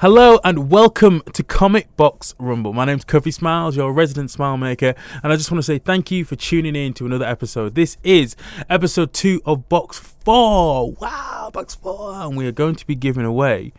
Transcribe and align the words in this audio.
Hello 0.00 0.38
and 0.44 0.70
welcome 0.70 1.22
to 1.32 1.42
Comic 1.42 1.96
Box 1.96 2.34
Rumble. 2.38 2.74
My 2.74 2.84
name's 2.84 3.06
Kofi 3.06 3.32
Smiles, 3.32 3.78
your 3.78 3.94
resident 3.94 4.30
smile 4.30 4.58
maker, 4.58 4.94
and 5.22 5.32
I 5.32 5.36
just 5.36 5.50
want 5.50 5.60
to 5.60 5.62
say 5.62 5.78
thank 5.78 6.10
you 6.10 6.22
for 6.26 6.36
tuning 6.36 6.76
in 6.76 6.92
to 6.94 7.06
another 7.06 7.24
episode. 7.24 7.74
This 7.74 7.96
is 8.04 8.36
episode 8.68 9.14
two 9.14 9.40
of 9.46 9.70
Box 9.70 9.98
Four. 9.98 10.92
Wow, 11.00 11.48
Box 11.50 11.76
Four, 11.76 12.12
and 12.12 12.36
we 12.36 12.46
are 12.46 12.52
going 12.52 12.74
to 12.74 12.86
be 12.86 12.94
giving 12.94 13.24
away 13.24 13.72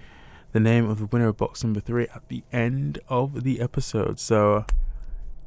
the 0.54 0.60
name 0.60 0.90
of 0.90 0.98
the 0.98 1.06
winner 1.06 1.28
of 1.28 1.38
box 1.38 1.64
number 1.64 1.80
three 1.80 2.08
at 2.16 2.28
the 2.30 2.42
end 2.52 2.98
of 3.10 3.44
the 3.44 3.62
episode. 3.62 4.20
So 4.20 4.66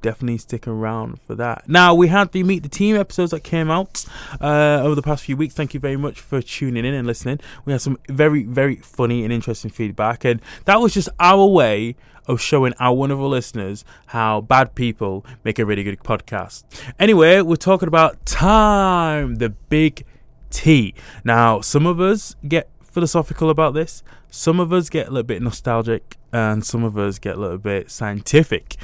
definitely 0.01 0.39
stick 0.39 0.67
around 0.67 1.21
for 1.23 1.35
that. 1.35 1.69
Now 1.69 1.95
we 1.95 2.09
had 2.09 2.33
the 2.33 2.43
meet 2.43 2.63
the 2.63 2.69
team 2.69 2.97
episodes 2.97 3.31
that 3.31 3.45
came 3.45 3.71
out 3.71 4.05
uh, 4.41 4.81
over 4.83 4.95
the 4.95 5.03
past 5.03 5.25
few 5.25 5.37
weeks. 5.37 5.55
Thank 5.55 5.75
you 5.75 5.81
very 5.81 5.97
much 5.97 6.21
for 6.21 6.43
tuning 6.43 6.85
in 6.85 6.95
and 6.95 7.07
listening. 7.07 7.41
We 7.65 7.73
had 7.73 7.81
some 7.81 7.99
very 8.09 8.45
very 8.45 8.77
funny 8.77 9.25
and 9.25 9.33
interesting 9.33 9.71
feedback, 9.71 10.25
and 10.25 10.41
that 10.65 10.81
was 10.81 10.95
just 10.95 11.09
our 11.19 11.47
way 11.47 11.97
of 12.27 12.41
showing 12.41 12.73
our 12.79 12.95
wonderful 12.95 13.29
listeners 13.29 13.85
how 14.07 14.41
bad 14.41 14.75
people 14.75 15.25
make 15.43 15.59
a 15.59 15.67
really 15.67 15.83
good 15.83 15.99
podcast. 16.01 16.65
Anyway, 16.99 17.41
we're 17.41 17.57
talking 17.57 17.89
about 17.89 18.25
time, 18.25 19.37
the 19.37 19.51
big 19.51 20.05
T. 20.51 20.95
Now, 21.25 21.61
some 21.61 21.87
of 21.87 22.01
us 22.01 22.37
get 22.47 22.69
philosophical 22.83 23.51
about 23.51 23.75
this. 23.75 24.03
Some 24.31 24.61
of 24.61 24.73
us 24.73 24.89
get 24.89 25.09
a 25.09 25.11
little 25.11 25.25
bit 25.25 25.43
nostalgic, 25.43 26.17
and 26.33 26.65
some 26.65 26.85
of 26.85 26.97
us 26.97 27.19
get 27.19 27.37
a 27.37 27.41
little 27.41 27.59
bit 27.59 27.91
scientific 27.91 28.77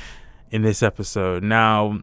in 0.50 0.62
this 0.62 0.82
episode. 0.82 1.42
Now, 1.42 2.00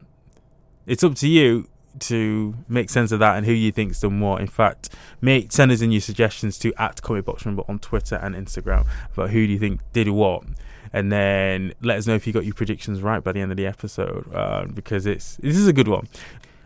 it's 0.86 1.04
up 1.04 1.16
to 1.16 1.28
you 1.28 1.68
to 2.00 2.56
make 2.68 2.90
sense 2.90 3.12
of 3.12 3.20
that 3.20 3.38
and 3.38 3.46
who 3.46 3.52
you 3.52 3.72
think's 3.72 4.00
done 4.00 4.20
what. 4.20 4.42
In 4.42 4.48
fact, 4.48 4.90
make 5.22 5.52
send 5.52 5.72
us 5.72 5.82
in 5.82 5.92
your 5.92 6.02
suggestions 6.02 6.58
to 6.60 6.74
at 6.82 7.02
Comic 7.02 7.26
Box 7.26 7.46
on 7.46 7.80
Twitter 7.80 8.16
and 8.16 8.36
Instagram 8.36 8.86
about 9.14 9.30
who 9.30 9.46
do 9.46 9.54
you 9.54 9.60
think 9.60 9.82
did 9.94 10.10
what, 10.10 10.44
and 10.92 11.12
then 11.12 11.74
let 11.82 11.98
us 11.98 12.08
know 12.08 12.16
if 12.16 12.26
you 12.26 12.34
got 12.34 12.46
your 12.46 12.56
predictions 12.56 13.02
right 13.02 13.24
by 13.24 13.32
the 13.32 13.40
end 13.40 13.52
of 13.52 13.58
the 13.58 13.66
episode 13.66 14.32
uh, 14.34 14.66
because 14.66 15.06
it's 15.06 15.38
this 15.38 15.56
is 15.56 15.68
a 15.68 15.74
good 15.74 15.88
one. 15.88 16.08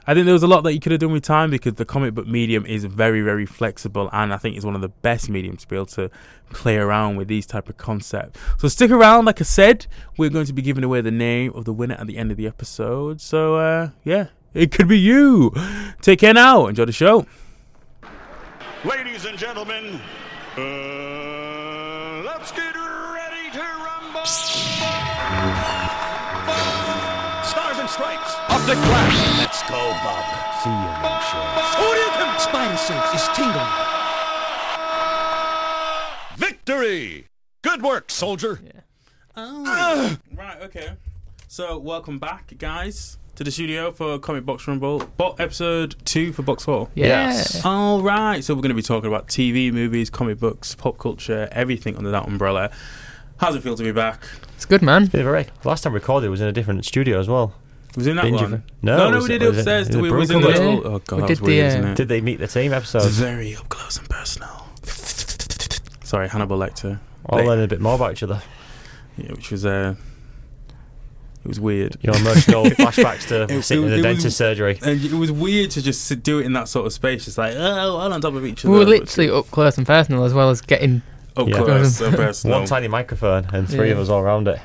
I 0.09 0.13
think 0.13 0.23
there 0.23 0.33
was 0.33 0.44
a 0.44 0.47
lot 0.47 0.61
that 0.61 0.73
you 0.73 0.80
could 0.80 0.94
have 0.94 1.02
done 1.02 1.11
with 1.11 1.23
time 1.23 1.52
because 1.52 1.73
the 1.73 1.83
comic 1.83 2.13
book 2.13 2.25
medium 2.25 2.66
is 2.66 2.86
very, 2.86 3.19
very 3.19 3.45
flexible, 3.45 4.09
and 4.13 4.33
I 4.33 4.38
think 4.38 4.55
it's 4.55 4.63
one 4.63 4.73
of 4.73 4.80
the 4.80 4.88
best 4.88 5.30
mediums 5.30 5.63
to 5.63 5.67
be 5.67 5.75
able 5.75 5.88
to 5.88 6.09
play 6.50 6.77
around 6.77 7.17
with 7.17 7.27
these 7.27 7.45
type 7.45 7.67
of 7.67 7.75
concepts. 7.75 8.39
So 8.58 8.69
stick 8.69 8.89
around. 8.89 9.25
Like 9.25 9.41
I 9.41 9.44
said, 9.44 9.85
we're 10.17 10.30
going 10.30 10.45
to 10.45 10.53
be 10.53 10.61
giving 10.61 10.85
away 10.85 11.02
the 11.02 11.11
name 11.11 11.52
of 11.53 11.66
the 11.66 11.73
winner 11.73 11.95
at 11.95 12.08
the 12.08 12.17
end 12.17 12.31
of 12.31 12.38
the 12.38 12.47
episode. 12.47 13.19
So 13.19 13.58
uh, 13.58 13.89
yeah, 14.05 14.28
it 14.53 14.72
could 14.72 14.88
be 14.88 14.97
you. 14.97 15.53
Take 16.02 16.19
care 16.19 16.33
now. 16.33 16.67
Enjoy 16.67 16.85
the 16.85 16.94
show. 16.94 17.25
Ladies 18.85 19.25
and 19.25 19.38
gentlemen, 19.38 20.00
uh, 20.55 21.27
stripes, 28.67 28.79
optic 28.79 28.85
flash. 28.89 29.37
Let's 29.37 29.63
go, 29.63 29.91
Bob. 30.03 30.25
See 30.63 30.69
you, 30.69 30.91
Shoryuken. 31.73 32.39
Spider 32.39 32.77
sense 32.77 33.13
is 33.13 33.27
tingling. 33.35 33.67
Victory! 36.37 37.25
Good 37.61 37.81
work, 37.81 38.11
soldier. 38.11 38.59
Yeah. 38.63 38.81
Oh. 39.35 39.63
Ah. 39.67 40.17
Right, 40.35 40.61
okay. 40.63 40.89
So, 41.47 41.77
welcome 41.77 42.19
back, 42.19 42.53
guys, 42.57 43.17
to 43.35 43.43
the 43.43 43.51
studio 43.51 43.91
for 43.91 44.19
Comic 44.19 44.45
Box 44.45 44.67
Rumble, 44.67 44.99
bo- 45.17 45.35
episode 45.39 45.95
two 46.05 46.33
for 46.33 46.41
Box 46.41 46.65
Four. 46.65 46.89
Yes. 46.93 47.63
All 47.63 48.01
right, 48.01 48.43
so 48.43 48.53
we're 48.53 48.61
going 48.61 48.69
to 48.69 48.75
be 48.75 48.81
talking 48.81 49.07
about 49.07 49.27
TV, 49.27 49.71
movies, 49.71 50.09
comic 50.09 50.39
books, 50.39 50.75
pop 50.75 50.97
culture, 50.97 51.47
everything 51.51 51.95
under 51.95 52.11
that 52.11 52.27
umbrella. 52.27 52.71
How's 53.38 53.55
it 53.55 53.61
feel 53.61 53.75
to 53.75 53.83
be 53.83 53.91
back? 53.91 54.23
It's 54.55 54.65
good, 54.65 54.81
man. 54.81 55.05
Bit 55.05 55.21
of 55.21 55.27
a 55.27 55.31
wreck. 55.31 55.65
Last 55.65 55.83
time 55.83 55.93
we 55.93 55.99
recorded 55.99 56.29
was 56.29 56.41
in 56.41 56.47
a 56.47 56.51
different 56.51 56.83
studio 56.85 57.19
as 57.19 57.29
well. 57.29 57.53
Was 57.98 58.08
in 58.08 58.16
that 58.16 58.22
Binge 58.23 58.42
one? 58.42 58.53
of- 58.53 58.62
No, 58.81 58.98
no, 58.98 59.09
no, 59.12 59.20
we 59.23 59.28
did 59.28 59.42
it 59.42 59.45
it 59.45 59.50
was 59.50 59.58
upstairs. 59.58 59.90
in 59.90 60.02
we 60.02 60.09
was 60.12 60.30
in 60.31 60.40
the 60.41 60.47
Club. 60.47 60.58
little. 60.59 60.88
Oh 60.94 61.00
god, 61.00 61.16
We 61.16 61.22
that 61.24 61.30
was 61.30 61.40
did 61.40 61.46
weird, 61.47 61.63
the, 61.63 61.68
isn't 61.78 61.85
uh, 61.85 61.91
it? 61.91 61.96
Did 61.97 62.08
they 62.08 62.22
meet 62.22 62.40
the 62.40 62.47
team 62.47 62.72
It's 62.72 62.96
episode? 62.96 63.12
very 63.12 63.56
up 63.56 63.68
close 63.69 63.97
and 63.97 64.08
personal. 64.09 64.68
Sorry, 66.03 66.30
Hannibal 66.30 66.57
Lecter. 66.57 67.00
All 67.25 67.40
They- 67.40 67.46
learning 67.46 67.66
a 67.66 67.68
bit 67.68 67.81
more 67.81 67.96
about 67.96 68.13
each 68.13 68.24
other. 68.24 68.41
Yeah, 69.18 69.31
which 69.31 69.52
was 69.52 69.66
uh, 69.66 69.96
it 71.44 71.47
was 71.47 71.59
weird. 71.59 71.97
You 72.02 72.12
know, 72.12 72.18
emotional 72.19 72.66
flashbacks 72.66 73.28
to 73.30 73.44
It- 73.52 73.62
sitting 73.63 73.86
it- 73.86 73.94
in 73.94 74.06
it 74.06 74.18
the 74.18 74.24
was- 74.25 74.36
surgery. 74.36 74.78
And 74.84 75.03
it 75.03 75.13
was 75.13 75.31
weird 75.31 75.72
to 75.72 75.81
just 75.81 76.06
sit, 76.06 76.22
do 76.24 76.40
it 76.40 76.46
in 76.46 76.53
that 76.53 76.68
sort 76.68 76.86
of 76.86 76.94
space. 76.94 77.28
It's 77.28 77.38
like, 77.38 77.56
oh, 77.57 77.97
all 77.97 78.13
on 78.13 78.22
top 78.22 78.36
of 78.36 78.46
each 78.46 78.63
other. 78.63 78.72
We 78.72 78.80
were 78.80 78.86
literally 78.86 79.30
up 79.31 79.50
close 79.52 79.78
and 79.78 79.88
personal 79.88 80.24
as 80.24 80.34
well 80.36 80.50
as 80.52 80.62
getting. 80.62 81.02
up 81.36 81.47
Yeah. 81.47 81.56
close 81.57 82.00
and 82.00 82.16
personal. 82.16 82.59
One 82.59 82.68
tiny 82.68 82.88
microphone 82.88 83.47
and 83.52 83.68
three 83.68 83.88
Yeah. 83.88 83.94
of 83.94 84.00
us 84.00 84.09
all 84.09 84.22
around 84.22 84.47
it. 84.47 84.59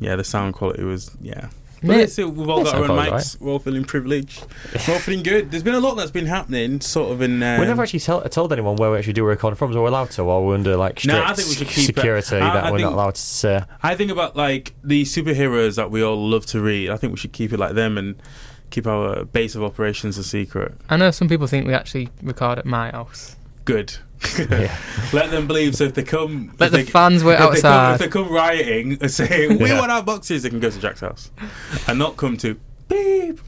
Yeah, 0.00 0.16
the 0.16 0.24
sound 0.24 0.52
quality 0.54 0.82
was 0.84 1.10
yeah. 1.22 1.48
But 1.86 1.96
Mate, 1.96 2.00
it's, 2.04 2.16
we've 2.16 2.48
all 2.48 2.58
Yeah, 2.58 2.64
got 2.64 2.74
our 2.74 2.80
own 2.82 2.86
sound 2.88 2.98
mics. 3.00 3.06
quality's 3.08 3.40
We're 3.40 3.52
all 3.52 3.58
feeling 3.58 3.84
privileged. 3.84 4.46
We're 4.88 4.94
all 4.94 5.00
feeling 5.00 5.22
good. 5.22 5.50
There's 5.50 5.62
been 5.62 5.74
a 5.74 5.80
lot 5.80 5.96
that's 5.96 6.10
been 6.10 6.26
happening, 6.26 6.80
sort 6.80 7.12
of 7.12 7.20
in. 7.20 7.42
Um, 7.42 7.60
we 7.60 7.66
never 7.66 7.82
actually 7.82 8.00
tell, 8.00 8.22
told 8.22 8.52
anyone 8.52 8.76
where 8.76 8.90
we 8.90 8.96
actually 8.98 9.12
do 9.12 9.24
record 9.24 9.58
from. 9.58 9.72
So 9.72 9.82
we're 9.82 9.88
allowed 9.88 10.10
to, 10.12 10.22
or 10.22 10.46
we're 10.46 10.54
under 10.54 10.76
like 10.76 11.04
No, 11.04 11.14
strict 11.14 11.28
I 11.30 11.34
think 11.34 11.48
we 11.48 11.54
should 11.56 11.68
keep 11.68 11.78
it- 11.90 11.94
security 11.96 12.36
I- 12.36 12.54
that 12.54 12.64
I 12.64 12.70
we're 12.70 12.78
think- 12.78 12.90
not 12.90 12.94
allowed 12.94 13.14
to 13.16 13.20
say. 13.20 13.62
I 13.82 13.94
think 13.96 14.10
about 14.10 14.34
like 14.36 14.74
the 14.82 15.02
superheroes 15.02 15.76
that 15.76 15.90
we 15.90 16.02
all 16.02 16.16
love 16.28 16.46
to 16.46 16.60
read. 16.60 16.88
I 16.90 16.96
think 16.96 17.12
we 17.12 17.18
should 17.18 17.32
keep 17.32 17.52
it 17.52 17.58
like 17.58 17.74
them 17.74 17.98
and 17.98 18.16
keep 18.70 18.86
our 18.86 19.24
base 19.26 19.54
of 19.54 19.62
operations 19.62 20.16
a 20.18 20.24
secret. 20.24 20.74
I 20.88 20.96
know 20.96 21.10
some 21.10 21.28
people 21.28 21.46
think 21.46 21.66
we 21.66 21.74
actually 21.74 22.08
record 22.22 22.58
at 22.58 22.64
my 22.66 22.90
house. 22.90 23.36
Good. 23.64 23.96
Yeah. 24.38 24.76
Let 25.12 25.30
them 25.30 25.46
believe. 25.46 25.76
So 25.76 25.84
if 25.84 25.94
they 25.94 26.02
come, 26.02 26.54
Let 26.58 26.66
if 26.66 26.72
the 26.72 26.76
they, 26.78 26.84
fans 26.84 27.22
wait 27.24 27.34
if 27.34 27.38
they, 27.40 27.44
come, 27.44 27.52
outside. 27.72 27.94
if 27.94 28.00
they 28.00 28.08
come 28.08 28.30
rioting 28.32 28.98
and 29.00 29.10
saying 29.10 29.58
we 29.58 29.68
Yeah. 29.68 29.78
want 29.80 29.92
our 29.92 30.02
boxes, 30.02 30.42
they 30.42 30.50
can 30.50 30.60
go 30.60 30.70
to 30.70 30.80
Jack's 30.80 31.00
house 31.00 31.30
and 31.86 31.98
not 31.98 32.16
come 32.16 32.36
to 32.38 32.58
beep 32.88 33.40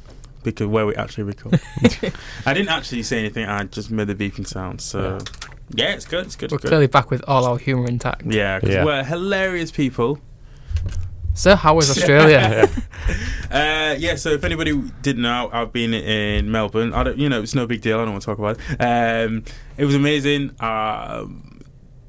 because 0.42 0.66
where 0.66 0.86
we 0.86 0.94
actually 0.96 1.24
record. 1.24 1.60
I 2.46 2.54
didn't 2.54 2.68
actually 2.68 3.02
say 3.02 3.18
anything. 3.18 3.46
I 3.46 3.64
just 3.64 3.90
made 3.90 4.06
the 4.08 4.14
beeping 4.14 4.46
sound. 4.46 4.80
So 4.80 5.18
yeah, 5.74 5.94
it's 5.94 6.04
good. 6.04 6.26
It's 6.26 6.36
good. 6.36 6.50
We're 6.52 6.56
It's 6.56 6.62
good. 6.64 6.68
clearly 6.68 6.86
back 6.88 7.10
with 7.10 7.24
all 7.26 7.44
our 7.46 7.58
humour 7.58 7.86
intact. 7.86 8.22
Yeah, 8.26 8.58
because 8.60 8.74
Yeah. 8.74 8.84
we're 8.84 9.02
hilarious 9.04 9.70
people. 9.70 10.20
So, 11.36 11.54
how 11.54 11.74
was 11.74 11.90
Australia? 11.90 12.68
Uh, 13.48 13.94
yeah, 13.98 14.16
so 14.16 14.30
if 14.30 14.42
anybody 14.42 14.72
didn't 15.02 15.22
know, 15.22 15.48
I've 15.52 15.72
been 15.72 15.94
in 15.94 16.50
Melbourne. 16.50 16.92
I 16.92 17.04
don't, 17.04 17.16
you 17.16 17.28
know, 17.28 17.40
it's 17.40 17.54
no 17.54 17.64
big 17.64 17.80
deal. 17.80 18.00
I 18.00 18.04
don't 18.04 18.10
want 18.10 18.22
to 18.22 18.26
talk 18.26 18.38
about 18.40 18.58
it. 18.58 18.76
Um, 18.82 19.44
it 19.76 19.84
was 19.84 19.94
amazing. 19.94 20.50
Um, 20.58 21.60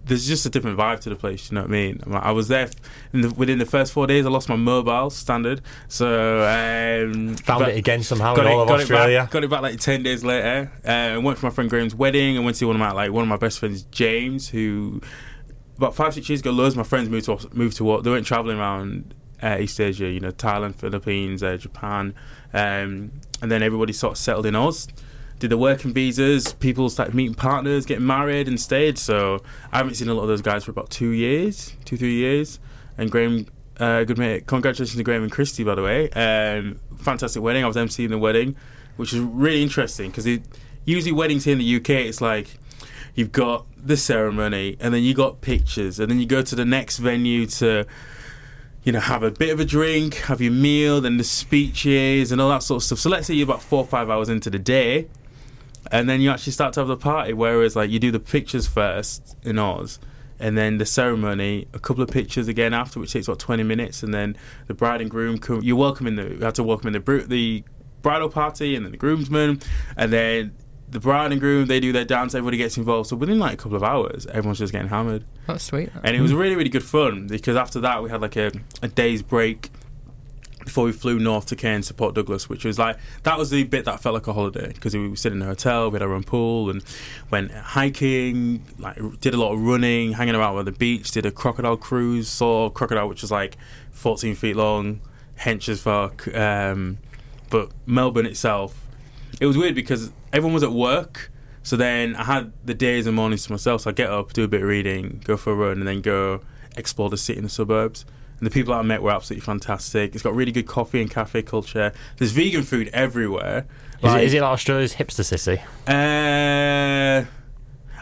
there's 0.06 0.28
just 0.28 0.48
a 0.48 0.50
different 0.50 0.80
vibe 0.80 1.02
to 1.02 1.10
the 1.10 1.16
place. 1.16 1.52
You 1.52 1.56
know 1.56 1.62
what 1.62 1.70
I 1.70 1.72
mean? 1.72 2.02
I 2.12 2.32
was 2.32 2.48
there 2.48 2.64
f- 2.64 2.74
in 3.14 3.22
the, 3.22 3.30
within 3.36 3.60
the 3.60 3.66
first 3.68 3.94
four 3.94 4.08
days. 4.08 4.26
I 4.26 4.30
lost 4.30 4.50
my 4.50 4.56
mobile 4.56 5.12
standard, 5.12 5.62
so 5.88 6.40
um, 6.42 7.36
Found 7.36 7.60
but- 7.66 7.70
it 7.70 7.78
again 7.78 8.02
somehow 8.02 8.34
Got 8.34 8.48
in 8.48 8.52
it, 8.54 8.56
all 8.56 8.62
of 8.64 8.68
got 8.70 8.80
Australia. 8.80 9.18
It 9.20 9.22
back, 9.26 9.32
got 9.32 9.44
it 9.44 9.50
back 9.52 9.62
like 9.62 9.80
ten 9.80 10.02
days 10.02 10.24
later. 10.24 10.72
Uh, 10.84 11.22
went 11.22 11.38
for 11.38 11.46
my 11.46 11.52
friend 11.52 11.70
Graham's 11.70 11.94
wedding. 11.94 12.36
and 12.38 12.46
went 12.46 12.56
to 12.56 12.60
see 12.60 12.66
one 12.66 12.76
of 12.76 12.80
my 12.80 12.92
like 12.92 13.12
one 13.12 13.22
of 13.22 13.30
my 13.30 13.38
best 13.38 13.60
friends, 13.60 13.84
James, 13.84 14.50
who 14.50 15.02
about 15.78 15.96
five 15.96 16.14
six 16.14 16.28
years 16.30 16.42
ago, 16.42 16.52
loads 16.52 16.74
of 16.74 16.78
my 16.78 16.84
friends 16.84 17.10
moved 17.10 17.26
to 17.26 17.50
moved 17.54 17.78
to 17.78 18.02
they 18.02 18.10
went 18.10 18.26
traveling 18.26 18.58
around 18.58 19.14
uh, 19.42 19.58
East 19.60 19.80
Asia, 19.80 20.10
you 20.10 20.20
know, 20.20 20.32
Thailand, 20.32 20.76
Philippines, 20.76 21.44
uh, 21.44 21.58
Japan, 21.58 22.14
um, 22.54 23.12
and 23.42 23.52
then 23.52 23.62
everybody 23.62 23.94
sort 23.94 24.14
of 24.14 24.18
settled 24.18 24.46
in 24.46 24.56
Oz. 24.56 24.88
Did 25.40 25.52
the 25.52 25.58
working 25.58 25.94
visas, 25.94 26.54
people 26.54 26.90
started 26.90 27.14
meeting 27.14 27.36
partners, 27.36 27.86
getting 27.86 28.08
married, 28.08 28.48
and 28.48 28.60
stayed. 28.60 28.98
So 28.98 29.44
I 29.72 29.78
haven't 29.78 29.94
seen 29.94 30.10
a 30.10 30.16
lot 30.16 30.24
of 30.24 30.30
those 30.30 30.42
guys 30.42 30.64
for 30.64 30.72
about 30.72 30.90
two 30.90 31.10
years, 31.10 31.76
two 31.86 31.96
three 31.96 32.16
years. 32.16 32.60
And 32.98 33.12
Graham, 33.12 33.46
uh, 33.80 34.04
good 34.04 34.18
mate, 34.18 34.48
congratulations 34.48 34.98
to 34.98 35.04
Graham 35.04 35.22
and 35.22 35.32
Christy, 35.32 35.64
by 35.64 35.76
the 35.76 35.84
way. 35.84 36.10
Um, 36.10 36.80
fantastic 36.98 37.44
wedding. 37.44 37.64
I 37.64 37.68
was 37.68 37.76
emceeing 37.76 38.10
the 38.10 38.18
wedding, 38.18 38.56
which 38.96 39.14
is 39.14 39.20
really 39.20 39.62
interesting 39.62 40.10
because 40.10 40.28
usually 40.86 41.12
weddings 41.12 41.44
here 41.44 41.54
in 41.54 41.60
the 41.60 41.76
UK, 41.76 41.90
it's 41.92 42.20
like 42.20 42.58
you've 43.18 43.32
got 43.32 43.66
the 43.76 43.98
ceremony 43.98 44.78
and 44.80 44.94
then 44.94 45.02
you 45.02 45.14
got 45.14 45.42
pictures 45.42 46.00
and 46.00 46.10
then 46.10 46.20
you 46.20 46.26
go 46.26 46.42
to 46.44 46.56
the 46.56 46.64
next 46.64 47.00
venue 47.00 47.48
to 47.48 47.84
you 48.84 48.92
know 48.92 49.00
have 49.00 49.24
a 49.24 49.32
bit 49.32 49.50
of 49.50 49.60
a 49.60 49.66
drink 49.66 50.14
have 50.16 50.40
your 50.40 50.54
meal 50.54 51.02
then 51.02 51.18
the 51.18 51.24
speeches 51.24 52.32
and 52.32 52.40
all 52.40 52.50
that 52.50 52.62
sort 52.64 52.78
of 52.78 52.84
stuff. 52.84 53.00
So 53.00 53.10
let's 53.10 53.28
say 53.28 53.34
you're 53.34 53.46
about 53.46 53.62
four 53.62 53.80
or 53.80 53.88
five 53.88 54.10
hours 54.10 54.30
into 54.30 54.52
the 54.52 54.60
day 54.60 55.08
and 55.92 56.08
then 56.08 56.22
you 56.22 56.30
actually 56.30 56.54
start 56.54 56.74
to 56.74 56.80
have 56.80 56.88
the 56.88 56.96
party 56.96 57.34
whereas 57.34 57.76
like 57.76 57.90
you 57.90 57.98
do 57.98 58.12
the 58.12 58.20
pictures 58.20 58.68
first 58.68 59.36
in 59.44 59.58
oz 59.58 60.00
and 60.40 60.56
then 60.56 60.78
the 60.78 60.86
ceremony 60.86 61.68
a 61.74 61.80
couple 61.80 62.04
of 62.04 62.12
pictures 62.12 62.48
again 62.48 62.72
after 62.72 63.00
which 63.00 63.14
takes 63.14 63.28
about 63.28 63.40
20 63.40 63.64
minutes 63.64 64.04
and 64.04 64.14
then 64.14 64.38
the 64.68 64.76
bride 64.76 65.02
and 65.02 65.10
groom 65.10 65.40
come 65.40 65.60
you're 65.64 65.76
welcoming 65.76 66.16
the 66.16 66.36
you 66.36 66.40
have 66.42 66.54
to 66.54 66.64
welcome 66.64 66.94
in 66.94 66.94
the, 66.94 67.26
the 67.28 67.64
bridal 68.04 68.30
party 68.30 68.76
and 68.76 68.86
then 68.86 68.92
the 68.92 68.98
groomsmen 68.98 69.60
and 69.96 70.14
then 70.14 70.56
the 70.90 71.00
bride 71.00 71.32
and 71.32 71.42
groom 71.42 71.66
they 71.68 71.80
do 71.80 71.92
their 71.92 72.06
dance 72.06 72.34
everybody 72.34 72.58
gets 72.58 72.78
involved 72.78 73.10
so 73.10 73.16
within 73.16 73.40
like 73.40 73.54
a 73.54 73.58
couple 73.58 73.76
of 73.76 73.84
hours 73.84 74.26
everyone's 74.28 74.60
just 74.60 74.72
getting 74.72 74.88
hammered 74.88 75.24
That's 75.46 75.64
sweet. 75.66 75.90
and 76.04 76.16
it 76.16 76.22
was 76.22 76.34
really 76.34 76.56
really 76.56 76.70
good 76.70 76.84
fun 76.84 77.28
because 77.28 77.56
after 77.58 77.80
that 77.82 78.02
we 78.04 78.10
had 78.10 78.22
like 78.22 78.36
a, 78.38 78.52
a 78.82 78.88
day's 78.88 79.22
break 79.22 79.70
before 80.64 80.84
we 80.84 80.92
flew 80.92 81.18
north 81.18 81.46
to 81.46 81.56
Cairns 81.56 81.88
to 81.88 81.94
Port 81.94 82.14
Douglas, 82.14 82.50
which 82.50 82.66
was 82.66 82.78
like 82.78 82.98
that 83.24 83.38
was 83.38 83.52
the 83.52 83.64
bit 83.64 83.86
that 83.86 84.02
felt 84.02 84.14
like 84.16 84.28
a 84.28 84.34
holiday 84.34 84.74
because 84.74 84.94
we 84.94 85.08
were 85.08 85.16
sitting 85.16 85.38
in 85.38 85.42
a 85.44 85.46
hotel, 85.46 85.90
we 85.90 85.96
had 85.96 86.02
our 86.02 86.12
own 86.14 86.24
pool, 86.24 86.70
and 86.70 86.84
went 87.32 87.52
hiking, 87.52 88.66
like 88.78 88.98
did 89.22 89.34
a 89.34 89.38
lot 89.38 89.54
of 89.54 89.62
running, 89.62 90.12
hanging 90.12 90.36
around 90.36 90.56
by 90.56 90.64
the 90.64 90.74
beach, 90.74 91.12
did 91.12 91.26
a 91.26 91.32
crocodile 91.32 91.78
cruise, 91.78 92.28
saw 92.28 92.66
a 92.66 92.70
crocodile 92.70 93.08
which 93.08 93.22
was 93.22 93.32
like 93.32 93.56
14 93.94 94.36
feet 94.36 94.58
long, 94.58 95.00
hench 95.40 95.70
as 95.70 95.80
fuck. 95.82 96.28
Um, 96.36 96.98
but 97.50 97.72
Melbourne 97.86 98.26
itself, 98.26 98.86
it 99.40 99.46
was 99.46 99.58
weird 99.58 99.76
because 99.76 100.12
everyone 100.34 100.54
was 100.54 100.64
at 100.64 100.72
work. 100.72 101.32
So 101.64 101.76
then 101.76 102.16
I 102.16 102.24
had 102.24 102.54
the 102.64 102.74
days 102.74 103.08
and 103.08 103.16
mornings 103.16 103.46
to 103.48 103.52
myself. 103.52 103.82
So 103.82 103.90
I 103.90 103.94
get 103.94 104.10
up, 104.10 104.32
do 104.34 104.44
a 104.44 104.48
bit 104.48 104.62
of 104.62 104.68
reading, 104.68 105.22
go 105.26 105.36
for 105.36 105.52
a 105.52 105.56
run, 105.56 105.80
and 105.80 105.88
then 105.88 106.02
go 106.02 106.42
explore 106.78 107.10
the 107.10 107.18
city 107.18 107.38
in 107.38 107.44
the 107.44 107.50
suburbs. 107.50 108.06
And 108.40 108.46
the 108.46 108.52
people 108.52 108.74
that 108.74 108.80
I 108.80 108.84
met 108.84 109.02
were 109.02 109.12
absolutely 109.12 109.44
fantastic. 109.46 110.14
It's 110.14 110.24
got 110.24 110.36
really 110.36 110.52
good 110.52 110.68
coffee 110.68 111.02
and 111.02 111.10
cafe 111.12 111.42
culture. 111.42 111.92
There's 112.18 112.32
vegan 112.32 112.64
food 112.64 112.90
everywhere. 112.94 113.66
Is, 114.04 114.14
it, 114.14 114.24
is 114.26 114.34
it 114.36 114.42
like 114.42 114.52
Australia's 114.52 114.94
hipster 114.94 115.26
city? 115.26 115.60
Uh, 115.88 117.26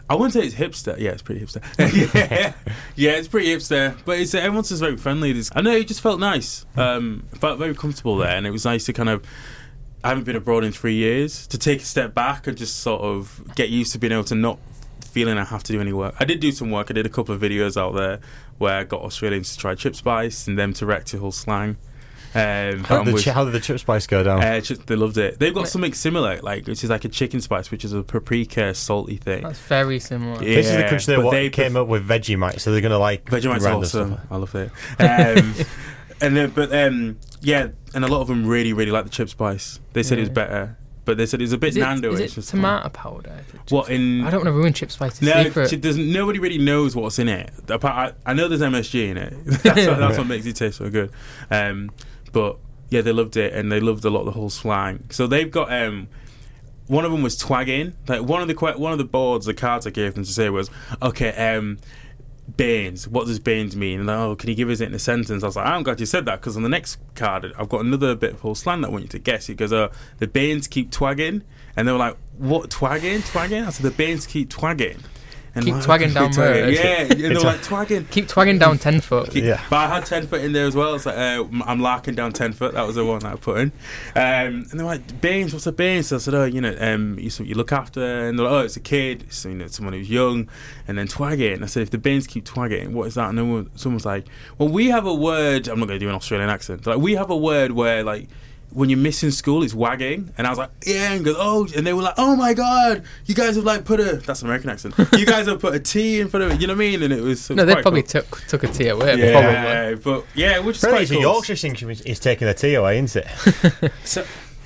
I 0.10 0.13
wouldn't 0.13 0.33
say 0.33 0.42
it's 0.42 0.56
hipster. 0.56 1.00
Yeah, 1.00 1.12
it's 1.12 1.22
pretty 1.22 1.42
hipster. 1.42 1.63
yeah, 2.13 2.54
yeah, 2.95 3.12
it's 3.12 3.27
pretty 3.30 3.48
hipster. 3.48 3.98
But 4.06 4.19
it's 4.19 4.36
everyone's 4.36 4.69
just 4.69 4.81
very 4.81 4.98
friendly. 4.98 5.31
There's- 5.31 5.51
I 5.56 5.62
know 5.62 5.72
it 5.72 5.88
just 5.88 6.01
felt 6.01 6.19
nice. 6.19 6.66
Um, 6.75 7.25
felt 7.39 7.57
very 7.57 7.74
comfortable 7.74 8.18
there, 8.18 8.36
and 8.36 8.45
it 8.45 8.51
was 8.51 8.66
nice 8.66 8.86
to 8.86 8.94
kind 8.94 9.10
of. 9.10 9.24
I 10.06 10.10
haven't 10.10 10.24
been 10.25 10.36
abroad 10.36 10.63
in 10.63 10.72
three 10.72 10.94
years 10.96 11.48
to 11.48 11.57
take 11.57 11.81
a 11.81 11.86
step 11.86 12.13
back 12.13 12.46
and 12.48 12.56
just 12.56 12.78
sort 12.81 13.02
of 13.02 13.42
get 13.56 13.69
used 13.69 13.92
to 13.94 13.98
being 13.98 14.13
able 14.13 14.24
to 14.25 14.36
not 14.36 14.60
feeling 15.04 15.38
I 15.38 15.44
have 15.46 15.63
to 15.63 15.74
do 15.74 15.81
any 15.81 15.94
work. 15.94 16.13
I 16.19 16.25
did 16.25 16.40
do 16.40 16.52
some 16.52 16.69
work. 16.69 16.92
I 16.92 16.94
did 16.94 17.06
a 17.06 17.10
couple 17.10 17.34
of 17.34 17.42
videos 17.42 17.75
out 17.75 17.96
there 17.96 18.19
where 18.60 18.78
I 18.78 18.84
got 18.84 19.02
Australians 19.02 19.54
to 19.54 19.57
try 19.57 19.74
chip 19.74 19.96
spice 19.96 20.48
and 20.48 20.60
them 20.60 20.74
to 20.74 20.86
react 20.86 21.07
to 21.07 21.19
Hull 21.19 21.31
slang. 21.31 21.78
Um, 22.36 22.84
How 22.84 22.98
did, 22.98 23.07
the, 23.07 23.13
was- 23.13 23.24
chi- 23.24 23.31
how 23.31 23.46
did 23.46 23.54
the 23.54 23.62
chip 23.62 23.80
spice 23.80 24.06
go 24.07 24.22
down? 24.22 24.44
uh, 24.44 24.60
just, 24.60 24.86
they 24.88 24.96
loved 24.98 25.18
it. 25.18 25.40
They've 25.40 25.54
got 25.54 25.69
something 25.69 25.94
similar, 25.94 26.40
like 26.42 26.68
which 26.68 26.84
is 26.84 26.90
like 26.90 27.06
a 27.06 27.10
chicken 27.10 27.40
spice, 27.40 27.72
which 27.72 27.86
is 27.86 27.94
a 27.94 28.04
paprika 28.04 28.74
salty 28.75 29.16
thing. 29.16 29.42
That's 29.42 29.58
very 29.60 30.00
similar. 30.00 30.44
Yeah. 30.44 30.56
this 30.56 30.68
is 30.68 30.75
the 30.75 30.84
country 30.84 31.16
that 31.16 31.31
they 31.31 31.50
came 31.50 31.72
pref- 31.72 31.84
up 31.84 31.88
with 31.88 32.06
Vegemite, 32.08 32.60
so 32.60 32.72
they're 32.74 32.81
gonna 32.81 33.00
like 33.00 33.24
Vegemite's 33.25 33.63
random 33.63 33.84
awesome. 33.84 34.12
stuff. 34.13 34.25
I 34.30 34.36
love 34.36 34.54
it. 34.54 34.69
Um, 35.00 35.66
and 36.22 36.36
then, 36.38 36.50
but 36.50 36.75
um, 36.75 37.18
yeah, 37.40 37.69
and 37.96 38.06
a 38.06 38.08
lot 38.08 38.22
of 38.22 38.28
them 38.28 38.46
really, 38.46 38.74
really 38.74 38.92
like 38.92 39.06
the 39.06 39.10
chip 39.10 39.30
spice. 39.30 39.80
They 39.94 40.04
said 40.04 40.18
it 40.18 40.22
was 40.22 40.30
better, 40.30 40.78
but 41.06 41.18
they 41.18 41.26
said 41.26 41.40
it 41.42 41.46
was 41.46 41.54
a 41.54 41.58
bit 41.58 41.70
Is 41.70 41.78
it, 41.78 41.80
Nando. 41.82 42.14
is 42.14 42.20
it's 42.20 42.34
it 42.34 42.36
just 42.36 42.50
tomato 42.50 42.90
powder? 42.90 43.44
It 43.54 43.72
What 43.72 43.90
in? 43.90 44.22
I 44.24 44.30
don't 44.32 44.40
want 44.42 44.48
to 44.48 44.52
ruin 44.54 44.74
Chip 44.74 44.92
Spice's 44.92 45.22
No, 45.22 45.44
secret. 45.44 45.70
she. 45.70 45.78
Nobody 46.12 46.40
really 46.40 46.58
knows 46.58 46.96
what's 46.96 47.18
in 47.20 47.30
it. 47.30 47.52
Apart, 47.70 48.16
I, 48.26 48.32
I 48.32 48.34
know 48.34 48.48
there's 48.48 48.62
MSG 48.62 49.10
in 49.10 49.18
it. 49.18 49.34
that's, 49.64 49.88
what, 49.88 49.98
that's 50.00 50.18
what 50.18 50.28
makes 50.28 50.46
it 50.46 50.56
taste 50.56 50.78
so 50.78 50.90
good. 50.90 51.12
Um, 51.50 51.92
but 52.32 52.58
yeah, 52.90 53.02
they 53.02 53.12
loved 53.12 53.38
it, 53.38 53.54
and 53.54 53.72
they 53.72 53.80
loved 53.80 54.04
a 54.06 54.10
lot 54.10 54.22
of 54.22 54.26
the 54.26 54.32
Hull 54.34 54.50
slang. 54.50 55.06
So 55.10 55.26
they've 55.28 55.50
got 55.50 55.72
um, 55.72 56.08
one 56.88 57.06
of 57.06 57.12
them 57.12 57.24
was 57.24 57.38
twagging. 57.38 57.94
Like 58.08 58.22
one 58.22 58.42
of 58.42 58.48
the 58.48 58.56
one 58.78 58.92
of 58.92 58.98
the 58.98 59.06
boards, 59.06 59.46
the 59.46 59.54
cards 59.54 59.88
I 59.88 59.90
gave 59.92 60.16
them 60.16 60.24
to 60.24 60.32
say 60.32 60.50
was, 60.50 60.70
okay, 61.02 61.56
um, 61.56 61.78
Baines. 62.58 63.08
What 63.08 63.28
does 63.28 63.40
Baines 63.40 63.76
mean? 63.76 64.00
And 64.00 64.10
oh, 64.10 64.36
can 64.36 64.50
you 64.50 64.56
give 64.56 64.70
us 64.70 64.80
it 64.80 64.88
in 64.88 64.94
a 64.94 65.00
sentence? 65.00 65.44
I 65.44 65.48
was 65.48 65.56
like, 65.56 65.66
I'm 65.66 65.84
glad 65.84 66.00
you 66.00 66.06
said 66.06 66.26
that 66.26 66.42
because 66.42 66.56
on 66.56 66.64
the 66.64 66.70
next 66.70 67.00
card, 67.16 67.52
I've 67.58 67.70
got 67.70 67.82
another 67.82 68.16
bit 68.16 68.34
of 68.34 68.42
Hull 68.42 68.56
slang 68.56 68.82
that 68.82 68.90
I 68.90 68.92
want 68.92 69.04
you 69.04 69.10
to 69.10 69.20
guess. 69.20 69.50
It 69.50 69.56
goes, 69.56 69.74
uh, 69.74 69.92
the 70.20 70.28
Baines 70.28 70.68
keep 70.68 70.92
twagging, 70.92 71.44
and 71.76 71.88
they 71.88 71.92
were 71.92 71.98
like, 71.98 72.18
what 72.38 72.70
twagging, 72.70 73.24
twagging? 73.24 73.64
I 73.64 73.70
said, 73.72 73.84
the 73.84 73.92
Baines 73.92 74.28
keep 74.28 74.50
twagging. 74.50 75.00
And 75.56 75.63
Keep 75.63 75.75
like, 75.75 75.84
twagging 75.86 76.13
down 76.13 76.31
twagging. 76.31 76.63
road. 76.66 76.74
Yeah, 76.74 77.02
and 77.04 77.12
they 77.12 77.30
were 77.30 77.40
like 77.40 77.63
twagging. 77.63 78.06
Keep 78.07 78.28
twagging 78.28 78.60
down 78.60 78.78
ten 78.78 79.00
foot. 79.00 79.34
Yeah. 79.34 79.63
But 79.69 79.78
I 79.78 79.88
had 79.96 80.06
10 80.06 80.28
foot 80.28 80.42
in 80.42 80.52
there 80.52 80.66
as 80.68 80.75
well. 80.75 80.96
It's 80.96 81.06
like, 81.06 81.16
uh, 81.18 81.46
I'm 81.66 81.80
larking 81.80 82.13
down 82.13 82.34
10 82.34 82.52
foot. 82.52 82.74
That 82.74 82.86
was 82.86 82.96
the 82.96 83.06
one 83.06 83.19
that 83.19 83.31
I 83.31 83.36
put 83.38 83.60
in. 83.60 83.72
Um, 84.16 84.66
and 84.69 84.72
they're 84.72 84.86
like, 84.86 85.22
Baines, 85.22 85.54
what's 85.54 85.66
a 85.66 85.72
Baines? 85.72 86.07
So 86.07 86.18
I 86.18 86.19
said, 86.19 86.34
oh, 86.34 86.44
you 86.44 86.60
know, 86.60 86.75
um, 86.80 87.18
you, 87.18 87.31
you 87.42 87.56
look 87.56 87.72
after. 87.72 88.04
And 88.04 88.38
they're 88.38 88.46
like, 88.46 88.54
oh, 88.54 88.66
it's 88.66 88.75
a 88.75 88.81
kid. 88.81 89.28
So, 89.31 89.48
you 89.48 89.56
know, 89.56 89.68
someone 89.68 89.94
who's 89.94 90.10
young. 90.10 90.50
And 90.90 90.98
then 90.98 91.07
twagging. 91.07 91.54
And 91.54 91.63
I 91.63 91.68
said, 91.68 91.84
if 91.84 91.90
the 91.90 91.98
Baines 92.00 92.28
keep 92.28 92.44
twagging, 92.44 92.94
what 92.94 93.08
is 93.08 93.16
that? 93.16 93.30
And 93.30 93.38
then 93.38 93.50
one- 93.51 93.69
someone 93.78 93.96
was 93.96 94.06
like, 94.06 94.25
well, 94.58 94.68
we 94.69 94.90
have 94.90 95.06
a 95.06 95.13
word. 95.13 95.69
I'm 95.69 95.80
not 95.80 95.88
going 95.88 96.00
to 96.00 96.06
do 96.06 96.10
an 96.10 96.16
Australian 96.16 96.50
accent. 96.50 96.84
They're 96.84 96.96
like, 96.96 97.04
we 97.04 97.13
have 97.13 97.30
a 97.30 97.38
word 97.38 97.72
where, 97.72 98.04
like, 98.04 98.28
when 98.75 98.89
you're 98.89 99.00
missing 99.00 99.31
school, 99.31 99.63
it's 99.63 99.74
wagging. 99.74 100.31
And 100.38 100.45
I 100.45 100.50
was 100.50 100.60
like, 100.60 100.69
yeah. 100.86 101.13
And 101.13 101.24
goes, 101.24 101.38
oh. 101.39 101.66
And 101.75 101.88
they 101.88 101.94
were 101.94 102.01
like, 102.04 102.16
oh 102.18 102.36
my 102.36 102.54
God, 102.54 103.04
you 103.25 103.33
guys 103.33 103.56
have 103.56 103.63
like 103.66 103.86
put 103.86 104.00
a, 104.00 104.18
that's 104.18 104.42
an 104.42 104.48
American 104.48 104.69
accent. 104.69 104.94
You 105.18 105.25
guys 105.33 105.48
have 105.48 105.60
put 105.62 105.74
a 105.74 105.80
T 105.80 106.19
in 106.19 106.27
front 106.27 106.44
of 106.44 106.51
it. 106.51 106.62
You 106.62 106.68
know 106.68 106.74
what 106.74 106.83
I 106.83 106.89
mean? 106.92 107.01
And 107.04 107.13
it 107.13 107.22
was, 107.22 107.50
No, 107.50 107.63
they 107.66 107.74
probably 107.81 108.04
cool. 108.04 108.22
took 108.22 108.42
took 108.48 108.63
a 108.63 108.68
tea 108.68 108.89
away. 108.89 109.16
Probably. 109.31 109.54
Yeah, 109.54 109.95
but 109.95 110.25
yeah, 110.36 110.60
which 110.60 110.77
is 110.77 110.83
Really, 110.83 110.98
quite 111.06 111.10
cool. 111.10 111.22
Yorkshire 111.22 111.56
thing. 111.56 111.75
He's 112.06 112.19
taking 112.19 112.48
a 112.48 112.54
T 112.54 112.75
away, 112.75 113.00
isn't 113.00 113.25
it? 113.25 113.92
So, 114.04 114.25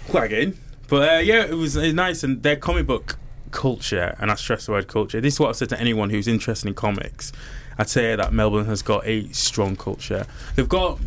quite 0.10 0.26
again. 0.26 0.58
But 0.88 1.10
uh, 1.10 1.20
yeah, 1.20 1.46
it 1.46 1.54
was, 1.54 1.76
it 1.76 1.86
was 1.86 1.94
nice, 1.94 2.24
and 2.24 2.42
their 2.42 2.56
comic 2.56 2.88
book 2.88 3.18
culture, 3.52 4.16
and 4.20 4.32
I 4.32 4.36
stress 4.36 4.66
the 4.66 4.72
word 4.72 4.88
culture. 4.88 5.22
This 5.22 5.36
is 5.36 5.40
what 5.40 5.50
I've 5.50 5.56
said 5.56 5.70
to 5.70 5.80
anyone 5.80 6.10
who's 6.10 6.28
interested 6.28 6.68
in 6.68 6.74
comics. 6.74 7.32
I'd 7.78 7.90
say 7.90 8.16
that 8.16 8.34
Melbourne 8.34 8.66
has 8.66 8.82
got 8.82 9.06
a 9.08 9.28
strong 9.32 9.76
culture. 9.76 10.26
They've 10.56 10.68
got. 10.68 11.00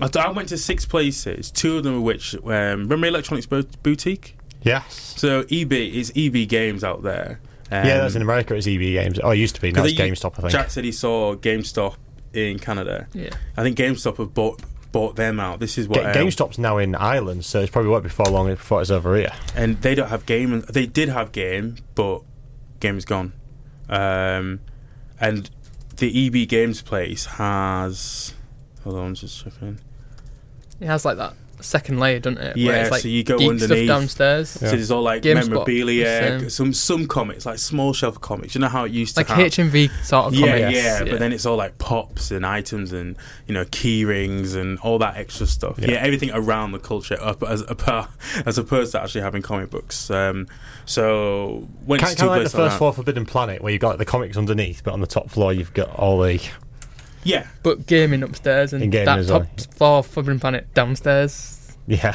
I 0.00 0.08
I 0.18 0.30
went 0.30 0.48
to 0.50 0.58
six 0.58 0.84
places, 0.84 1.50
two 1.50 1.78
of 1.78 1.84
them 1.84 1.94
of 1.96 2.02
which 2.02 2.34
um, 2.34 2.42
remember 2.50 3.06
Electronics 3.06 3.46
Bo- 3.46 3.62
Boutique. 3.82 4.36
yes. 4.62 5.14
So 5.16 5.44
EB 5.50 5.72
is 5.72 6.12
EB 6.16 6.48
Games 6.48 6.84
out 6.84 7.02
there. 7.02 7.40
Um, 7.72 7.84
yeah, 7.86 7.98
that's 7.98 8.14
in 8.14 8.22
America. 8.22 8.54
It's 8.54 8.66
EB 8.66 8.78
Games. 8.80 9.18
Oh, 9.22 9.30
it 9.30 9.38
used 9.38 9.54
to 9.56 9.60
be. 9.60 9.72
Now 9.72 9.84
it's 9.84 9.94
GameStop, 9.94 10.34
I 10.38 10.42
think. 10.42 10.52
Jack 10.52 10.70
said 10.70 10.84
he 10.84 10.92
saw 10.92 11.34
GameStop 11.34 11.96
in 12.32 12.58
Canada. 12.58 13.08
Yeah. 13.12 13.30
I 13.56 13.62
think 13.62 13.76
GameStop 13.78 14.18
have 14.18 14.34
bought 14.34 14.60
bought 14.92 15.16
them 15.16 15.40
out. 15.40 15.58
This 15.58 15.76
is 15.78 15.88
what 15.88 16.00
Ga- 16.02 16.08
um, 16.10 16.14
GameStop's 16.14 16.58
now 16.58 16.78
in 16.78 16.94
Ireland, 16.94 17.44
so 17.44 17.60
it's 17.60 17.70
probably 17.72 17.90
won't 17.90 18.04
be 18.04 18.08
for 18.10 18.24
long 18.26 18.46
before 18.48 18.80
it's 18.82 18.90
over 18.90 19.16
here. 19.16 19.32
and 19.56 19.80
they 19.82 19.94
don't 19.94 20.08
have 20.10 20.26
game. 20.26 20.62
They 20.70 20.86
did 20.86 21.08
have 21.08 21.32
game, 21.32 21.76
but 21.94 22.22
game 22.80 22.96
is 22.98 23.04
gone. 23.04 23.32
Um, 23.88 24.60
and 25.20 25.50
the 25.96 26.26
EB 26.26 26.48
Games 26.48 26.82
place 26.82 27.24
has. 27.24 28.34
Hold 28.86 28.98
on, 28.98 29.14
just 29.16 29.42
checking. 29.42 29.80
It 30.80 30.86
has 30.86 31.04
like 31.04 31.16
that 31.16 31.34
second 31.60 31.98
layer, 31.98 32.20
doesn't 32.20 32.38
it? 32.38 32.56
Yeah, 32.56 32.82
it's 32.82 32.90
like 32.90 33.00
so 33.00 33.08
you 33.08 33.24
go 33.24 33.38
geek 33.38 33.48
underneath. 33.48 33.86
stuff 33.86 33.98
downstairs. 33.98 34.50
So 34.50 34.66
there's 34.66 34.90
all 34.92 35.02
like 35.02 35.22
GameSpot 35.22 35.48
memorabilia, 35.48 36.34
is, 36.36 36.54
some 36.54 36.72
some 36.72 37.08
comics, 37.08 37.46
like 37.46 37.58
small 37.58 37.92
shelf 37.92 38.20
comics. 38.20 38.54
You 38.54 38.60
know 38.60 38.68
how 38.68 38.84
it 38.84 38.92
used 38.92 39.16
to 39.16 39.24
be. 39.24 39.32
Like 39.32 39.52
to 39.52 39.62
have. 39.62 39.72
HMV 39.72 40.04
sort 40.04 40.26
of 40.26 40.34
yeah, 40.34 40.58
comics. 40.58 40.76
yeah, 40.76 41.04
but 41.04 41.18
then 41.18 41.32
it's 41.32 41.46
all 41.46 41.56
like 41.56 41.78
pops 41.78 42.30
and 42.30 42.46
items 42.46 42.92
and 42.92 43.16
you 43.48 43.54
know 43.54 43.64
key 43.72 44.04
rings 44.04 44.54
and 44.54 44.78
all 44.80 44.98
that 44.98 45.16
extra 45.16 45.46
stuff. 45.46 45.78
Yeah, 45.78 45.92
Yeah. 45.92 45.96
everything 45.96 46.30
around 46.32 46.70
the 46.72 46.78
culture 46.78 47.18
up 47.20 47.42
as 47.42 47.62
apart, 47.68 48.08
as 48.44 48.56
opposed 48.58 48.92
to 48.92 49.02
actually 49.02 49.22
having 49.22 49.42
comic 49.42 49.70
books. 49.70 50.10
Um, 50.10 50.46
so 50.84 51.66
went 51.86 52.02
Kind 52.02 52.16
to 52.16 52.22
two 52.22 52.26
of 52.26 52.30
like 52.30 52.38
the 52.38 52.42
places 52.42 52.54
like 52.54 52.62
first 52.64 52.74
that. 52.74 52.78
floor 52.78 52.92
Forbidden 52.92 53.26
Planet, 53.26 53.62
where 53.62 53.72
you've 53.72 53.80
got 53.80 53.88
like, 53.90 53.98
the 53.98 54.04
comics 54.04 54.36
underneath, 54.36 54.84
but 54.84 54.92
on 54.92 55.00
the 55.00 55.06
top 55.06 55.30
floor 55.30 55.52
you've 55.52 55.74
got 55.74 55.88
all 55.90 56.20
the. 56.20 56.40
Yeah, 57.26 57.46
but 57.62 57.86
gaming 57.86 58.22
upstairs 58.22 58.72
and 58.72 58.82
And 58.82 58.92
gaming 58.92 59.06
that 59.06 59.26
top 59.26 59.42
well. 59.42 59.66
floor 59.76 60.02
Forbidden 60.02 60.38
Planet 60.40 60.72
downstairs 60.74 61.76
Yeah. 61.86 62.14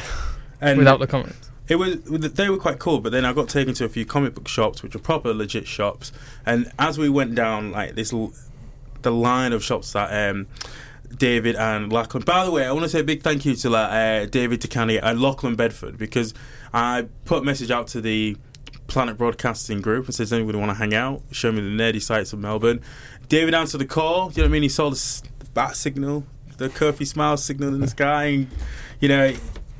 and 0.60 0.78
without 0.78 1.00
the 1.00 1.06
comics. 1.06 1.50
It 1.68 1.76
was 1.76 1.96
they 2.02 2.48
were 2.50 2.56
quite 2.58 2.78
cool, 2.78 3.00
but 3.00 3.12
then 3.12 3.24
I 3.24 3.32
got 3.32 3.48
taken 3.48 3.72
to 3.74 3.84
a 3.84 3.88
few 3.88 4.04
comic 4.04 4.34
book 4.34 4.48
shops, 4.48 4.82
which 4.82 4.94
are 4.94 4.98
proper 4.98 5.32
legit 5.32 5.66
shops. 5.66 6.12
And 6.44 6.70
as 6.78 6.98
we 6.98 7.08
went 7.08 7.34
down 7.34 7.70
like 7.72 7.94
this, 7.94 8.12
the 9.02 9.10
line 9.12 9.52
of 9.52 9.62
shops 9.62 9.92
that 9.92 10.30
um, 10.30 10.48
David 11.16 11.56
and 11.56 11.92
Lachlan. 11.92 12.24
By 12.24 12.44
the 12.44 12.50
way, 12.50 12.66
I 12.66 12.72
want 12.72 12.84
to 12.84 12.88
say 12.88 13.00
a 13.00 13.04
big 13.04 13.22
thank 13.22 13.44
you 13.44 13.54
to 13.54 13.70
like, 13.70 13.90
uh, 13.90 14.26
David 14.30 14.60
Takani 14.60 14.98
and 15.02 15.20
Lachlan 15.20 15.54
Bedford 15.56 15.98
because 15.98 16.34
I 16.74 17.06
put 17.24 17.42
a 17.42 17.44
message 17.44 17.70
out 17.70 17.86
to 17.88 18.00
the 18.00 18.36
Planet 18.88 19.16
Broadcasting 19.16 19.80
group 19.80 20.06
and 20.06 20.14
said, 20.14 20.24
"Does 20.24 20.32
anybody 20.34 20.58
want 20.58 20.70
to 20.70 20.74
hang 20.74 20.92
out? 20.94 21.22
Show 21.30 21.52
me 21.52 21.60
the 21.62 21.68
nerdy 21.68 22.02
sites 22.02 22.32
of 22.34 22.40
Melbourne." 22.40 22.80
David 23.28 23.54
answered 23.54 23.78
the 23.78 23.86
call. 23.86 24.30
You 24.32 24.38
know 24.38 24.44
what 24.44 24.48
I 24.48 24.52
mean? 24.52 24.62
He 24.62 24.68
saw 24.68 24.90
the, 24.90 25.22
bat 25.54 25.76
signal, 25.76 26.24
the 26.56 26.68
Kofi 26.68 27.06
smile 27.06 27.36
signal 27.36 27.74
in 27.74 27.80
the 27.80 27.88
sky, 27.88 28.24
and 28.24 28.48
you 29.00 29.08
know 29.08 29.34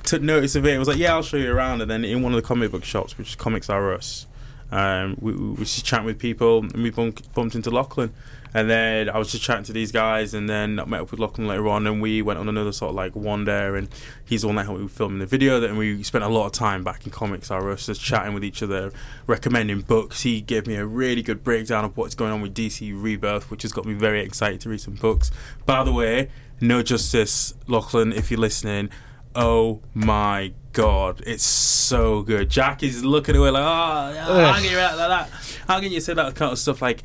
took 0.04 0.22
notice 0.22 0.54
of 0.56 0.66
it. 0.66 0.70
and 0.70 0.78
was 0.78 0.88
like, 0.88 0.98
"Yeah, 0.98 1.14
I'll 1.14 1.22
show 1.22 1.36
you 1.36 1.52
around." 1.52 1.80
And 1.80 1.90
then 1.90 2.04
in 2.04 2.22
one 2.22 2.32
of 2.32 2.36
the 2.36 2.46
comic 2.46 2.70
book 2.70 2.84
shops, 2.84 3.16
which 3.16 3.30
is 3.30 3.34
Comics 3.36 3.70
R 3.70 3.94
Us, 3.94 4.26
um, 4.70 5.16
we, 5.20 5.32
we 5.32 5.56
just 5.58 5.84
chatting 5.84 6.06
with 6.06 6.18
people, 6.18 6.60
and 6.60 6.82
we 6.82 6.90
bumped, 6.90 7.32
bumped 7.34 7.54
into 7.54 7.70
Lachlan. 7.70 8.12
And 8.54 8.68
then 8.68 9.08
I 9.08 9.18
was 9.18 9.32
just 9.32 9.42
chatting 9.42 9.64
to 9.64 9.72
these 9.72 9.92
guys, 9.92 10.34
and 10.34 10.48
then 10.48 10.78
I 10.78 10.84
met 10.84 11.00
up 11.00 11.10
with 11.10 11.20
Lachlan 11.20 11.48
later 11.48 11.68
on, 11.68 11.86
and 11.86 12.02
we 12.02 12.20
went 12.20 12.38
on 12.38 12.48
another 12.48 12.72
sort 12.72 12.90
of 12.90 12.96
like 12.96 13.16
wander. 13.16 13.76
And 13.76 13.88
he's 14.24 14.42
the 14.42 14.48
one 14.48 14.56
that 14.56 14.64
helped 14.64 14.80
me 14.80 14.88
filming 14.88 15.20
the 15.20 15.26
video. 15.26 15.62
And 15.62 15.78
we 15.78 16.02
spent 16.02 16.22
a 16.22 16.28
lot 16.28 16.46
of 16.46 16.52
time 16.52 16.84
back 16.84 17.06
in 17.06 17.12
Comics 17.12 17.50
R 17.50 17.70
Us, 17.70 17.86
just 17.86 18.02
chatting 18.02 18.34
with 18.34 18.44
each 18.44 18.62
other, 18.62 18.92
recommending 19.26 19.80
books. 19.80 20.22
He 20.22 20.40
gave 20.40 20.66
me 20.66 20.74
a 20.74 20.84
really 20.84 21.22
good 21.22 21.42
breakdown 21.42 21.84
of 21.84 21.96
what's 21.96 22.14
going 22.14 22.32
on 22.32 22.42
with 22.42 22.54
DC 22.54 22.92
Rebirth, 22.94 23.50
which 23.50 23.62
has 23.62 23.72
got 23.72 23.86
me 23.86 23.94
very 23.94 24.20
excited 24.20 24.60
to 24.62 24.68
read 24.68 24.80
some 24.80 24.94
books. 24.94 25.30
By 25.64 25.82
the 25.82 25.92
way, 25.92 26.30
no 26.60 26.82
justice, 26.82 27.54
Lachlan, 27.66 28.12
if 28.12 28.30
you're 28.30 28.38
listening. 28.38 28.90
Oh 29.34 29.80
my 29.94 30.52
god, 30.74 31.22
it's 31.26 31.42
so 31.42 32.20
good. 32.20 32.50
Jack 32.50 32.82
is 32.82 33.02
looking 33.02 33.34
away 33.34 33.48
like, 33.48 33.62
oh, 33.62 34.14
how 34.14 34.54
can 34.56 34.70
you 34.70 34.76
write 34.76 34.94
like 34.94 35.08
that? 35.08 35.30
How 35.66 35.80
can 35.80 35.90
you 35.90 36.00
say 36.00 36.12
that 36.12 36.34
kind 36.34 36.52
of 36.52 36.58
stuff? 36.58 36.82
Like, 36.82 37.02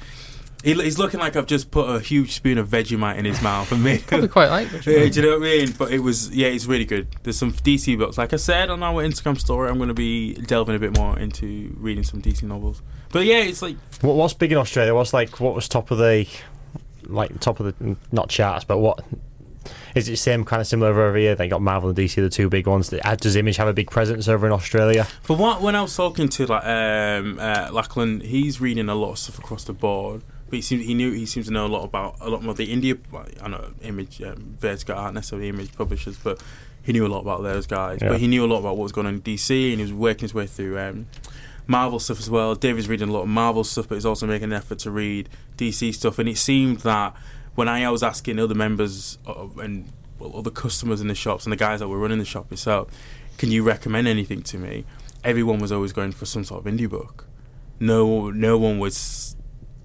He, 0.64 0.74
he's 0.74 0.98
looking 0.98 1.20
like 1.20 1.36
I've 1.36 1.46
just 1.46 1.72
put 1.72 1.90
a 1.90 2.00
huge 2.00 2.34
spoon 2.34 2.58
of 2.58 2.68
Vegemite 2.68 3.18
in 3.18 3.26
his 3.26 3.42
mouth 3.42 3.72
and 3.72 3.84
made. 3.84 4.02
Probably 4.08 4.28
quite 4.28 4.50
like 4.50 4.74
it. 4.74 4.86
Yeah, 4.86 5.08
do 5.08 5.22
you 5.22 5.22
know 5.22 5.40
what 5.40 5.48
I 5.48 5.52
mean? 5.58 5.72
But 5.78 5.92
it 5.92 6.00
was, 6.00 6.36
yeah, 6.36 6.48
it's 6.48 6.66
really 6.66 6.86
good. 6.86 7.08
There's 7.24 7.38
some 7.38 7.52
DC 7.52 7.98
books. 7.98 8.18
Like 8.18 8.34
I 8.34 8.38
said 8.38 8.70
on 8.70 8.82
our 8.84 9.04
Instagram 9.04 9.40
story, 9.40 9.70
I'm 9.70 9.78
going 9.78 9.90
to 9.90 9.94
be 9.94 10.34
delving 10.34 10.76
a 10.76 10.80
bit 10.80 10.98
more 10.98 11.18
into 11.18 11.76
reading 11.78 12.04
some 12.04 12.22
DC 12.22 12.44
novels. 12.44 12.82
But 13.10 13.26
yeah, 13.26 13.40
it's 13.40 13.62
like, 13.62 13.78
What 14.02 14.16
what's 14.16 14.34
big 14.34 14.52
in 14.52 14.58
Australia? 14.58 14.94
What's 14.94 15.14
like 15.14 15.40
what 15.40 15.56
was 15.56 15.68
top 15.70 15.92
of 15.92 15.98
the 15.98 16.28
like 17.06 17.40
top 17.40 17.60
of 17.60 17.78
the 17.80 17.96
not 18.12 18.30
charts, 18.30 18.66
but 18.66 18.80
what 18.80 19.04
is 19.96 20.10
it 20.10 20.18
same 20.18 20.44
kind 20.44 20.62
of 20.62 20.68
similar 20.68 20.90
over 20.90 21.18
here? 21.18 21.36
They 21.36 21.48
got 21.48 21.62
Marvel 21.62 21.90
and 21.90 21.98
DC, 21.98 22.16
the 22.16 22.30
two 22.30 22.50
big 22.50 22.68
ones. 22.68 22.90
Does 22.90 23.36
Image 23.36 23.58
have 23.58 23.68
a 23.68 23.74
big 23.74 23.90
presence 23.90 24.28
over 24.28 24.46
in 24.46 24.54
Australia? 24.54 25.08
but 25.28 25.38
what, 25.38 25.62
when 25.62 25.76
I 25.76 25.82
was 25.82 25.96
talking 25.96 26.30
to 26.30 26.46
like 26.46 26.66
um, 26.66 27.40
uh, 27.40 27.70
Lachlan, 27.72 28.22
he's 28.22 28.62
reading 28.62 28.90
a 28.90 28.96
lot 28.96 29.12
of 29.12 29.20
stuff 29.20 29.40
across 29.40 29.64
the 29.64 29.74
board. 29.74 30.24
But 30.50 30.58
he 30.58 30.62
seems 30.62 30.86
he 30.86 30.94
knew 30.94 31.12
he 31.12 31.26
seems 31.26 31.48
to 31.48 31.54
know 31.54 31.66
a 31.66 31.68
lot 31.68 31.84
about 31.84 32.18
a 32.22 32.30
lot 32.30 32.42
more 32.42 32.52
of 32.52 32.58
the 32.58 32.74
indie. 32.74 32.98
I 33.42 33.48
know 33.48 33.74
Image, 33.82 34.22
um, 34.22 34.56
Vertigo 34.58 34.96
aren't 34.96 35.16
necessarily 35.16 35.50
Image 35.50 35.76
publishers, 35.76 36.18
but 36.18 36.42
he 36.82 36.94
knew 36.94 37.06
a 37.06 37.10
lot 37.10 37.20
about 37.20 37.44
those 37.44 37.68
guys. 37.68 38.00
Yeah. 38.02 38.10
But 38.10 38.22
he 38.22 38.28
knew 38.28 38.46
a 38.46 38.48
lot 38.48 38.60
about 38.60 38.78
what 38.78 38.84
was 38.84 38.94
going 38.94 39.08
on 39.08 39.16
in 39.16 39.22
DC, 39.22 39.72
and 39.72 39.80
he 39.80 39.82
was 39.82 39.94
working 39.94 40.22
his 40.22 40.34
way 40.34 40.48
through 40.48 40.80
um, 40.80 41.08
Marvel 41.68 42.00
stuff 42.00 42.20
as 42.20 42.30
well. 42.30 42.56
David's 42.56 42.88
reading 42.88 43.10
a 43.10 43.12
lot 43.12 43.24
of 43.24 43.28
Marvel 43.28 43.66
stuff, 43.66 43.90
but 43.90 43.96
he's 43.96 44.06
also 44.06 44.26
making 44.26 44.46
an 44.46 44.54
effort 44.54 44.80
to 44.80 44.92
read 44.92 45.28
DC 45.58 45.94
stuff. 45.94 46.18
And 46.18 46.30
it 46.30 46.38
seemed 46.38 46.80
that 46.80 47.14
when 47.56 47.68
I 47.68 47.90
was 47.90 48.04
asking 48.04 48.40
other 48.40 48.56
members 48.56 49.18
of, 49.26 49.58
and 49.58 49.92
well, 50.18 50.38
other 50.38 50.50
customers 50.50 51.02
in 51.02 51.08
the 51.08 51.16
shops 51.16 51.46
and 51.46 51.52
the 51.52 51.58
guys 51.58 51.80
that 51.82 51.90
were 51.90 52.00
running 52.00 52.20
the 52.20 52.26
shop 52.26 52.52
itself, 52.54 52.88
can 53.38 53.52
you 53.52 53.64
recommend 53.64 54.08
anything 54.08 54.42
to 54.44 54.58
me? 54.58 54.86
Everyone 55.24 55.60
was 55.60 55.72
always 55.72 55.92
going 55.92 56.14
for 56.14 56.26
some 56.26 56.44
sort 56.44 56.66
of 56.66 56.74
indie 56.74 56.90
book. 56.90 57.26
No, 57.80 58.32
no 58.32 58.58
one 58.58 58.80
was 58.80 59.27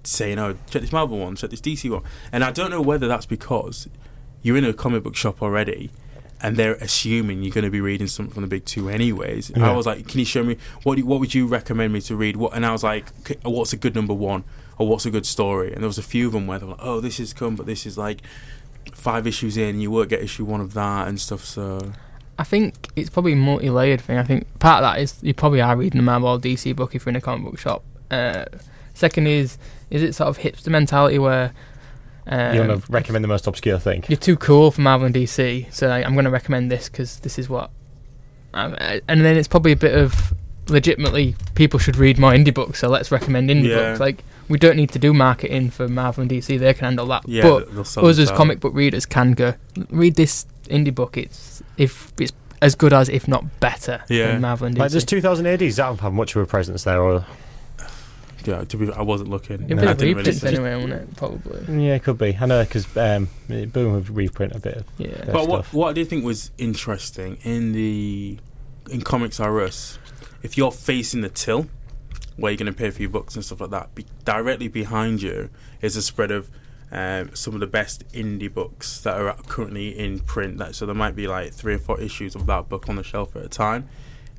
saying, 0.03 0.39
"Oh, 0.39 0.55
check 0.69 0.81
this 0.81 0.91
Marvel 0.91 1.17
one, 1.19 1.35
check 1.35 1.49
this 1.49 1.61
DC 1.61 1.89
one." 1.89 2.03
And 2.31 2.43
I 2.43 2.51
don't 2.51 2.69
know 2.71 2.81
whether 2.81 3.07
that's 3.07 3.25
because 3.25 3.87
you're 4.41 4.57
in 4.57 4.65
a 4.65 4.73
comic 4.73 5.03
book 5.03 5.15
shop 5.15 5.41
already, 5.41 5.89
and 6.41 6.57
they're 6.57 6.75
assuming 6.75 7.41
you're 7.43 7.53
going 7.53 7.63
to 7.63 7.71
be 7.71 7.79
reading 7.81 8.07
something 8.07 8.33
from 8.33 8.41
the 8.43 8.47
big 8.49 8.65
two 8.65 8.89
anyways. 8.89 9.51
Yeah. 9.55 9.71
I 9.71 9.75
was 9.75 9.85
like, 9.85 10.07
"Can 10.07 10.19
you 10.19 10.25
show 10.25 10.43
me 10.43 10.57
what? 10.83 10.95
do- 10.95 11.05
What 11.05 11.19
would 11.19 11.33
you 11.33 11.47
recommend 11.47 11.93
me 11.93 12.01
to 12.01 12.15
read?" 12.15 12.35
What? 12.35 12.53
And 12.53 12.65
I 12.65 12.71
was 12.71 12.83
like, 12.83 13.09
"What's 13.43 13.73
a 13.73 13.77
good 13.77 13.95
number 13.95 14.13
one?" 14.13 14.43
Or 14.79 14.87
what's 14.87 15.05
a 15.05 15.11
good 15.11 15.25
story? 15.27 15.71
And 15.71 15.81
there 15.83 15.87
was 15.87 15.99
a 15.99 16.03
few 16.03 16.25
of 16.27 16.33
them 16.33 16.47
where 16.47 16.57
they 16.59 16.65
were 16.65 16.71
like, 16.71 16.81
"Oh, 16.83 16.99
this 16.99 17.19
is 17.19 17.31
come, 17.33 17.55
but 17.55 17.65
this 17.67 17.85
is 17.85 17.97
like 17.97 18.21
five 18.91 19.27
issues 19.27 19.55
in. 19.57 19.79
You 19.79 19.91
won't 19.91 20.09
get 20.09 20.21
issue 20.21 20.45
one 20.45 20.61
of 20.61 20.73
that 20.73 21.07
and 21.07 21.21
stuff." 21.21 21.45
So 21.45 21.93
I 22.39 22.43
think 22.43 22.89
it's 22.95 23.09
probably 23.09 23.33
a 23.33 23.35
multi-layered 23.37 24.01
thing. 24.01 24.17
I 24.17 24.23
think 24.23 24.47
part 24.59 24.83
of 24.83 24.91
that 24.91 24.99
is 25.01 25.17
you 25.21 25.33
probably 25.33 25.61
are 25.61 25.75
reading 25.77 25.99
a 25.99 26.03
Marvel 26.03 26.39
DC 26.39 26.75
book 26.75 26.95
if 26.95 27.05
you're 27.05 27.11
in 27.11 27.15
a 27.15 27.21
comic 27.21 27.45
book 27.51 27.59
shop. 27.59 27.83
Uh, 28.09 28.45
second 28.93 29.27
is 29.27 29.57
is 29.89 30.01
it 30.01 30.13
sort 30.15 30.29
of 30.29 30.39
hipster 30.39 30.67
mentality 30.69 31.19
where 31.19 31.53
um, 32.25 32.53
you 32.55 32.61
want 32.61 32.85
to 32.85 32.91
recommend 32.91 33.23
the 33.23 33.27
most 33.27 33.47
obscure 33.47 33.77
thing? 33.79 34.03
you're 34.07 34.17
too 34.17 34.37
cool 34.37 34.71
for 34.71 34.81
Marvel 34.81 35.05
and 35.05 35.13
DC, 35.15 35.71
so 35.73 35.87
like, 35.87 36.05
I'm 36.05 36.13
going 36.13 36.25
to 36.25 36.31
recommend 36.31 36.71
this 36.71 36.89
because 36.89 37.19
this 37.19 37.37
is 37.37 37.49
what. 37.49 37.69
Um, 38.53 38.75
uh, 38.79 38.99
and 39.07 39.21
then 39.25 39.35
it's 39.35 39.47
probably 39.47 39.71
a 39.71 39.75
bit 39.75 39.97
of 39.97 40.33
legitimately 40.69 41.35
people 41.55 41.79
should 41.79 41.97
read 41.97 42.17
more 42.17 42.31
indie 42.31 42.53
books, 42.53 42.79
so 42.79 42.87
let's 42.87 43.11
recommend 43.11 43.49
indie 43.49 43.67
Yeah. 43.69 43.75
books. 43.89 43.99
Like 43.99 44.23
we 44.47 44.57
don't 44.57 44.77
need 44.77 44.91
to 44.91 44.99
do 44.99 45.13
marketing 45.13 45.69
for 45.69 45.87
Marvel 45.87 46.21
and 46.21 46.31
DC; 46.31 46.57
they 46.59 46.73
can 46.73 46.85
handle 46.85 47.07
that. 47.07 47.27
yeah, 47.27 47.43
but 47.43 47.69
they'll 47.71 47.81
us 47.81 47.97
as 47.97 48.03
themselves. 48.17 48.31
comic 48.31 48.59
book 48.59 48.73
readers 48.73 49.05
can 49.05 49.33
go 49.33 49.55
read 49.89 50.15
this 50.15 50.45
indie 50.69 50.93
book. 50.95 51.17
It's 51.17 51.61
if 51.77 52.13
it's 52.19 52.31
as 52.61 52.75
good 52.75 52.93
as, 52.93 53.09
if 53.09 53.27
not 53.27 53.59
better, 53.59 54.03
Yeah. 54.07 54.27
than 54.27 54.41
Marvel 54.41 54.67
and 54.67 54.75
DC. 54.75 54.79
Like, 54.79 54.91
does 54.91 55.03
2000 55.03 55.45
AD 55.45 55.59
does 55.59 55.75
that 55.75 55.99
have 55.99 56.13
much 56.13 56.35
of 56.35 56.41
a 56.41 56.45
presence 56.45 56.85
there? 56.85 57.01
Or 57.01 57.25
Yeah, 58.45 58.63
to 58.65 58.77
be, 58.77 58.91
I 58.91 59.01
wasn't 59.01 59.29
looking. 59.29 59.63
It'd 59.63 59.79
I 59.79 59.93
be 59.93 59.99
didn't 59.99 60.17
really 60.17 60.31
see- 60.33 60.47
anyway, 60.47 60.75
wouldn't 60.75 60.93
it? 61.09 61.15
Probably. 61.17 61.85
yeah, 61.85 61.95
it 61.95 62.03
could 62.03 62.17
be. 62.17 62.37
I 62.39 62.45
know 62.45 62.63
because 62.63 62.85
um, 62.97 63.29
Boom 63.47 63.93
would 63.93 64.09
reprint 64.09 64.53
a 64.55 64.59
bit 64.59 64.77
of 64.77 64.85
Yeah. 64.97 65.09
their 65.23 65.33
But 65.33 65.47
what 65.47 65.63
stuff. 65.65 65.73
what 65.73 65.89
I 65.89 65.93
did 65.93 66.09
think 66.09 66.25
was 66.25 66.51
interesting 66.57 67.37
in 67.43 67.71
the 67.73 68.37
in 68.91 69.01
Comics 69.01 69.39
R 69.39 69.61
Us, 69.61 69.97
if 70.41 70.57
you're 70.57 70.71
facing 70.71 71.21
the 71.21 71.29
till, 71.29 71.67
where 72.35 72.51
you're 72.51 72.57
going 72.57 72.71
to 72.73 72.77
pay 72.77 72.89
for 72.89 73.01
your 73.01 73.11
books 73.11 73.35
and 73.35 73.45
stuff 73.45 73.61
like 73.61 73.69
that, 73.69 73.95
be, 73.95 74.05
directly 74.25 74.67
behind 74.67 75.21
you 75.21 75.49
is 75.81 75.95
a 75.95 76.01
spread 76.01 76.31
of 76.31 76.49
um, 76.91 77.33
some 77.33 77.53
of 77.53 77.59
the 77.61 77.67
best 77.67 78.07
indie 78.11 78.53
books 78.53 78.99
that 79.01 79.19
are 79.19 79.35
currently 79.47 79.97
in 79.97 80.19
print. 80.19 80.57
That 80.57 80.75
so 80.75 80.85
there 80.85 80.93
might 80.95 81.15
be 81.15 81.27
like 81.27 81.53
three 81.53 81.75
or 81.75 81.79
four 81.79 81.99
issues 82.01 82.35
of 82.35 82.45
that 82.47 82.67
book 82.69 82.89
on 82.89 82.97
the 82.97 83.03
shelf 83.03 83.35
at 83.37 83.43
a 83.45 83.49
time. 83.49 83.87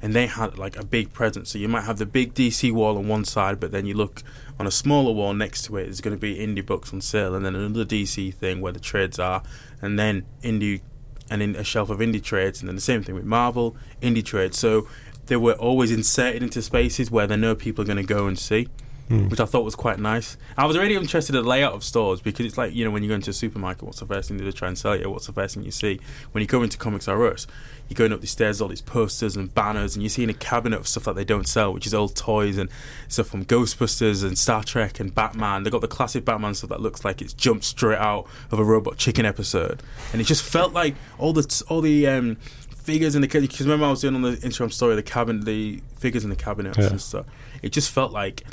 And 0.03 0.15
they 0.15 0.27
had 0.27 0.59
like 0.59 0.77
a 0.77 0.85
big 0.85 1.13
presence. 1.13 1.51
So 1.51 1.59
you 1.59 1.69
might 1.69 1.85
have 1.85 1.99
the 1.99 2.07
big 2.07 2.35
DC 2.35 2.71
wall 2.73 2.99
on 2.99 3.09
one 3.09 3.25
side, 3.25 3.59
but 3.59 3.73
then 3.73 3.87
you 3.87 3.95
look 3.95 4.23
on 4.59 4.67
a 4.67 4.71
smaller 4.71 5.13
wall 5.13 5.33
next 5.33 5.63
to 5.65 5.77
it. 5.79 5.85
There's 5.85 6.01
going 6.03 6.17
to 6.17 6.21
be 6.21 6.37
indie 6.37 6.65
books 6.65 6.93
on 6.93 7.01
sale, 7.01 7.35
and 7.35 7.45
then 7.45 7.55
another 7.55 7.85
DC 7.85 8.35
thing 8.35 8.61
where 8.61 8.73
the 8.73 8.81
trades 8.81 9.19
are, 9.19 9.43
and 9.81 9.99
then 9.99 10.27
indie, 10.43 10.83
and 11.31 11.43
in 11.43 11.57
a 11.57 11.65
shelf 11.65 11.89
of 11.89 11.99
indie 12.01 12.23
trades, 12.23 12.61
and 12.61 12.69
then 12.69 12.77
the 12.77 12.83
same 12.83 13.03
thing 13.03 13.15
with 13.15 13.25
Marvel 13.25 13.77
indie 14.03 14.25
trades. 14.25 14.59
So 14.59 14.87
they 15.27 15.37
were 15.37 15.55
always 15.55 15.91
inserted 15.91 16.43
into 16.43 16.61
spaces 16.61 17.11
where 17.11 17.27
they 17.27 17.37
know 17.37 17.55
people 17.55 17.83
are 17.83 17.87
going 17.87 17.97
to 17.97 18.03
go 18.03 18.27
and 18.27 18.39
see, 18.39 18.69
which 19.09 19.39
I 19.41 19.45
thought 19.45 19.65
was 19.65 19.75
quite 19.75 19.99
nice. 19.99 20.37
I 20.57 20.65
was 20.67 20.77
already 20.77 20.95
interested 20.95 21.35
in 21.37 21.43
the 21.43 21.49
layout 21.49 21.75
of 21.75 21.85
stores 21.85 22.21
because 22.23 22.47
it's 22.47 22.57
like 22.57 22.75
you 22.75 22.85
know 22.85 22.91
when 22.91 23.03
you 23.03 23.09
go 23.11 23.15
into 23.15 23.31
a 23.31 23.35
supermarket, 23.35 23.83
what's 23.83 24.01
the 24.01 24.07
first 24.07 24.29
thing 24.29 24.39
they 24.39 24.51
try 24.51 24.69
and 24.69 24.79
sell 24.79 24.97
you? 24.99 25.11
What's 25.11 25.27
the 25.27 25.33
first 25.33 25.55
thing 25.55 25.65
you 25.65 25.71
see 25.71 26.01
when 26.33 26.41
you 26.41 26.47
go 26.49 26.63
into 26.63 26.79
Comics 26.79 27.07
R 27.09 27.27
Us? 27.27 27.47
You're 27.89 27.97
going 27.97 28.15
up 28.15 28.23
the 28.23 28.27
stairs, 28.27 28.63
all 28.63 28.69
these 28.69 28.81
posters 28.81 29.37
and 29.37 29.55
banners, 29.55 29.95
and 29.95 30.03
you're 30.03 30.09
seeing 30.09 30.31
a 30.31 30.35
cabinet 30.35 30.79
of 30.81 30.89
stuff 30.89 31.05
that 31.05 31.17
they 31.17 31.25
don't 31.25 31.47
sell, 31.47 31.71
which 31.75 31.87
is 31.87 31.93
old 31.93 32.17
toys 32.17 32.57
and 32.57 32.71
stuff 33.09 33.27
from 33.27 33.45
Ghostbusters 33.45 34.25
and 34.25 34.39
Star 34.39 34.65
Trek 34.65 35.01
and 35.01 35.15
Batman. 35.15 35.65
They've 35.65 35.71
got 35.73 35.83
the 35.83 35.89
classic 35.89 36.25
Batman 36.25 36.55
stuff 36.55 36.71
that 36.71 36.81
looks 36.81 37.05
like 37.05 37.21
it's 37.21 37.35
jumped 37.35 37.65
straight 37.65 37.99
out 37.99 38.27
of 38.51 38.59
a 38.59 38.65
Robot 38.65 38.97
Chicken 38.97 39.27
episode, 39.27 39.83
and 40.13 40.23
it 40.23 40.25
just 40.25 40.43
felt 40.43 40.73
like 40.73 40.95
all 41.19 41.35
the 41.35 41.65
all 41.69 41.83
the 41.83 42.07
um, 42.07 42.37
figures 42.71 43.15
in 43.15 43.21
the 43.21 43.29
because 43.29 43.61
remember 43.61 43.85
I 43.85 43.91
was 43.91 44.01
doing 44.01 44.15
on 44.15 44.23
the 44.23 44.33
Instagram 44.39 44.73
story 44.73 44.95
the 44.95 45.03
cabin 45.03 45.41
the 45.45 45.83
figures 45.99 46.25
in 46.25 46.31
the 46.31 46.37
cabinets 46.37 46.79
Yeah. 46.79 46.87
and 46.87 47.01
stuff. 47.01 47.27
It 47.61 47.73
just 47.73 47.91
felt 47.91 48.13
like 48.13 48.45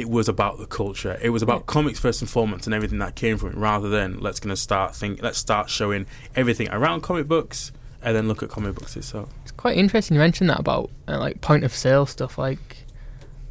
it 0.00 0.10
was 0.10 0.28
about 0.28 0.58
the 0.58 0.66
culture. 0.66 1.18
It 1.22 1.30
was 1.30 1.42
about 1.42 1.66
comics 1.66 1.98
first 1.98 2.20
and 2.20 2.28
foremost 2.30 2.66
and 2.66 2.74
everything 2.74 2.98
that 2.98 3.14
came 3.14 3.38
from 3.38 3.50
it, 3.50 3.56
rather 3.56 3.88
than 3.88 4.20
let's 4.20 4.40
gonna 4.40 4.56
start 4.56 4.94
think 4.94 5.22
let's 5.22 5.38
start 5.38 5.70
showing 5.70 6.06
everything 6.34 6.68
around 6.70 7.00
comic 7.02 7.26
books 7.26 7.72
and 8.02 8.14
then 8.14 8.28
look 8.28 8.42
at 8.42 8.48
comic 8.50 8.74
books 8.74 8.96
itself. 8.96 9.30
It's 9.42 9.52
quite 9.52 9.76
interesting 9.78 10.14
you 10.14 10.20
mentioned 10.20 10.50
that 10.50 10.60
about 10.60 10.90
uh, 11.08 11.18
like 11.18 11.40
point 11.40 11.64
of 11.64 11.72
sale 11.74 12.04
stuff. 12.06 12.36
Like 12.36 12.84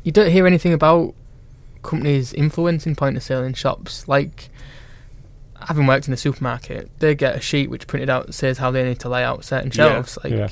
you 0.03 0.11
don't 0.11 0.29
hear 0.31 0.45
anything 0.45 0.71
about 0.73 1.15
companies 1.81 2.31
influencing 2.33 2.95
point 2.95 3.17
of 3.17 3.23
sale 3.23 3.43
in 3.43 3.53
shops. 3.53 4.07
Like 4.07 4.49
having 5.67 5.87
worked 5.87 6.07
in 6.07 6.13
a 6.13 6.17
supermarket, 6.17 6.89
they 6.99 7.15
get 7.15 7.35
a 7.35 7.41
sheet 7.41 7.69
which 7.71 7.87
printed 7.87 8.09
out 8.09 8.33
says 8.33 8.59
how 8.59 8.69
they 8.71 8.83
need 8.83 8.99
to 8.99 9.09
lay 9.09 9.23
out 9.23 9.43
certain 9.43 9.71
Yeah. 9.73 9.93
shelves. 9.93 10.17
Like 10.23 10.31
Yeah. 10.33 10.49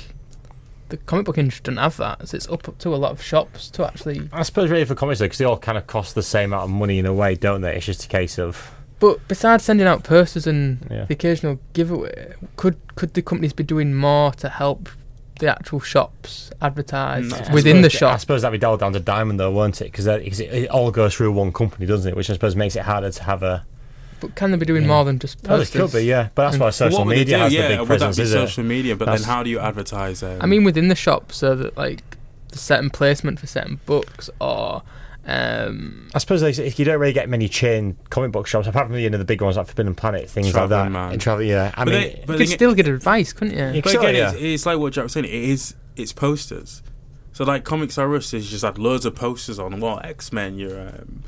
The 0.96 1.04
comic 1.04 1.26
book 1.26 1.38
industry 1.38 1.62
doesn't 1.64 1.78
have 1.78 1.96
that, 1.98 2.28
so 2.28 2.36
it's 2.36 2.48
up 2.48 2.78
to 2.78 2.94
a 2.94 2.96
lot 2.96 3.12
of 3.12 3.22
shops 3.22 3.70
to 3.70 3.86
actually. 3.86 4.28
I 4.32 4.42
suppose 4.42 4.70
really 4.70 4.84
for 4.84 4.94
comics 4.94 5.18
though, 5.18 5.26
because 5.26 5.38
they 5.38 5.44
all 5.44 5.58
kind 5.58 5.78
of 5.78 5.86
cost 5.86 6.14
the 6.14 6.22
same 6.22 6.52
amount 6.52 6.64
of 6.64 6.70
money 6.70 6.98
in 6.98 7.06
a 7.06 7.12
way, 7.14 7.34
don't 7.34 7.60
they? 7.60 7.76
It's 7.76 7.86
just 7.86 8.04
a 8.04 8.08
case 8.08 8.38
of 8.38 8.70
But 9.00 9.26
besides 9.28 9.64
sending 9.64 9.86
out 9.86 10.04
posters 10.04 10.46
and 10.46 10.86
Yeah. 10.90 11.04
the 11.06 11.14
occasional 11.14 11.58
giveaway, 11.72 12.34
could 12.56 12.76
could 12.94 13.14
the 13.14 13.22
companies 13.22 13.52
be 13.52 13.64
doing 13.64 13.94
more 13.94 14.32
to 14.32 14.48
help 14.48 14.88
the 15.40 15.48
actual 15.48 15.80
shops 15.80 16.50
advertise 16.62 17.28
No. 17.30 17.36
I 17.36 17.52
within 17.52 17.82
the 17.82 17.90
shop? 17.90 18.14
I 18.14 18.16
suppose 18.18 18.42
that'd 18.42 18.52
be 18.58 18.62
dialed 18.64 18.80
down 18.80 18.92
to 18.92 19.00
Diamond 19.00 19.40
though, 19.40 19.50
won't 19.50 19.80
it? 19.80 19.86
Because 19.86 20.06
it, 20.06 20.40
it 20.40 20.70
all 20.70 20.90
goes 20.92 21.14
through 21.14 21.32
one 21.32 21.52
company, 21.52 21.86
doesn't 21.86 22.08
it? 22.08 22.16
Which 22.16 22.30
I 22.30 22.34
suppose 22.34 22.54
makes 22.54 22.76
it 22.76 22.82
harder 22.82 23.10
to 23.10 23.22
have 23.24 23.42
a. 23.42 23.66
But 24.26 24.34
can 24.36 24.50
they 24.50 24.56
be 24.56 24.66
doing 24.66 24.82
Yeah. 24.82 24.88
more 24.88 25.04
than 25.04 25.18
just 25.18 25.42
posters? 25.42 25.74
it 25.74 25.78
could 25.78 25.92
be, 25.92 26.04
yeah. 26.04 26.28
But 26.34 26.44
that's 26.44 26.54
And 26.54 26.60
why 26.62 26.70
social 26.70 26.98
what 27.00 27.08
media 27.08 27.38
has 27.38 27.52
yeah, 27.52 27.62
the 27.62 27.68
big 27.68 27.78
would 27.80 27.86
presence, 27.86 28.16
that 28.16 28.22
be 28.22 28.26
isn't 28.26 28.38
it? 28.38 28.46
social 28.48 28.64
media? 28.64 28.96
But 28.96 29.04
That's- 29.06 29.22
then 29.22 29.28
how 29.30 29.42
do 29.42 29.50
you 29.50 29.58
advertise? 29.60 30.22
Um, 30.22 30.38
I 30.40 30.46
mean, 30.46 30.64
within 30.64 30.88
the 30.88 30.94
shop, 30.94 31.32
so 31.32 31.54
that 31.54 31.76
like 31.76 32.02
the 32.48 32.58
certain 32.58 32.90
placement 32.90 33.40
for 33.40 33.46
certain 33.46 33.80
books, 33.86 34.30
or 34.40 34.82
um, 35.26 36.08
I 36.14 36.18
suppose 36.18 36.42
like, 36.42 36.58
if 36.58 36.78
you 36.78 36.84
don't 36.84 37.00
really 37.00 37.12
get 37.14 37.28
many 37.28 37.48
chain 37.48 37.96
comic 38.10 38.30
book 38.32 38.46
shops, 38.46 38.66
apart 38.66 38.88
from 38.88 38.98
you 38.98 39.08
know 39.08 39.18
the 39.18 39.24
big 39.24 39.40
ones 39.40 39.56
like 39.56 39.66
Forbidden 39.66 39.94
Planet, 39.94 40.28
things 40.28 40.54
like 40.54 40.68
that. 40.68 40.90
Man. 40.92 41.12
And 41.12 41.20
travel, 41.20 41.42
yeah. 41.44 41.72
I 41.76 41.84
But 41.84 41.90
mean, 41.92 42.00
they- 42.02 42.24
but 42.26 42.32
you 42.34 42.38
could 42.38 42.46
get- 42.48 42.54
still 42.54 42.74
get 42.74 42.88
advice, 42.88 43.32
couldn't 43.32 43.56
you? 43.56 43.76
You 43.76 43.82
But 43.82 43.92
Sure, 43.92 44.00
again, 44.02 44.14
yeah. 44.16 44.32
it's, 44.32 44.40
it's 44.42 44.66
like 44.66 44.78
what 44.78 44.92
Jack 44.92 45.04
was 45.04 45.12
saying. 45.12 45.26
It 45.26 45.32
is 45.32 45.74
it's 45.96 46.12
posters. 46.12 46.82
So 47.32 47.44
like 47.44 47.64
Comics 47.64 47.96
R 47.98 48.14
Us 48.14 48.30
has 48.32 48.48
just 48.48 48.64
had 48.64 48.78
loads 48.78 49.06
of 49.06 49.14
posters 49.14 49.58
on 49.58 49.72
the 49.72 49.76
wall. 49.78 50.00
X 50.04 50.32
Men, 50.32 50.58
your 50.58 50.78
um, 50.78 51.22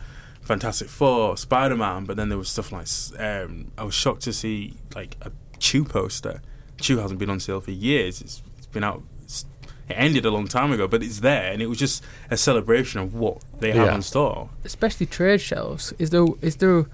Fantastic 0.47 0.89
Four, 0.89 1.37
Spider 1.37 1.77
Man. 1.77 2.05
But 2.05 2.17
then 2.17 2.29
there 2.29 2.39
was 2.39 2.49
stuff 2.49 2.73
like 2.73 2.87
um, 3.19 3.71
I 3.77 3.85
was 3.85 3.95
shocked 3.95 4.23
to 4.23 4.33
see 4.33 4.75
like 4.95 5.17
a 5.23 5.31
Chew 5.59 5.85
poster. 5.85 6.41
Chew 6.81 6.99
hasn't 6.99 7.19
been 7.19 7.31
on 7.31 7.41
sale 7.41 7.61
for 7.61 7.71
years. 7.71 8.21
It's, 8.21 8.43
it's 8.59 8.67
been 8.67 8.85
out. 8.85 9.03
It's, 9.25 9.45
it 9.89 9.95
ended 9.95 10.25
a 10.27 10.31
long 10.31 10.47
time 10.49 10.71
ago, 10.73 10.87
but 10.87 11.03
it's 11.03 11.21
there, 11.21 11.51
and 11.53 11.63
it 11.63 11.67
was 11.67 11.79
just 11.79 12.05
a 12.31 12.37
celebration 12.37 13.01
of 13.01 13.15
what 13.15 13.39
they 13.61 13.73
have 13.73 13.87
Yeah. 13.87 13.95
on 13.95 14.03
store. 14.03 14.51
Especially 14.65 15.07
trade 15.07 15.41
shelves. 15.41 15.93
Is 15.99 16.11
there 16.11 16.27
is 16.43 16.57
there 16.57 16.87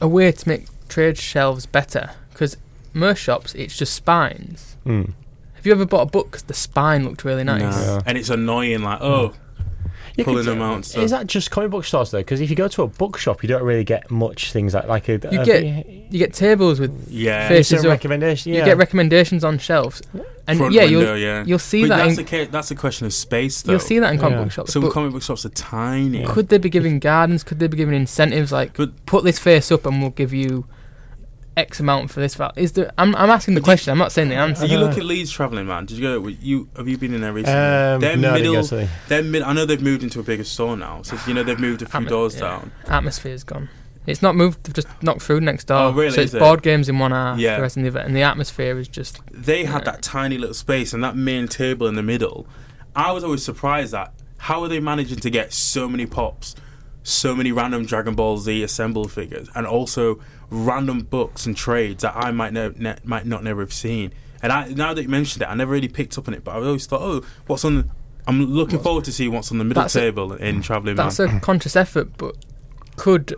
a 0.00 0.08
way 0.08 0.32
to 0.32 0.48
make 0.48 0.66
trade 0.88 1.18
shelves 1.18 1.66
better? 1.66 2.10
Because 2.30 2.56
most 2.94 3.18
shops, 3.18 3.54
it's 3.54 3.76
just 3.76 3.92
spines. 3.94 4.76
mm. 4.86 5.12
Have 5.54 5.66
you 5.66 5.72
ever 5.72 5.84
bought 5.84 6.02
a 6.02 6.10
book 6.10 6.30
'cause 6.30 6.42
the 6.44 6.54
spine 6.54 7.04
looked 7.04 7.24
really 7.24 7.42
nice? 7.44 7.62
No. 7.62 7.94
Yeah. 7.94 8.00
And 8.06 8.16
it's 8.16 8.30
annoying. 8.30 8.82
Like 8.82 9.00
oh, 9.02 9.34
You 10.18 10.24
pulling 10.24 10.44
could- 10.44 10.50
them 10.52 10.62
out. 10.62 10.74
and 10.74 10.84
stuff. 10.84 11.02
Is 11.04 11.10
that 11.12 11.26
just 11.26 11.50
comic 11.50 11.70
book 11.70 11.84
stores 11.84 12.10
though? 12.10 12.18
Because 12.18 12.40
if 12.40 12.50
you 12.50 12.56
go 12.56 12.68
to 12.68 12.82
a 12.82 12.86
bookshop, 12.88 13.42
you 13.42 13.48
don't 13.48 13.62
really 13.62 13.84
get 13.84 14.10
much 14.10 14.52
things 14.52 14.74
like 14.74 14.86
like 14.88 15.08
a. 15.08 15.12
You 15.32 15.40
a- 15.40 15.44
get 15.44 15.86
you 15.86 16.18
get 16.18 16.34
tables 16.34 16.80
with 16.80 17.08
yeah, 17.08 17.48
Face- 17.48 17.68
some 17.68 17.76
Faces 17.76 17.84
up. 17.86 17.90
recommendation. 17.90 18.52
Yeah. 18.52 18.58
you 18.60 18.64
get 18.64 18.76
recommendations 18.78 19.44
on 19.44 19.58
shelves, 19.58 20.02
and 20.46 20.58
front 20.58 20.72
yeah, 20.74 20.84
window, 20.84 21.14
you'll 21.14 21.16
yeah. 21.18 21.44
you'll 21.46 21.58
see 21.58 21.82
But 21.82 21.88
that 21.96 22.06
that's 22.14 22.32
in, 22.32 22.40
a 22.40 22.46
that's 22.46 22.70
a 22.70 22.74
question 22.74 23.06
of 23.06 23.12
space, 23.14 23.62
though. 23.62 23.72
you'll 23.72 23.80
see 23.80 23.98
that 24.00 24.12
in 24.12 24.18
comic 24.18 24.38
Yeah. 24.38 24.42
book 24.44 24.52
shops. 24.52 24.72
Some 24.72 24.82
but 24.82 24.92
comic 24.92 25.12
book 25.12 25.22
shops 25.22 25.46
are 25.46 25.50
tiny. 25.50 26.24
could 26.26 26.48
they 26.48 26.58
be 26.58 26.68
giving 26.70 26.98
gardens? 26.98 27.44
Could 27.44 27.58
they 27.60 27.66
be 27.68 27.76
giving 27.76 27.94
incentives 27.94 28.50
like 28.52 28.76
But- 28.76 29.06
put 29.06 29.24
this 29.24 29.38
face 29.38 29.70
up 29.70 29.86
and 29.86 30.00
we'll 30.00 30.10
give 30.10 30.32
you 30.34 30.64
X 31.58 31.80
amount 31.80 32.10
for 32.10 32.20
this 32.20 32.34
value? 32.36 32.52
Is 32.56 32.72
there? 32.72 32.90
I'm 32.96 33.14
I'm 33.16 33.30
asking 33.30 33.54
the 33.54 33.60
But 33.60 33.64
do 33.66 33.70
you- 33.70 33.74
question. 33.76 33.90
I'm 33.92 33.98
not 33.98 34.12
saying 34.12 34.28
the 34.28 34.36
answer. 34.36 34.66
So 34.66 34.72
you 34.72 34.78
look 34.78 34.96
at 34.96 35.04
Leeds 35.04 35.30
traveling, 35.30 35.66
man. 35.66 35.86
Did 35.86 35.98
you 35.98 36.02
go? 36.02 36.26
You 36.28 36.68
have 36.76 36.86
you 36.88 36.96
been 36.96 37.12
in 37.14 37.20
there 37.20 37.32
recently? 37.32 37.58
Um, 37.58 38.00
they're 38.00 38.16
no, 38.16 38.30
I 38.32 38.38
didn't 38.38 38.52
middle. 38.52 38.54
go 38.62 38.62
to 38.68 38.76
the- 38.76 38.88
They're 39.08 39.22
mid. 39.22 39.42
I 39.42 39.52
know 39.52 39.64
they've 39.66 39.82
moved 39.82 40.02
into 40.02 40.20
a 40.20 40.22
bigger 40.22 40.44
store 40.44 40.76
now. 40.76 41.02
So 41.02 41.18
you 41.26 41.34
know 41.34 41.42
they've 41.42 41.58
moved 41.58 41.82
a 41.82 41.86
few 41.86 42.00
Atmo- 42.00 42.08
doors 42.08 42.34
yeah. 42.34 42.40
down. 42.40 42.72
Atmosphere's 42.86 43.44
gone. 43.44 43.68
It's 44.06 44.22
not 44.22 44.36
moved. 44.36 44.64
They've 44.64 44.72
just 44.74 44.88
knocked 45.02 45.20
through 45.20 45.40
next 45.42 45.64
door. 45.64 45.76
Oh, 45.78 45.90
really, 45.92 46.10
So 46.12 46.22
it's 46.22 46.30
is 46.30 46.36
it? 46.36 46.38
board 46.38 46.62
games 46.62 46.88
in 46.88 46.98
one 46.98 47.10
half, 47.10 47.38
Yeah. 47.38 47.56
the 47.56 47.62
rest 47.62 47.76
in 47.76 47.82
the 47.82 47.90
other, 47.90 48.00
and 48.00 48.16
the 48.16 48.22
atmosphere 48.22 48.78
is 48.78 48.88
just. 48.88 49.20
They 49.30 49.64
had 49.64 49.84
that 49.84 50.00
tiny 50.00 50.38
little 50.38 50.54
space 50.54 50.94
and 50.94 51.04
that 51.04 51.14
main 51.14 51.46
table 51.46 51.86
in 51.86 51.94
the 51.94 52.02
middle. 52.02 52.46
I 52.96 53.12
was 53.12 53.22
always 53.22 53.44
surprised 53.44 53.92
at 53.92 54.14
how 54.38 54.62
are 54.62 54.68
they 54.68 54.80
managing 54.80 55.18
to 55.18 55.28
get 55.30 55.52
so 55.52 55.88
many 55.90 56.06
pops, 56.06 56.54
so 57.08 57.34
many 57.34 57.52
random 57.52 57.84
Dragon 57.86 58.14
Ball 58.14 58.38
Z 58.38 58.62
assembled 58.62 59.10
figures, 59.12 59.48
and 59.54 59.66
also 59.66 60.20
random 60.50 61.00
books 61.00 61.46
and 61.46 61.56
trades 61.56 62.02
that 62.02 62.14
I 62.16 62.30
might 62.30 62.52
ne- 62.52 62.72
ne- 62.76 62.96
might 63.04 63.26
not 63.26 63.42
never 63.44 63.60
have 63.62 63.72
seen. 63.72 64.12
And 64.42 64.52
I, 64.52 64.68
now 64.68 64.94
that 64.94 65.02
you 65.02 65.08
mentioned 65.08 65.42
it, 65.42 65.46
I 65.46 65.54
never 65.54 65.72
really 65.72 65.88
picked 65.88 66.16
up 66.16 66.28
on 66.28 66.34
it. 66.34 66.44
But 66.44 66.52
I 66.52 66.64
always 66.64 66.86
thought, 66.86 67.00
oh, 67.02 67.24
what's 67.46 67.64
on? 67.64 67.74
The, 67.76 67.88
I'm 68.26 68.44
looking 68.44 68.78
forward 68.78 69.04
to 69.04 69.12
see 69.12 69.26
what's 69.26 69.50
on 69.50 69.58
the 69.58 69.64
middle 69.64 69.82
That's 69.82 69.96
a- 69.96 70.00
table 70.00 70.34
in 70.34 70.60
Traveling 70.62 70.96
Man. 70.96 71.06
That's 71.06 71.18
a 71.18 71.40
conscious 71.40 71.74
effort, 71.76 72.16
but 72.18 72.36
could 72.96 73.34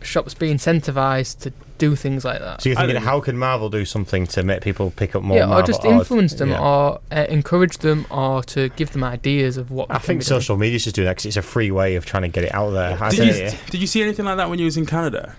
shops 0.00 0.34
be 0.34 0.52
incentivized 0.52 1.40
to 1.40 1.52
do 1.82 1.96
things 1.96 2.24
like 2.24 2.38
that? 2.38 2.62
So 2.62 2.68
you're 2.68 2.76
thinking, 2.76 2.94
don't- 2.94 3.02
how 3.02 3.20
can 3.20 3.36
Marvel 3.36 3.68
do 3.68 3.84
something 3.84 4.26
to 4.28 4.44
make 4.44 4.62
people 4.62 4.92
pick 4.92 5.16
up 5.16 5.22
more? 5.24 5.36
yeah, 5.36 5.44
or 5.44 5.48
Marvel 5.48 5.66
just 5.66 5.84
influence 5.84 6.34
them, 6.34 6.50
yeah. 6.50 6.62
or 6.62 7.00
uh, 7.10 7.26
encourage 7.28 7.78
them, 7.78 8.06
or 8.08 8.44
to 8.44 8.68
give 8.70 8.92
them 8.92 9.02
ideas 9.02 9.56
of 9.56 9.72
what. 9.72 9.90
I 9.90 9.94
can 9.94 10.00
think 10.02 10.20
be 10.20 10.24
doing. 10.26 10.40
social 10.40 10.56
media's 10.56 10.84
just 10.84 10.94
doing 10.94 11.06
that 11.06 11.12
because 11.12 11.26
it's 11.26 11.36
a 11.36 11.42
free 11.42 11.72
way 11.72 11.96
of 11.96 12.06
trying 12.06 12.22
to 12.22 12.28
get 12.28 12.44
it 12.44 12.54
out 12.54 12.70
there. 12.70 12.96
I 13.02 13.10
did, 13.10 13.52
you, 13.52 13.58
did 13.70 13.80
you 13.80 13.88
see 13.88 14.00
anything 14.00 14.24
like 14.24 14.36
that 14.36 14.48
when 14.48 14.60
you 14.60 14.64
was 14.64 14.76
in 14.76 14.86
Canada? 14.86 15.34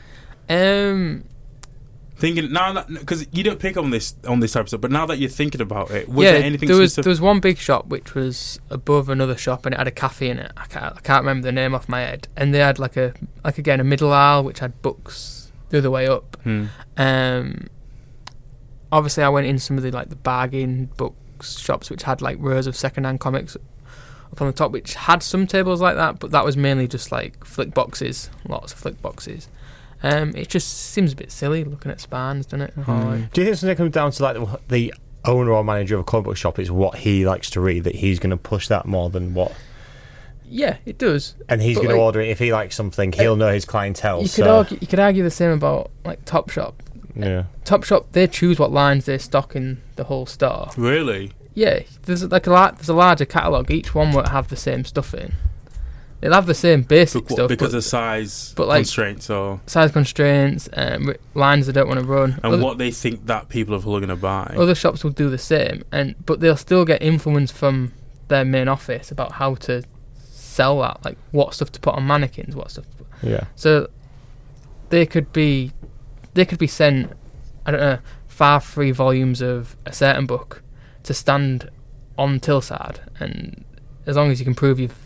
Um, 0.50 1.24
Thinking 2.18 2.52
now 2.52 2.84
because 2.84 3.26
you 3.32 3.44
don't 3.44 3.60
pick 3.60 3.78
on 3.78 3.90
this 3.90 4.16
on 4.28 4.42
this 4.42 4.52
type 4.52 4.64
of 4.64 4.68
stuff, 4.70 4.82
but 4.82 4.92
now 4.92 5.06
that 5.06 5.18
you're 5.18 5.30
thinking 5.30 5.62
about 5.62 5.92
it, 5.92 6.10
was 6.10 6.26
yeah, 6.26 6.34
there 6.34 6.44
anything 6.44 6.68
there 6.68 6.78
was 6.78 6.92
specific? 6.92 7.06
there 7.06 7.12
was 7.12 7.22
one 7.22 7.40
big 7.40 7.58
shop 7.58 7.88
which 7.88 8.16
was 8.16 8.60
above 8.70 9.08
another 9.08 9.38
shop, 9.38 9.66
and 9.66 9.74
it 9.74 9.78
had 9.78 9.88
a 9.88 9.92
cafe 9.92 10.30
in 10.30 10.40
it. 10.40 10.52
I 10.58 10.66
can't, 10.66 10.96
I 10.98 11.00
can't 11.00 11.24
remember 11.24 11.46
the 11.46 11.52
name 11.52 11.74
off 11.74 11.88
my 11.90 12.02
head, 12.02 12.28
and 12.36 12.54
they 12.54 12.60
had 12.60 12.80
like 12.80 12.98
a 12.98 13.14
like 13.46 13.58
again 13.58 13.80
a 13.80 13.84
middle 13.84 14.12
aisle 14.12 14.44
which 14.44 14.60
had 14.60 14.82
books 14.82 15.43
the 15.74 15.80
other 15.80 15.92
way 15.92 16.08
up. 16.08 16.38
Hmm. 16.44 16.66
Um, 16.98 17.68
obviously, 18.92 19.24
I 19.24 19.30
went 19.30 19.48
in 19.48 19.60
some 19.60 19.78
of 19.78 19.84
the 19.84 19.92
like 19.92 20.10
the 20.10 20.16
bargain 20.16 20.86
books 20.98 21.58
shops, 21.60 21.90
which 21.90 22.04
had 22.04 22.22
like 22.22 22.38
rows 22.40 22.68
of 22.68 22.76
second-hand 22.76 23.20
comics 23.20 23.56
up 23.56 24.42
on 24.42 24.48
the 24.48 24.54
top, 24.54 24.72
which 24.72 24.94
had 24.96 25.22
some 25.24 25.46
tables 25.48 25.82
like 25.82 25.96
that, 25.96 26.20
but 26.20 26.32
that 26.32 26.46
was 26.46 26.56
mainly 26.56 26.88
just 26.88 27.12
like 27.12 27.44
flick 27.46 27.74
boxes, 27.74 28.30
lots 28.48 28.72
of 28.74 28.80
flick 28.80 29.02
boxes. 29.02 29.50
Um, 30.04 30.36
it 30.36 30.50
just 30.50 30.68
seems 30.92 31.14
a 31.14 31.16
bit 31.16 31.32
silly 31.32 31.64
looking 31.64 31.92
at 31.92 32.02
spans, 32.02 32.46
doesn't 32.46 32.62
it? 32.62 32.74
Or, 32.88 32.94
like- 32.94 33.32
Do 33.34 33.42
you 33.42 33.46
think 33.48 33.58
something 33.58 33.78
comes 33.78 33.92
down 33.94 34.12
to 34.12 34.24
like 34.24 34.36
the- 34.36 34.60
the 34.68 34.94
owner 35.26 35.52
or 35.52 35.64
manager 35.64 35.96
of 35.96 36.02
a 36.02 36.04
comic 36.04 36.26
book 36.26 36.36
shop 36.38 36.60
is 36.60 36.70
what 36.70 36.98
he 37.00 37.26
likes 37.26 37.50
to 37.52 37.62
read 37.62 37.86
that 37.86 37.96
he's 37.96 38.20
going 38.20 38.30
to 38.32 38.36
push 38.38 38.68
that 38.68 38.86
more 38.86 39.10
than 39.10 39.34
what, 39.34 39.54
yeah, 40.46 40.78
it 40.86 40.98
does. 40.98 41.36
and 41.50 41.62
he's 41.62 41.76
But, 41.78 41.84
going 41.84 41.96
to 41.96 42.02
order 42.02 42.22
it 42.22 42.30
if 42.30 42.40
he 42.40 42.52
likes 42.54 42.76
something. 42.76 43.12
He'll 43.12 43.36
know 43.36 43.54
his 43.54 43.66
clientele. 43.66 44.22
You 44.22 44.28
so, 44.28 44.44
could 44.44 44.50
argue, 44.50 44.78
you 44.82 44.88
could 44.88 45.00
argue 45.00 45.24
the 45.24 45.32
same 45.32 45.52
about 45.52 45.92
like 46.06 46.24
Topshop. 46.26 46.74
yeah. 47.16 47.44
Topshop, 47.66 48.06
they 48.12 48.28
choose 48.28 48.60
what 48.60 48.72
lines 48.72 49.06
they 49.06 49.18
stock 49.18 49.56
in 49.56 49.82
the 49.96 50.06
whole 50.06 50.26
store. 50.26 50.70
Really? 50.78 51.32
Yeah, 51.56 51.82
there's 52.04 52.24
like 52.32 52.48
a 52.48 52.52
lot. 52.52 52.78
There's 52.78 52.90
a 52.90 52.94
larger 52.96 53.26
catalog. 53.26 53.70
Each 53.70 53.94
one 53.94 54.12
won't 54.12 54.30
have 54.30 54.48
the 54.48 54.56
same 54.56 54.86
stuff 54.86 55.14
in. 55.14 55.34
They'll 56.20 56.34
have 56.34 56.46
the 56.46 56.54
same 56.56 56.84
basic 56.84 57.24
Bec- 57.28 57.32
stuff, 57.34 57.50
because 57.50 57.74
but 57.74 57.78
of 57.80 57.84
size 57.84 58.54
but, 58.56 58.68
like- 58.70 58.78
constraints 58.80 59.30
or 59.30 59.60
size 59.68 59.92
constraints, 59.92 60.70
um, 60.74 61.14
lines 61.36 61.68
they 61.68 61.74
don't 61.74 61.88
want 61.90 62.00
to 62.00 62.06
run. 62.06 62.40
and 62.42 62.46
other, 62.46 62.64
what 62.64 62.78
they 62.78 62.92
think 62.92 63.26
that 63.26 63.50
people 63.50 63.76
are 63.76 63.80
going 63.82 64.08
to 64.08 64.16
buy. 64.16 64.56
other 64.58 64.74
shops 64.74 65.04
will 65.04 65.12
do 65.12 65.30
the 65.30 65.38
same, 65.38 65.84
and 65.92 66.16
but 66.26 66.40
they'll 66.40 66.56
still 66.56 66.86
get 66.86 67.02
influence 67.02 67.52
from 67.52 67.92
their 68.30 68.46
main 68.46 68.70
office 68.70 69.12
about 69.12 69.34
how 69.34 69.54
to 69.56 69.84
sell 70.54 70.80
that, 70.82 71.04
like 71.04 71.18
what 71.32 71.54
stuff 71.54 71.72
to 71.74 71.80
put 71.80 71.96
on 71.96 72.06
mannequins, 72.08 72.56
what 72.56 72.72
stuff. 72.72 72.86
Yeah. 73.22 73.46
So 73.56 73.90
they 74.90 75.06
could 75.06 75.34
be, 75.34 75.72
they 76.34 76.46
could 76.46 76.60
be 76.60 76.68
sent, 76.68 77.12
I 77.66 77.72
don't 77.72 77.80
know, 77.82 78.00
five 78.28 78.64
free 78.64 78.92
volumes 78.92 79.42
of 79.42 79.76
a 79.86 79.94
certain 79.94 80.26
book 80.26 80.62
to 81.04 81.14
stand 81.14 81.70
on 82.18 82.40
till 82.40 82.62
side, 82.62 83.00
and 83.20 83.64
as 84.06 84.16
long 84.16 84.32
as 84.32 84.40
you 84.40 84.46
can 84.46 84.56
prove 84.56 84.80
you've 84.80 85.00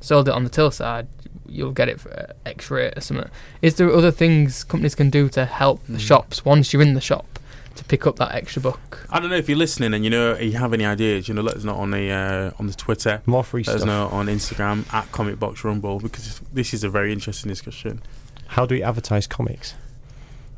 sold 0.00 0.28
it 0.28 0.34
on 0.34 0.44
the 0.44 0.50
till 0.50 0.70
side, 0.70 1.06
you'll 1.46 1.72
get 1.72 1.88
it 1.88 2.00
for 2.00 2.32
X 2.46 2.70
rate 2.70 2.96
or 2.96 3.00
something. 3.00 3.28
Is 3.62 3.74
there 3.76 3.92
other 3.92 4.10
things 4.10 4.64
companies 4.64 4.94
can 4.94 5.10
do 5.10 5.28
to 5.30 5.44
help 5.44 5.84
the 5.86 5.98
Mm. 5.98 6.00
shops 6.00 6.44
once 6.44 6.72
you're 6.72 6.82
in 6.82 6.94
the 6.94 7.00
shop 7.00 7.37
to 7.78 7.84
pick 7.84 8.06
up 8.06 8.16
that 8.16 8.34
extra 8.34 8.60
book? 8.62 9.06
I 9.10 9.18
don't 9.20 9.30
know 9.30 9.36
if 9.36 9.48
you're 9.48 9.58
listening 9.58 9.94
and 9.94 10.04
you 10.04 10.10
know 10.10 10.36
you 10.36 10.52
have 10.58 10.72
any 10.72 10.84
ideas. 10.84 11.26
You 11.28 11.34
know, 11.34 11.42
let 11.42 11.56
us 11.56 11.64
know 11.64 11.74
on 11.74 11.90
the 11.90 12.10
uh, 12.10 12.50
on 12.58 12.66
the 12.66 12.74
Twitter. 12.74 13.22
More 13.26 13.42
free 13.42 13.62
Let 13.64 13.76
us 13.76 13.84
know 13.84 14.08
on 14.08 14.26
Instagram 14.26 14.92
at 14.92 15.10
Comic 15.12 15.38
Box 15.38 15.64
Rumble 15.64 15.98
because 15.98 16.40
this 16.52 16.72
is 16.74 16.84
a 16.84 16.88
very 16.90 17.12
interesting 17.12 17.48
discussion 17.48 18.02
How 18.48 18.66
do 18.66 18.74
we 18.74 18.82
advertise 18.82 19.26
comics? 19.26 19.74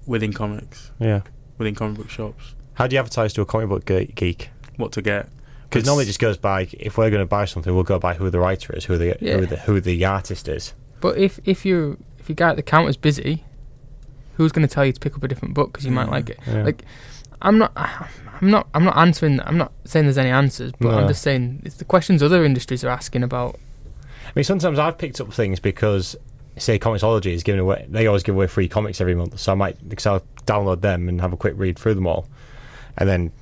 within 0.06 0.32
comics, 0.32 0.90
Yeah. 0.98 1.20
within 1.58 1.74
comic 1.74 1.98
book 1.98 2.10
shops. 2.10 2.54
How 2.74 2.86
do 2.86 2.94
you 2.96 3.00
advertise 3.00 3.32
to 3.34 3.42
a 3.42 3.46
comic 3.46 3.68
book 3.68 3.84
ge- 3.84 4.12
geek? 4.14 4.50
What 4.76 4.92
to 4.92 5.02
get? 5.02 5.28
Because 5.68 5.84
normally 5.86 6.04
it 6.04 6.06
just 6.08 6.18
goes 6.18 6.36
by 6.36 6.68
if 6.72 6.98
we're 6.98 7.10
going 7.10 7.22
to 7.22 7.26
buy 7.26 7.44
something, 7.44 7.72
we'll 7.74 7.84
go 7.84 7.98
by 8.00 8.14
who 8.14 8.28
the 8.30 8.40
writer 8.40 8.74
is, 8.74 8.86
who 8.86 8.96
the 8.98 9.16
Yeah. 9.20 9.36
who 9.36 9.46
the 9.46 9.56
who 9.58 9.80
the 9.80 10.04
artist 10.04 10.48
is. 10.48 10.74
But 11.00 11.16
if 11.18 11.38
if 11.44 11.64
you 11.64 11.98
if 12.18 12.28
your 12.28 12.34
guy 12.36 12.50
at 12.50 12.56
the 12.56 12.62
counter's 12.62 12.96
busy, 12.96 13.44
who's 14.34 14.50
going 14.52 14.66
to 14.66 14.72
tell 14.74 14.84
you 14.84 14.92
to 14.92 14.98
pick 15.00 15.14
up 15.14 15.22
a 15.22 15.28
different 15.28 15.54
book 15.54 15.70
because 15.72 15.84
you 15.84 15.92
might 15.92 16.08
Mm. 16.08 16.12
like 16.12 16.30
it? 16.30 16.38
Yeah. 16.46 16.64
Like, 16.64 16.82
I'm 17.42 17.58
not. 17.58 17.72
I'm 17.76 18.50
not. 18.50 18.66
I'm 18.74 18.84
not 18.84 18.96
answering. 18.96 19.40
I'm 19.40 19.56
not 19.58 19.72
saying 19.84 20.06
there's 20.06 20.18
any 20.18 20.30
answers, 20.30 20.72
but 20.78 20.90
No. 20.90 20.98
I'm 20.98 21.08
just 21.08 21.22
saying 21.22 21.62
it's 21.64 21.76
the 21.76 21.84
questions 21.84 22.22
other 22.22 22.44
industries 22.44 22.84
are 22.84 22.88
asking 22.88 23.22
about. 23.22 23.58
I 24.26 24.32
mean, 24.34 24.44
sometimes 24.44 24.78
I've 24.78 24.96
picked 24.98 25.20
up 25.20 25.32
things 25.32 25.58
because, 25.60 26.16
say, 26.56 26.78
Comixology 26.78 27.32
is 27.32 27.42
giving 27.42 27.60
away. 27.60 27.86
They 27.88 28.06
always 28.06 28.22
give 28.22 28.34
away 28.34 28.46
free 28.46 28.68
comics 28.68 29.00
every 29.00 29.14
month, 29.14 29.38
so 29.40 29.52
I 29.52 29.54
might 29.56 29.88
because 29.88 30.06
I'll 30.06 30.22
download 30.46 30.80
them 30.82 31.08
and 31.08 31.20
have 31.20 31.32
a 31.32 31.36
quick 31.36 31.54
read 31.56 31.78
through 31.78 31.94
them 31.94 32.06
all, 32.06 32.28
and 32.96 33.08
then 33.08 33.32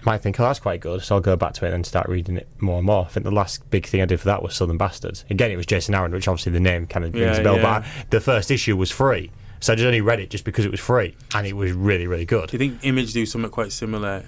I 0.00 0.02
might 0.04 0.18
think, 0.22 0.38
oh, 0.38 0.44
that's 0.44 0.60
quite 0.60 0.80
good. 0.80 1.02
So 1.02 1.16
I'll 1.16 1.20
go 1.20 1.34
back 1.36 1.54
to 1.54 1.66
it 1.66 1.72
and 1.74 1.84
start 1.84 2.08
reading 2.08 2.36
it 2.36 2.46
more 2.60 2.76
and 2.78 2.86
more. 2.86 3.06
I 3.06 3.08
think 3.08 3.24
the 3.24 3.30
last 3.32 3.68
big 3.70 3.86
thing 3.86 4.00
I 4.00 4.04
did 4.04 4.20
for 4.20 4.26
that 4.26 4.42
was 4.42 4.54
Southern 4.54 4.76
Bastards. 4.78 5.24
Again, 5.30 5.50
it 5.50 5.56
was 5.56 5.66
Jason 5.66 5.94
Aaron, 5.94 6.12
which 6.12 6.28
obviously 6.28 6.52
the 6.52 6.60
name 6.60 6.86
kind 6.86 7.04
of 7.04 7.12
rings 7.12 7.36
Yeah, 7.36 7.40
a 7.40 7.44
bell. 7.44 7.56
yeah. 7.56 7.62
But 7.62 7.82
I, 7.84 8.04
the 8.10 8.20
first 8.20 8.50
issue 8.52 8.76
was 8.76 8.90
free, 8.90 9.32
so 9.60 9.72
I 9.72 9.76
just 9.76 9.86
only 9.86 10.00
read 10.00 10.20
it 10.20 10.30
just 10.30 10.44
because 10.44 10.64
it 10.64 10.70
was 10.70 10.80
free, 10.80 11.14
and 11.34 11.46
it 11.46 11.54
was 11.54 11.72
really, 11.72 12.06
really 12.06 12.24
good. 12.24 12.50
Do 12.50 12.54
you 12.56 12.58
think 12.58 12.84
Image 12.84 13.12
do 13.12 13.24
something 13.26 13.50
quite 13.50 13.72
similar 13.72 14.24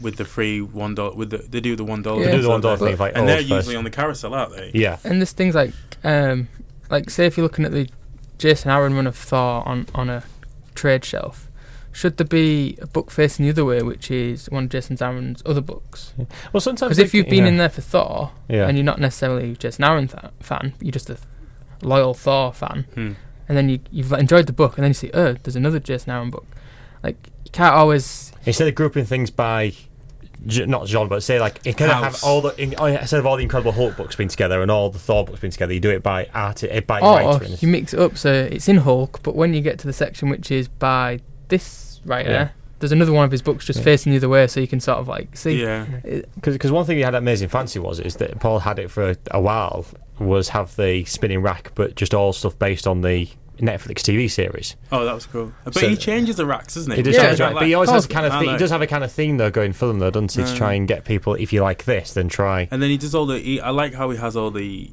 with 0.00 0.16
the 0.16 0.24
free 0.24 0.60
one 0.60 0.94
dollar? 0.94 1.14
With 1.14 1.30
the 1.30 1.38
they 1.38 1.60
do 1.60 1.76
the 1.76 1.84
one 1.84 2.02
dollar. 2.02 2.20
Yeah. 2.20 2.26
They 2.32 2.36
do 2.36 2.42
the 2.42 2.48
$1 2.48 2.78
thing, 2.78 2.96
like, 2.98 3.16
and 3.16 3.28
they're 3.28 3.38
first- 3.38 3.48
usually 3.50 3.76
on 3.76 3.84
the 3.84 3.90
carousel, 3.90 4.34
aren't 4.34 4.54
they? 4.56 4.70
Yeah, 4.74 4.98
And 5.04 5.20
there's 5.20 5.32
things 5.32 5.54
like, 5.54 5.72
um, 6.02 6.48
like 6.90 7.10
say 7.10 7.26
if 7.26 7.36
you're 7.36 7.44
looking 7.44 7.64
at 7.64 7.72
the 7.72 7.88
Jason 8.38 8.70
Aaron 8.70 8.94
run 8.94 9.06
of 9.06 9.16
Thor 9.16 9.66
on 9.66 9.86
on 9.94 10.10
a 10.10 10.24
trade 10.74 11.04
shelf, 11.04 11.48
should 11.92 12.16
there 12.16 12.26
be 12.26 12.76
a 12.82 12.86
book 12.88 13.10
facing 13.12 13.44
the 13.46 13.50
other 13.50 13.64
way, 13.64 13.80
which 13.82 14.10
is 14.10 14.50
one 14.50 14.64
of 14.64 14.70
Jason 14.70 14.96
Aaron's 15.00 15.42
other 15.46 15.60
books? 15.60 16.12
well, 16.52 16.60
sometimes 16.60 16.96
Because 16.96 16.98
if 16.98 17.14
you've 17.14 17.28
been 17.28 17.44
yeah. 17.44 17.50
in 17.50 17.56
there 17.58 17.68
for 17.68 17.80
Thor 17.82 18.32
Yeah. 18.48 18.66
and 18.66 18.76
you're 18.76 18.84
not 18.84 18.98
necessarily 19.00 19.52
a 19.52 19.54
Jason 19.54 19.84
Aaron 19.84 20.08
th- 20.08 20.24
fan, 20.40 20.74
you're 20.80 20.90
just 20.90 21.08
a 21.08 21.16
loyal 21.82 22.12
Thor 22.14 22.52
fan, 22.52 22.86
Hmm. 22.94 23.12
And 23.48 23.56
then 23.56 23.68
you 23.68 23.80
you've 23.90 24.10
like, 24.10 24.20
enjoyed 24.20 24.46
the 24.46 24.52
book, 24.52 24.76
and 24.76 24.84
then 24.84 24.90
you 24.90 24.94
see, 24.94 25.10
oh, 25.14 25.34
there's 25.42 25.56
another 25.56 25.78
Jason 25.78 26.12
Aaron 26.12 26.30
book. 26.30 26.46
Like 27.02 27.16
you 27.44 27.50
can't 27.50 27.74
always. 27.74 28.32
instead 28.46 28.68
of 28.68 28.74
grouping 28.74 29.04
things 29.04 29.30
by 29.30 29.72
not 30.46 30.86
genre, 30.86 31.08
but 31.08 31.22
say 31.22 31.40
like 31.40 31.58
it 31.64 31.76
kind 31.78 31.90
of 31.90 32.02
have 32.02 32.22
all 32.24 32.40
the 32.42 32.54
in, 32.60 32.74
oh, 32.78 32.86
yeah, 32.86 33.00
instead 33.00 33.18
of 33.18 33.26
all 33.26 33.36
the 33.36 33.42
Incredible 33.42 33.72
Hulk 33.72 33.96
books 33.96 34.14
being 34.16 34.28
together 34.28 34.60
and 34.60 34.70
all 34.70 34.90
the 34.90 34.98
Thor 34.98 35.24
books 35.24 35.40
being 35.40 35.50
together, 35.50 35.72
you 35.72 35.80
do 35.80 35.90
it 35.90 36.02
by 36.02 36.26
art, 36.34 36.62
eh, 36.64 36.80
by 36.80 37.00
Or 37.00 37.16
writer. 37.16 37.44
and- 37.44 37.62
you 37.62 37.68
mix 37.68 37.94
it 37.94 38.00
up 38.00 38.18
so 38.18 38.30
it's 38.32 38.68
in 38.68 38.78
Hulk, 38.78 39.20
but 39.22 39.34
when 39.34 39.54
you 39.54 39.60
get 39.62 39.78
to 39.80 39.86
the 39.86 39.92
section 39.92 40.28
which 40.28 40.50
is 40.50 40.68
by 40.68 41.20
this 41.48 42.00
writer, 42.04 42.30
Yeah. 42.30 42.48
There's 42.84 42.92
another 42.92 43.12
one 43.14 43.24
of 43.24 43.30
his 43.30 43.40
books 43.40 43.64
just 43.64 43.78
Yeah. 43.78 43.84
facing 43.84 44.12
the 44.12 44.18
other 44.18 44.28
way, 44.28 44.46
so 44.46 44.60
you 44.60 44.68
can 44.68 44.78
sort 44.78 44.98
of 44.98 45.08
like 45.08 45.34
see. 45.36 45.62
Yeah. 45.62 45.86
Because 46.34 46.70
one 46.70 46.84
thing 46.84 46.98
he 46.98 47.02
had 47.02 47.14
at 47.14 47.18
Amazing 47.18 47.48
Fantasy 47.48 47.78
was 47.78 47.98
is 47.98 48.16
that 48.16 48.38
Paul 48.40 48.58
had 48.58 48.78
it 48.78 48.90
for 48.90 49.10
a, 49.10 49.16
a 49.30 49.40
while 49.40 49.86
was 50.18 50.50
have 50.50 50.76
the 50.76 51.04
spinning 51.06 51.40
rack, 51.40 51.72
but 51.74 51.94
just 51.94 52.12
all 52.12 52.34
stuff 52.34 52.58
based 52.58 52.86
on 52.86 53.00
the 53.00 53.26
Netflix 53.58 54.00
TV 54.02 54.30
series. 54.30 54.76
Oh, 54.92 55.04
that 55.04 55.14
was 55.14 55.24
cool. 55.26 55.52
But 55.64 55.74
So- 55.74 55.88
he 55.88 55.96
changes 55.96 56.36
the 56.36 56.44
racks, 56.44 56.74
doesn't 56.74 56.90
he? 56.90 56.96
He 56.96 57.02
does 57.02 57.14
Yeah. 57.14 57.28
change 57.28 57.40
right, 57.40 57.54
but 57.54 57.66
he 57.66 57.72
always 57.74 57.88
Oh, 57.88 57.94
has 57.94 58.04
a 58.04 58.08
kind 58.08 58.26
of 58.26 58.32
I 58.32 58.40
thing, 58.40 58.50
he 58.50 58.56
does 58.58 58.70
have 58.70 58.82
a 58.82 58.86
kind 58.86 59.02
of 59.02 59.10
theme 59.12 59.38
though 59.38 59.50
going 59.50 59.72
for 59.72 59.86
them 59.86 59.98
though, 60.00 60.10
doesn't 60.10 60.32
he? 60.32 60.42
To 60.42 60.48
uh. 60.52 60.56
try 60.56 60.74
and 60.74 60.86
get 60.86 61.04
people, 61.04 61.34
if 61.36 61.52
you 61.52 61.62
like 61.62 61.84
this, 61.84 62.12
then 62.12 62.28
try. 62.28 62.68
And 62.70 62.82
then 62.82 62.90
he 62.90 62.96
does 62.98 63.14
all 63.14 63.26
the. 63.26 63.38
He, 63.38 63.60
I 63.60 63.70
like 63.70 63.94
how 63.94 64.10
he 64.10 64.18
has 64.18 64.36
all 64.36 64.50
the 64.50 64.90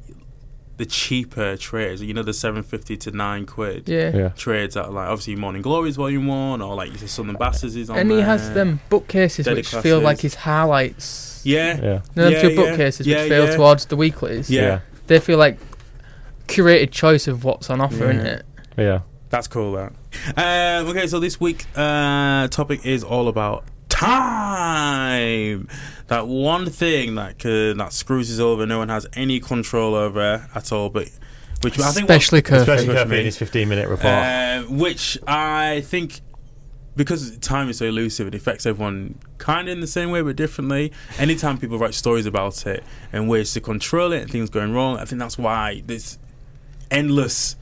the 0.78 0.86
cheaper 0.86 1.56
trades. 1.56 2.02
You 2.02 2.14
know, 2.14 2.22
the 2.22 2.32
seven 2.34 2.62
fifty 2.62 2.96
to 2.98 3.10
nine 3.10 3.46
quid 3.46 3.88
Yeah. 3.88 4.16
Yeah. 4.16 4.28
trades 4.30 4.74
that 4.74 4.86
are 4.86 4.90
like 4.90 5.08
obviously 5.08 5.36
Morning 5.36 5.62
Glories 5.62 5.96
Volume 5.96 6.26
One 6.26 6.62
or 6.62 6.74
like 6.74 6.92
the 6.94 7.08
Southern 7.08 7.36
Bastards 7.36 7.76
is 7.76 7.90
on 7.90 7.98
And 7.98 8.10
he 8.10 8.20
has 8.20 8.52
them 8.54 8.80
bookcases 8.88 9.44
Daily 9.44 9.56
which 9.58 9.74
feel 9.74 10.00
like 10.00 10.20
his 10.20 10.34
highlights. 10.34 11.42
Yeah. 11.44 11.76
Yeah. 11.80 12.00
No, 12.16 12.24
them 12.24 12.32
Yeah, 12.32 12.42
two 12.42 12.48
yeah. 12.50 12.56
bookcases 12.56 13.06
Yeah, 13.06 13.22
which 13.22 13.28
feel 13.32 13.44
yeah. 13.46 13.56
towards 13.56 13.86
the 13.86 13.96
weeklies. 13.96 14.50
Yeah. 14.50 14.62
Yeah. 14.62 14.80
They 15.08 15.20
feel 15.20 15.38
like 15.38 15.58
curated 16.48 16.90
choice 16.90 17.28
of 17.28 17.44
what's 17.44 17.70
on 17.70 17.80
offer, 17.80 18.04
Yeah. 18.04 18.10
isn't 18.10 18.26
it? 18.26 18.44
Yeah. 18.76 19.00
That's 19.30 19.48
cool. 19.48 19.72
That. 19.72 19.92
Um, 20.36 20.88
okay, 20.90 21.06
so 21.06 21.18
this 21.18 21.40
week 21.40 21.64
uh, 21.74 22.48
topic 22.48 22.84
is 22.84 23.02
all 23.02 23.28
about 23.28 23.64
time. 24.02 25.68
That 26.08 26.26
one 26.28 26.66
thing 26.68 27.14
that 27.14 27.38
could, 27.38 27.78
that 27.78 27.92
screws 27.92 28.30
us 28.32 28.38
over. 28.38 28.66
No 28.66 28.78
one 28.78 28.88
has 28.88 29.06
any 29.14 29.40
control 29.40 29.94
over 29.94 30.48
at 30.54 30.72
all. 30.72 30.90
But 30.90 31.08
which 31.62 31.78
I 31.78 31.90
think 31.92 32.10
Especially 32.10 32.38
what- 32.38 32.44
Kirby. 32.46 32.60
Especially 32.62 32.86
Push 32.88 32.96
Kirby 32.96 33.18
in 33.20 33.24
his 33.24 33.38
15 33.38 33.68
minute 33.68 33.88
report. 33.88 34.06
Uh, 34.12 34.62
which 34.62 35.16
I 35.26 35.80
think 35.82 36.20
because 36.94 37.38
time 37.38 37.70
is 37.70 37.78
so 37.78 37.86
elusive, 37.86 38.26
it 38.26 38.34
affects 38.34 38.66
everyone 38.66 39.18
kind 39.38 39.68
of 39.68 39.72
in 39.72 39.80
the 39.80 39.86
same 39.86 40.10
way 40.10 40.20
but 40.20 40.36
differently. 40.36 40.92
Anytime 41.18 41.56
people 41.56 41.78
write 41.78 41.94
stories 41.94 42.26
about 42.26 42.66
it 42.66 42.84
and 43.12 43.28
ways 43.30 43.52
to 43.54 43.60
control 43.60 44.12
it 44.12 44.22
and 44.22 44.30
things 44.30 44.50
going 44.50 44.72
wrong, 44.74 44.98
I 44.98 45.04
think 45.06 45.18
that's 45.18 45.38
why 45.38 45.82
there's 45.86 46.18
endless 46.90 47.56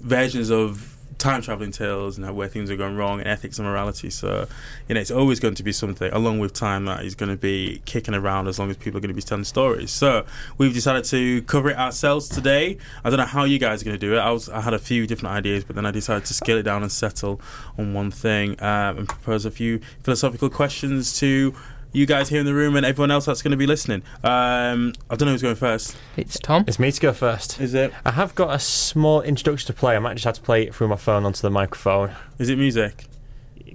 versions 0.00 0.50
of 0.50 0.93
time 1.18 1.42
traveling 1.42 1.70
tales 1.70 2.18
and 2.18 2.36
where 2.36 2.48
things 2.48 2.70
are 2.70 2.76
going 2.76 2.96
wrong 2.96 3.20
and 3.20 3.28
ethics 3.28 3.58
and 3.58 3.66
morality. 3.66 4.10
So, 4.10 4.46
you 4.88 4.94
know, 4.94 5.00
it's 5.00 5.10
always 5.10 5.40
going 5.40 5.54
to 5.54 5.62
be 5.62 5.72
something 5.72 6.12
along 6.12 6.38
with 6.38 6.52
time 6.52 6.84
that 6.86 7.04
is 7.04 7.14
going 7.14 7.30
to 7.30 7.36
be 7.36 7.82
kicking 7.84 8.14
around 8.14 8.48
as 8.48 8.58
long 8.58 8.70
as 8.70 8.76
people 8.76 8.98
are 8.98 9.00
going 9.00 9.08
to 9.08 9.14
be 9.14 9.22
telling 9.22 9.44
stories. 9.44 9.90
So, 9.90 10.24
we've 10.58 10.74
decided 10.74 11.04
to 11.06 11.42
cover 11.42 11.70
it 11.70 11.76
ourselves 11.78 12.28
today. 12.28 12.78
I 13.04 13.10
don't 13.10 13.18
know 13.18 13.26
how 13.26 13.44
you 13.44 13.58
guys 13.58 13.82
are 13.82 13.84
going 13.84 13.98
to 13.98 14.06
do 14.06 14.14
it. 14.14 14.18
I 14.18 14.30
was 14.30 14.48
I 14.48 14.60
had 14.60 14.74
a 14.74 14.78
few 14.78 15.06
different 15.06 15.34
ideas, 15.34 15.64
but 15.64 15.76
then 15.76 15.86
I 15.86 15.90
decided 15.90 16.24
to 16.26 16.34
scale 16.34 16.58
it 16.58 16.62
down 16.62 16.82
and 16.82 16.92
settle 16.92 17.40
on 17.78 17.94
one 17.94 18.10
thing 18.10 18.52
um, 18.62 18.98
and 18.98 19.08
propose 19.08 19.44
a 19.44 19.50
few 19.50 19.80
philosophical 20.02 20.50
questions 20.50 21.18
to 21.18 21.54
you 21.94 22.06
guys 22.06 22.28
here 22.28 22.40
in 22.40 22.46
the 22.46 22.54
room 22.54 22.76
and 22.76 22.84
everyone 22.84 23.10
else 23.10 23.24
that's 23.26 23.40
going 23.40 23.52
to 23.52 23.56
be 23.56 23.66
listening. 23.66 24.02
Um, 24.22 24.92
I 25.08 25.16
don't 25.16 25.26
know 25.26 25.32
who's 25.32 25.42
going 25.42 25.54
first. 25.54 25.96
It's 26.16 26.38
Tom. 26.38 26.64
It's 26.66 26.78
me 26.78 26.90
to 26.90 27.00
go 27.00 27.12
first. 27.12 27.60
Is 27.60 27.72
it? 27.72 27.92
I 28.04 28.10
have 28.10 28.34
got 28.34 28.54
a 28.54 28.58
small 28.58 29.22
introduction 29.22 29.68
to 29.68 29.72
play. 29.72 29.96
I 29.96 30.00
might 30.00 30.14
just 30.14 30.24
have 30.24 30.34
to 30.34 30.42
play 30.42 30.64
it 30.64 30.74
through 30.74 30.88
my 30.88 30.96
phone 30.96 31.24
onto 31.24 31.40
the 31.40 31.50
microphone. 31.50 32.14
Is 32.38 32.48
it 32.48 32.56
music? 32.58 33.06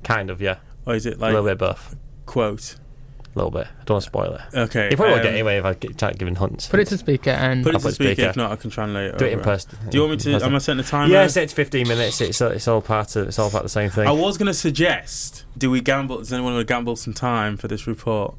Kind 0.03 0.29
of, 0.29 0.41
yeah. 0.41 0.57
Or 0.85 0.95
is 0.95 1.05
it 1.05 1.17
like 1.19 1.31
a 1.33 1.39
little 1.39 1.45
bit 1.45 1.53
of 1.53 1.59
both. 1.59 1.95
quote? 2.25 2.75
A 3.35 3.37
little 3.37 3.51
bit. 3.51 3.67
I 3.67 3.83
don't 3.85 3.95
want 3.95 4.03
to 4.03 4.09
spoil 4.09 4.33
it. 4.33 4.57
Okay. 4.57 4.89
You 4.89 4.97
probably 4.97 5.13
won't 5.13 5.21
um, 5.21 5.27
get 5.27 5.33
anyway 5.33 5.57
if 5.57 5.65
I 5.65 5.73
get, 5.75 5.93
start 5.93 6.17
giving 6.17 6.35
hunts. 6.35 6.67
Put 6.67 6.79
it 6.79 6.87
to 6.87 6.97
speaker 6.97 7.29
and 7.29 7.63
Put 7.63 7.69
it 7.69 7.75
I'll 7.75 7.79
to 7.81 7.85
put 7.87 7.93
speaker. 7.95 8.13
speaker. 8.15 8.29
If 8.31 8.35
not, 8.35 8.51
I 8.51 8.55
can 8.55 8.69
translate. 8.71 9.17
Do 9.17 9.25
it 9.25 9.33
in 9.33 9.39
person. 9.41 9.77
Do 9.87 9.97
you 9.97 10.07
want 10.07 10.25
me 10.25 10.37
to? 10.37 10.45
Am 10.45 10.55
I 10.55 10.57
setting 10.57 10.79
a 10.79 10.83
timer? 10.83 11.13
Yeah, 11.13 11.27
say 11.27 11.43
it's 11.43 11.53
15 11.53 11.87
minutes. 11.87 12.19
It's 12.21 12.41
it's 12.41 12.67
all 12.67 12.81
part 12.81 13.15
of 13.15 13.27
it's 13.27 13.37
all 13.37 13.51
part 13.51 13.61
of 13.61 13.65
the 13.65 13.69
same 13.69 13.91
thing. 13.91 14.07
I 14.07 14.11
was 14.11 14.37
going 14.37 14.47
to 14.47 14.53
suggest. 14.53 15.38
Do 15.57 15.69
we 15.71 15.81
gamble? 15.81 16.17
Does 16.19 16.31
anyone 16.31 16.53
want 16.53 16.67
to 16.67 16.73
gamble 16.73 16.95
some 16.95 17.13
time 17.13 17.57
for 17.57 17.67
this 17.67 17.87
report? 17.87 18.35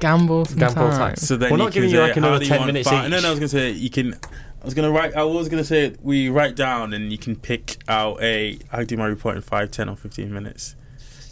gamble 0.00 0.44
some 0.44 0.58
Gamble 0.58 0.74
time. 0.90 0.98
time. 0.98 1.16
So 1.16 1.36
then 1.36 1.50
We're 1.50 1.56
you 1.56 1.62
not 1.62 1.72
can 1.72 1.82
giving 1.82 1.90
you, 1.90 1.96
say, 1.96 2.02
like, 2.02 2.12
how 2.14 2.18
another 2.18 2.38
do 2.40 2.46
10 2.46 2.58
want 2.58 2.66
minutes 2.66 2.88
fi- 2.88 3.04
each. 3.04 3.10
No, 3.10 3.20
no. 3.20 3.28
I 3.28 3.30
was 3.30 3.38
going 3.38 3.48
to 3.50 3.56
say 3.56 3.70
you 3.70 3.90
can. 3.90 4.14
I 4.14 4.64
was 4.64 4.74
going 4.74 4.86
to 4.92 4.98
write. 4.98 5.14
I 5.14 5.22
was 5.24 5.48
going 5.48 5.62
to 5.62 5.66
say 5.66 5.94
we 6.02 6.28
write 6.28 6.56
down 6.56 6.92
and 6.92 7.12
you 7.12 7.18
can 7.18 7.36
pick 7.36 7.78
out 7.88 8.20
a. 8.22 8.58
I 8.72 8.84
do 8.84 8.96
my 8.96 9.06
report 9.06 9.36
in 9.36 9.42
five, 9.42 9.70
ten, 9.70 9.88
or 9.88 9.96
fifteen 9.96 10.32
minutes. 10.32 10.74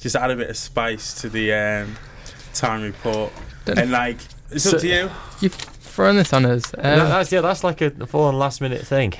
Just 0.00 0.16
add 0.16 0.30
a 0.30 0.36
bit 0.36 0.50
of 0.50 0.56
spice 0.56 1.14
to 1.22 1.28
the 1.28 1.52
um, 1.52 1.96
time 2.54 2.82
report, 2.82 3.32
Don't- 3.64 3.78
and 3.78 3.90
like 3.90 4.18
it's 4.50 4.64
So- 4.64 4.76
up 4.76 4.80
to 4.82 4.88
you. 4.88 5.10
You've 5.40 5.54
thrown 5.54 6.16
this 6.16 6.32
on 6.32 6.44
us. 6.46 6.72
No, 6.74 6.82
Um, 6.82 6.98
that's 7.08 7.32
yeah, 7.32 7.40
that's 7.40 7.64
like 7.64 7.80
a 7.80 7.90
full 8.06 8.22
on 8.24 8.38
last 8.38 8.60
minute 8.60 8.86
thing. 8.86 9.12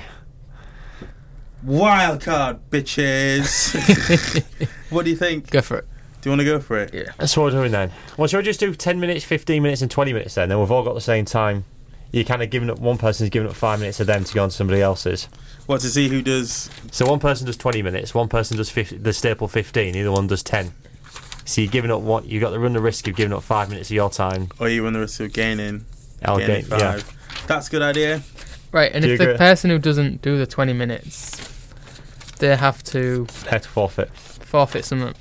Wild 1.65 2.21
card, 2.21 2.59
bitches. 2.69 3.73
what 4.89 5.05
do 5.05 5.11
you 5.11 5.17
think? 5.17 5.49
go 5.49 5.61
for 5.61 5.77
it. 5.77 5.87
Do 6.21 6.29
you 6.29 6.31
want 6.31 6.39
to 6.41 6.45
go 6.45 6.59
for 6.59 6.77
it? 6.77 6.93
Yeah. 6.93 7.11
That's 7.17 7.35
what 7.35 7.45
we're 7.45 7.51
doing 7.51 7.71
then. 7.71 7.91
Well, 8.17 8.27
shall 8.27 8.39
we 8.39 8.43
just 8.45 8.59
do 8.59 8.73
10 8.73 8.99
minutes, 8.99 9.25
15 9.25 9.61
minutes, 9.61 9.81
and 9.81 9.91
20 9.91 10.13
minutes 10.13 10.35
then? 10.35 10.49
Then 10.49 10.59
we've 10.59 10.71
all 10.71 10.83
got 10.83 10.93
the 10.93 11.01
same 11.01 11.25
time. 11.25 11.65
You're 12.11 12.23
kind 12.23 12.43
of 12.43 12.49
giving 12.49 12.69
up, 12.69 12.79
one 12.79 12.97
person's 12.97 13.29
giving 13.29 13.49
up 13.49 13.55
five 13.55 13.79
minutes 13.79 13.99
of 13.99 14.07
them 14.07 14.23
to 14.23 14.33
go 14.33 14.43
on 14.43 14.49
to 14.49 14.55
somebody 14.55 14.81
else's. 14.81 15.27
What 15.65 15.81
to 15.81 15.87
see 15.87 16.07
who 16.09 16.21
does? 16.21 16.69
So 16.91 17.07
one 17.07 17.19
person 17.19 17.45
does 17.47 17.57
20 17.57 17.81
minutes, 17.81 18.13
one 18.13 18.29
person 18.29 18.55
does 18.57 18.69
50, 18.69 18.97
the 18.97 19.13
staple 19.13 19.47
15, 19.47 19.93
the 19.93 20.01
other 20.01 20.11
one 20.11 20.27
does 20.27 20.43
10. 20.43 20.71
So 21.45 21.61
you're 21.61 21.71
giving 21.71 21.91
up 21.91 22.01
what 22.01 22.25
you've 22.25 22.41
got 22.41 22.51
to 22.51 22.59
run 22.59 22.73
the 22.73 22.81
risk 22.81 23.07
of 23.07 23.15
giving 23.15 23.33
up 23.33 23.43
five 23.43 23.69
minutes 23.69 23.89
of 23.89 23.95
your 23.95 24.09
time. 24.09 24.49
Or 24.59 24.69
you 24.69 24.83
run 24.83 24.93
the 24.93 24.99
risk 24.99 25.19
of 25.21 25.33
gaining? 25.33 25.85
I'll 26.23 26.37
gaining 26.37 26.67
get, 26.67 26.79
yeah. 26.79 26.91
five. 26.93 27.47
That's 27.47 27.67
a 27.67 27.71
good 27.71 27.81
idea. 27.81 28.21
Right, 28.71 28.91
and 28.93 29.03
Do 29.03 29.11
if 29.11 29.17
the 29.17 29.25
agree? 29.25 29.37
person 29.37 29.69
who 29.71 29.79
doesn't 29.79 30.21
do 30.21 30.37
the 30.37 30.47
20 30.47 30.73
minutes, 30.73 31.35
they 32.39 32.55
have 32.55 32.83
to 32.85 33.27
Have 33.49 33.61
to 33.63 33.69
forfeit. 33.69 34.09
forfeit 34.15 34.85
something, 34.85 35.13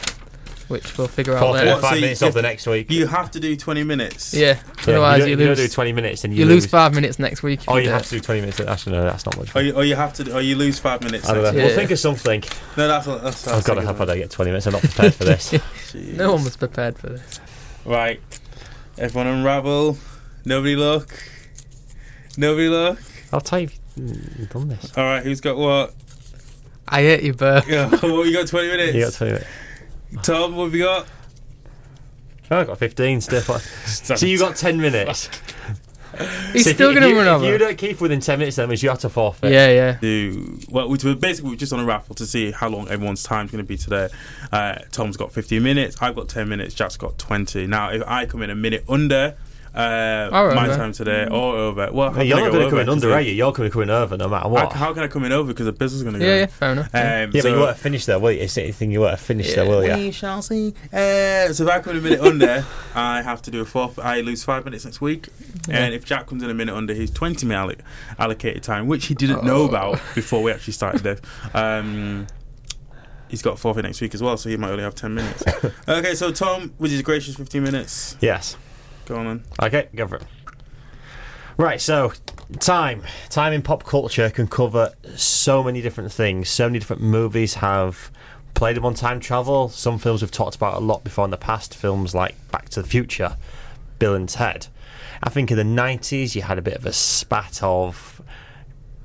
which 0.69 0.97
we'll 0.99 1.09
figure 1.09 1.35
out 1.35 1.41
Forfeit 1.41 1.65
later. 1.67 1.81
Five 1.81 1.91
so 1.91 1.95
you- 1.97 2.01
minutes 2.03 2.23
of 2.23 2.35
the 2.35 2.43
next 2.43 2.67
week. 2.67 2.91
You 2.91 3.07
have 3.07 3.31
to 3.33 3.41
do 3.41 3.57
20 3.57 3.85
minutes. 3.85 4.33
Yeah, 4.35 4.59
Yeah, 4.87 4.95
otherwise 4.95 5.19
you, 5.21 5.25
you, 5.27 5.31
don't, 5.37 5.41
you 5.41 5.47
don't 5.47 5.59
lose. 5.59 5.71
do 5.71 5.75
20 5.75 5.93
minutes 5.93 6.25
and 6.25 6.33
you, 6.33 6.41
you 6.41 6.47
lose 6.47 6.67
five 6.67 6.95
minutes 6.95 7.19
next 7.19 7.43
week. 7.43 7.61
if 7.63 7.69
Oh, 7.69 7.77
you 7.77 7.85
do 7.85 7.91
have 7.91 8.03
it. 8.03 8.05
to 8.05 8.11
do 8.17 8.21
20 8.21 8.41
minutes. 8.41 8.61
Actually, 8.61 8.93
no, 8.93 9.05
that's 9.05 9.25
not 9.27 9.37
much. 9.37 9.49
Or 9.49 9.53
fun. 9.53 9.67
you, 9.67 9.73
or 9.75 9.85
you 9.85 9.95
have 9.97 10.13
to, 10.15 10.35
or 10.37 10.41
you 10.41 10.57
lose 10.57 10.79
five 10.79 11.03
minutes. 11.03 11.29
I 11.29 11.35
don't 11.35 11.43
know. 11.43 11.51
next 11.51 11.57
Yeah. 11.59 11.67
We'll 11.67 11.77
think 11.77 11.91
of 11.91 11.99
something. 11.99 12.43
No, 12.77 12.89
that's 12.89 13.07
that's. 13.07 13.23
that's 13.23 13.49
I've 13.49 13.65
got 13.65 13.75
to 13.75 13.81
that's 13.81 13.87
hope 13.99 14.01
I 14.01 14.05
don't 14.13 14.19
get 14.19 14.31
20 14.31 14.51
minutes. 14.51 14.67
I'm 14.67 14.73
not 14.73 14.83
prepared 14.83 15.15
for 15.15 15.25
this. 15.25 15.53
Jeez. 15.53 16.15
No 16.17 16.33
one 16.35 16.45
was 16.45 16.57
prepared 16.57 16.99
for 16.99 17.09
this. 17.11 17.41
Right. 17.85 18.21
Everyone 18.99 19.27
unravel. 19.27 19.99
Nobody 20.45 20.77
look. 20.77 21.09
Nobody 22.37 22.69
look. 22.69 22.99
I'll 23.33 23.41
tell 23.41 23.61
you, 23.61 23.69
hmm, 23.95 24.09
you've 24.39 24.51
done 24.51 24.69
this. 24.69 24.97
All 24.97 25.05
right. 25.05 25.23
Who's 25.23 25.41
got 25.41 25.57
what? 25.57 25.95
I 26.89 27.03
hate 27.03 27.23
you, 27.23 27.33
Burr. 27.35 27.63
Yeah, 27.69 27.89
what 27.91 28.27
you 28.27 28.33
got? 28.33 28.47
20 28.47 28.69
minutes. 28.69 28.95
You 28.95 29.05
got 29.05 29.13
20 29.15 29.33
minutes. 29.33 29.49
Tom, 30.23 30.57
what 30.57 30.65
have 30.65 30.75
you 30.75 30.83
got? 30.85 31.07
Oh, 32.51 32.59
I've 32.61 32.67
got 32.67 32.79
15 32.79 33.21
still. 33.21 33.41
So 33.87 34.27
you 34.27 34.39
got 34.39 34.57
10 34.57 34.81
minutes. 34.81 35.31
He's 36.53 36.65
So 36.65 36.73
still 36.73 36.93
you- 36.93 37.01
going 37.01 37.11
if 37.11 37.17
to 37.17 37.23
you, 37.23 37.31
run 37.31 37.43
If 37.45 37.51
you 37.51 37.57
don't 37.59 37.79
keep 37.79 38.01
within 38.03 38.21
10 38.21 38.39
minutes, 38.39 38.57
that 38.57 38.69
means 38.69 38.83
you 38.83 38.91
have 38.91 38.99
to 39.01 39.09
forfeit. 39.09 39.51
Yeah, 39.51 39.71
yeah. 39.71 39.97
do 40.01 40.59
well 40.69 40.87
we 40.89 40.99
were 41.03 41.15
basically 41.15 41.51
we're 41.51 41.57
just 41.57 41.73
on 41.73 41.81
a 41.81 41.85
raffle 41.85 42.15
to 42.17 42.27
see 42.27 42.51
how 42.51 42.69
long 42.69 42.87
everyone's 42.89 43.23
time's 43.23 43.51
going 43.51 43.65
to 43.65 43.69
be 43.69 43.79
today 43.79 44.09
uh, 44.53 44.77
tom's 44.91 45.17
got 45.17 45.33
15 45.33 45.63
minutes 45.63 45.97
i've 46.03 46.15
got 46.15 46.29
10 46.29 46.49
minutes 46.49 46.75
jack's 46.75 46.99
got 46.99 47.17
20 47.19 47.67
now 47.67 47.89
if 47.91 48.03
i 48.07 48.27
come 48.27 48.43
in 48.43 48.51
a 48.51 48.55
minute 48.55 48.85
under 48.89 49.35
uh, 49.75 50.29
Or 50.33 50.55
my 50.55 50.67
over. 50.67 50.77
time 50.77 50.93
today 50.93 51.27
or 51.31 51.57
over 51.57 51.91
well 51.93 52.11
how 52.11 52.17
Hey, 52.21 52.27
you're 52.27 52.39
not 52.41 52.53
going 52.53 52.65
to 52.65 52.71
come 52.71 52.81
in 52.81 52.89
under, 52.89 53.13
are 53.13 53.21
you? 53.21 53.33
You're 53.33 53.53
going 53.53 53.69
to 53.69 53.73
come 53.73 53.83
in 53.83 53.91
over 53.91 54.17
no 54.17 54.29
matter 54.29 54.43
how, 54.45 54.49
what. 54.51 54.73
how 54.73 54.93
can 54.93 55.03
i 55.03 55.09
come 55.09 55.25
in 55.25 55.33
over 55.33 55.49
because 55.53 55.67
the 55.67 55.73
business 55.73 55.95
is 55.99 56.03
going 56.03 56.15
to 56.15 56.19
go 56.21 56.27
Yeah, 56.27 56.37
yeah, 56.41 56.47
fair 56.47 56.73
enough. 56.73 56.87
um, 56.95 57.01
yeah, 57.03 57.27
but 57.27 57.43
so 57.43 57.49
you 57.49 57.55
won't 57.57 57.69
have 57.69 57.79
finished 57.79 58.07
there, 58.07 58.19
will 58.19 58.33
you? 58.33 58.41
It's 58.41 58.59
anything 58.59 58.91
you 58.91 59.01
won't 59.01 59.13
have 59.13 59.21
finished 59.21 59.55
there, 59.55 59.65
will 59.67 59.85
you? 59.85 59.95
we 59.97 60.11
shall 60.11 60.43
see. 60.43 60.75
Uh, 60.93 61.53
so 61.53 61.65
if 61.65 61.69
I 61.71 61.81
come 61.81 61.93
in 61.97 61.99
a 61.99 62.03
minute 62.03 62.21
under, 62.33 62.65
I 62.95 63.23
have 63.23 63.41
to 63.43 63.51
do 63.51 63.61
a 63.63 63.65
fourth. 63.65 63.99
I 63.99 64.21
lose 64.21 64.45
five 64.45 64.65
minutes 64.65 64.85
next 64.85 65.01
week. 65.01 65.29
And 65.71 65.95
if 65.95 66.05
Jack 66.05 66.27
comes 66.27 66.43
in 66.43 66.51
a 66.51 66.55
minute 66.55 66.75
under 66.75 66.93
his 66.93 67.11
20 67.11 67.47
minute 67.47 67.79
alloc- 67.79 68.19
allocated 68.19 68.63
time, 68.63 68.87
which 68.89 69.07
he 69.07 69.15
didn't 69.15 69.45
know 69.45 69.63
Oh. 69.63 69.69
about 69.69 70.01
before 70.15 70.43
we 70.43 70.51
actually 70.53 70.73
started 70.75 71.03
this, 71.03 71.21
um, 71.55 72.27
he's 73.29 73.43
got 73.43 73.59
forfeit 73.59 73.85
next 73.85 74.01
week 74.01 74.15
as 74.15 74.23
well, 74.23 74.37
so 74.37 74.49
he 74.49 74.57
might 74.57 74.71
only 74.71 74.83
have 74.85 74.95
10 74.95 75.15
minutes. 75.15 75.43
okay, 75.89 76.15
so 76.15 76.31
Tom, 76.33 76.73
with 76.79 76.91
his 76.91 77.01
gracious 77.03 77.37
15 77.37 77.63
minutes, 77.63 78.17
Yes. 78.21 78.57
Go 79.07 79.17
on 79.17 79.27
then. 79.27 79.45
Okay, 79.63 79.89
go 79.95 80.07
for 80.07 80.17
it. 80.17 80.25
Right, 81.57 81.81
so 81.81 82.13
time. 82.61 83.03
Time 83.29 83.53
in 83.53 83.63
pop 83.63 83.85
culture 83.85 84.31
can 84.31 84.47
cover 84.47 84.93
so 85.17 85.63
many 85.63 85.81
different 85.81 86.13
things. 86.13 86.49
So 86.49 86.67
many 86.67 86.79
different 86.79 87.03
movies 87.03 87.55
have 87.55 88.11
played 88.55 88.77
them 88.77 88.85
on 88.85 88.95
time 88.95 89.21
travel. 89.21 89.69
Some 89.69 89.99
films 89.99 90.23
we've 90.23 90.31
talked 90.31 90.57
about 90.57 90.75
a 90.75 90.81
lot 90.81 91.05
before 91.05 91.25
in 91.25 91.31
the 91.31 91.37
past. 91.37 91.75
Films 91.75 92.15
like 92.15 92.35
Back 92.51 92.69
to 92.71 92.83
the 92.83 92.89
Future, 92.89 93.37
Bill 93.99 94.15
and 94.15 94.29
Ted. 94.29 94.69
I 95.23 95.31
think 95.31 95.51
in 95.51 95.57
the 95.57 95.63
90s 95.63 96.35
you 96.35 96.43
had 96.43 96.59
a 96.59 96.63
bit 96.63 96.75
of 96.75 96.87
a 96.87 96.93
spat 96.93 97.63
of 97.63 98.21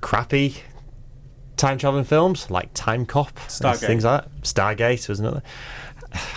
crappy 0.01 0.55
time 1.57 1.77
traveling 1.77 2.05
films 2.05 2.49
like 2.49 2.69
Time 2.73 3.05
Cop, 3.05 3.35
Stargate. 3.47 3.77
things 3.79 4.05
like 4.05 4.23
that. 4.23 4.41
Stargate 4.41 5.09
was 5.09 5.19
another. 5.19 5.43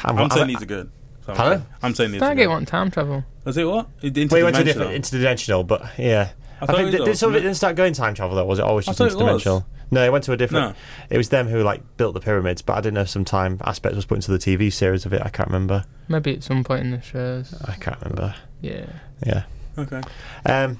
I'm, 0.05 0.19
I'm 0.19 0.31
saying 0.31 0.49
these 0.49 0.63
are 0.63 0.67
good. 0.67 0.91
So 1.27 1.33
I'm 1.33 1.37
Pardon? 1.37 1.59
saying- 1.61 1.75
I'm 1.83 1.95
saying 1.95 2.13
these 2.13 2.23
are 2.23 2.31
Stargate 2.31 2.37
good. 2.37 2.49
want 2.49 2.69
time 2.69 2.91
travel. 2.91 3.25
Was 3.45 3.57
it 3.57 3.65
what? 3.65 3.89
Interdimensional. 4.03 4.31
Well, 4.31 4.37
he 4.39 4.43
went 4.45 4.57
to 4.57 4.63
a 4.63 4.65
different 4.65 5.05
interdimensional, 5.05 5.67
but 5.67 5.83
yeah. 5.99 6.31
I 6.61 6.65
I, 6.65 6.67
thought 6.67 6.77
think 6.77 6.89
it 6.89 6.99
did, 6.99 7.05
did 7.07 7.17
some 7.19 7.31
of 7.31 7.37
it 7.37 7.41
didn't 7.41 7.57
start 7.57 7.75
going 7.77 7.95
time 7.95 8.15
travel 8.15 8.37
though? 8.37 8.45
Was 8.45 8.59
it 8.59 8.63
always 8.63 8.85
just 8.87 8.99
thought 8.99 9.11
it 9.13 9.17
was. 9.17 9.45
interdimensional? 9.45 9.65
No, 9.93 10.05
it 10.05 10.13
went 10.13 10.25
to 10.25 10.33
a 10.33 10.37
different. 10.37 10.77
No. 10.77 10.83
It 11.11 11.17
was 11.17 11.31
them 11.31 11.49
who 11.49 11.63
like 11.63 11.83
built 11.97 12.15
the 12.15 12.21
pyramids, 12.21 12.63
but 12.63 12.75
I 12.75 12.81
didn't 12.81 12.95
know 12.95 13.05
some 13.05 13.25
time 13.25 13.59
aspect 13.65 13.97
was 13.97 14.05
put 14.05 14.17
into 14.17 14.31
the 14.31 14.39
TV 14.39 14.73
series 14.73 15.05
of 15.05 15.13
it. 15.13 15.23
I 15.25 15.31
can't 15.31 15.49
remember. 15.49 15.85
Maybe 16.09 16.35
at 16.35 16.43
some 16.45 16.63
point 16.63 16.83
in 16.85 16.91
the 16.93 17.01
shows. 17.01 17.55
I 17.65 17.75
can't 17.75 18.01
remember. 18.03 18.35
Yeah. 18.61 18.87
Yeah. 19.27 19.45
Okay. 19.79 20.01
Um, 20.47 20.79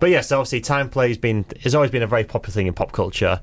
but 0.00 0.10
yes, 0.10 0.32
obviously, 0.32 0.60
time 0.60 0.90
play's 0.90 1.18
been 1.18 1.44
has 1.62 1.74
always 1.74 1.90
been 1.90 2.02
a 2.02 2.06
very 2.08 2.24
popular 2.24 2.52
thing 2.52 2.66
in 2.66 2.74
pop 2.74 2.92
culture. 2.92 3.40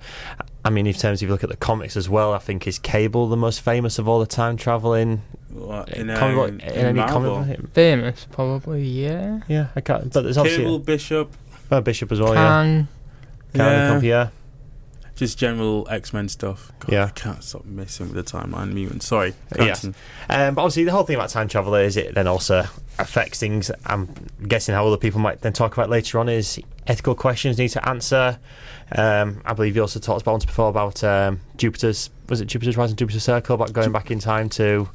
I 0.66 0.70
mean, 0.70 0.86
in 0.86 0.94
terms 0.94 1.20
of 1.22 1.24
if 1.24 1.30
you 1.30 1.34
look 1.34 1.44
at 1.44 1.50
the 1.50 1.58
comics 1.58 1.96
as 1.96 2.10
well, 2.10 2.34
I 2.34 2.38
think 2.40 2.68
is 2.68 2.78
Cable 2.78 3.30
the 3.30 3.38
most 3.38 3.62
famous 3.62 3.98
of 3.98 4.08
all 4.08 4.20
the 4.20 4.28
time 4.28 4.58
traveling 4.58 5.22
What, 5.54 5.90
in, 5.90 6.08
comic 6.16 6.36
book- 6.36 6.50
in, 6.50 6.60
in 6.62 6.70
in 6.80 6.86
any 6.88 7.00
Marvel? 7.00 7.36
comic 7.36 7.62
book. 7.62 7.72
Famous, 7.74 8.28
probably. 8.32 8.84
Yeah. 8.84 9.42
Yeah, 9.48 9.68
I 9.76 9.82
can't. 9.82 10.12
But 10.12 10.22
there's 10.24 10.38
obviously 10.38 10.64
Cable, 10.64 10.80
Bishop, 10.80 11.32
uh, 11.70 11.82
Bishop 11.82 12.12
as 12.12 12.20
well. 12.20 12.34
Yeah, 12.34 12.48
Kang. 12.64 12.88
Karen 13.54 14.04
Yeah. 14.04 14.10
Yeah. 14.10 14.30
just 15.16 15.38
general 15.38 15.88
X 15.90 16.14
Men 16.14 16.30
stuff. 16.30 16.72
God, 16.80 16.92
Yeah. 16.92 17.06
I 17.06 17.10
can't 17.10 17.44
stop 17.44 17.66
messing 17.66 18.12
with 18.12 18.16
the 18.26 18.38
timeline 18.38 18.74
mutant. 18.74 19.04
Sorry, 19.04 19.34
Yes. 19.58 19.82
continue. 19.82 19.96
Um, 20.30 20.56
but 20.56 20.62
obviously, 20.64 20.86
the 20.86 20.92
whole 20.92 21.04
thing 21.04 21.16
about 21.18 21.30
time 21.30 21.48
travel 21.48 21.76
is 21.76 21.98
it 21.98 22.16
then 22.16 22.28
also 22.28 22.66
affects 22.98 23.40
things. 23.40 23.70
I'm 23.86 24.10
guessing 24.48 24.74
how 24.74 24.88
other 24.88 24.98
people 24.98 25.20
might 25.20 25.42
then 25.42 25.54
talk 25.54 25.74
about 25.74 25.90
later 25.90 26.18
on 26.20 26.30
is 26.30 26.60
ethical 26.88 27.14
questions 27.16 27.58
need 27.58 27.70
to 27.70 27.88
answer. 27.88 28.40
Um, 28.94 29.42
I 29.46 29.54
believe 29.54 29.76
you 29.76 29.82
also 29.82 30.00
talked 30.00 30.22
about 30.24 30.32
once 30.32 30.46
before 30.46 30.70
about 30.70 31.04
um, 31.04 31.40
Jupiter's 31.58 32.10
was 32.28 32.42
it 32.42 32.46
Jupiter's 32.48 32.76
rising 32.78 32.96
Jupiter's 32.96 33.24
circle 33.24 33.56
about 33.56 33.74
going 33.74 33.92
back 33.92 34.10
in 34.12 34.20
time 34.20 34.50
to 34.50 34.90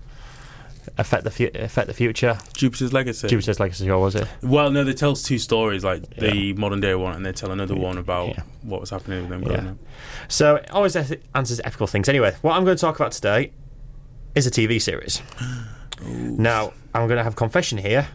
affect 0.98 1.24
the 1.24 1.30
fu- 1.30 1.50
affect 1.54 1.86
the 1.88 1.94
future. 1.94 2.38
Jupiter's 2.54 2.92
Legacy. 2.92 3.28
Jupiter's 3.28 3.60
legacy, 3.60 3.90
or 3.90 4.00
was 4.00 4.14
it? 4.14 4.26
Well, 4.42 4.70
no, 4.70 4.84
they 4.84 4.94
tells 4.94 5.22
two 5.22 5.38
stories, 5.38 5.84
like 5.84 6.08
the 6.16 6.52
modern 6.54 6.80
day 6.80 6.94
one, 6.94 7.14
and 7.14 7.24
they 7.26 7.32
tell 7.32 7.50
another 7.52 7.74
one 7.74 7.98
about 7.98 8.28
Yeah. 8.30 8.42
what 8.62 8.80
was 8.80 8.90
happening 8.90 9.20
with 9.20 9.28
them 9.30 9.42
Yeah. 9.42 9.48
growing 9.48 9.68
up. 9.68 9.76
So 10.28 10.56
it 10.56 10.70
always 10.70 10.96
answers 11.34 11.60
ethical 11.64 11.86
things. 11.86 12.08
Anyway, 12.08 12.34
what 12.42 12.56
I'm 12.56 12.64
going 12.64 12.76
to 12.76 12.80
talk 12.80 12.96
about 12.96 13.12
today 13.12 13.52
is 14.34 14.46
a 14.46 14.50
TV 14.50 14.78
series. 14.80 15.22
Now, 16.02 16.72
I'm 16.94 17.06
going 17.08 17.18
to 17.18 17.24
have 17.24 17.32
a 17.34 17.36
confession 17.36 17.78
here. 17.78 18.08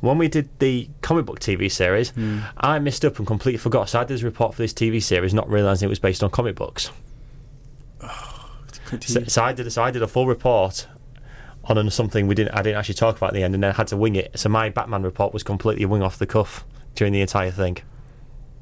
When 0.00 0.16
we 0.16 0.28
did 0.28 0.48
the 0.60 0.88
comic 1.02 1.24
book 1.26 1.40
TV 1.40 1.68
series, 1.68 2.10
hmm. 2.10 2.40
I 2.56 2.78
missed 2.78 3.04
up 3.04 3.18
and 3.18 3.26
completely 3.26 3.58
forgot. 3.58 3.88
So 3.88 3.98
I 3.98 4.04
did 4.04 4.14
this 4.14 4.22
report 4.22 4.54
for 4.54 4.62
this 4.62 4.72
TV 4.72 5.02
series, 5.02 5.34
not 5.34 5.48
realizing 5.50 5.86
it 5.86 5.90
was 5.90 5.98
based 5.98 6.22
on 6.22 6.30
comic 6.30 6.54
books. 6.54 6.90
So, 9.00 9.24
so 9.24 9.42
I 9.42 9.52
did. 9.52 9.70
So 9.72 9.82
I 9.82 9.90
did 9.90 10.02
a 10.02 10.06
full 10.08 10.26
report 10.26 10.86
on 11.76 11.90
something 11.90 12.26
we 12.26 12.34
didn't. 12.34 12.54
I 12.54 12.62
didn't 12.62 12.78
actually 12.78 12.94
talk 12.94 13.16
about 13.18 13.28
at 13.28 13.34
the 13.34 13.42
end, 13.42 13.54
and 13.54 13.62
then 13.62 13.74
had 13.74 13.88
to 13.88 13.96
wing 13.96 14.14
it. 14.16 14.38
So 14.38 14.48
my 14.48 14.70
Batman 14.70 15.02
report 15.02 15.34
was 15.34 15.42
completely 15.42 15.84
wing 15.84 16.02
off 16.02 16.18
the 16.18 16.26
cuff 16.26 16.64
during 16.94 17.12
the 17.12 17.20
entire 17.20 17.50
thing. 17.50 17.78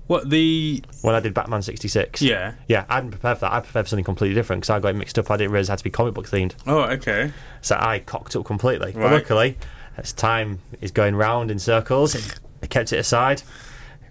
What 0.08 0.30
the? 0.30 0.82
When 1.02 1.14
I 1.14 1.20
did 1.20 1.34
Batman 1.34 1.62
'66, 1.62 2.22
Yeah. 2.22 2.54
yeah, 2.68 2.84
I 2.88 2.94
hadn't 2.96 3.10
prepared 3.10 3.38
for 3.38 3.42
that. 3.42 3.52
I 3.52 3.60
prepared 3.60 3.86
for 3.86 3.90
something 3.90 4.04
completely 4.04 4.34
different 4.34 4.60
because 4.62 4.70
I 4.70 4.80
got 4.80 4.88
it 4.88 4.96
mixed 4.96 5.18
up. 5.18 5.30
I 5.30 5.36
didn't 5.36 5.52
realize 5.52 5.68
it 5.68 5.72
had 5.72 5.78
to 5.78 5.84
be 5.84 5.90
comic 5.90 6.14
book 6.14 6.28
themed. 6.28 6.54
Oh, 6.66 6.80
okay. 6.82 7.32
So 7.60 7.76
I 7.78 7.98
cocked 8.00 8.34
up 8.36 8.44
completely. 8.44 8.92
But 8.92 9.12
luckily, 9.12 9.58
as 9.96 10.12
time 10.12 10.60
is 10.80 10.90
going 10.92 11.16
round 11.16 11.50
in 11.50 11.58
circles, 11.58 12.14
I 12.62 12.66
kept 12.66 12.92
it 12.92 12.98
aside, 12.98 13.42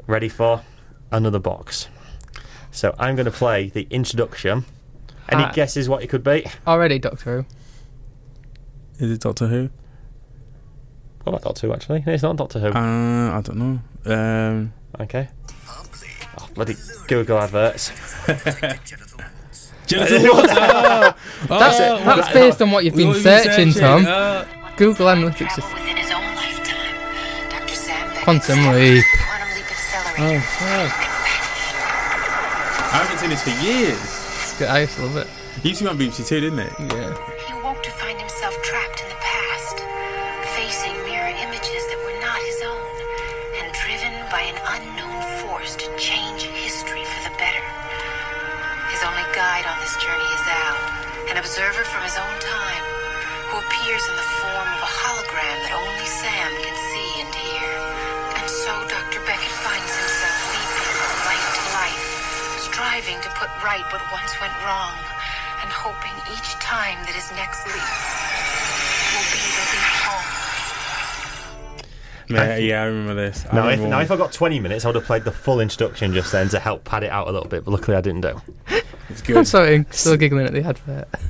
ready 0.06 0.28
for 0.30 0.62
another 1.12 1.40
box. 1.40 1.88
So 2.72 2.94
I'm 3.00 3.16
going 3.16 3.26
to 3.26 3.32
play 3.32 3.70
the 3.70 3.88
introduction. 3.90 4.66
Any 5.30 5.44
Ah. 5.44 5.52
guesses 5.54 5.88
what 5.88 6.04
it 6.04 6.08
could 6.08 6.26
be? 6.26 6.46
Already 6.68 7.00
Doctor 7.00 7.38
Who. 7.38 7.46
Is 9.00 9.12
it 9.12 9.22
Doctor 9.22 9.48
Who? 9.48 9.70
What 11.24 11.34
about 11.34 11.42
Doctor 11.44 11.68
Who, 11.68 11.74
actually? 11.74 12.04
No, 12.06 12.14
it's 12.14 12.24
not 12.24 12.36
Doctor 12.38 12.60
Who. 12.60 12.68
Uh, 12.68 13.38
I 13.38 13.42
don't 13.42 13.58
know. 13.58 13.80
Um, 14.14 14.74
okay. 15.00 15.30
Oh, 16.40 16.48
bloody 16.54 16.76
Google 17.08 17.40
adverts. 17.40 17.92
Genital 19.88 20.24
water. 20.36 20.48
That's, 20.48 21.16
Oh, 21.50 22.02
that's 22.06 22.34
based 22.34 22.62
on 22.62 22.72
what 22.72 22.86
you've 22.86 22.96
been 22.96 23.10
what 23.10 23.22
have 23.22 23.46
you 23.46 23.52
searching, 23.52 23.74
Tom. 23.74 24.06
Uh, 24.08 24.46
Google 24.78 25.08
Analytics 25.08 25.58
is 25.58 25.64
Within 25.74 25.98
his 25.98 26.12
own 26.12 26.22
lifetime, 26.36 27.50
Dr. 27.50 27.76
Sam 27.76 28.08
Beckett 28.10 28.24
Quantum 28.24 28.60
Leap. 28.74 29.04
Quantum 29.06 29.50
Leap 29.56 29.72
Accelerator. 29.72 30.36
oh 30.36 30.40
fuck! 30.40 31.02
I 32.94 32.98
haven't 33.04 33.18
seen 33.20 33.30
this 33.30 33.44
for 33.44 33.50
years. 33.64 33.98
it's 34.00 34.58
good. 34.60 34.68
I 34.70 34.80
used 34.82 34.96
to 34.98 35.04
love 35.06 35.18
it. 35.18 35.28
You 35.64 35.70
used 35.70 35.80
to 35.80 35.86
be 35.86 35.90
on 35.90 35.98
BBC 35.98 36.28
Two, 36.28 36.40
didn't 36.42 36.60
it? 36.60 36.74
Yeah. 36.80 37.32
Right 63.76 63.92
what 63.92 64.02
once 64.12 64.40
went 64.40 64.54
wrong, 64.64 64.94
and 65.62 65.70
hoping 65.70 66.16
each 66.34 66.54
time 66.64 66.98
that 67.06 67.14
his 67.14 67.30
next 67.36 67.66
leap 67.68 67.92
will 69.12 69.28
be 69.32 69.44
the 69.52 69.66
leap 69.76 69.96
home. 70.08 70.32
Yeah, 72.28 72.58
yeah, 72.58 72.82
I 72.82 72.86
remember 72.86 73.14
this. 73.16 73.46
I 73.52 73.56
Now 73.56 73.68
if, 73.68 73.80
now, 73.82 74.00
if 74.00 74.12
I 74.12 74.16
got 74.16 74.32
20 74.32 74.60
minutes, 74.62 74.86
I 74.86 74.88
would 74.88 74.96
have 74.96 75.04
played 75.04 75.26
the 75.26 75.32
full 75.32 75.60
introduction 75.60 76.14
just 76.14 76.32
then 76.32 76.48
to 76.50 76.60
help 76.60 76.86
pad 76.86 77.04
it 77.04 77.12
out 77.12 77.28
a 77.28 77.32
little 77.32 77.50
bit, 77.50 77.66
but 77.66 77.72
luckily 77.72 77.98
I 77.98 78.02
didn't 78.02 78.22
do. 78.22 78.42
it's 79.10 79.22
good. 79.22 79.36
I'm 79.36 79.42
good. 79.44 79.48
sorry, 79.48 79.86
still 79.92 80.18
giggling 80.18 80.46
at 80.46 80.54
the 80.54 80.64
advert. 80.64 81.08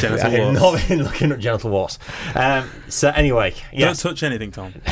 Genital 0.00 0.26
I 0.26 0.28
have 0.28 0.40
wars. 0.40 0.60
not 0.60 0.88
been 0.88 1.02
looking 1.04 1.32
at 1.32 1.38
genital 1.38 1.70
wars. 1.70 1.98
Um, 2.34 2.68
so 2.88 3.08
anyway, 3.10 3.54
yes. 3.72 4.02
Don't 4.02 4.12
touch 4.12 4.22
anything, 4.24 4.50
Tom. 4.50 4.74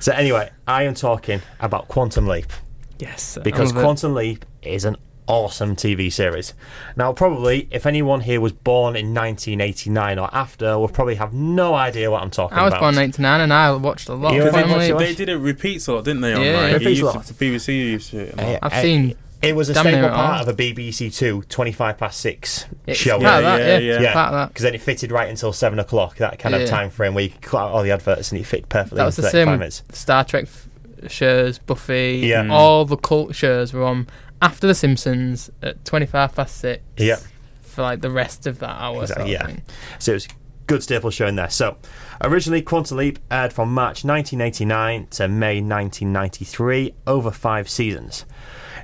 So 0.00 0.12
anyway, 0.12 0.50
I 0.66 0.82
am 0.84 0.94
talking 0.94 1.40
about 1.60 1.86
Quantum 1.86 2.26
Leap 2.26 2.52
Yes. 2.98 3.38
because 3.42 3.72
I 3.72 3.78
it. 3.78 3.82
Quantum 3.82 4.14
Leap 4.14 4.44
is 4.62 4.84
an 4.84 4.96
awesome 5.26 5.74
TV 5.74 6.12
series. 6.12 6.52
Now, 6.96 7.12
probably 7.12 7.66
if 7.70 7.86
anyone 7.86 8.20
here 8.20 8.40
was 8.40 8.52
born 8.52 8.94
in 8.96 9.14
1989 9.14 10.18
or 10.18 10.28
after, 10.32 10.78
will 10.78 10.88
probably 10.88 11.14
have 11.16 11.32
no 11.32 11.74
idea 11.74 12.10
what 12.10 12.22
I'm 12.22 12.30
talking 12.30 12.54
about. 12.56 12.62
I 12.62 12.64
was 12.66 12.72
about. 12.72 12.80
born 12.80 12.94
in 12.94 12.96
99 13.00 13.40
and 13.40 13.52
I 13.52 13.72
watched 13.72 14.08
a 14.08 14.14
lot 14.14 14.36
of 14.36 14.50
Quantum 14.50 14.78
Leap. 14.78 14.98
They 14.98 15.14
did 15.14 15.28
it 15.28 15.36
repeats 15.36 15.86
a 15.88 15.94
lot, 15.94 16.04
didn't 16.04 16.20
they? 16.22 16.34
On, 16.34 16.42
Yeah, 16.42 16.56
like, 16.60 16.64
it 16.64 16.70
it 16.70 16.78
repeats 16.80 17.00
a 17.00 17.04
lot. 17.06 17.24
to, 17.24 17.34
BBC 17.34 17.74
used 17.78 18.10
to. 18.10 18.18
it. 18.20 18.38
Uh, 18.38 18.58
I've 18.62 18.72
uh, 18.72 18.82
seen 18.82 19.14
It 19.42 19.56
was 19.56 19.68
a 19.70 19.74
damn 19.74 19.84
staple 19.84 20.08
part 20.10 20.42
of 20.42 20.48
a 20.48 20.54
BBC 20.54 21.14
Two 21.14 21.42
25 21.48 21.98
past 21.98 22.20
six 22.20 22.66
It's 22.86 22.98
show. 22.98 23.18
part 23.18 23.22
of 23.22 23.42
Yeah, 23.44 23.56
that, 23.58 23.82
yeah, 23.82 23.92
yeah, 23.94 24.00
yeah. 24.02 24.12
Part 24.12 24.28
of 24.28 24.32
that. 24.34 24.48
Because 24.48 24.62
then 24.64 24.74
it 24.74 24.82
fitted 24.82 25.10
right 25.10 25.28
until 25.28 25.52
seven 25.52 25.78
o'clock. 25.78 26.16
That 26.18 26.38
kind 26.38 26.54
of 26.54 26.68
time 26.68 26.90
frame 26.90 27.14
where 27.14 27.24
you 27.24 27.30
cut 27.40 27.58
out 27.62 27.70
all 27.72 27.82
the 27.82 27.90
adverts 27.92 28.30
and 28.30 28.40
it 28.40 28.44
fit 28.44 28.68
perfectly. 28.68 28.96
That 28.98 29.06
was 29.06 29.18
in 29.18 29.24
the 29.24 29.30
same 29.30 29.70
Star 29.94 30.24
Trek 30.24 30.44
f- 30.44 30.68
shows, 31.10 31.58
Buffy, 31.58 32.22
Yeah. 32.24 32.44
Mm. 32.44 32.50
all 32.52 32.84
the 32.84 32.96
cult 32.96 33.34
shows 33.34 33.72
were 33.72 33.84
on 33.84 34.06
after 34.42 34.66
The 34.66 34.74
Simpsons 34.74 35.50
at 35.62 35.84
25 35.84 36.34
past 36.34 36.56
6 36.58 36.82
Yeah. 36.96 37.16
for 37.62 37.82
like 37.82 38.00
the 38.00 38.10
rest 38.10 38.46
of 38.46 38.58
that 38.60 38.76
hour. 38.80 39.02
Exactly, 39.02 39.32
Sort 39.34 39.42
of 39.42 39.48
yeah. 39.50 39.54
thing. 39.54 39.62
So 39.98 40.12
it 40.12 40.14
was 40.14 40.28
good 40.66 40.82
staple 40.82 41.10
show 41.10 41.26
in 41.26 41.36
there. 41.36 41.50
So 41.50 41.76
originally 42.22 42.62
Quantum 42.62 42.96
Leap 42.98 43.18
aired 43.30 43.52
from 43.52 43.72
March 43.74 44.04
1989 44.04 45.06
to 45.12 45.28
May 45.28 45.60
1993 45.60 46.94
over 47.06 47.30
five 47.30 47.68
seasons. 47.68 48.24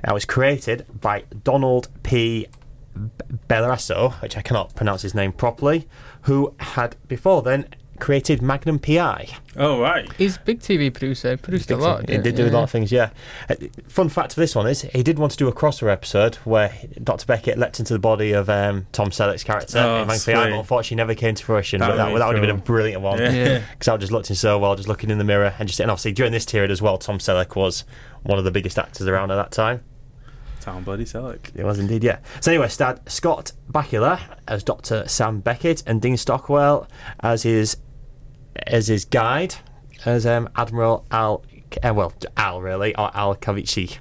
It 0.07 0.13
was 0.13 0.25
created 0.25 0.85
by 0.99 1.23
Donald 1.43 1.89
P. 2.03 2.47
Bellarasso, 3.47 4.13
which 4.21 4.37
I 4.37 4.41
cannot 4.41 4.75
pronounce 4.75 5.01
his 5.01 5.13
name 5.15 5.31
properly, 5.31 5.87
who 6.23 6.53
had 6.59 6.95
before 7.07 7.41
then 7.41 7.65
created 8.01 8.41
Magnum 8.41 8.79
PI. 8.79 9.29
Oh 9.55 9.79
right. 9.79 10.11
He's 10.17 10.35
a 10.35 10.39
big 10.41 10.59
TV 10.59 10.91
producer, 10.93 11.37
produced 11.37 11.71
a 11.71 11.77
lot. 11.77 12.09
He 12.09 12.17
did 12.17 12.35
do 12.35 12.47
a 12.47 12.51
lot 12.51 12.63
of 12.63 12.71
things, 12.71 12.91
yeah. 12.91 13.11
Uh, 13.49 13.55
Fun 13.87 14.09
fact 14.09 14.33
for 14.33 14.39
this 14.41 14.55
one 14.55 14.67
is 14.67 14.81
he 14.81 15.03
did 15.03 15.17
want 15.19 15.31
to 15.31 15.37
do 15.37 15.47
a 15.47 15.53
crossover 15.53 15.91
episode 15.91 16.35
where 16.43 16.73
Dr. 17.01 17.25
Beckett 17.25 17.57
leapt 17.57 17.79
into 17.79 17.93
the 17.93 17.99
body 17.99 18.33
of 18.33 18.49
um, 18.49 18.87
Tom 18.91 19.11
Selleck's 19.11 19.43
character 19.43 19.77
Oh, 19.79 20.01
in 20.01 20.07
Magnum. 20.07 20.35
PI, 20.35 20.49
but 20.49 20.59
unfortunately 20.59 20.97
never 20.97 21.15
came 21.15 21.35
to 21.35 21.45
fruition. 21.45 21.79
That 21.79 21.89
but 21.89 21.95
that, 21.97 22.11
would 22.11 22.19
that 22.21 22.27
would 22.27 22.35
have 22.35 22.41
been 22.45 22.55
a 22.55 22.59
brilliant 22.61 23.01
one. 23.01 23.19
Yeah. 23.19 23.31
Yeah. 23.31 23.61
Because 23.71 23.87
I 23.87 23.93
was 23.95 24.09
just 24.09 24.29
in 24.29 24.35
so 24.35 24.59
well, 24.59 24.75
just 24.75 24.87
looking 24.89 25.09
in 25.09 25.17
the 25.17 25.23
mirror 25.23 25.53
and 25.57 25.67
just 25.67 25.79
and 25.79 25.89
obviously 25.89 26.11
during 26.11 26.31
this 26.31 26.45
period 26.45 26.71
as 26.71 26.81
well, 26.81 26.97
Tom 26.97 27.19
Selleck 27.19 27.55
was 27.55 27.85
one 28.23 28.37
of 28.37 28.43
the 28.45 28.51
biggest 28.51 28.77
actors 28.77 29.07
around 29.07 29.31
at 29.31 29.35
that 29.35 29.51
time. 29.51 29.83
Tom 30.59 30.83
Bloody 30.83 31.05
Selleck. 31.05 31.55
It 31.55 31.63
was 31.63 31.79
indeed, 31.79 32.03
yeah. 32.03 32.19
So 32.39 32.51
anyway, 32.51 32.67
starred 32.67 32.99
Scott 33.09 33.51
Bakula 33.71 34.19
as 34.47 34.63
Dr. 34.63 35.07
Sam 35.07 35.39
Beckett 35.39 35.81
and 35.87 36.01
Dean 36.01 36.17
Stockwell 36.17 36.87
as 37.21 37.43
his 37.43 37.77
as 38.67 38.87
his 38.87 39.05
guide, 39.05 39.55
as 40.05 40.25
um, 40.25 40.49
Admiral 40.55 41.05
Al, 41.11 41.43
uh, 41.83 41.93
well, 41.93 42.13
Al 42.37 42.61
really, 42.61 42.95
or 42.95 43.11
Al 43.15 43.35
Cavici. 43.35 43.99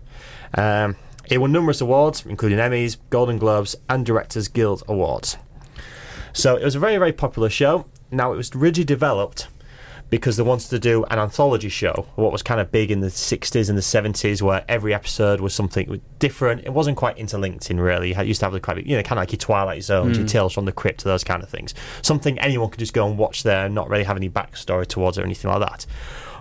Um, 0.55 0.97
he 1.27 1.39
won 1.39 1.53
numerous 1.53 1.81
awards, 1.81 2.27
including 2.27 2.59
Emmys, 2.59 2.97
Golden 3.11 3.39
Globes, 3.39 3.77
and 3.89 4.05
Directors 4.05 4.49
Guild 4.49 4.83
Awards. 4.89 5.37
So 6.33 6.57
it 6.57 6.65
was 6.65 6.75
a 6.75 6.81
very, 6.81 6.97
very 6.97 7.13
popular 7.13 7.51
show. 7.51 7.87
Now 8.11 8.33
it 8.33 8.37
was 8.37 8.55
originally 8.55 8.85
developed 8.85 9.49
because 10.11 10.37
they 10.37 10.43
wanted 10.43 10.69
to 10.71 10.79
do 10.79 11.05
an 11.05 11.19
anthology 11.19 11.69
show, 11.69 12.07
what 12.17 12.33
was 12.33 12.43
kind 12.43 12.61
of 12.61 12.73
big 12.73 12.91
in 12.91 13.01
the 13.01 13.07
60s 13.07 13.69
and 13.69 13.79
the 13.79 13.83
70s, 13.83 14.43
where 14.43 14.65
every 14.69 14.93
episode 14.93 15.41
was 15.41 15.55
something 15.55 16.01
different. 16.19 16.65
It 16.65 16.73
wasn't 16.73 16.97
quite 16.97 17.17
interlinked 17.17 17.71
in 17.71 17.81
really. 17.81 18.13
You 18.13 18.23
used 18.23 18.41
to 18.41 18.47
have 18.47 18.53
the 18.53 18.61
quite, 18.61 18.85
you 18.85 18.97
know, 18.97 19.03
kind 19.03 19.19
of 19.19 19.23
like 19.23 19.33
your 19.33 19.39
Twilight 19.39 19.85
Zones, 19.85 20.19
your 20.19 20.27
mm. 20.27 20.31
Tales 20.31 20.53
from 20.53 20.65
the 20.65 20.73
Crypt, 20.73 21.05
those 21.05 21.23
kind 21.23 21.43
of 21.43 21.49
things. 21.49 21.75
Something 22.03 22.39
anyone 22.41 22.71
could 22.71 22.81
just 22.81 22.93
go 22.93 23.07
and 23.07 23.17
watch 23.17 23.45
there 23.45 23.67
and 23.67 23.75
not 23.75 23.89
really 23.89 24.05
have 24.05 24.17
any 24.17 24.29
backstory 24.29 24.87
towards 24.87 25.17
it 25.17 25.23
or 25.23 25.25
anything 25.25 25.51
like 25.51 25.61
that. 25.61 25.87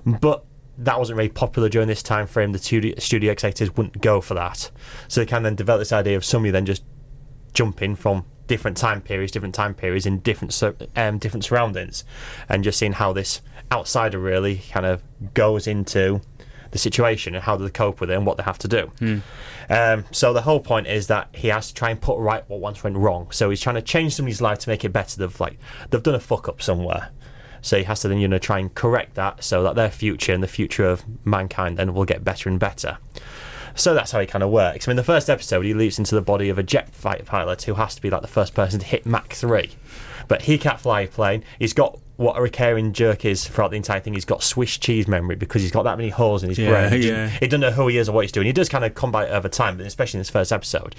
But 0.05 0.45
that 0.79 0.97
wasn't 0.97 1.17
really 1.17 1.29
popular 1.29 1.69
during 1.69 1.87
this 1.87 2.01
time 2.01 2.25
frame. 2.25 2.53
The 2.53 2.59
studio, 2.59 2.95
studio 2.97 3.31
executives 3.31 3.75
wouldn't 3.75 4.01
go 4.01 4.19
for 4.19 4.33
that, 4.33 4.71
so 5.07 5.21
they 5.21 5.25
can 5.25 5.43
then 5.43 5.55
develop 5.55 5.81
this 5.81 5.91
idea 5.91 6.17
of 6.17 6.25
somebody 6.25 6.51
then 6.51 6.65
just 6.65 6.83
jumping 7.53 7.95
from 7.95 8.25
different 8.49 8.75
time 8.75 8.99
periods, 8.99 9.31
different 9.31 9.55
time 9.55 9.73
periods 9.73 10.05
in 10.05 10.19
different 10.19 10.61
um, 10.97 11.17
different 11.19 11.45
surroundings, 11.45 12.03
and 12.49 12.65
just 12.65 12.77
seeing 12.79 12.91
how 12.91 13.13
this 13.13 13.41
outsider 13.71 14.19
really 14.19 14.57
kind 14.71 14.85
of 14.85 15.01
goes 15.33 15.67
into 15.67 16.19
the 16.71 16.77
situation 16.77 17.35
and 17.35 17.43
how 17.43 17.55
they 17.55 17.69
cope 17.69 18.01
with 18.01 18.11
it 18.11 18.15
and 18.15 18.25
what 18.25 18.37
they 18.37 18.43
have 18.43 18.57
to 18.59 18.67
do. 18.67 18.91
Um, 19.69 20.05
so 20.11 20.33
the 20.33 20.41
whole 20.41 20.59
point 20.59 20.87
is 20.87 21.07
that 21.07 21.29
he 21.33 21.47
has 21.49 21.67
to 21.69 21.73
try 21.73 21.89
and 21.91 22.01
put 22.01 22.17
right 22.19 22.43
what 22.49 22.59
once 22.59 22.83
went 22.83 22.97
wrong. 22.97 23.31
So 23.31 23.49
he's 23.49 23.61
trying 23.61 23.75
to 23.75 23.81
change 23.81 24.15
somebody's 24.15 24.41
life 24.41 24.59
to 24.59 24.69
make 24.69 24.83
it 24.83 24.89
better. 24.89 25.17
They've 25.19 25.39
like 25.39 25.57
they've 25.89 26.03
done 26.03 26.15
a 26.15 26.19
fuck 26.19 26.49
up 26.49 26.61
somewhere. 26.61 27.11
So 27.61 27.77
he 27.77 27.83
has 27.83 28.01
to 28.01 28.07
then 28.07 28.17
you 28.17 28.27
know 28.27 28.39
try 28.39 28.59
and 28.59 28.73
correct 28.73 29.15
that 29.15 29.43
so 29.43 29.63
that 29.63 29.75
their 29.75 29.91
future 29.91 30.33
and 30.33 30.41
the 30.41 30.47
future 30.47 30.85
of 30.85 31.03
mankind 31.25 31.77
then 31.77 31.93
will 31.93 32.05
get 32.05 32.23
better 32.23 32.49
and 32.49 32.59
better. 32.59 32.97
So 33.79 33.93
that's 33.93 34.11
how 34.11 34.19
he 34.19 34.27
kind 34.27 34.43
of 34.43 34.49
works. 34.49 34.87
I 34.87 34.91
mean, 34.91 34.97
the 34.97 35.03
first 35.03 35.29
episode, 35.29 35.63
he 35.63 35.73
leaps 35.73 35.97
into 35.97 36.13
the 36.13 36.21
body 36.21 36.49
of 36.49 36.59
a 36.59 36.63
jet 36.63 36.93
fighter 36.93 37.23
pilot 37.23 37.63
who 37.63 37.75
has 37.75 37.95
to 37.95 38.01
be 38.01 38.09
like 38.09 38.21
the 38.21 38.27
first 38.27 38.53
person 38.53 38.81
to 38.81 38.85
hit 38.85 39.05
Mach 39.05 39.31
3. 39.31 39.71
But 40.27 40.41
he 40.43 40.57
can't 40.57 40.81
fly 40.81 41.01
a 41.01 41.07
plane. 41.07 41.45
He's 41.59 41.71
got 41.71 41.97
what 42.19 42.37
a 42.37 42.41
recurring 42.41 42.91
jerk 42.91 43.23
is 43.23 43.47
throughout 43.47 43.71
the 43.71 43.77
entire 43.77 44.01
thing. 44.01 44.13
He's 44.13 44.25
got 44.25 44.43
Swiss 44.43 44.77
cheese 44.77 45.07
memory 45.07 45.37
because 45.37 45.61
he's 45.61 45.71
got 45.71 45.83
that 45.83 45.95
many 45.95 46.09
holes 46.09 46.43
in 46.43 46.49
his 46.49 46.59
Yeah, 46.59 46.69
brain. 46.89 47.01
He, 47.01 47.07
yeah. 47.07 47.29
he 47.29 47.47
doesn't 47.47 47.61
know 47.61 47.71
who 47.71 47.87
he 47.87 47.97
is 47.97 48.09
or 48.09 48.11
what 48.11 48.25
he's 48.25 48.33
doing. 48.33 48.45
He 48.45 48.51
does 48.51 48.67
kind 48.67 48.83
of 48.83 48.93
combat 48.93 49.29
it 49.29 49.31
over 49.31 49.47
time, 49.47 49.77
but 49.77 49.85
especially 49.85 50.17
in 50.17 50.19
this 50.19 50.29
first 50.29 50.51
episode, 50.51 50.97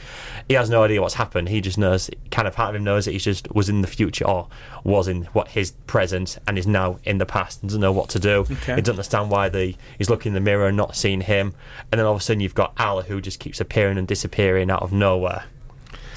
he 0.48 0.54
has 0.54 0.70
no 0.70 0.82
idea 0.82 1.02
what's 1.02 1.12
happened. 1.12 1.50
He 1.50 1.60
just 1.60 1.76
knows, 1.76 2.08
kind 2.30 2.48
of 2.48 2.54
part 2.54 2.70
of 2.70 2.76
him 2.76 2.84
knows 2.84 3.04
that 3.04 3.12
he 3.12 3.18
just 3.18 3.54
was 3.54 3.68
in 3.68 3.82
the 3.82 3.86
future 3.86 4.26
or 4.26 4.48
was 4.82 5.08
in 5.08 5.24
what 5.34 5.48
his 5.48 5.72
present 5.86 6.38
and 6.48 6.58
is 6.58 6.66
now 6.66 6.98
in 7.04 7.18
the 7.18 7.26
past 7.26 7.60
and 7.60 7.68
doesn't 7.68 7.82
know 7.82 7.92
what 7.92 8.08
to 8.08 8.18
do. 8.18 8.46
Okay. 8.50 8.76
He 8.76 8.80
doesn't 8.80 8.94
understand 8.94 9.30
why 9.30 9.50
the 9.50 9.74
he's 9.98 10.08
looking 10.08 10.30
in 10.30 10.34
the 10.34 10.40
mirror 10.40 10.68
and 10.68 10.76
not 10.78 10.96
seeing 10.96 11.20
him. 11.20 11.52
And 11.92 11.98
then 11.98 12.06
all 12.06 12.14
of 12.14 12.20
a 12.20 12.24
sudden 12.24 12.40
you've 12.40 12.54
got 12.54 12.72
Al 12.78 13.02
who 13.02 13.20
just 13.20 13.40
keeps 13.40 13.60
appearing 13.60 13.98
and 13.98 14.08
disappearing 14.08 14.70
out 14.70 14.80
of 14.80 14.90
nowhere. 14.90 15.44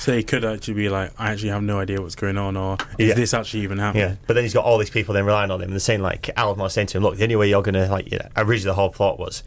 So 0.03 0.11
he 0.11 0.21
could 0.21 0.43
actually 0.43 0.73
be 0.73 0.89
like, 0.89 1.13
I 1.17 1.31
actually 1.31 1.51
have 1.51 1.63
no 1.63 1.79
idea 1.79 2.01
what's 2.01 2.15
going 2.15 2.37
on, 2.37 2.57
or 2.57 2.75
is 2.97 3.07
Yeah. 3.07 3.13
this 3.15 3.33
actually 3.33 3.61
even 3.61 3.77
happening? 3.77 4.09
Yeah, 4.09 4.15
but 4.27 4.33
then 4.33 4.43
he's 4.43 4.53
got 4.53 4.65
all 4.65 4.77
these 4.77 4.89
people 4.89 5.13
then 5.13 5.23
relying 5.25 5.49
on 5.49 5.59
him. 5.61 5.67
And 5.67 5.71
they're 5.71 5.79
saying 5.79 6.01
like 6.01 6.29
Al 6.35 6.53
was 6.55 6.73
saying 6.73 6.87
to 6.87 6.97
him, 6.97 7.03
"Look, 7.03 7.15
the 7.15 7.23
only 7.23 7.37
way 7.37 7.47
you're 7.49 7.61
gonna 7.61 7.87
like 7.89 8.11
you 8.11 8.17
know, 8.17 8.27
originally 8.35 8.71
the 8.71 8.73
whole 8.73 8.89
plot 8.89 9.17
was 9.17 9.43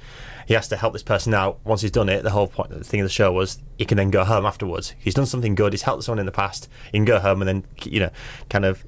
he 0.46 0.54
has 0.54 0.66
to 0.68 0.76
help 0.78 0.94
this 0.94 1.02
person 1.02 1.34
out. 1.34 1.58
Once 1.64 1.82
he's 1.82 1.90
done 1.90 2.08
it, 2.08 2.22
the 2.22 2.30
whole 2.30 2.46
point, 2.46 2.70
the 2.70 2.82
thing 2.82 3.00
of 3.00 3.04
the 3.04 3.12
show 3.12 3.30
was 3.32 3.58
he 3.76 3.84
can 3.84 3.98
then 3.98 4.10
go 4.10 4.24
home 4.24 4.46
afterwards. 4.46 4.94
He's 4.98 5.12
done 5.12 5.26
something 5.26 5.54
good. 5.54 5.74
He's 5.74 5.82
helped 5.82 6.04
someone 6.04 6.20
in 6.20 6.26
the 6.26 6.32
past. 6.32 6.70
He 6.90 6.96
can 6.96 7.04
go 7.04 7.18
home 7.20 7.42
and 7.42 7.48
then 7.50 7.64
you 7.84 8.00
know 8.00 8.10
kind 8.48 8.64
of." 8.64 8.82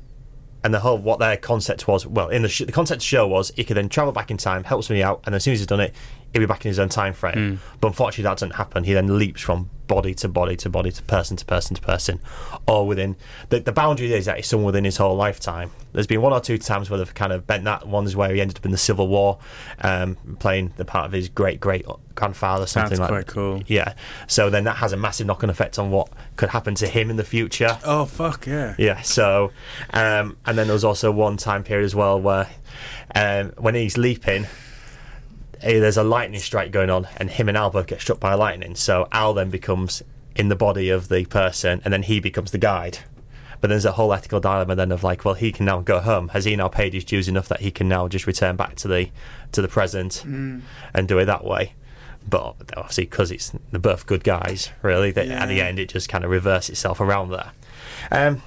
And 0.64 0.72
the 0.72 0.80
whole 0.80 0.96
what 0.96 1.18
their 1.18 1.36
concept 1.36 1.86
was, 1.86 2.04
well, 2.06 2.28
in 2.30 2.42
the 2.42 2.48
sh- 2.48 2.62
the 2.64 2.72
concept 2.72 2.96
of 2.96 3.00
the 3.02 3.04
show 3.06 3.26
was 3.28 3.52
he 3.56 3.62
could 3.62 3.76
then 3.76 3.90
travel 3.90 4.12
back 4.12 4.30
in 4.30 4.38
time, 4.38 4.64
help 4.64 4.82
somebody 4.84 5.04
out, 5.04 5.20
and 5.26 5.34
as 5.34 5.44
soon 5.44 5.52
as 5.52 5.60
he's 5.60 5.66
done 5.66 5.80
it, 5.80 5.94
he'll 6.32 6.42
be 6.42 6.46
back 6.46 6.64
in 6.64 6.68
his 6.68 6.78
own 6.78 6.88
time 6.88 7.14
frame. 7.14 7.60
But 7.80 7.88
unfortunately, 7.88 8.24
that 8.24 8.38
doesn't 8.38 8.54
happen. 8.54 8.84
He 8.84 8.92
then 8.92 9.18
leaps 9.18 9.40
from 9.40 9.70
body 9.88 10.14
to 10.14 10.28
body 10.28 10.54
to 10.54 10.68
body 10.68 10.92
to 10.92 11.02
person 11.04 11.36
to 11.36 11.44
person 11.46 11.74
to 11.74 11.82
person, 11.82 12.20
all 12.66 12.86
within 12.86 13.16
the, 13.48 13.58
the 13.58 13.72
boundary 13.72 14.12
is 14.12 14.26
that 14.26 14.38
it's 14.38 14.48
someone 14.48 14.66
within 14.66 14.84
his 14.84 14.98
whole 14.98 15.16
lifetime. 15.16 15.70
There's 15.92 16.06
been 16.06 16.20
one 16.20 16.32
or 16.34 16.40
two 16.40 16.58
times 16.58 16.90
where 16.90 16.98
they've 16.98 17.14
kind 17.14 17.32
of 17.32 17.46
bent 17.46 17.64
that. 17.64 17.88
One's 17.88 18.14
where 18.14 18.32
he 18.32 18.40
ended 18.40 18.58
up 18.58 18.64
in 18.66 18.70
the 18.70 18.78
Civil 18.78 19.08
War, 19.08 19.38
um, 19.80 20.16
playing 20.38 20.74
the 20.76 20.84
part 20.84 21.06
of 21.06 21.12
his 21.12 21.28
great 21.28 21.58
great 21.58 21.86
grandfather, 22.14 22.66
something 22.66 22.98
That's 22.98 23.00
like 23.00 23.08
quite 23.08 23.26
cool. 23.26 23.62
Yeah. 23.66 23.94
So 24.26 24.50
then 24.50 24.64
that 24.64 24.76
has 24.76 24.92
a 24.92 24.96
massive 24.96 25.26
knock 25.26 25.42
on 25.42 25.50
effect 25.50 25.78
on 25.78 25.90
what 25.90 26.10
could 26.36 26.50
happen 26.50 26.74
to 26.76 26.86
him 26.86 27.10
in 27.10 27.16
the 27.16 27.24
future. 27.24 27.78
Oh 27.84 28.04
fuck 28.04 28.46
yeah. 28.46 28.74
Yeah, 28.78 29.00
so, 29.00 29.52
um, 29.94 30.36
and 30.44 30.58
then 30.58 30.66
there 30.66 30.74
was 30.74 30.84
also 30.84 31.10
one 31.10 31.38
time 31.38 31.64
period 31.64 31.84
as 31.84 31.94
well 31.94 32.20
where 32.20 32.48
um, 33.14 33.52
when 33.56 33.74
he's 33.74 33.96
leaping, 33.96 34.46
there's 35.60 35.96
a 35.96 36.04
lightning 36.04 36.40
strike 36.40 36.70
going 36.70 36.90
on, 36.90 37.08
and 37.16 37.30
him 37.30 37.48
and 37.48 37.56
Al 37.56 37.70
both 37.70 37.86
get 37.86 38.00
struck 38.00 38.20
by 38.20 38.34
lightning. 38.34 38.74
So 38.74 39.08
Al 39.12 39.34
then 39.34 39.50
becomes 39.50 40.02
in 40.36 40.48
the 40.48 40.56
body 40.56 40.88
of 40.90 41.08
the 41.08 41.24
person, 41.24 41.82
and 41.84 41.92
then 41.92 42.02
he 42.04 42.20
becomes 42.20 42.50
the 42.50 42.58
guide. 42.58 42.98
But 43.60 43.68
there's 43.68 43.84
a 43.84 43.92
whole 43.92 44.12
ethical 44.12 44.38
dilemma 44.38 44.76
then 44.76 44.92
of 44.92 45.02
like, 45.02 45.24
well, 45.24 45.34
he 45.34 45.50
can 45.50 45.66
now 45.66 45.80
go 45.80 45.98
home. 45.98 46.28
Has 46.28 46.44
he 46.44 46.54
now 46.54 46.68
paid 46.68 46.94
his 46.94 47.04
dues 47.04 47.26
enough 47.26 47.48
that 47.48 47.60
he 47.60 47.72
can 47.72 47.88
now 47.88 48.06
just 48.06 48.26
return 48.26 48.54
back 48.54 48.76
to 48.76 48.88
the 48.88 49.10
to 49.50 49.60
the 49.60 49.66
present 49.68 50.24
and 50.24 50.62
do 51.08 51.18
it 51.18 51.24
that 51.24 51.44
way? 51.44 51.72
But 52.28 52.54
obviously, 52.76 53.04
because 53.04 53.32
it's 53.32 53.52
they're 53.72 53.80
both 53.80 54.06
good 54.06 54.22
guys, 54.22 54.70
really, 54.82 55.10
that 55.12 55.26
at 55.28 55.46
the 55.46 55.60
end 55.60 55.80
it 55.80 55.88
just 55.88 56.08
kind 56.08 56.24
of 56.24 56.30
reverses 56.30 56.70
itself 56.70 57.00
around 57.00 57.30
there. 57.30 57.50
Um, 58.12 58.42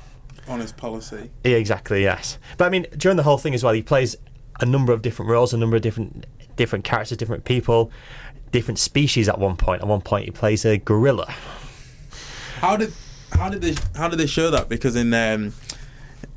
Honest 0.47 0.77
policy. 0.77 1.29
yeah, 1.43 1.57
exactly. 1.57 2.03
Yes, 2.03 2.37
but 2.57 2.65
I 2.65 2.69
mean, 2.69 2.85
during 2.95 3.17
the 3.17 3.23
whole 3.23 3.37
thing 3.37 3.53
as 3.53 3.63
well, 3.65 3.73
he 3.73 3.81
plays 3.81 4.15
a 4.61 4.65
number 4.65 4.93
of 4.93 5.01
different 5.01 5.29
roles, 5.29 5.53
a 5.53 5.57
number 5.57 5.75
of 5.75 5.81
different 5.81 6.25
different 6.61 6.85
characters, 6.85 7.17
different 7.17 7.43
people, 7.43 7.91
different 8.51 8.77
species. 8.77 9.27
At 9.27 9.39
one 9.39 9.57
point, 9.57 9.81
at 9.81 9.87
one 9.87 10.01
point, 10.01 10.25
he 10.25 10.31
plays 10.31 10.63
a 10.63 10.77
gorilla. 10.77 11.25
How 12.59 12.77
did 12.77 12.93
how 13.31 13.49
did 13.49 13.61
they 13.63 13.75
how 13.95 14.07
did 14.07 14.19
they 14.19 14.27
show 14.27 14.51
that? 14.51 14.69
Because 14.69 14.95
in 14.95 15.11
um, 15.11 15.55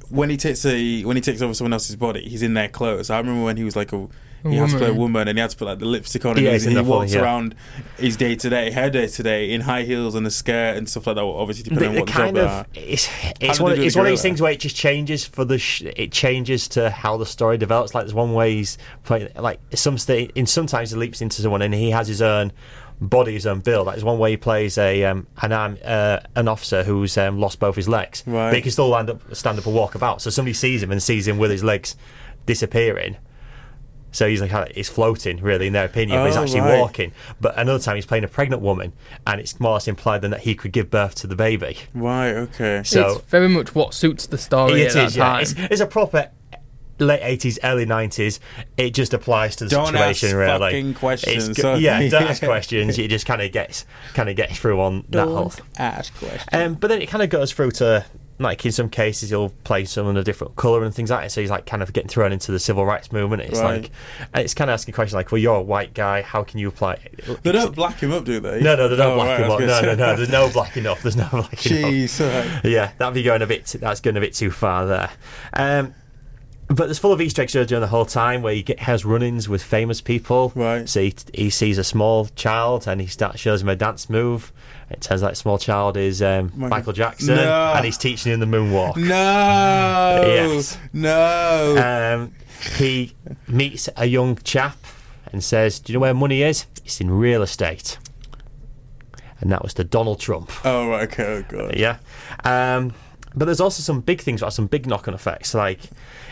when 0.08 0.30
he 0.30 0.38
takes 0.38 0.64
a 0.64 1.02
when 1.02 1.16
he 1.16 1.20
takes 1.20 1.42
over 1.42 1.52
someone 1.52 1.74
else's 1.74 1.96
body, 1.96 2.26
he's 2.26 2.42
in 2.42 2.54
their 2.54 2.70
clothes. 2.70 3.10
I 3.10 3.18
remember 3.18 3.44
when 3.44 3.58
he 3.58 3.64
was 3.64 3.76
like 3.76 3.92
a. 3.92 4.08
He 4.44 4.56
has 4.56 4.72
to 4.72 4.78
play 4.78 4.86
a 4.88 4.90
woman. 4.90 5.00
woman, 5.14 5.28
and 5.28 5.38
he 5.38 5.40
had 5.40 5.50
to 5.50 5.56
put 5.56 5.64
like 5.66 5.78
the 5.78 5.86
lipstick 5.86 6.24
on, 6.26 6.36
Yeah, 6.36 6.42
and 6.50 6.52
he's 6.52 6.64
he, 6.64 6.74
he 6.74 6.80
walks 6.80 7.14
yeah. 7.14 7.22
around 7.22 7.54
his 7.98 8.16
day 8.16 8.36
to 8.36 8.48
day, 8.50 8.70
her 8.72 8.90
day 8.90 9.06
to 9.06 9.22
day, 9.22 9.50
in 9.52 9.62
high 9.62 9.82
heels 9.84 10.14
and 10.14 10.26
a 10.26 10.30
skirt 10.30 10.76
and 10.76 10.88
stuff 10.88 11.06
like 11.06 11.16
that. 11.16 11.22
Obviously, 11.22 11.62
The, 11.64 11.70
depending 11.70 11.88
on 11.88 11.94
the 11.94 12.00
what 12.00 12.06
the 12.06 12.12
kind 12.12 12.36
job 12.36 12.44
of 12.44 12.50
are. 12.50 12.66
it's 12.74 13.08
it's 13.40 13.58
one, 13.60 13.72
of, 13.72 13.78
it's 13.78 13.96
one 13.96 14.06
of 14.06 14.10
these 14.10 14.22
things 14.22 14.40
where 14.42 14.52
it 14.52 14.60
just 14.60 14.76
changes 14.76 15.24
for 15.24 15.44
the 15.44 15.58
sh- 15.58 15.82
it 15.96 16.12
changes 16.12 16.68
to 16.68 16.90
how 16.90 17.16
the 17.16 17.26
story 17.26 17.56
develops. 17.58 17.94
Like 17.94 18.04
there's 18.04 18.14
one 18.14 18.34
way 18.34 18.54
he's 18.56 18.76
playing 19.04 19.28
like 19.36 19.60
some 19.74 19.96
sta- 19.98 20.30
in 20.34 20.46
sometimes 20.46 20.90
he 20.90 20.96
leaps 20.96 21.20
into 21.22 21.40
someone 21.42 21.62
and 21.62 21.72
he 21.72 21.90
has 21.90 22.06
his 22.08 22.20
own 22.20 22.52
body, 23.00 23.32
his 23.32 23.46
own 23.46 23.60
build. 23.60 23.88
That 23.88 23.96
is 23.96 24.04
one 24.04 24.18
way 24.18 24.30
he 24.32 24.36
plays 24.36 24.76
a 24.78 25.04
um, 25.04 25.26
an 25.42 25.52
arm, 25.52 25.78
uh, 25.84 26.20
an 26.36 26.48
officer 26.48 26.84
who's 26.84 27.16
um, 27.18 27.40
lost 27.40 27.58
both 27.60 27.76
his 27.76 27.88
legs, 27.88 28.22
Right. 28.26 28.50
but 28.50 28.56
he 28.56 28.62
can 28.62 28.70
still 28.72 28.88
land 28.88 29.08
up, 29.10 29.34
stand 29.34 29.58
up 29.58 29.66
and 29.66 29.74
walk 29.74 29.94
about. 29.94 30.20
So 30.22 30.28
somebody 30.30 30.52
sees 30.54 30.82
him 30.82 30.92
and 30.92 31.02
sees 31.02 31.26
him 31.26 31.38
with 31.38 31.50
his 31.50 31.64
legs 31.64 31.96
disappearing. 32.46 33.16
So 34.14 34.28
he's 34.28 34.40
like 34.40 34.72
he's 34.74 34.88
floating, 34.88 35.42
really, 35.42 35.66
in 35.66 35.72
their 35.72 35.84
opinion, 35.84 36.18
but 36.20 36.26
he's 36.26 36.36
Oh, 36.36 36.42
actually 36.44 36.60
right. 36.60 36.78
walking. 36.78 37.12
But 37.40 37.58
another 37.58 37.80
time 37.80 37.96
he's 37.96 38.06
playing 38.06 38.24
a 38.24 38.28
pregnant 38.28 38.62
woman, 38.62 38.92
and 39.26 39.40
it's 39.40 39.58
more 39.58 39.72
or 39.72 39.74
less 39.74 39.88
implied 39.88 40.22
then 40.22 40.30
that 40.30 40.40
he 40.42 40.54
could 40.54 40.70
give 40.72 40.88
birth 40.88 41.16
to 41.16 41.26
the 41.26 41.36
baby. 41.36 41.78
Right. 41.94 42.30
Okay. 42.30 42.82
So 42.84 43.16
it's 43.16 43.24
very 43.24 43.48
much 43.48 43.74
what 43.74 43.92
suits 43.92 44.26
the 44.26 44.38
story 44.38 44.82
it 44.82 44.86
at 44.88 44.92
that 44.94 45.04
is, 45.06 45.16
yeah. 45.16 45.24
time. 45.24 45.42
It's, 45.42 45.54
it's 45.58 45.80
a 45.80 45.86
proper 45.86 46.30
late 47.00 47.20
eighties, 47.24 47.58
early 47.64 47.84
nineties. 47.86 48.38
It 48.76 48.90
just 48.94 49.12
applies 49.14 49.56
to 49.56 49.64
the 49.64 49.70
Don't 49.70 49.86
situation. 49.88 50.28
ask 50.28 50.36
really, 50.36 50.58
fucking 50.60 50.94
questions, 50.94 51.48
It's, 51.48 51.60
so- 51.60 51.74
yeah, 51.74 52.08
don't 52.08 52.22
ask 52.22 52.40
questions. 52.54 52.96
It 53.00 53.08
just 53.08 53.26
kind 53.26 53.42
of 53.42 53.50
gets 53.50 53.84
kind 54.14 54.28
of 54.28 54.36
gets 54.36 54.56
through 54.56 54.80
on 54.80 55.04
that 55.08 55.26
whole. 55.26 55.52
ask 55.76 56.14
questions. 56.16 56.44
Um, 56.52 56.74
but 56.74 56.86
then 56.86 57.02
it 57.02 57.06
kind 57.08 57.22
of 57.24 57.30
goes 57.30 57.50
through 57.52 57.72
to 57.72 58.04
like 58.38 58.66
in 58.66 58.72
some 58.72 58.88
cases 58.88 59.30
he'll 59.30 59.50
play 59.62 59.84
someone 59.84 60.16
a 60.16 60.24
different 60.24 60.56
colour 60.56 60.82
and 60.84 60.92
things 60.94 61.10
like 61.10 61.22
that. 61.22 61.30
So 61.30 61.40
he's 61.40 61.50
like 61.50 61.66
kind 61.66 61.82
of 61.82 61.92
getting 61.92 62.08
thrown 62.08 62.32
into 62.32 62.50
the 62.50 62.58
civil 62.58 62.84
rights 62.84 63.12
movement. 63.12 63.42
It's 63.42 63.60
Right. 63.60 63.82
like 63.82 63.90
and 64.32 64.42
it's 64.44 64.54
kind 64.54 64.70
of 64.70 64.74
asking 64.74 64.94
questions 64.94 65.14
like, 65.14 65.30
well, 65.30 65.38
you're 65.40 65.56
a 65.56 65.62
white 65.62 65.94
guy. 65.94 66.22
How 66.22 66.42
can 66.42 66.58
you 66.58 66.68
apply? 66.68 66.94
It? 66.94 67.42
They 67.44 67.52
don't 67.52 67.74
black 67.74 68.00
him 68.00 68.12
up, 68.12 68.24
do 68.24 68.40
they? 68.40 68.60
No, 68.60 68.74
no, 68.76 68.88
they 68.88 68.96
don't 68.96 69.12
Oh, 69.12 69.14
black 69.16 69.38
right, 69.38 69.46
him 69.46 69.50
up. 69.52 69.60
No, 69.60 69.80
no, 69.82 69.94
no. 69.94 70.16
There's 70.16 70.28
no 70.30 70.50
black 70.50 70.76
enough. 70.76 71.02
There's 71.02 71.16
no 71.16 71.28
black 71.30 71.66
enough. 71.66 71.90
Jeez. 71.90 72.20
right. 72.20 72.64
Yeah, 72.64 72.90
that'd 72.98 73.14
be 73.14 73.22
going 73.22 73.42
a 73.42 73.46
bit. 73.46 73.66
That's 73.80 74.00
going 74.00 74.16
a 74.16 74.20
bit 74.20 74.34
too 74.34 74.50
far 74.50 74.86
there. 74.86 75.10
Um, 75.52 75.94
but 76.68 76.86
there's 76.86 76.98
full 76.98 77.12
of 77.12 77.20
Easter 77.20 77.42
eggs 77.42 77.52
during 77.52 77.80
the 77.80 77.86
whole 77.88 78.06
time 78.06 78.42
where 78.42 78.54
he 78.54 78.62
get, 78.62 78.80
has 78.80 79.04
run-ins 79.04 79.48
with 79.48 79.62
famous 79.62 80.00
people. 80.00 80.52
Right. 80.54 80.88
So 80.88 81.00
he, 81.02 81.14
he 81.32 81.50
sees 81.50 81.78
a 81.78 81.84
small 81.84 82.26
child 82.36 82.86
and 82.88 83.00
he 83.00 83.06
starts 83.06 83.38
shows 83.40 83.62
him 83.62 83.68
a 83.68 83.76
dance 83.76 84.08
move. 84.08 84.52
It 84.90 85.00
turns 85.00 85.22
out 85.22 85.30
the 85.30 85.36
small 85.36 85.58
child 85.58 85.96
is 85.96 86.22
um, 86.22 86.52
Michael- 86.54 86.68
Michael 86.68 86.92
Jackson, 86.92 87.36
No. 87.36 87.72
and 87.76 87.84
he's 87.84 87.98
teaching 87.98 88.32
him 88.32 88.40
the 88.40 88.46
moonwalk. 88.46 88.96
No. 88.96 90.22
Yes. 90.26 90.78
No. 90.92 92.20
Um, 92.22 92.34
he 92.78 93.14
meets 93.48 93.88
a 93.96 94.06
young 94.06 94.36
chap 94.36 94.76
and 95.32 95.42
says, 95.42 95.80
"Do 95.80 95.92
you 95.92 95.98
know 95.98 96.00
where 96.02 96.14
money 96.14 96.42
is? 96.42 96.66
It's 96.84 97.00
in 97.00 97.10
real 97.10 97.42
estate." 97.42 97.98
And 99.40 99.50
that 99.52 99.62
was 99.62 99.74
to 99.74 99.84
Donald 99.84 100.20
Trump. 100.20 100.50
oh 100.64 100.88
right. 100.88 101.02
Okay. 101.04 101.24
Oh 101.24 101.42
god. 101.48 101.76
Yeah. 101.76 101.98
Um, 102.44 102.92
but 103.36 103.44
there's 103.46 103.60
also 103.60 103.82
some 103.82 104.00
big 104.00 104.20
things, 104.20 104.42
like 104.42 104.52
some 104.52 104.66
big 104.66 104.86
knock-on 104.86 105.14
effects. 105.14 105.54
Like 105.54 105.80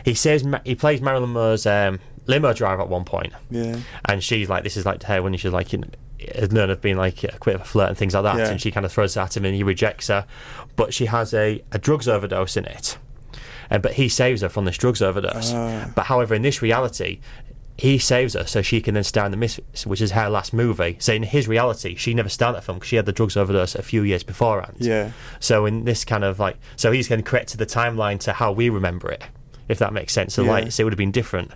he 0.05 0.15
says 0.15 0.45
he 0.65 0.75
plays 0.75 1.01
Marilyn 1.01 1.33
Monroe's 1.33 1.67
um, 1.67 1.99
limo 2.27 2.53
driver 2.53 2.83
at 2.83 2.89
one 2.89 3.05
point, 3.05 3.33
Yeah. 3.51 3.77
and 4.07 4.23
she's 4.23 4.49
like, 4.49 4.63
"This 4.65 4.77
is 4.77 4.87
like 4.87 5.01
to 5.01 5.07
her 5.09 5.23
when 5.23 5.37
she's 5.37 5.53
like." 5.53 5.73
You 5.73 5.81
know, 5.81 5.89
has 6.37 6.53
known 6.53 6.71
of 6.71 6.81
being 6.81 6.97
like 6.97 7.25
a 7.25 7.37
bit 7.45 7.57
of 7.57 7.63
a 7.63 7.65
flirt 7.65 7.89
and 7.89 7.99
things 7.99 8.15
like 8.15 8.23
that, 8.23 8.37
Yeah. 8.39 8.49
and 8.51 8.61
she 8.61 8.71
kind 8.71 8.87
of 8.87 8.93
throws 8.93 9.17
it 9.17 9.21
at 9.21 9.37
him, 9.37 9.45
and 9.45 9.57
he 9.57 9.65
rejects 9.65 10.07
her. 10.07 10.25
But 10.77 10.95
she 10.95 11.07
has 11.07 11.35
a, 11.35 11.65
a 11.73 11.79
drugs 11.81 12.07
overdose 12.07 12.57
in 12.57 12.65
it, 12.65 12.97
and 13.69 13.83
but 13.83 13.95
he 13.95 14.09
saves 14.09 14.41
her 14.43 14.49
from 14.49 14.65
this 14.65 14.79
drugs 14.79 15.03
overdose. 15.03 15.53
Ah. 15.53 15.91
But 15.97 16.05
however, 16.07 16.37
in 16.37 16.43
this 16.43 16.63
reality, 16.63 17.19
he 17.83 17.99
saves 17.99 18.35
her 18.35 18.47
so 18.47 18.63
she 18.63 18.81
can 18.81 18.95
then 18.95 19.03
star 19.03 19.25
in 19.27 19.33
the 19.33 19.37
Misfits, 19.37 19.85
which 19.87 20.01
is 20.01 20.13
her 20.13 20.29
last 20.29 20.53
movie. 20.53 20.97
So 21.01 21.13
in 21.13 21.25
his 21.25 21.49
reality, 21.49 21.97
she 21.97 22.15
never 22.15 22.29
started 22.29 22.59
that 22.59 22.63
film 22.65 22.79
because 22.79 22.89
she 22.89 22.95
had 22.97 23.07
the 23.07 23.13
drugs 23.13 23.37
overdose 23.37 23.75
a 23.75 23.83
few 23.83 24.05
years 24.05 24.23
beforehand. 24.23 24.77
Yeah. 24.79 25.11
So 25.41 25.67
in 25.67 25.85
this 25.85 26.05
kind 26.05 26.23
of 26.23 26.39
like, 26.39 26.59
so 26.77 26.93
he's 26.93 27.09
going 27.09 27.21
to 27.21 27.29
correct 27.29 27.59
the 27.59 27.67
timeline 27.67 28.21
to 28.21 28.33
how 28.35 28.53
we 28.53 28.69
remember 28.71 29.11
it. 29.11 29.25
if 29.69 29.79
that 29.81 29.93
makes 29.93 30.13
sense. 30.13 30.35
So 30.35 30.45
Yeah. 30.45 30.51
like, 30.51 30.71
so 30.73 30.83
it 30.83 30.85
would 30.85 30.93
have 30.93 30.99
been 30.99 31.11
different. 31.13 31.51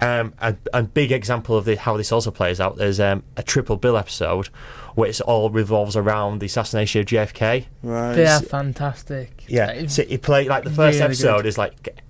Um, 0.00 0.32
a, 0.40 0.56
a 0.72 0.82
big 0.84 1.12
example 1.12 1.56
of 1.56 1.64
the, 1.66 1.76
how 1.76 1.96
this 1.98 2.12
also 2.12 2.30
plays 2.30 2.58
out. 2.60 2.76
There's 2.76 2.98
um, 3.00 3.22
a 3.36 3.42
Triple 3.42 3.76
Bill 3.76 3.96
episode 3.98 4.46
where 4.94 5.08
it's 5.08 5.20
all 5.20 5.50
revolves 5.50 5.96
around 5.96 6.38
the 6.40 6.46
assassination 6.46 7.00
of 7.02 7.06
JFK. 7.08 7.66
Right. 7.82 8.14
They 8.14 8.26
are 8.26 8.40
fantastic. 8.40 9.44
Yeah, 9.48 9.86
so 9.88 10.02
you 10.02 10.18
play 10.18 10.48
like 10.48 10.64
the 10.64 10.70
first 10.70 10.96
really 10.96 11.04
episode 11.06 11.36
good. 11.38 11.46
is 11.46 11.58
like 11.58 12.00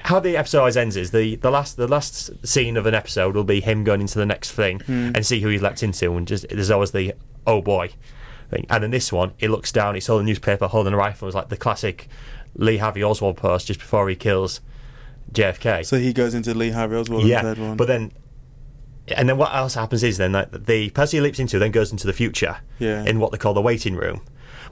how 0.00 0.20
the 0.20 0.36
episode 0.36 0.58
always 0.60 0.76
ends 0.76 0.96
is 0.96 1.10
the 1.10 1.36
the 1.36 1.50
last 1.50 1.76
the 1.76 1.88
last 1.88 2.30
scene 2.46 2.76
of 2.76 2.86
an 2.86 2.94
episode 2.94 3.34
will 3.34 3.44
be 3.44 3.60
him 3.60 3.82
going 3.84 4.00
into 4.00 4.18
the 4.18 4.26
next 4.26 4.52
thing 4.52 4.80
Hmm. 4.80 5.12
and 5.14 5.24
see 5.24 5.40
who 5.40 5.48
he's 5.48 5.62
leapt 5.62 5.82
into, 5.82 6.14
and 6.16 6.26
just 6.28 6.46
there's 6.50 6.70
always 6.70 6.90
the 6.90 7.14
oh 7.46 7.62
boy 7.62 7.90
thing. 8.50 8.66
And 8.68 8.84
in 8.84 8.90
this 8.90 9.12
one, 9.12 9.32
he 9.38 9.48
looks 9.48 9.72
down, 9.72 9.94
he's 9.94 10.06
holding 10.06 10.26
a 10.26 10.30
newspaper, 10.30 10.66
holding 10.66 10.92
a 10.92 10.96
rifle. 10.96 11.28
It's 11.28 11.34
like 11.34 11.48
the 11.48 11.56
classic 11.56 12.08
Lee 12.54 12.76
Harvey 12.78 13.02
Oswald 13.02 13.36
post 13.36 13.68
just 13.68 13.80
before 13.80 14.08
he 14.08 14.16
kills 14.16 14.60
JFK. 15.32 15.84
So 15.86 15.98
he 15.98 16.12
goes 16.12 16.34
into 16.34 16.52
Lee 16.54 16.70
Harvey 16.70 16.96
Oswald 16.96 17.24
yeah, 17.24 17.42
the 17.42 17.54
third 17.54 17.58
one. 17.62 17.76
but 17.76 17.86
then. 17.88 18.12
And 19.16 19.28
then 19.28 19.38
what 19.38 19.52
else 19.52 19.74
happens 19.74 20.04
is 20.04 20.18
then 20.18 20.32
like, 20.32 20.52
the 20.66 20.90
person 20.90 21.16
he 21.16 21.20
leaps 21.20 21.40
into 21.40 21.58
then 21.58 21.72
goes 21.72 21.90
into 21.90 22.06
the 22.06 22.12
future 22.12 22.58
Yeah. 22.78 23.02
in 23.04 23.18
what 23.18 23.32
they 23.32 23.38
call 23.38 23.54
the 23.54 23.60
waiting 23.60 23.96
room. 23.96 24.20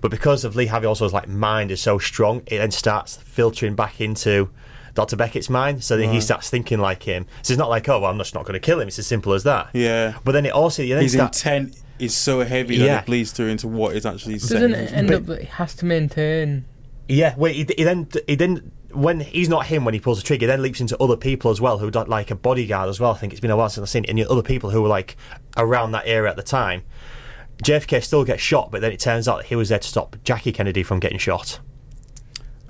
But 0.01 0.13
because 0.13 0.45
of 0.45 0.55
Lee 0.55 0.67
Harvey 0.67 0.87
Oswald's 0.87 1.13
like 1.13 1.27
mind 1.29 1.73
is 1.73 1.81
so 1.81 1.99
strong, 1.99 2.43
it 2.47 2.59
then 2.59 2.71
starts 2.71 3.17
filtering 3.17 3.75
back 3.75 4.01
into 4.01 4.51
Dr. 4.99 5.15
Beckett's 5.15 5.49
mind. 5.49 5.85
So 5.85 5.97
then 5.97 6.13
he 6.13 6.21
starts 6.21 6.51
thinking 6.51 6.81
like 6.81 7.05
him. 7.05 7.25
So 7.43 7.53
it's 7.53 7.59
not 7.59 7.69
like, 7.71 7.89
oh, 7.89 8.01
well, 8.01 8.11
I'm 8.11 8.19
just 8.19 8.35
not 8.35 8.43
going 8.45 8.55
to 8.55 8.59
kill 8.61 8.81
him. 8.81 8.89
It's 8.89 8.99
as 8.99 9.07
simple 9.07 9.33
as 9.33 9.45
that. 9.45 9.69
yeah. 9.73 10.19
But 10.25 10.33
then 10.33 10.45
it 10.45 10.53
also 10.53 10.83
you 10.83 10.95
then 10.95 11.05
His 11.05 11.13
start, 11.13 11.37
intent 11.37 11.81
is 12.01 12.17
so 12.17 12.41
heavy 12.41 12.79
that 12.79 13.03
it 13.03 13.07
bleeds 13.07 13.31
through 13.31 13.47
into 13.47 13.69
what 13.69 13.95
is 13.95 14.05
actually 14.05 14.35
Doesn't 14.39 14.73
saying. 14.73 14.75
it 14.75 14.93
end 14.93 15.13
up 15.13 15.27
that 15.27 15.41
he 15.43 15.47
has 15.47 15.77
to 15.77 15.85
maintain? 15.87 16.65
Yeah, 17.09 17.37
wait. 17.37 17.55
He, 17.55 17.75
he 17.77 17.85
then 17.85 18.09
he 18.27 18.35
then 18.35 18.73
when 18.93 19.21
he's 19.21 19.49
not 19.49 19.67
him 19.67 19.85
when 19.85 19.95
he 19.95 20.01
pulls 20.01 20.19
the 20.19 20.27
trigger, 20.27 20.49
then 20.49 20.63
leaps 20.63 20.81
into 20.81 21.01
other 21.01 21.17
people 21.17 21.53
as 21.53 21.61
well 21.61 21.79
who 21.79 21.93
don't 21.93 22.09
like 22.09 22.33
a 22.33 22.35
bodyguard 22.35 22.89
as 22.89 22.99
well. 22.99 23.13
I 23.13 23.19
think 23.19 23.33
it's 23.33 23.39
been 23.41 23.53
a 23.53 23.57
while 23.57 23.69
since 23.69 23.83
I've 23.85 23.89
seen 23.89 24.03
it, 24.03 24.11
and 24.11 24.21
other 24.27 24.43
people 24.43 24.71
who 24.71 24.83
were 24.83 24.89
like 24.89 25.17
around 25.57 25.93
that 25.93 26.09
era 26.09 26.29
at 26.29 26.35
the 26.37 26.43
time. 26.43 26.83
JFK 27.63 28.03
still 28.03 28.25
gets 28.25 28.43
shot, 28.43 28.73
but 28.73 28.81
then 28.81 28.91
it 28.91 28.99
turns 28.99 29.29
out 29.29 29.45
he 29.45 29.55
was 29.55 29.69
there 29.69 29.79
to 29.79 29.89
stop 29.89 30.17
Jackie 30.25 30.53
Kennedy 30.53 30.83
from 30.83 30.99
getting 30.99 31.19
shot. 31.19 31.61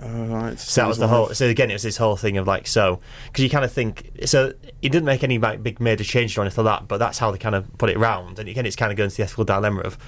Right. 0.01 0.59
So 0.59 0.81
that 0.83 0.89
was 0.89 0.99
the 0.99 1.09
whole. 1.09 1.29
So 1.35 1.47
again, 1.47 1.71
it 1.71 1.75
was 1.75 1.83
this 1.83 1.97
whole 1.97 2.17
thing 2.17 2.37
of 2.37 2.47
like 2.47 2.67
so 2.67 3.01
because 3.27 3.43
you 3.43 3.51
kind 3.51 3.65
of 3.65 3.73
think 3.73 4.11
so. 4.27 4.53
He 4.81 4.89
didn't 4.89 5.07
make 5.07 5.25
any 5.25 5.39
like, 5.39 5.63
big 5.63 5.81
major 5.81 6.05
changes 6.05 6.39
or 6.39 6.43
anything 6.43 6.65
like 6.65 6.81
that, 6.81 6.89
but 6.89 6.99
that's 6.99 7.19
how 7.19 7.31
they 7.33 7.39
kind 7.39 7.55
of 7.57 7.77
put 7.79 7.91
it 7.91 7.99
round. 7.99 8.39
And 8.39 8.49
again, 8.49 8.65
it's 8.65 8.77
kind 8.77 8.93
of 8.93 8.97
going 8.99 9.11
to 9.11 9.17
the 9.17 9.25
ethical 9.25 9.45
dilemma 9.45 9.81
of 9.81 9.99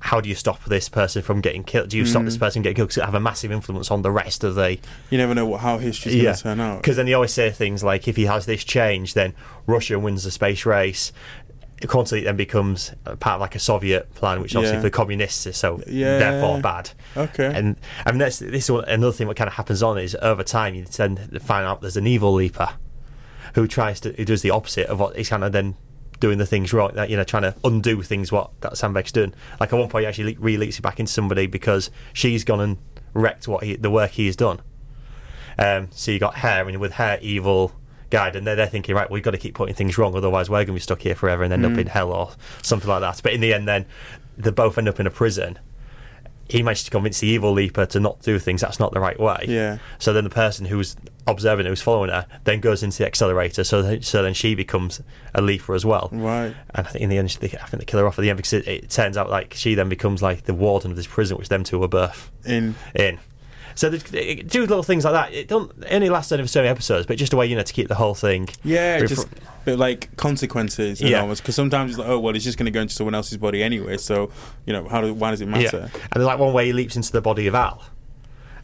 how 0.00 0.20
do 0.20 0.28
you 0.28 0.34
stop 0.34 0.62
this 0.66 0.88
person 0.88 1.22
from 1.22 1.40
getting 1.40 1.64
killed? 1.64 1.88
Do 1.88 1.96
you 1.96 2.04
stop 2.04 2.24
this 2.24 2.36
Mm. 2.36 2.40
person 2.40 2.62
getting 2.62 2.76
killed 2.76 2.88
because 2.90 2.98
it 3.02 3.04
have 3.06 3.14
a 3.14 3.20
massive 3.20 3.50
influence 3.50 3.90
on 3.90 4.02
the 4.02 4.10
rest 4.12 4.44
of 4.44 4.54
the 4.54 4.78
You 5.10 5.18
never 5.18 5.34
know 5.34 5.46
what, 5.46 5.60
how 5.60 5.78
history's 5.78 6.22
going 6.22 6.34
to 6.36 6.40
turn 6.42 6.60
out. 6.60 6.82
because 6.82 6.96
then 6.96 7.06
they 7.06 7.14
always 7.14 7.32
say 7.32 7.50
things 7.50 7.82
like, 7.82 8.06
if 8.06 8.14
he 8.16 8.26
has 8.26 8.46
this 8.46 8.62
change, 8.62 9.14
then 9.14 9.34
Russia 9.66 9.98
wins 9.98 10.22
the 10.24 10.30
space 10.30 10.64
race. 10.64 11.10
Constantly, 11.86 12.24
then 12.24 12.36
becomes 12.36 12.92
part 13.20 13.36
of 13.36 13.40
like 13.40 13.54
a 13.54 13.58
Soviet 13.60 14.12
plan, 14.14 14.40
which 14.40 14.56
obviously 14.56 14.76
Yeah. 14.76 14.80
for 14.80 14.86
the 14.86 14.90
communists 14.90 15.46
is 15.46 15.56
so 15.56 15.80
Yeah. 15.86 16.18
therefore 16.18 16.60
bad. 16.60 16.90
Okay. 17.16 17.46
And 17.54 17.76
I 18.04 18.10
mean, 18.10 18.18
that's, 18.18 18.40
this 18.40 18.68
is 18.68 18.70
another 18.70 19.12
thing. 19.12 19.28
What 19.28 19.36
kind 19.36 19.46
of 19.48 19.54
happens 19.54 19.82
on 19.82 19.96
is 19.98 20.16
over 20.20 20.42
time 20.42 20.74
you 20.74 20.84
tend 20.84 21.28
to 21.32 21.38
find 21.40 21.64
out 21.66 21.80
there's 21.80 21.96
an 21.96 22.06
evil 22.06 22.32
leaper 22.34 22.70
who 23.54 23.66
tries 23.68 24.00
to 24.00 24.12
who 24.12 24.24
does 24.24 24.42
the 24.42 24.50
opposite 24.50 24.86
of 24.88 24.98
what 25.00 25.16
he's 25.16 25.28
kind 25.28 25.44
of 25.44 25.52
then 25.52 25.76
doing 26.20 26.38
the 26.38 26.46
things 26.46 26.72
wrong. 26.72 26.90
That 26.94 27.10
you 27.10 27.16
know, 27.16 27.22
trying 27.24 27.44
to 27.44 27.54
undo 27.62 28.02
things 28.02 28.32
what 28.32 28.50
that 28.62 28.72
Sandbeck's 28.72 29.12
done. 29.12 29.34
Like 29.60 29.72
at 29.72 29.78
one 29.78 29.88
point, 29.88 30.02
he 30.02 30.06
actually 30.08 30.36
re-leaks 30.38 30.78
it 30.78 30.82
back 30.82 30.98
into 30.98 31.12
somebody 31.12 31.46
because 31.46 31.90
she's 32.12 32.42
gone 32.42 32.60
and 32.60 32.78
wrecked 33.14 33.46
what 33.46 33.62
he, 33.62 33.76
the 33.76 33.90
work 33.90 34.10
he's 34.10 34.34
done. 34.36 34.60
Um, 35.58 35.88
so 35.92 36.10
you 36.10 36.18
got 36.18 36.38
her, 36.38 36.68
and 36.68 36.78
with 36.78 36.92
hair, 36.92 37.18
evil 37.22 37.72
guide, 38.10 38.36
and 38.36 38.46
they're, 38.46 38.56
they're 38.56 38.66
thinking, 38.66 38.94
right, 38.94 39.10
we've 39.10 39.22
got 39.22 39.32
to 39.32 39.38
keep 39.38 39.54
putting 39.54 39.74
things 39.74 39.98
wrong, 39.98 40.14
otherwise 40.14 40.48
we're 40.48 40.58
going 40.58 40.66
to 40.68 40.72
be 40.74 40.80
stuck 40.80 41.00
here 41.02 41.14
forever 41.14 41.42
and 41.44 41.52
end 41.52 41.64
Mm. 41.64 41.72
up 41.72 41.78
in 41.78 41.86
hell 41.88 42.12
or 42.12 42.30
something 42.62 42.88
like 42.88 43.00
that. 43.00 43.20
But 43.22 43.32
in 43.34 43.40
the 43.40 43.52
end, 43.54 43.66
then 43.68 43.86
they 44.36 44.50
both 44.50 44.78
end 44.78 44.88
up 44.88 44.98
in 45.00 45.06
a 45.06 45.10
prison. 45.10 45.58
He 46.48 46.62
managed 46.62 46.86
to 46.86 46.90
convince 46.90 47.20
the 47.20 47.26
evil 47.26 47.52
leaper 47.52 47.84
to 47.84 48.00
not 48.00 48.22
do 48.22 48.38
things 48.38 48.62
that's 48.62 48.80
not 48.80 48.92
the 48.94 49.00
right 49.00 49.20
way. 49.20 49.44
Yeah. 49.46 49.78
So 49.98 50.14
then 50.14 50.24
the 50.24 50.30
person 50.30 50.64
who's 50.64 50.96
observing, 51.26 51.66
who's 51.66 51.82
following 51.82 52.08
her, 52.08 52.24
then 52.44 52.60
goes 52.60 52.82
into 52.82 52.96
the 52.96 53.06
accelerator. 53.06 53.64
So 53.64 53.82
th- 53.82 54.06
so 54.06 54.22
then 54.22 54.32
she 54.32 54.54
becomes 54.54 55.02
a 55.34 55.42
leaper 55.42 55.74
as 55.74 55.84
well. 55.84 56.08
Right. 56.10 56.54
And 56.74 56.86
I 56.86 56.90
think 56.90 57.02
in 57.02 57.10
the 57.10 57.18
end, 57.18 57.36
I 57.42 57.46
think 57.48 57.80
they 57.80 57.84
kill 57.84 58.00
her 58.00 58.06
off 58.06 58.18
at 58.18 58.22
the 58.22 58.30
end 58.30 58.38
because 58.38 58.54
it, 58.54 58.66
it 58.66 58.88
turns 58.88 59.18
out 59.18 59.28
like 59.28 59.52
she 59.52 59.74
then 59.74 59.90
becomes 59.90 60.22
like 60.22 60.44
the 60.44 60.54
warden 60.54 60.90
of 60.90 60.96
this 60.96 61.06
prison, 61.06 61.36
which 61.36 61.50
them 61.50 61.64
two 61.64 61.80
were 61.80 61.88
birth 61.88 62.30
In 62.46 62.76
in. 62.94 63.18
So 63.78 63.88
they, 63.88 63.98
they 63.98 64.34
do 64.42 64.62
little 64.62 64.82
things 64.82 65.04
like 65.04 65.12
that. 65.12 65.32
It 65.32 65.46
don't 65.46 65.70
it 65.84 65.92
only 65.92 66.08
lasts 66.08 66.32
over 66.32 66.48
so 66.48 66.58
many 66.58 66.68
episodes, 66.68 67.06
but 67.06 67.16
just 67.16 67.32
a 67.32 67.36
way 67.36 67.46
you 67.46 67.54
know 67.54 67.62
to 67.62 67.72
keep 67.72 67.86
the 67.86 67.94
whole 67.94 68.12
thing. 68.12 68.48
yeah, 68.64 68.98
just 69.06 69.28
but 69.64 69.78
like 69.78 70.16
consequences. 70.16 71.00
Yeah. 71.00 71.24
Because 71.24 71.54
sometimes 71.54 71.92
it's 71.92 71.98
like, 72.00 72.08
oh 72.08 72.18
well, 72.18 72.34
it's 72.34 72.44
just 72.44 72.58
going 72.58 72.64
to 72.64 72.72
go 72.72 72.80
into 72.80 72.92
someone 72.92 73.14
else's 73.14 73.38
body 73.38 73.62
anyway. 73.62 73.96
So 73.96 74.32
you 74.66 74.72
know, 74.72 74.88
how 74.88 75.00
do, 75.00 75.14
why 75.14 75.30
does 75.30 75.42
it 75.42 75.46
matter? 75.46 75.90
Yeah. 75.94 76.00
And 76.02 76.14
there's 76.14 76.26
like 76.26 76.40
one 76.40 76.52
way 76.52 76.66
he 76.66 76.72
leaps 76.72 76.96
into 76.96 77.12
the 77.12 77.20
body 77.20 77.46
of 77.46 77.54
Al. 77.54 77.84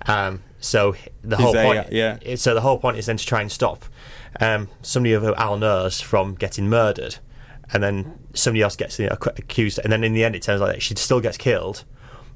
Um, 0.06 0.42
so 0.58 0.96
the 1.22 1.36
whole 1.36 1.52
they- 1.52 1.62
point, 1.62 1.92
yeah. 1.92 2.18
So 2.34 2.52
the 2.52 2.62
whole 2.62 2.78
point 2.78 2.96
is 2.96 3.06
then 3.06 3.16
to 3.16 3.24
try 3.24 3.40
and 3.40 3.52
stop 3.52 3.84
um, 4.40 4.68
somebody 4.82 5.14
who 5.14 5.32
Al 5.36 5.56
knows 5.58 6.00
from 6.00 6.34
getting 6.34 6.68
murdered, 6.68 7.18
and 7.72 7.84
then 7.84 8.18
somebody 8.34 8.62
else 8.62 8.74
gets 8.74 8.98
you 8.98 9.06
know, 9.06 9.16
accused, 9.36 9.78
and 9.78 9.92
then 9.92 10.02
in 10.02 10.12
the 10.12 10.24
end 10.24 10.34
it 10.34 10.42
turns 10.42 10.60
out 10.60 10.66
that 10.66 10.82
she 10.82 10.96
still 10.96 11.20
gets 11.20 11.36
killed, 11.36 11.84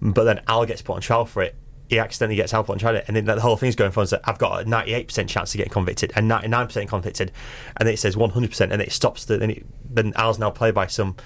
but 0.00 0.22
then 0.22 0.42
Al 0.46 0.64
gets 0.64 0.80
put 0.80 0.94
on 0.94 1.00
trial 1.00 1.24
for 1.24 1.42
it. 1.42 1.56
He 1.89 1.99
accidentally 1.99 2.36
gets 2.36 2.53
help 2.53 2.68
on 2.68 2.78
trial, 2.78 3.01
and 3.07 3.16
then 3.16 3.24
the 3.24 3.41
whole 3.41 3.57
thing's 3.57 3.74
going 3.74 3.93
for 3.93 4.05
that 4.05 4.20
I've 4.24 4.39
got 4.39 4.62
a 4.62 4.64
98% 4.64 5.28
chance 5.28 5.55
of 5.55 5.59
getting 5.59 5.72
convicted 5.72 6.12
and 6.14 6.30
99% 6.30 6.86
convicted, 6.89 7.32
and 7.76 7.86
then 7.86 7.95
it 7.95 7.99
says 7.99 8.14
100%, 8.14 8.70
and 8.70 8.82
it 8.82 8.93
stops. 8.93 9.24
The, 9.24 9.39
then, 9.39 9.51
it, 9.51 9.66
then 9.89 10.12
Al's 10.16 10.39
now 10.39 10.51
played 10.51 10.74
by 10.74 10.86
some 10.86 11.16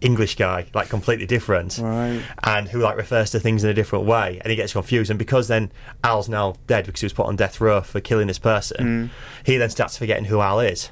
English 0.00 0.36
guy, 0.36 0.66
like 0.74 0.88
completely 0.88 1.26
different, 1.26 1.78
Right. 1.78 2.22
and 2.42 2.68
who 2.68 2.80
like 2.80 2.96
refers 2.96 3.30
to 3.30 3.40
things 3.40 3.62
in 3.62 3.70
a 3.70 3.74
different 3.74 4.04
way, 4.04 4.40
and 4.42 4.50
he 4.50 4.56
gets 4.56 4.72
confused. 4.72 5.10
And 5.10 5.18
because 5.18 5.48
then 5.48 5.70
Al's 6.02 6.28
now 6.28 6.54
dead 6.66 6.86
because 6.86 7.00
he 7.00 7.04
was 7.04 7.12
put 7.12 7.26
on 7.26 7.36
death 7.36 7.60
row 7.60 7.80
for 7.82 8.00
killing 8.00 8.26
this 8.26 8.38
person, 8.38 9.08
mm. 9.08 9.10
he 9.44 9.56
then 9.56 9.70
starts 9.70 9.96
forgetting 9.96 10.24
who 10.24 10.40
Al 10.40 10.60
is. 10.60 10.90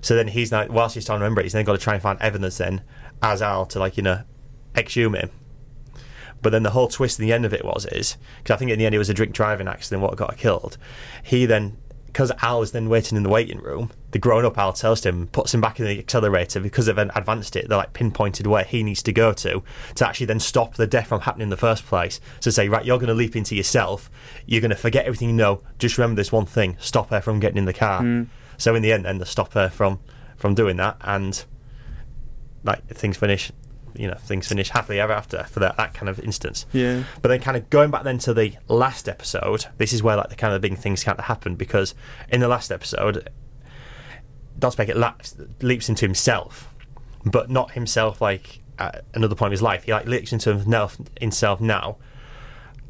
So 0.00 0.14
then 0.14 0.28
he's 0.28 0.50
now, 0.50 0.66
whilst 0.68 0.94
he's 0.94 1.06
trying 1.06 1.18
to 1.18 1.24
remember 1.24 1.40
it, 1.40 1.44
he's 1.44 1.52
then 1.52 1.64
got 1.64 1.72
to 1.72 1.78
try 1.78 1.94
and 1.94 2.02
find 2.02 2.20
evidence 2.20 2.58
then 2.58 2.82
as 3.22 3.42
Al 3.42 3.66
to 3.66 3.78
like 3.78 3.96
you 3.96 4.02
know 4.02 4.22
exhume 4.76 5.14
him. 5.14 5.30
But 6.42 6.50
then 6.50 6.62
the 6.62 6.70
whole 6.70 6.88
twist 6.88 7.18
in 7.18 7.26
the 7.26 7.32
end 7.32 7.44
of 7.44 7.52
it 7.52 7.64
was 7.64 7.86
is 7.86 8.16
because 8.38 8.54
I 8.54 8.58
think 8.58 8.70
in 8.70 8.78
the 8.78 8.86
end 8.86 8.94
it 8.94 8.98
was 8.98 9.10
a 9.10 9.14
drink 9.14 9.32
driving 9.32 9.68
accident 9.68 10.02
what 10.02 10.16
got 10.16 10.30
her 10.30 10.36
killed. 10.36 10.78
He 11.22 11.46
then 11.46 11.76
because 12.06 12.32
Al 12.42 12.62
is 12.62 12.72
then 12.72 12.88
waiting 12.88 13.16
in 13.16 13.22
the 13.22 13.28
waiting 13.28 13.58
room, 13.58 13.90
the 14.10 14.18
grown 14.18 14.44
up 14.44 14.58
Al 14.58 14.72
tells 14.72 15.04
him 15.04 15.28
puts 15.28 15.54
him 15.54 15.60
back 15.60 15.78
in 15.78 15.86
the 15.86 15.98
accelerator 15.98 16.58
because 16.58 16.86
they've 16.86 16.98
advanced 16.98 17.54
it. 17.54 17.68
They're 17.68 17.78
like 17.78 17.92
pinpointed 17.92 18.46
where 18.46 18.64
he 18.64 18.82
needs 18.82 19.02
to 19.04 19.12
go 19.12 19.32
to 19.34 19.62
to 19.94 20.08
actually 20.08 20.26
then 20.26 20.40
stop 20.40 20.74
the 20.74 20.86
death 20.86 21.08
from 21.08 21.20
happening 21.20 21.44
in 21.44 21.50
the 21.50 21.56
first 21.56 21.86
place. 21.86 22.18
So 22.40 22.50
say 22.50 22.68
right, 22.68 22.84
you're 22.84 22.98
going 22.98 23.08
to 23.08 23.14
leap 23.14 23.36
into 23.36 23.54
yourself. 23.54 24.10
You're 24.46 24.60
going 24.60 24.70
to 24.70 24.76
forget 24.76 25.04
everything 25.04 25.28
you 25.28 25.34
know. 25.34 25.62
Just 25.78 25.98
remember 25.98 26.16
this 26.16 26.32
one 26.32 26.46
thing: 26.46 26.76
stop 26.80 27.10
her 27.10 27.20
from 27.20 27.40
getting 27.40 27.58
in 27.58 27.66
the 27.66 27.72
car. 27.72 28.00
Hmm. 28.00 28.24
So 28.56 28.74
in 28.74 28.82
the 28.82 28.92
end, 28.92 29.04
then 29.04 29.18
they 29.18 29.24
stop 29.24 29.52
her 29.52 29.68
from 29.68 30.00
from 30.36 30.54
doing 30.54 30.76
that, 30.78 30.96
and 31.02 31.44
like 32.64 32.86
things 32.88 33.16
finish. 33.16 33.52
You 33.98 34.08
know, 34.08 34.14
things 34.14 34.46
finish 34.46 34.70
happily 34.70 35.00
ever 35.00 35.12
after 35.12 35.42
for 35.44 35.60
that, 35.60 35.76
that 35.76 35.92
kind 35.92 36.08
of 36.08 36.20
instance. 36.20 36.64
Yeah. 36.72 37.02
But 37.20 37.28
then, 37.30 37.40
kind 37.40 37.56
of 37.56 37.68
going 37.68 37.90
back 37.90 38.04
then 38.04 38.18
to 38.20 38.32
the 38.32 38.54
last 38.68 39.08
episode, 39.08 39.66
this 39.76 39.92
is 39.92 40.02
where 40.02 40.16
like 40.16 40.28
the 40.30 40.36
kind 40.36 40.54
of 40.54 40.62
the 40.62 40.68
big 40.68 40.78
things 40.78 41.02
kind 41.04 41.18
of 41.18 41.24
happen 41.24 41.56
because 41.56 41.94
in 42.30 42.40
the 42.40 42.48
last 42.48 42.70
episode, 42.70 43.28
Dr. 44.58 44.76
Beckett 44.76 44.96
laps, 44.96 45.36
leaps 45.62 45.88
into 45.88 46.04
himself, 46.04 46.68
but 47.24 47.50
not 47.50 47.72
himself 47.72 48.20
like 48.20 48.60
at 48.78 49.04
another 49.14 49.34
point 49.34 49.48
of 49.48 49.52
his 49.52 49.62
life. 49.62 49.84
He 49.84 49.92
like 49.92 50.06
leaps 50.06 50.32
into 50.32 50.54
himself, 50.56 50.96
himself 51.20 51.60
now. 51.60 51.96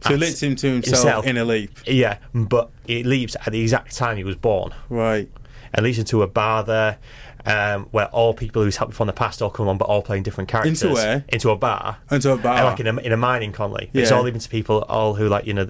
So 0.02 0.10
he 0.10 0.14
At- 0.14 0.20
lets 0.20 0.42
him 0.42 0.54
to 0.56 0.66
himself, 0.74 1.02
himself. 1.02 1.26
in 1.26 1.36
a 1.38 1.44
leap. 1.44 1.72
Yeah, 1.86 2.18
but 2.34 2.70
he 2.86 3.02
leaps 3.02 3.34
at 3.44 3.52
the 3.52 3.60
exact 3.60 3.96
time 3.96 4.16
he 4.16 4.24
was 4.24 4.36
born 4.36 4.72
Right. 4.88 5.28
And 5.74 5.84
leads 5.84 5.98
into 5.98 6.22
a 6.22 6.26
bar 6.26 6.64
there. 6.64 6.98
Um, 7.46 7.86
where 7.92 8.06
all 8.08 8.34
people 8.34 8.62
who's 8.62 8.76
helped 8.76 8.92
from 8.94 9.06
the 9.06 9.12
past 9.12 9.40
all 9.40 9.48
come 9.48 9.68
on, 9.68 9.78
but 9.78 9.86
all 9.86 10.02
playing 10.02 10.24
different 10.24 10.50
characters. 10.50 10.82
Into 10.82 10.94
where? 10.94 11.24
Into 11.28 11.50
a 11.50 11.56
bar. 11.56 11.98
Into 12.10 12.32
a 12.32 12.36
bar. 12.36 12.58
Uh, 12.58 12.64
like 12.64 12.80
in 12.80 12.86
a, 12.88 12.96
in 12.98 13.12
a 13.12 13.16
mining 13.16 13.52
colony. 13.52 13.88
It's 13.94 14.10
Yeah. 14.10 14.16
all 14.18 14.26
even 14.28 14.40
to 14.40 14.48
people, 14.50 14.82
all 14.88 15.14
who 15.14 15.28
like 15.28 15.46
you 15.46 15.54
know, 15.54 15.66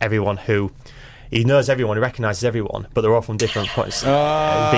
everyone 0.00 0.36
who 0.38 0.70
he 1.30 1.44
knows 1.44 1.68
everyone, 1.68 1.96
he 1.98 2.00
recognizes 2.00 2.44
everyone, 2.44 2.86
but 2.94 3.02
they're 3.02 3.14
all 3.14 3.20
from 3.20 3.36
different 3.36 3.68
points. 3.68 4.02
Uh, 4.04 4.10
uh, 4.10 4.70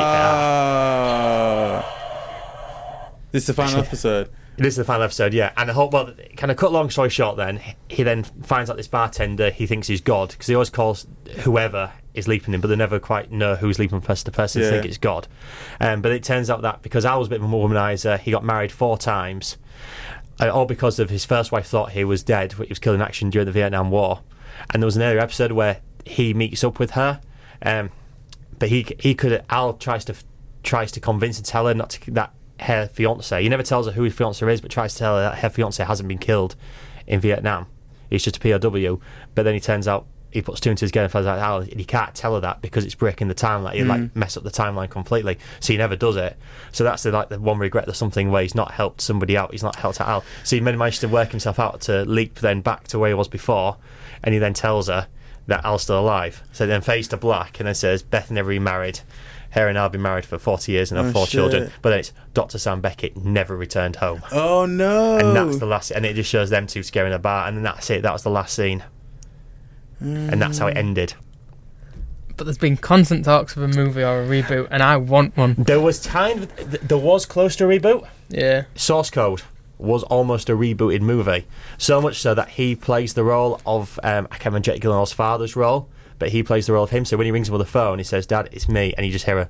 Ah. 1.85 3.11
This 3.33 3.45
is 3.45 3.47
the 3.49 3.55
final 3.55 3.81
episode. 3.81 4.31
This 4.57 4.75
is 4.75 4.77
the 4.77 4.85
final 4.85 5.05
episode, 5.05 5.33
yeah. 5.33 5.53
And 5.57 5.71
I 5.71 5.73
hope, 5.73 5.95
well, 5.95 6.13
kind 6.37 6.51
of 6.51 6.59
cut 6.59 6.71
long 6.71 6.91
story 6.91 7.09
short, 7.09 7.39
then 7.39 7.63
he 7.89 8.03
then 8.03 8.25
finds 8.25 8.69
out 8.69 8.77
this 8.77 8.89
bartender 8.89 9.49
he 9.49 9.67
thinks 9.67 9.87
he's 9.87 10.03
God 10.03 10.31
because 10.31 10.49
he 10.49 10.55
always 10.55 10.69
calls 10.69 11.07
whoever 11.45 11.93
is 12.15 12.27
leaping 12.29 12.53
him, 12.55 12.61
but 12.61 12.69
they 12.69 12.77
never 12.77 12.99
quite 12.99 13.31
know 13.31 13.55
who's 13.57 13.79
leaping 13.79 14.01
first 14.01 14.27
to 14.27 14.33
person. 14.33 14.63
They 14.63 14.69
Yeah. 14.69 14.75
think 14.75 14.87
it's 14.87 14.99
God. 14.99 15.29
Um, 15.81 16.03
but 16.03 16.13
it 16.13 16.23
turns 16.25 16.51
out 16.51 16.63
that 16.63 16.83
because 16.83 17.05
Al 17.05 17.19
was 17.19 17.29
a 17.29 17.31
bit 17.31 17.41
of 17.41 17.45
a 17.45 17.55
womanizer, 17.55 18.19
he 18.19 18.31
got 18.31 18.45
married 18.45 18.73
four 18.73 18.99
times, 18.99 19.57
uh, 20.41 20.49
all 20.51 20.65
because 20.67 20.99
of 20.99 21.11
his 21.11 21.25
first 21.25 21.53
wife 21.53 21.67
thought 21.67 21.93
he 21.93 22.05
was 22.05 22.23
dead, 22.23 22.53
he 22.55 22.67
was 22.69 22.79
killed 22.79 22.97
in 22.97 23.03
action 23.03 23.31
during 23.31 23.47
the 23.47 23.53
Vietnam 23.53 23.91
War. 23.91 24.21
And 24.73 24.83
there 24.83 24.87
was 24.87 24.97
an 24.97 25.03
earlier 25.03 25.21
episode 25.21 25.53
where 25.53 25.79
he 26.05 26.35
meets 26.35 26.65
up 26.65 26.79
with 26.79 26.93
her 26.93 27.21
Um, 27.63 27.91
but 28.59 28.69
he 28.71 28.87
he 28.99 29.15
could 29.15 29.43
Al 29.51 29.75
tries 29.75 30.05
to 30.07 30.15
tries 30.63 30.91
to 30.93 31.01
convince 31.01 31.37
and 31.39 31.47
tell 31.47 31.67
her 31.67 31.75
not 31.75 31.91
to 31.91 32.11
that 32.13 32.33
her 32.61 32.87
fiance. 32.93 33.43
He 33.43 33.49
never 33.49 33.63
tells 33.63 33.87
her 33.87 33.93
who 33.93 34.03
his 34.03 34.13
fiance 34.15 34.47
is, 34.53 34.61
but 34.61 34.71
tries 34.71 34.93
to 34.95 34.99
tell 34.99 35.17
her 35.17 35.23
that 35.23 35.39
her 35.39 35.49
fiance 35.49 35.83
hasn't 35.83 36.09
been 36.09 36.19
killed 36.19 36.57
in 37.07 37.21
Vietnam. 37.21 37.67
He's 38.11 38.23
just 38.25 38.37
a 38.37 38.41
POW. 38.41 38.99
But 39.35 39.45
then 39.45 39.55
he 39.55 39.61
turns 39.61 39.87
out 39.89 40.07
he 40.31 40.43
puts 40.43 40.61
two 40.61 40.71
and 40.71 40.79
two 40.79 40.87
together 40.87 41.05
and 41.05 41.13
finds 41.13 41.27
out 41.27 41.39
Al, 41.39 41.59
and 41.59 41.79
he 41.79 41.85
can't 41.85 42.15
tell 42.15 42.35
her 42.35 42.41
that 42.41 42.63
because 42.63 42.85
it's 42.85 42.95
breaking 42.95 43.29
the 43.29 43.35
timeline. 43.35 43.75
He'd 43.75 43.85
like 43.85 44.01
mm. 44.01 44.17
mess 44.17 44.37
up 44.37 44.45
the 44.45 44.51
timeline 44.51 44.89
completely. 44.89 45.39
So 45.61 45.73
he 45.73 45.77
never 45.77 45.97
does 45.97 46.17
it. 46.17 46.37
So 46.73 46.85
that's 46.85 47.03
the 47.03 47.11
like 47.11 47.29
the 47.29 47.41
one 47.41 47.59
regret. 47.59 47.87
There's 47.87 47.99
something 47.99 48.31
where 48.31 48.43
he's 48.43 48.55
not 48.55 48.73
helped 48.73 49.01
somebody 49.01 49.37
out. 49.37 49.53
He's 49.53 49.63
not 49.63 49.77
helped 49.77 50.01
out 50.01 50.09
Al. 50.09 50.25
So 50.45 50.57
he 50.57 50.63
managed 50.63 51.01
to 51.01 51.09
work 51.09 51.31
himself 51.31 51.59
out 51.59 51.81
to 51.83 52.05
leap 52.05 52.37
then 52.37 52.61
back 52.61 52.89
to 52.89 52.99
where 52.99 53.09
he 53.09 53.15
was 53.15 53.29
before, 53.29 53.77
and 54.23 54.33
he 54.33 54.39
then 54.39 54.55
tells 54.55 54.89
her 54.89 55.09
that 55.47 55.65
Al's 55.65 55.83
still 55.83 56.01
alive. 56.01 56.43
So 56.53 56.67
then 56.67 56.81
fades 56.81 57.09
to 57.09 57.17
black 57.17 57.59
and 57.59 57.67
then 57.67 57.75
says 57.75 58.03
Beth 58.03 58.31
never 58.31 58.49
remarried. 58.49 59.01
Her 59.51 59.67
and 59.67 59.77
I 59.77 59.83
have 59.83 59.93
been 59.93 60.03
married 60.03 60.25
for 60.25 60.39
40 60.39 60.71
years 60.71 60.93
and 60.93 60.99
have 60.99 61.09
Oh, 61.09 61.13
four 61.13 61.27
children. 61.27 61.73
But 61.83 61.91
then 61.91 61.99
it's 61.99 62.13
Dr. 62.35 62.57
Sam 62.59 62.81
Beckett 62.81 63.17
never 63.17 63.57
returned 63.57 63.97
home. 63.97 64.23
Oh 64.31 64.65
no! 64.65 65.19
And 65.19 65.35
that's 65.35 65.59
the 65.59 65.67
last, 65.67 65.91
and 65.91 66.07
it 66.07 66.15
just 66.15 66.31
shows 66.31 66.51
them 66.51 66.69
two 66.69 66.85
scaring 66.85 67.13
a 67.13 67.19
bar, 67.19 67.49
and 67.49 67.57
then 67.57 67.65
that's 67.65 67.91
it. 67.91 68.03
That 68.03 68.13
was 68.13 68.23
the 68.23 68.31
last 68.31 68.55
scene, 68.55 68.85
and 70.01 70.41
that's 70.41 70.59
how 70.59 70.67
Mm. 70.67 70.71
it 70.73 70.77
ended. 70.77 71.15
But 72.37 72.45
there's 72.45 72.59
been 72.59 72.77
constant 72.79 73.25
talks 73.27 73.55
of 73.57 73.63
a 73.63 73.69
movie 73.69 74.03
or 74.03 74.23
a 74.23 74.27
reboot, 74.27 74.69
and 74.71 74.83
I 74.83 74.97
want 74.97 75.37
one. 75.37 75.55
There 75.59 75.81
was 75.81 76.01
th- 76.01 76.49
there 76.83 76.97
was 76.99 77.27
close 77.27 77.55
to 77.57 77.67
a 77.67 77.69
reboot. 77.79 78.07
Yeah. 78.31 78.65
Source 78.75 79.11
Code 79.11 79.43
was 79.77 80.03
almost 80.05 80.49
a 80.49 80.53
rebooted 80.53 81.01
movie, 81.03 81.47
so 81.77 82.01
much 82.01 82.19
so 82.21 82.35
that 82.35 82.51
he 82.51 82.75
plays 82.75 83.13
the 83.15 83.25
role 83.25 83.61
of 83.67 83.99
um, 84.03 84.27
I 84.31 84.37
can't 84.37 84.47
remember 84.47 84.65
Jake 84.65 84.83
Gyllenhaal's 84.83 85.13
father's 85.13 85.55
role, 85.55 85.89
but 86.19 86.31
he 86.31 86.43
plays 86.43 86.67
the 86.67 86.73
role 86.73 86.85
of 86.85 86.91
him. 86.91 87.05
So 87.05 87.17
when 87.19 87.27
he 87.27 87.31
rings 87.31 87.49
him 87.49 87.55
on 87.55 87.61
the 87.61 87.67
phone, 87.67 87.99
he 87.99 88.05
says, 88.05 88.27
"Dad, 88.27 88.49
it's 88.53 88.69
me," 88.69 88.95
and 88.97 89.05
you 89.05 89.13
just 89.13 89.27
hear 89.27 89.39
a 89.39 89.49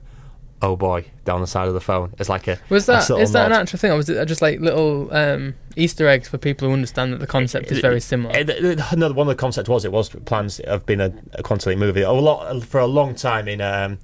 "Oh 0.63 0.77
boy" 0.77 1.07
down 1.25 1.41
the 1.41 1.47
side 1.47 1.69
of 1.69 1.75
the 1.75 1.81
phone. 1.81 2.13
It's 2.19 2.29
like 2.29 2.49
a 2.49 2.59
Was 2.69 2.89
a 2.89 2.93
that 2.93 3.01
subtle 3.05 3.23
is 3.23 3.33
that 3.33 3.47
an 3.47 3.53
actual 3.53 3.79
thing, 3.79 3.91
or 3.93 3.97
was 3.97 4.09
it 4.09 4.27
just 4.27 4.43
like 4.43 4.61
little 4.61 5.13
um, 5.15 5.55
Easter 5.77 6.07
eggs 6.09 6.29
for 6.29 6.39
people 6.39 6.69
who 6.69 6.75
understand 6.75 7.13
that 7.13 7.21
the 7.21 7.27
concept 7.27 7.71
is 7.73 7.79
very 7.81 8.01
similar? 8.01 8.35
Uh, 8.37 8.45
th- 8.45 8.61
th- 8.61 8.79
No, 8.97 9.13
one 9.13 9.27
of 9.29 9.37
the 9.37 9.41
concepts 9.41 9.69
was 9.69 9.85
it 9.85 9.93
was 9.93 10.09
plans 10.11 10.61
have 10.67 10.85
been 10.87 11.01
a, 11.01 11.13
a 11.35 11.43
Quantum 11.43 11.71
Leap 11.71 11.79
movie 11.79 12.03
a 12.03 12.11
lot 12.13 12.63
for 12.65 12.81
a 12.81 12.87
long 12.87 13.15
time 13.15 13.49
in 13.49 13.61
um, 13.61 13.99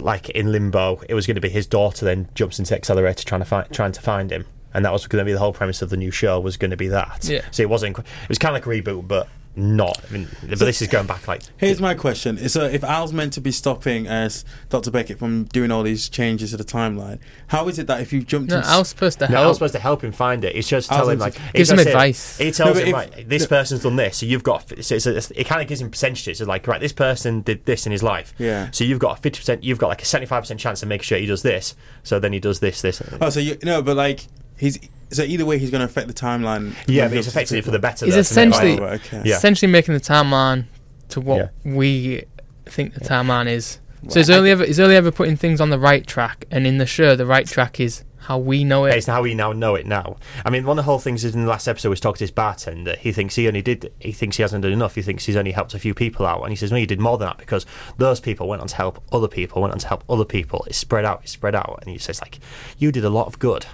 like 0.00 0.28
in 0.30 0.52
limbo. 0.52 1.00
It 1.08 1.14
was 1.14 1.26
going 1.26 1.34
to 1.36 1.40
be 1.40 1.48
his 1.48 1.66
daughter 1.66 2.04
then 2.04 2.28
jumps 2.34 2.58
into 2.58 2.74
accelerator 2.74 3.24
trying 3.24 3.40
to 3.40 3.44
find 3.46 3.70
trying 3.72 3.92
to 3.92 4.00
find 4.00 4.30
him, 4.30 4.46
and 4.74 4.84
that 4.84 4.92
was 4.92 5.06
going 5.06 5.20
to 5.20 5.24
be 5.26 5.32
the 5.32 5.38
whole 5.38 5.52
premise 5.52 5.82
of 5.82 5.90
the 5.90 5.96
new 5.96 6.10
show 6.10 6.38
was 6.40 6.56
going 6.56 6.70
to 6.70 6.76
be 6.76 6.88
that. 6.88 7.24
Yeah. 7.28 7.42
So 7.50 7.62
it 7.62 7.68
wasn't. 7.68 7.98
It 7.98 8.04
was 8.28 8.38
kind 8.38 8.56
of 8.56 8.66
like 8.66 8.66
a 8.66 8.82
reboot, 8.82 9.08
but 9.08 9.28
not. 9.54 10.02
I 10.08 10.12
mean, 10.12 10.28
but 10.48 10.58
this 10.60 10.80
is 10.80 10.88
going 10.88 11.06
back 11.06 11.28
like 11.28 11.42
Here's 11.58 11.80
my 11.80 11.94
question: 11.94 12.36
So, 12.48 12.64
uh, 12.64 12.68
if 12.68 12.82
Al's 12.82 13.12
meant 13.12 13.32
to 13.34 13.40
be 13.40 13.52
stopping 13.52 14.08
uh, 14.08 14.10
as 14.12 14.44
Dr. 14.70 14.90
Beckett 14.90 15.18
from 15.18 15.44
doing 15.44 15.70
all 15.70 15.82
these 15.82 16.08
changes 16.08 16.52
to 16.52 16.56
the 16.56 16.64
timeline, 16.64 17.18
how 17.48 17.68
is 17.68 17.78
it 17.78 17.86
that 17.86 18.00
if 18.00 18.12
you 18.12 18.22
jumped 18.22 18.50
no, 18.50 18.58
in, 18.58 18.64
I 18.64 18.78
was 18.78 18.88
supposed 18.88 19.18
to 19.18 19.28
No, 19.28 19.36
I 19.36 19.40
was 19.40 19.44
help. 19.44 19.54
supposed 19.56 19.74
to 19.74 19.80
help 19.80 20.02
him 20.04 20.12
find 20.12 20.44
it. 20.44 20.54
He's 20.54 20.68
just 20.68 20.90
I 20.90 20.96
was 20.96 21.00
telling 21.02 21.18
going 21.18 21.26
like 21.26 21.34
to- 21.34 21.40
he 21.42 21.58
Gives 21.58 21.70
him 21.70 21.76
just 21.76 21.84
said- 21.84 21.90
advice. 21.94 22.38
He 22.38 22.50
tells 22.52 22.76
No, 22.76 22.80
him 22.82 22.88
if- 22.88 22.94
right, 22.94 23.28
this 23.28 23.42
no- 23.42 23.48
person's 23.48 23.82
done 23.82 23.96
this, 23.96 24.16
so 24.18 24.26
you've 24.26 24.42
got. 24.42 24.84
So 24.84 24.94
it's 24.94 25.06
a, 25.06 25.16
it 25.40 25.44
kind 25.44 25.60
of 25.60 25.68
gives 25.68 25.80
him 25.80 25.90
percentages. 25.90 26.40
It's 26.40 26.48
like 26.48 26.66
right, 26.66 26.80
this 26.80 26.92
person 26.92 27.42
did 27.42 27.64
this 27.66 27.84
in 27.86 27.92
his 27.92 28.02
life. 28.02 28.32
Yeah. 28.38 28.68
So 28.70 28.84
you've 28.84 28.98
got 29.00 29.18
a 29.18 29.20
fifty 29.22 29.38
percent. 29.40 29.64
You've 29.64 29.78
got 29.78 29.88
like 29.88 30.02
a 30.02 30.06
seventy-five 30.06 30.42
percent 30.44 30.60
chance 30.60 30.82
of 30.82 30.88
making 30.88 31.04
sure 31.04 31.18
he 31.18 31.26
does 31.26 31.42
this. 31.42 31.74
So 32.04 32.18
then 32.18 32.32
he 32.32 32.40
does 32.40 32.60
this, 32.60 32.80
this. 32.82 33.02
oh, 33.20 33.30
so 33.30 33.40
you 33.40 33.58
no, 33.62 33.82
but 33.82 33.96
like 33.96 34.26
he's 34.56 34.78
so 35.12 35.22
either 35.22 35.44
way 35.46 35.58
he's 35.58 35.70
going 35.70 35.80
to 35.80 35.84
affect 35.86 36.08
the 36.08 36.14
timeline. 36.14 36.74
yeah, 36.86 37.04
but 37.04 37.12
he 37.12 37.16
he's 37.18 37.28
affecting 37.28 37.58
it 37.58 37.64
for 37.64 37.70
the 37.70 37.78
better. 37.78 38.04
He's 38.06 38.14
though, 38.14 38.20
essentially- 38.20 38.78
Oh, 38.78 38.82
right, 38.84 39.00
okay. 39.06 39.22
Yeah. 39.24 39.36
Essentially 39.36 39.70
making 39.70 39.94
the 39.94 40.00
timeline 40.00 40.64
to 41.10 41.20
what 41.20 41.38
Yeah. 41.38 41.48
we 41.76 42.24
think 42.66 42.94
the 42.94 43.00
timeline 43.00 43.48
is. 43.48 43.78
So 44.08 44.18
he's 44.18 44.30
only 44.30 44.50
ever 44.50 44.64
he's 44.64 44.80
only 44.80 44.96
ever 44.96 45.12
putting 45.12 45.36
things 45.36 45.60
on 45.60 45.70
the 45.70 45.78
right 45.78 46.04
track, 46.06 46.46
and 46.50 46.66
in 46.66 46.78
the 46.78 46.86
show, 46.86 47.14
the 47.14 47.26
right 47.26 47.46
track 47.46 47.78
is 47.78 48.02
how 48.18 48.38
we 48.38 48.62
know 48.64 48.84
it. 48.84 48.90
Based 48.92 49.08
on 49.08 49.14
how 49.16 49.22
we 49.22 49.34
now 49.34 49.52
know 49.52 49.74
it 49.76 49.84
now. 49.86 50.16
I 50.44 50.50
mean, 50.50 50.64
one 50.64 50.76
of 50.78 50.84
the 50.84 50.90
whole 50.90 50.98
things 51.00 51.24
is 51.24 51.34
in 51.34 51.42
the 51.42 51.48
last 51.48 51.66
episode 51.68 51.90
was 51.90 51.98
talking 52.00 52.18
to 52.18 52.24
his 52.24 52.30
bartender. 52.32 52.96
He 52.98 53.12
thinks 53.12 53.34
he 53.36 53.46
only 53.46 53.62
did. 53.62 53.92
He 54.00 54.10
thinks 54.12 54.36
he 54.36 54.42
hasn't 54.42 54.62
done 54.62 54.72
enough. 54.72 54.94
He 54.96 55.02
thinks 55.02 55.26
he's 55.26 55.36
only 55.36 55.50
helped 55.52 55.74
a 55.74 55.78
few 55.78 55.94
people 55.94 56.26
out, 56.26 56.40
and 56.42 56.50
he 56.50 56.56
says 56.56 56.72
no, 56.72 56.78
you 56.78 56.86
did 56.86 56.98
more 57.00 57.16
than 57.18 57.28
that 57.28 57.38
because 57.38 57.64
those 57.98 58.18
people 58.20 58.48
went 58.48 58.60
on 58.62 58.68
to 58.68 58.74
help 58.76 59.02
other 59.12 59.28
people, 59.28 59.62
went 59.62 59.72
on 59.72 59.78
to 59.80 59.86
help 59.88 60.02
other 60.08 60.24
people. 60.24 60.64
It's 60.68 60.78
spread 60.78 61.04
out. 61.04 61.20
It's 61.22 61.32
spread 61.32 61.54
out, 61.54 61.78
and 61.82 61.90
he 61.90 61.98
says 61.98 62.20
like, 62.20 62.40
you 62.78 62.90
did 62.90 63.04
a 63.04 63.10
lot 63.10 63.26
of 63.28 63.38
good. 63.38 63.66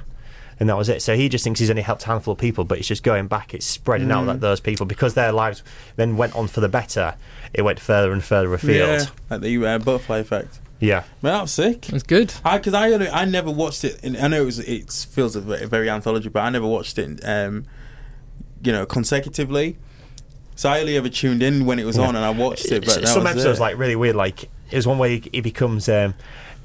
And 0.60 0.68
that 0.68 0.76
was 0.76 0.88
it. 0.88 1.02
So 1.02 1.14
he 1.14 1.28
just 1.28 1.44
thinks 1.44 1.60
he's 1.60 1.70
only 1.70 1.82
helped 1.82 2.04
a 2.04 2.06
handful 2.08 2.32
of 2.32 2.38
people, 2.38 2.64
but 2.64 2.78
it's 2.78 2.88
just 2.88 3.02
going 3.02 3.28
back. 3.28 3.54
It's 3.54 3.66
spreading 3.66 4.10
out 4.10 4.26
like 4.26 4.40
those 4.40 4.60
people 4.60 4.86
because 4.86 5.14
their 5.14 5.30
lives 5.30 5.62
then 5.96 6.16
went 6.16 6.34
on 6.34 6.48
for 6.48 6.60
the 6.60 6.68
better. 6.68 7.14
It 7.54 7.62
went 7.62 7.78
further 7.78 8.12
and 8.12 8.22
further 8.22 8.52
afield. 8.54 9.00
Yeah, 9.00 9.06
like 9.30 9.40
the 9.40 9.64
uh, 9.64 9.78
butterfly 9.78 10.18
effect. 10.18 10.60
Yeah. 10.80 11.04
Man, 11.22 11.32
that 11.32 11.42
was 11.42 11.52
sick. 11.52 11.88
It 11.88 11.92
was 11.92 12.02
good. 12.02 12.34
I 12.44 12.58
because 12.58 12.74
I 12.74 12.92
only, 12.92 13.08
I 13.08 13.24
never 13.24 13.50
watched 13.50 13.84
it. 13.84 14.02
In, 14.02 14.16
I 14.16 14.28
know 14.28 14.42
it 14.42 14.46
was 14.46 14.58
it 14.60 14.90
feels 15.10 15.34
a 15.36 15.40
very, 15.40 15.66
very 15.66 15.90
anthology, 15.90 16.28
but 16.28 16.40
I 16.40 16.50
never 16.50 16.66
watched 16.66 16.98
it. 16.98 17.20
Um, 17.24 17.64
you 18.62 18.72
know, 18.72 18.86
consecutively. 18.86 19.76
So 20.54 20.68
I 20.68 20.80
only 20.80 20.96
ever 20.96 21.08
tuned 21.08 21.42
in 21.42 21.66
when 21.66 21.78
it 21.78 21.84
was 21.84 21.98
on, 21.98 22.16
and 22.16 22.24
I 22.24 22.30
watched 22.30 22.70
it. 22.72 22.84
But 22.84 23.06
some 23.06 23.26
episodes 23.26 23.58
it. 23.58 23.62
like 23.62 23.78
really 23.78 23.96
weird. 23.96 24.16
Like 24.16 24.44
it 24.70 24.76
was 24.76 24.86
one 24.86 24.98
where 24.98 25.10
he, 25.10 25.22
he 25.32 25.40
becomes 25.40 25.88
um, 25.88 26.14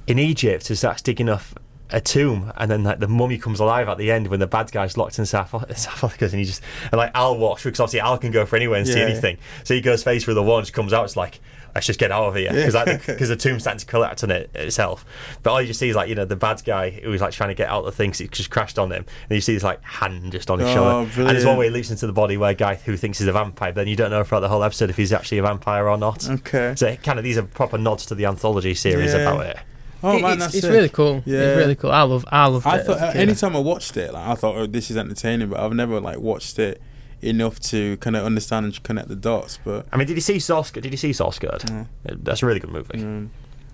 in 0.07 0.19
Egypt 0.19 0.69
and 0.69 0.77
starts 0.77 1.01
digging 1.01 1.29
up 1.29 1.43
a 1.89 2.01
tomb, 2.01 2.51
and 2.57 2.71
then 2.71 2.83
like 2.83 2.99
the 2.99 3.07
mummy 3.07 3.37
comes 3.37 3.59
alive 3.59 3.87
at 3.87 3.97
the 3.97 4.11
end 4.11 4.27
when 4.27 4.39
the 4.39 4.47
bad 4.47 4.71
guy's 4.71 4.97
locked 4.97 5.19
in 5.19 5.25
South, 5.25 5.51
South 5.77 6.03
Africa, 6.03 6.25
and 6.25 6.33
he 6.35 6.45
just 6.45 6.61
and 6.91 6.97
like 6.97 7.11
Al 7.13 7.37
walks 7.37 7.61
through 7.61 7.71
because 7.71 7.81
obviously 7.81 7.99
Al 7.99 8.17
can 8.17 8.31
go 8.31 8.45
for 8.45 8.55
anywhere 8.55 8.79
and 8.79 8.87
see 8.87 8.93
Yeah, 8.93 9.05
yeah. 9.05 9.11
anything. 9.11 9.37
So 9.63 9.73
he 9.75 9.81
goes 9.81 10.03
face 10.03 10.23
through 10.23 10.33
the 10.35 10.43
wall 10.43 10.57
and 10.57 10.65
just 10.65 10.73
comes 10.73 10.93
out. 10.93 11.05
It's 11.05 11.15
like. 11.17 11.39
Let's 11.75 11.87
just 11.87 11.97
get 11.97 12.11
out 12.11 12.25
of 12.25 12.35
here 12.35 12.53
because 12.53 12.75
Yeah. 12.75 12.83
like, 12.83 13.03
because 13.07 13.29
the 13.29 13.35
tomb's 13.35 13.63
starting 13.63 13.79
to 13.79 13.85
collapse 13.87 14.23
on 14.23 14.29
it 14.29 14.51
itself. 14.53 15.03
But 15.41 15.53
all 15.53 15.59
you 15.59 15.65
just 15.65 15.79
see 15.79 15.89
is 15.89 15.95
like 15.95 16.07
you 16.07 16.13
know 16.13 16.23
the 16.23 16.35
bad 16.35 16.61
guy 16.63 16.91
who 16.91 17.09
was 17.09 17.19
like 17.19 17.31
trying 17.33 17.49
to 17.49 17.55
get 17.55 17.67
out 17.67 17.79
of 17.79 17.85
the 17.85 17.91
thing, 17.91 18.11
'cause 18.11 18.21
it 18.21 18.29
just 18.31 18.51
crashed 18.51 18.77
on 18.77 18.91
him, 18.91 19.03
and 19.27 19.35
you 19.35 19.41
see 19.41 19.55
this 19.55 19.63
like 19.63 19.81
hand 19.83 20.31
just 20.33 20.51
on 20.51 20.59
his 20.59 20.69
Oh, 20.69 20.73
shoulder. 20.75 20.99
And 20.99 21.07
there's 21.09 21.17
one 21.17 21.55
brilliant. 21.55 21.57
where 21.57 21.63
he 21.65 21.69
leaps 21.71 21.89
into 21.89 22.05
the 22.05 22.13
body 22.13 22.37
where 22.37 22.51
a 22.51 22.53
guy 22.53 22.75
who 22.75 22.95
thinks 22.95 23.17
he's 23.17 23.27
a 23.27 23.31
vampire, 23.31 23.71
then 23.71 23.87
you 23.87 23.95
don't 23.95 24.11
know 24.11 24.23
throughout 24.23 24.41
the 24.41 24.49
whole 24.49 24.63
episode 24.63 24.91
if 24.91 24.97
he's 24.97 25.11
actually 25.11 25.39
a 25.39 25.41
vampire 25.41 25.89
or 25.89 25.97
not. 25.97 26.29
Okay. 26.29 26.75
So 26.77 26.95
kind 26.97 27.17
of 27.17 27.23
these 27.25 27.39
are 27.39 27.43
proper 27.43 27.79
nods 27.79 28.05
to 28.05 28.13
the 28.13 28.27
anthology 28.27 28.75
series 28.75 29.11
Yeah. 29.11 29.21
about 29.21 29.43
it. 29.47 29.57
Oh 30.03 30.17
It- 30.17 30.21
man, 30.21 30.31
it's, 30.33 30.41
that's 30.41 30.55
it's 30.55 30.67
really 30.67 30.89
cool. 30.89 31.23
Yeah. 31.25 31.39
It's 31.39 31.57
really 31.57 31.75
cool. 31.75 31.91
I 31.91 32.01
love 32.03 32.25
I 32.29 32.45
loved 32.47 32.67
I 32.67 32.77
it. 32.77 32.85
thought 32.85 32.97
as 32.97 33.01
a 33.15 33.17
uh, 33.17 33.21
anytime 33.21 33.55
I 33.55 33.59
watched 33.59 33.95
it, 33.97 34.13
like 34.13 34.27
I 34.27 34.35
thought, 34.35 34.55
oh, 34.55 34.67
this 34.67 34.91
is 34.91 34.97
entertaining, 34.97 35.49
but 35.49 35.59
I've 35.59 35.73
never 35.73 35.99
like 36.01 36.19
watched 36.19 36.59
it 36.59 36.81
enough 37.21 37.57
to 37.61 37.95
kind 37.97 38.15
of 38.17 38.25
understand 38.25 38.65
and 38.65 38.83
connect 38.83 39.07
the 39.07 39.15
dots. 39.15 39.57
But 39.63 39.85
I 39.93 39.97
mean, 39.97 40.07
did 40.07 40.15
you 40.17 40.21
see 40.21 40.39
Source? 40.39 40.71
Did 40.71 40.85
you 40.85 40.97
see 40.97 41.13
Source 41.13 41.39
Code? 41.39 41.63
That's 42.05 42.43
a 42.43 42.45
really 42.45 42.59
good 42.59 42.71
movie. 42.71 43.01
um, 43.01 43.31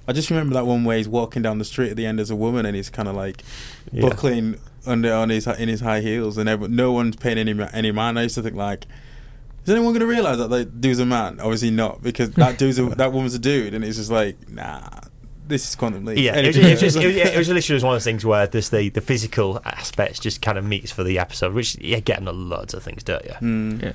I 0.07 0.13
just 0.13 0.29
remember 0.29 0.53
that 0.55 0.65
one 0.65 0.83
where 0.85 0.97
he's 0.97 1.09
walking 1.09 1.41
down 1.41 1.57
the 1.59 1.65
street 1.65 1.89
at 1.91 1.95
the 1.97 2.05
end 2.05 2.19
as 2.19 2.29
a 2.31 2.35
woman, 2.35 2.65
and 2.65 2.75
he's 2.75 2.89
kind 2.89 3.07
of 3.07 3.15
like 3.15 3.43
Yeah. 3.91 4.01
buckling 4.01 4.59
under 4.85 5.13
on 5.13 5.29
his 5.29 5.45
in 5.47 5.67
his 5.69 5.81
high 5.81 6.01
heels, 6.01 6.37
and 6.37 6.47
every, 6.49 6.67
no 6.67 6.91
one's 6.91 7.15
paying 7.15 7.37
any 7.39 7.59
any 7.73 7.91
mind. 7.91 8.19
I 8.19 8.23
used 8.23 8.35
to 8.35 8.41
think 8.43 8.55
like. 8.55 8.85
Is 9.65 9.71
anyone 9.75 9.91
going 9.91 9.99
to 9.99 10.07
realize 10.07 10.37
that 10.39 10.49
that 10.49 10.79
dude's 10.81 10.99
a 10.99 11.05
man? 11.05 11.39
Obviously 11.41 11.69
not, 11.69 12.01
because 12.01 12.31
that 12.31 12.57
dude's 12.57 12.79
a, 12.79 12.83
that 12.95 13.11
woman's 13.11 13.35
a 13.35 13.39
dude, 13.39 13.73
and 13.75 13.83
it's 13.85 13.97
just 13.97 14.09
like, 14.09 14.49
nah, 14.49 14.81
this 15.49 15.67
is 15.69 15.75
quantum 15.75 16.05
leap. 16.05 16.17
Yeah, 16.17 16.37
it 16.37 16.47
was, 16.47 16.57
it 16.57 16.69
was 16.71 16.79
just, 16.79 16.97
it 17.01 17.05
was, 17.07 17.15
it 17.17 17.37
was 17.37 17.47
literally 17.49 17.61
just 17.75 17.83
one 17.85 17.93
of 17.93 17.95
those 17.95 18.03
things 18.05 18.25
where 18.25 18.47
this 18.47 18.69
the, 18.69 18.87
the 18.89 19.01
physical 19.01 19.59
aspects 19.65 20.19
just 20.19 20.41
kind 20.41 20.57
of 20.57 20.63
meets 20.63 20.91
for 20.91 21.03
the 21.03 21.19
episode, 21.19 21.53
which 21.53 21.75
you're 21.79 21.99
getting 21.99 22.27
a 22.27 22.31
loads 22.31 22.73
of 22.73 22.81
things, 22.83 23.03
don't 23.03 23.25
you? 23.25 23.33
Hmm. 23.33 23.79
Yeah. 23.81 23.91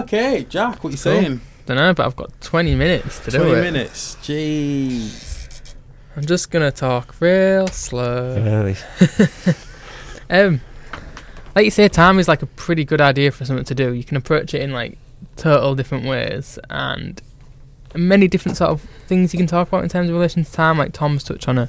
Okay, 0.00 0.44
Jack, 0.48 0.82
what 0.82 0.90
you 0.90 0.96
Cool. 0.96 0.96
saying? 0.96 1.40
Don't 1.66 1.76
know, 1.76 1.94
but 1.94 2.06
I've 2.06 2.16
got 2.16 2.40
20 2.40 2.74
minutes 2.74 3.20
to 3.20 3.30
do 3.30 3.36
it. 3.36 3.40
Twenty 3.44 3.60
minutes. 3.60 4.16
Jeez. 4.22 5.74
I'm 6.16 6.24
just 6.24 6.50
gonna 6.50 6.72
talk 6.72 7.14
real 7.20 7.68
slow. 7.68 8.42
Really? 8.42 8.76
Um, 10.30 10.60
like 11.56 11.64
you 11.64 11.70
say, 11.70 11.88
time 11.88 12.18
is 12.18 12.28
like 12.28 12.42
a 12.42 12.46
pretty 12.46 12.84
good 12.84 13.00
idea 13.00 13.30
for 13.30 13.44
something 13.46 13.64
to 13.64 13.74
do. 13.74 13.92
You 13.94 14.04
can 14.04 14.16
approach 14.18 14.52
it 14.52 14.60
in 14.60 14.72
like 14.72 14.98
total 15.36 15.74
different 15.74 16.04
ways 16.06 16.58
and 16.68 17.20
many 17.94 18.28
different 18.28 18.56
sort 18.56 18.70
of 18.70 18.82
things 19.06 19.32
you 19.32 19.38
can 19.38 19.46
talk 19.46 19.68
about 19.68 19.82
in 19.82 19.88
terms 19.88 20.08
of 20.08 20.14
relation 20.14 20.44
to 20.44 20.52
time. 20.52 20.78
Like 20.78 20.92
Tom's 20.92 21.24
touched 21.24 21.48
on 21.48 21.58
a, 21.58 21.68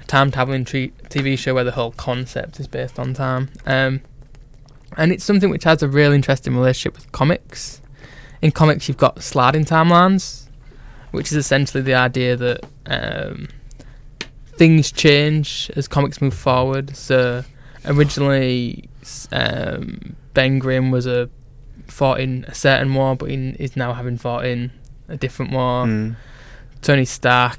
a 0.00 0.04
time 0.06 0.30
traveling 0.30 0.64
tre- 0.64 0.92
TV 1.08 1.38
show 1.38 1.54
where 1.54 1.64
the 1.64 1.72
whole 1.72 1.92
concept 1.92 2.60
is 2.60 2.66
based 2.66 2.98
on 2.98 3.14
time. 3.14 3.50
Um, 3.66 4.00
and 4.96 5.12
it's 5.12 5.24
something 5.24 5.50
which 5.50 5.64
has 5.64 5.82
a 5.82 5.88
real 5.88 6.12
interesting 6.12 6.56
relationship 6.56 6.94
with 6.94 7.10
comics. 7.12 7.80
In 8.40 8.50
comics, 8.52 8.88
you've 8.88 8.96
got 8.96 9.22
sliding 9.22 9.64
timelines, 9.64 10.46
which 11.10 11.26
is 11.26 11.36
essentially 11.36 11.82
the 11.82 11.94
idea 11.94 12.36
that 12.36 12.64
um, 12.86 13.48
things 14.56 14.90
change 14.90 15.70
as 15.76 15.88
comics 15.88 16.20
move 16.20 16.34
forward. 16.34 16.96
So 16.96 17.44
originally, 17.84 18.88
um, 19.32 20.16
Ben 20.34 20.58
Grimm 20.58 20.90
was 20.90 21.06
a 21.06 21.28
fought 21.86 22.20
in 22.20 22.44
a 22.48 22.54
certain 22.54 22.94
war, 22.94 23.16
but 23.16 23.30
he 23.30 23.50
is 23.58 23.76
now 23.76 23.92
having 23.92 24.18
fought 24.18 24.44
in 24.44 24.72
a 25.08 25.16
different 25.16 25.52
one. 25.52 26.12
Mm. 26.12 26.16
Tony 26.82 27.04
Stark, 27.04 27.58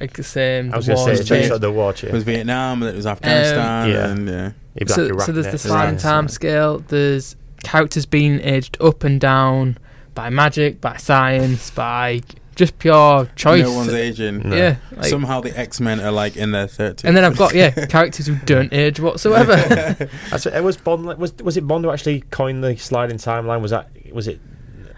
like 0.00 0.12
the 0.14 0.22
same. 0.22 0.72
I 0.72 0.76
was 0.76 0.86
the 0.86 0.94
going 0.94 0.98
to 0.98 1.02
say, 1.04 1.10
wars 1.10 1.20
it's 1.20 1.28
just 1.28 1.38
changed. 1.40 1.52
like 1.52 1.60
the 1.60 1.72
watch. 1.72 2.04
It 2.04 2.12
was 2.12 2.22
Vietnam, 2.24 2.80
then 2.80 2.94
it 2.94 2.96
was 2.96 3.06
Afghanistan, 3.06 3.88
yeah. 3.90 4.08
and 4.08 4.28
yeah. 4.28 4.50
Exactly 4.76 5.08
so, 5.08 5.18
so 5.26 5.32
there's 5.32 5.50
the 5.50 5.58
sliding 5.58 5.94
Right. 5.96 6.00
time 6.00 6.28
scale. 6.28 6.78
There's 6.78 7.34
characters 7.64 8.06
being 8.06 8.40
aged 8.40 8.76
up 8.80 9.02
and 9.02 9.20
down 9.20 9.76
by 10.14 10.30
magic, 10.30 10.80
by 10.80 10.96
science, 10.96 11.70
by 11.70 12.20
just 12.54 12.78
pure 12.78 13.26
choice. 13.34 13.64
No 13.64 13.72
one's 13.72 13.92
aging. 13.92 14.48
No. 14.48 14.54
yeah. 14.56 14.76
like- 14.92 15.06
Somehow 15.06 15.40
the 15.40 15.58
X 15.58 15.80
Men 15.80 15.98
are 16.00 16.12
like 16.12 16.36
in 16.36 16.52
their 16.52 16.68
thirties. 16.68 17.04
and 17.04 17.16
then 17.16 17.24
I've 17.24 17.36
got 17.36 17.54
yeah 17.54 17.70
characters 17.86 18.26
who 18.26 18.36
don't 18.36 18.72
age 18.72 19.00
whatsoever. 19.00 19.56
That's, 20.30 20.46
it 20.46 20.62
was 20.62 20.76
Bond. 20.76 21.06
Was 21.18 21.34
was 21.38 21.56
it 21.56 21.66
Bond 21.66 21.84
who 21.84 21.90
actually 21.90 22.20
coined 22.30 22.62
the 22.62 22.76
sliding 22.76 23.16
timeline? 23.16 23.60
Was 23.60 23.72
that 23.72 23.90
was 24.12 24.28
it? 24.28 24.40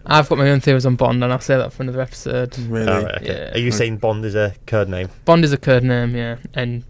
I've 0.07 0.29
got 0.29 0.39
my 0.39 0.51
own 0.51 0.61
theories 0.61 0.85
on 0.87 0.97
Bond, 0.97 1.23
and 1.23 1.33
I'll 1.33 1.41
say 1.41 1.57
that 1.57 1.73
for 1.73 1.83
another 1.83 2.01
episode. 2.01 2.59
really. 2.59 2.89
Oh, 2.91 3.03
right, 3.05 3.15
okay. 3.17 3.27
Yeah. 3.27 3.55
Are 3.55 3.59
you 3.59 3.71
saying 3.71 3.99
Bond 3.99 4.25
is 4.25 4.35
a 4.35 4.55
code 4.67 4.89
name? 4.89 5.09
Bond 5.25 5.45
is 5.45 5.53
a 5.53 5.59
code 5.59 5.85
name, 5.85 6.17
yeah, 6.17 6.37
and 6.55 6.85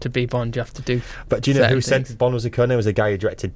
to 0.00 0.08
be 0.08 0.26
Bond, 0.26 0.56
you 0.56 0.60
have 0.60 0.72
to 0.74 0.82
do. 0.82 1.00
But 1.28 1.42
do 1.42 1.50
you 1.50 1.54
know 1.56 1.62
Certain 1.62 1.76
who 1.76 1.80
said. 1.80 2.18
Bond 2.18 2.34
was 2.34 2.44
a 2.44 2.50
code 2.50 2.68
name? 2.68 2.74
It 2.74 2.76
was 2.78 2.86
a 2.86 2.92
guy 2.92 3.10
who 3.12 3.18
directed 3.18 3.52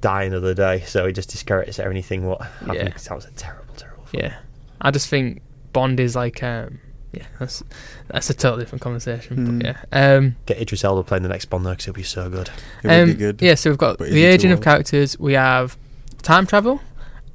Die 0.00 0.22
Another 0.24 0.54
Day, 0.54 0.80
so 0.86 1.06
he 1.06 1.12
just 1.12 1.30
discredits 1.30 1.78
anything. 1.78 2.24
What 2.26 2.40
happened? 2.42 2.74
Yeah. 2.74 2.90
'cause 2.90 3.04
that 3.04 3.14
was 3.14 3.24
a 3.26 3.30
terrible, 3.32 3.74
terrible. 3.76 4.04
Film. 4.06 4.22
Yeah, 4.24 4.34
I 4.80 4.90
just 4.90 5.08
think 5.08 5.42
Bond 5.72 6.00
is 6.00 6.14
like, 6.16 6.42
um, 6.42 6.78
yeah, 7.12 7.24
that's 7.38 7.62
that's 8.08 8.30
a 8.30 8.34
totally 8.34 8.62
different 8.64 8.82
conversation. 8.82 9.36
Hmm. 9.36 9.58
But 9.58 9.66
yeah, 9.66 9.76
um, 10.16 10.36
Get 10.46 10.60
Idris 10.60 10.82
Elba 10.84 11.02
playing 11.04 11.22
the 11.24 11.28
next 11.28 11.46
Bond 11.46 11.66
though, 11.66 11.70
because 11.70 11.88
it'll 11.88 11.96
be 11.96 12.02
so 12.02 12.28
good. 12.30 12.48
It 12.82 12.88
would 12.88 12.92
um, 13.00 13.06
be 13.08 13.14
good. 13.14 13.42
yeah. 13.42 13.54
So 13.54 13.70
we've 13.70 13.78
got 13.78 13.98
the 13.98 14.24
aging 14.24 14.50
of 14.52 14.60
characters. 14.60 15.18
We 15.18 15.34
have 15.34 15.76
time 16.22 16.46
travel, 16.46 16.80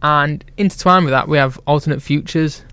and 0.02 0.44
intertwined 0.58 1.06
with 1.06 1.12
that, 1.12 1.28
we 1.28 1.38
have 1.38 1.60
alternate 1.66 2.02
futures, 2.02 2.64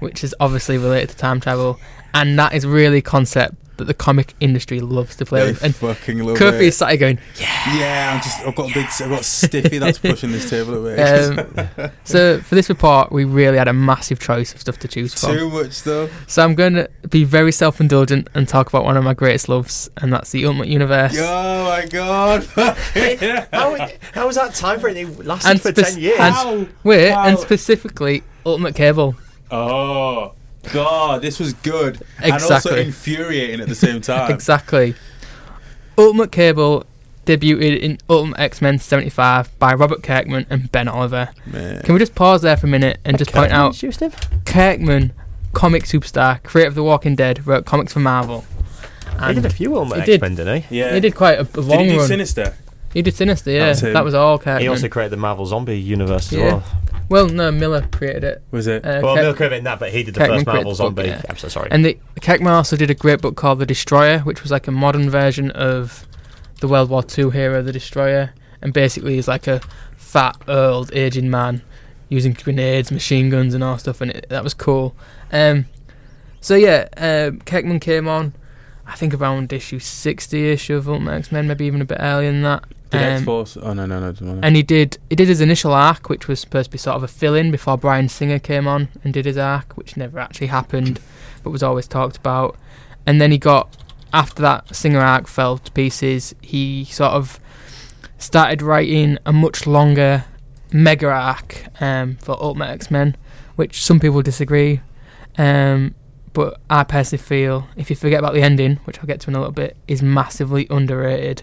which 0.00 0.24
is 0.24 0.34
obviously 0.40 0.78
related 0.78 1.10
to 1.10 1.16
time 1.16 1.40
travel, 1.40 1.78
and 2.14 2.38
that 2.38 2.54
is 2.54 2.66
really 2.66 3.02
concept 3.02 3.54
that 3.82 3.86
the 3.86 3.94
comic 3.94 4.34
industry 4.40 4.80
loves 4.80 5.16
to 5.16 5.24
play 5.24 5.40
They 5.40 5.46
with. 5.52 5.62
And 5.64 5.74
fucking 5.74 6.18
love 6.24 6.36
Kofi 6.38 6.54
it. 6.54 6.60
is 6.62 6.76
sat 6.76 6.90
here 6.90 6.98
going, 6.98 7.18
Yeah, 7.40 7.76
yeah. 7.78 8.12
I'm 8.14 8.22
just. 8.22 8.46
I've 8.46 8.54
got 8.54 8.70
a 8.70 8.74
big. 8.74 8.86
I've 8.86 9.10
got 9.10 9.24
Stiffy 9.24 9.78
that's 9.78 9.98
pushing 10.08 10.32
this 10.32 10.48
table 10.48 10.74
away. 10.74 11.02
um, 11.02 11.90
so 12.04 12.40
for 12.40 12.54
this 12.54 12.68
report, 12.68 13.10
we 13.12 13.24
really 13.24 13.58
had 13.58 13.68
a 13.68 13.72
massive 13.72 14.20
choice 14.20 14.54
of 14.54 14.60
stuff 14.60 14.78
to 14.78 14.88
choose 14.88 15.14
from. 15.18 15.36
Too 15.36 15.50
much 15.50 15.72
stuff. 15.72 16.10
So 16.28 16.42
I'm 16.44 16.54
going 16.54 16.74
to 16.74 16.88
be 17.10 17.24
very 17.24 17.52
self-indulgent 17.52 18.28
and 18.34 18.48
talk 18.48 18.68
about 18.68 18.84
one 18.84 18.96
of 18.96 19.04
my 19.04 19.14
greatest 19.14 19.48
loves, 19.48 19.90
and 19.98 20.12
that's 20.12 20.30
the 20.32 20.46
Ultimate 20.46 20.68
Universe. 20.68 21.14
Oh 21.18 21.64
my 21.64 21.86
god! 21.86 22.44
How, 23.52 23.88
how 24.12 24.26
was 24.26 24.36
that 24.36 24.54
time 24.54 24.80
frame? 24.80 24.96
It 24.96 25.24
lasted 25.26 25.50
And 25.50 25.60
for 25.60 25.68
spec- 25.72 25.86
ten 25.86 25.98
years. 25.98 26.18
and- 26.18 26.34
How? 26.34 26.66
Wait, 26.84 27.10
How? 27.10 27.24
and 27.28 27.38
specifically 27.38 28.22
Ultimate 28.46 28.74
Cable. 28.74 29.14
Oh 29.50 30.34
god, 30.72 31.22
this 31.22 31.38
was 31.40 31.52
good 31.54 32.00
and 32.22 32.32
also 32.32 32.54
Exactly. 32.56 32.82
infuriating 32.86 33.60
at 33.60 33.68
the 33.68 33.74
same 33.74 34.00
time. 34.02 34.30
Exactly. 34.30 34.94
Ultimate 35.98 36.32
Cable 36.32 36.84
debuted 37.26 37.78
in 37.80 37.98
Ultimate 38.08 38.38
X-Men 38.40 38.78
75 38.78 39.56
by 39.58 39.74
Robert 39.74 40.02
Kirkman 40.02 40.46
and 40.50 40.70
Ben 40.72 40.88
Oliver. 40.88 41.28
Man. 41.46 41.82
Can 41.82 41.94
we 41.94 41.98
just 42.00 42.14
pause 42.14 42.42
there 42.42 42.56
for 42.56 42.66
a 42.66 42.70
minute 42.70 42.98
and 43.04 43.16
just 43.18 43.32
point 43.32 43.52
out 43.52 43.80
Kirkman, 44.44 45.12
comic 45.52 45.84
superstar, 45.84 46.42
creator 46.42 46.68
of 46.68 46.74
The 46.74 46.82
Walking 46.82 47.14
Dead, 47.14 47.46
wrote 47.46 47.64
comics 47.64 47.92
for 47.92 48.00
Marvel. 48.00 48.44
He 49.26 49.34
did 49.34 49.44
a 49.46 49.50
few 49.50 49.76
Ultimate 49.76 50.04
he. 50.04 50.14
X-Men, 50.14 50.34
didn't 50.34 50.62
he? 50.62 50.78
Yeah. 50.78 50.94
he 50.94 51.00
did 51.00 51.14
quite 51.14 51.38
a, 51.38 51.42
a 51.42 51.44
Did 51.44 51.64
long 51.64 51.84
he 51.84 51.90
do 51.92 51.98
run. 51.98 52.08
Sinister? 52.08 52.54
he 52.92 53.02
did 53.02 53.14
Sinister, 53.14 53.50
yeah. 53.50 53.68
was 53.68 53.80
that 53.82 54.04
was 54.04 54.14
all 54.14 54.38
Kirkman. 54.38 54.62
He 54.62 54.68
also 54.68 54.88
created 54.88 55.12
the 55.12 55.16
Marvel 55.18 55.46
Zombie 55.46 55.78
universe 55.78 56.32
as 56.32 56.38
Yeah. 56.38 56.44
well. 56.44 56.64
Well, 57.08 57.28
no, 57.28 57.50
Millar 57.52 57.86
created 57.92 58.24
it. 58.24 58.42
Was 58.50 58.66
it? 58.66 58.84
Uh, 58.84 59.00
Well, 59.02 59.16
Kirk- 59.16 59.38
Milk 59.40 59.52
in 59.52 59.64
that, 59.64 59.78
but 59.78 59.90
he 59.90 60.02
did 60.02 60.14
the 60.14 60.20
Kirkman 60.20 60.38
first 60.38 60.46
created 60.46 60.64
Marvel 60.64 60.72
the 60.72 60.90
book, 60.90 61.04
Zombie 61.04 61.08
yeah. 61.10 61.22
episode. 61.28 61.48
Sorry. 61.48 61.68
And 61.70 61.84
the 61.84 61.98
Kirkman 62.20 62.52
also 62.52 62.76
did 62.76 62.90
a 62.90 62.94
great 62.94 63.20
book 63.20 63.36
called 63.36 63.58
The 63.58 63.66
Destroyer, 63.66 64.20
which 64.20 64.42
was 64.42 64.50
like 64.50 64.66
a 64.66 64.70
modern 64.70 65.10
version 65.10 65.50
of 65.50 66.06
the 66.60 66.68
World 66.68 66.88
War 66.90 67.04
II 67.16 67.30
hero, 67.30 67.62
the 67.62 67.72
Destroyer. 67.72 68.32
And 68.60 68.72
basically, 68.72 69.16
he's 69.16 69.28
like 69.28 69.46
a 69.46 69.60
fat, 69.96 70.36
old, 70.48 70.92
aging 70.94 71.28
man 71.30 71.62
using 72.08 72.32
grenades, 72.32 72.92
machine 72.92 73.30
guns, 73.30 73.54
and 73.54 73.64
all 73.64 73.78
stuff. 73.78 74.00
And 74.00 74.10
it, 74.10 74.26
that 74.28 74.44
was 74.44 74.54
cool. 74.54 74.94
Um, 75.32 75.66
so 76.40 76.54
yeah, 76.54 76.88
um, 76.96 77.40
Kirkman 77.40 77.80
came 77.80 78.08
on. 78.08 78.34
I 78.86 78.96
think 78.96 79.14
around 79.14 79.52
issue 79.52 79.78
sixty-ish 79.78 80.68
of 80.70 80.88
Ultimate 80.88 81.12
X-Men, 81.12 81.46
maybe 81.46 81.64
even 81.66 81.80
a 81.80 81.84
bit 81.84 81.98
earlier 82.00 82.30
than 82.30 82.42
that. 82.42 82.64
Did 82.92 83.02
Um, 83.02 83.08
X 83.14 83.24
Force? 83.24 83.56
Oh 83.56 83.72
no, 83.72 83.86
no, 83.86 83.98
no. 84.00 84.14
no, 84.20 84.40
and 84.42 84.54
he 84.54 84.62
did 84.62 84.98
he 85.10 85.16
did 85.16 85.28
his 85.28 85.40
initial 85.40 85.72
arc, 85.72 86.08
which 86.08 86.28
was 86.28 86.40
supposed 86.40 86.66
to 86.66 86.72
be 86.72 86.78
sort 86.78 86.96
of 86.96 87.02
a 87.02 87.08
fill-in 87.08 87.50
before 87.50 87.76
Bryan 87.76 88.08
Singer 88.08 88.38
came 88.38 88.68
on 88.68 88.88
and 89.02 89.12
did 89.12 89.24
his 89.24 89.36
arc, 89.38 89.76
which 89.76 89.96
never 89.96 90.18
actually 90.18 90.48
happened, 90.48 91.00
but 91.42 91.50
was 91.50 91.62
always 91.62 91.88
talked 91.88 92.16
about. 92.16 92.56
And 93.06 93.20
then 93.20 93.30
he 93.32 93.38
got 93.38 93.76
after 94.12 94.42
that 94.42 94.74
Singer 94.74 95.00
arc 95.00 95.26
fell 95.26 95.58
to 95.58 95.72
pieces, 95.72 96.34
he 96.42 96.84
sort 96.84 97.12
of 97.12 97.40
started 98.18 98.62
writing 98.62 99.18
a 99.26 99.32
much 99.32 99.66
longer 99.66 100.24
mega 100.72 101.08
arc 101.08 101.64
um, 101.82 102.16
for 102.16 102.32
Ultimate 102.42 102.68
X 102.70 102.90
Men, 102.90 103.16
which 103.56 103.82
some 103.82 103.98
people 104.00 104.22
disagree. 104.22 104.80
Um, 105.38 105.94
but 106.34 106.60
I 106.70 106.84
personally 106.84 107.22
feel 107.22 107.68
if 107.76 107.90
you 107.90 107.96
forget 107.96 108.18
about 108.18 108.34
the 108.34 108.42
ending, 108.42 108.76
which 108.84 108.98
I'll 108.98 109.06
get 109.06 109.20
to 109.20 109.30
in 109.30 109.34
a 109.36 109.38
little 109.38 109.52
bit, 109.52 109.76
is 109.88 110.02
massively 110.02 110.66
underrated. 110.70 111.42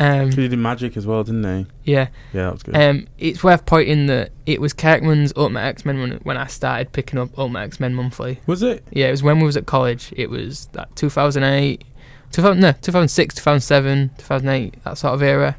Um, 0.00 0.32
he 0.32 0.48
did 0.48 0.58
Magic 0.58 0.96
as 0.96 1.06
well, 1.06 1.22
didn't 1.22 1.44
he? 1.44 1.92
yeah, 1.92 2.08
Yeah, 2.32 2.44
that 2.46 2.52
was 2.54 2.62
good. 2.62 2.74
um, 2.76 3.06
it's 3.18 3.44
worth 3.44 3.66
pointing 3.66 4.06
that 4.06 4.30
it 4.46 4.60
was 4.60 4.72
Kirkman's 4.72 5.32
Ultimate 5.36 5.60
X 5.60 5.84
Men 5.84 6.00
when, 6.00 6.10
when 6.22 6.36
I 6.38 6.46
started 6.46 6.92
picking 6.92 7.18
up 7.18 7.38
Ultimate 7.38 7.60
X 7.60 7.80
Men 7.80 7.94
monthly. 7.94 8.40
was 8.46 8.62
it? 8.62 8.82
Yeah, 8.90 9.08
it 9.08 9.10
was 9.10 9.22
when 9.22 9.38
we 9.40 9.44
was 9.44 9.56
at 9.58 9.66
college. 9.66 10.12
It 10.16 10.30
was 10.30 10.66
that 10.72 10.96
2008, 10.96 11.84
2000, 12.32 12.60
no, 12.60 12.72
2006, 12.72 13.34
2007, 13.34 14.10
2008, 14.16 14.84
that 14.84 14.96
sort 14.98 15.14
of 15.14 15.22
era. 15.22 15.56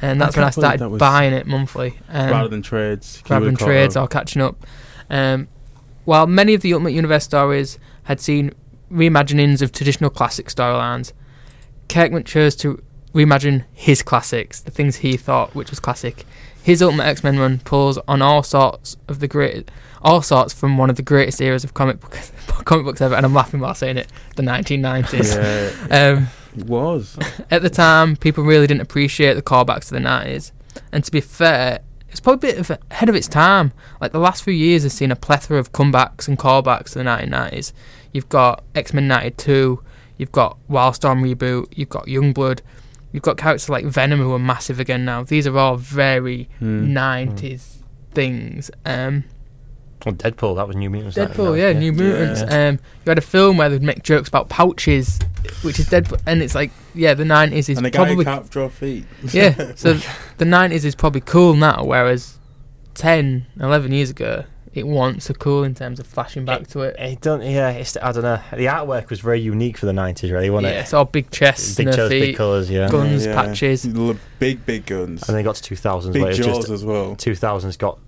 And 0.00 0.22
I 0.22 0.26
that's 0.26 0.36
when 0.36 0.44
I 0.46 0.50
started 0.50 0.98
buying 0.98 1.34
it 1.34 1.46
monthly. 1.46 1.98
Um, 2.08 2.30
rather 2.30 2.48
than 2.48 2.62
trades. 2.62 3.22
rather 3.28 3.44
than 3.46 3.56
trades 3.56 3.96
or 3.96 4.08
catching 4.08 4.40
up. 4.40 4.64
Um, 5.10 5.48
while 6.04 6.26
many 6.26 6.54
of 6.54 6.62
the 6.62 6.72
Ultimate 6.72 6.92
Universe 6.92 7.24
stories 7.24 7.78
had 8.04 8.20
seen 8.20 8.52
reimaginings 8.90 9.60
of 9.60 9.72
traditional 9.72 10.08
classic 10.08 10.46
storylines, 10.46 11.12
Kirkman 11.88 12.24
chose 12.24 12.54
to 12.56 12.82
reimagine 13.18 13.64
his 13.72 14.02
classics, 14.02 14.60
the 14.60 14.70
things 14.70 14.96
he 14.96 15.16
thought 15.16 15.54
which 15.54 15.70
was 15.70 15.80
classic. 15.80 16.24
His 16.62 16.82
Ultimate 16.82 17.04
X 17.04 17.24
Men 17.24 17.38
run 17.38 17.58
pulls 17.60 17.98
on 18.06 18.20
all 18.22 18.42
sorts 18.42 18.96
of 19.08 19.20
the 19.20 19.28
great, 19.28 19.70
all 20.02 20.22
sorts 20.22 20.52
from 20.52 20.76
one 20.76 20.90
of 20.90 20.96
the 20.96 21.02
greatest 21.02 21.40
eras 21.40 21.64
of 21.64 21.74
comic 21.74 22.00
book, 22.00 22.12
comic 22.64 22.84
books 22.84 23.00
ever, 23.00 23.14
and 23.14 23.24
I'm 23.24 23.34
laughing 23.34 23.60
while 23.60 23.74
saying 23.74 23.96
it, 23.96 24.08
the 24.36 24.42
1990s. 24.42 25.34
Yeah, 25.90 26.14
Um, 26.16 26.28
it 26.56 26.64
was. 26.66 27.18
at 27.50 27.62
the 27.62 27.70
time, 27.70 28.16
people 28.16 28.44
really 28.44 28.66
didn't 28.66 28.82
appreciate 28.82 29.34
the 29.34 29.42
callbacks 29.42 29.86
to 29.88 29.94
the 29.94 30.00
90s. 30.00 30.52
And 30.92 31.02
to 31.04 31.10
be 31.10 31.20
fair, 31.20 31.80
it's 32.10 32.20
probably 32.20 32.50
a 32.50 32.52
bit 32.54 32.60
of 32.70 32.78
ahead 32.90 33.08
of 33.08 33.14
its 33.14 33.28
time. 33.28 33.72
Like 34.00 34.12
the 34.12 34.18
last 34.18 34.42
few 34.44 34.52
years 34.52 34.82
have 34.82 34.92
seen 34.92 35.10
a 35.10 35.16
plethora 35.16 35.58
of 35.58 35.72
comebacks 35.72 36.28
and 36.28 36.38
callbacks 36.38 36.92
to 36.92 36.98
the 36.98 37.04
1990s. 37.04 37.72
You've 38.12 38.28
got 38.28 38.62
X 38.74 38.92
Men 38.92 39.08
92, 39.08 39.82
you've 40.18 40.32
got 40.32 40.58
Wildstorm 40.68 41.22
reboot, 41.22 41.66
you've 41.76 41.88
got 41.90 42.06
Youngblood, 42.06 42.60
you've 43.12 43.22
got 43.22 43.36
characters 43.36 43.68
like 43.68 43.84
Venom 43.84 44.18
who 44.20 44.32
are 44.32 44.38
massive 44.38 44.78
again 44.80 45.04
now. 45.04 45.22
These 45.22 45.46
are 45.46 45.56
all 45.58 45.76
very 45.76 46.48
Hmm. 46.58 46.92
90s 46.92 47.76
things. 48.14 48.70
Um, 48.84 49.24
Well, 50.06 50.14
Deadpool, 50.14 50.54
that 50.56 50.66
was 50.68 50.76
New 50.76 50.90
Mutants. 50.90 51.16
Deadpool, 51.16 51.52
that- 51.54 51.58
yeah, 51.58 51.72
New 51.78 51.92
Mutants. 51.92 52.40
Um, 52.42 52.74
you 53.04 53.10
had 53.10 53.18
a 53.18 53.20
film 53.20 53.56
where 53.56 53.68
they'd 53.68 53.82
make 53.82 54.04
jokes 54.04 54.28
about 54.28 54.48
pouches, 54.48 55.18
which 55.62 55.80
is 55.80 55.86
Deadpool, 55.88 56.20
and 56.24 56.40
it's 56.40 56.54
like, 56.54 56.70
yeah, 56.94 57.14
the 57.14 57.24
90s 57.24 57.68
is 57.68 57.78
and 57.78 57.84
the 57.84 57.90
guy 57.90 57.96
probably 57.98 58.14
who 58.14 58.24
can't 58.24 58.48
draw 58.48 58.68
feet. 58.68 59.04
yeah, 59.32 59.72
so 59.74 59.94
the 60.38 60.44
90s 60.44 60.84
is 60.84 60.94
probably 60.94 61.20
cool 61.20 61.54
now, 61.54 61.82
whereas 61.84 62.38
10, 62.94 63.46
11 63.58 63.90
years 63.92 64.10
ago, 64.10 64.44
it 64.74 64.86
wasn't 64.86 65.22
so 65.22 65.34
cool 65.34 65.64
in 65.64 65.74
terms 65.74 65.98
of 66.00 66.06
flashing 66.06 66.44
back 66.44 66.66
to 66.68 66.80
it. 66.80 66.96
It 66.98 67.20
don't, 67.20 67.42
yeah, 67.42 67.70
it's, 67.70 67.96
I 68.00 68.12
don't 68.12 68.22
know. 68.22 68.40
The 68.52 68.66
artwork 68.66 69.10
was 69.10 69.20
very 69.20 69.40
unique 69.40 69.78
for 69.78 69.86
the 69.86 69.92
90s, 69.92 70.30
really, 70.30 70.50
wasn't 70.50 70.72
Yeah, 70.72 70.78
it? 70.80 70.82
it's 70.82 70.94
all 70.94 71.04
big 71.04 71.30
chests, 71.30 71.76
Big 71.76 71.86
no 71.86 71.92
toes, 71.92 72.10
feet, 72.10 72.20
big 72.20 72.36
colours, 72.36 72.70
yeah. 72.70 72.88
guns, 72.88 73.26
Yeah. 73.26 73.34
patches. 73.34 73.86
Big, 74.38 74.64
big 74.66 74.86
guns. 74.86 75.28
And 75.28 75.36
they 75.36 75.42
got 75.42 75.56
to 75.56 75.74
2000s, 75.74 76.12
big 76.12 76.22
where 76.22 76.30
it 76.32 76.34
jaws 76.36 76.56
just 76.58 76.70
as 76.70 76.84
well. 76.84 77.16
2000s 77.16 77.76
got 77.78 77.98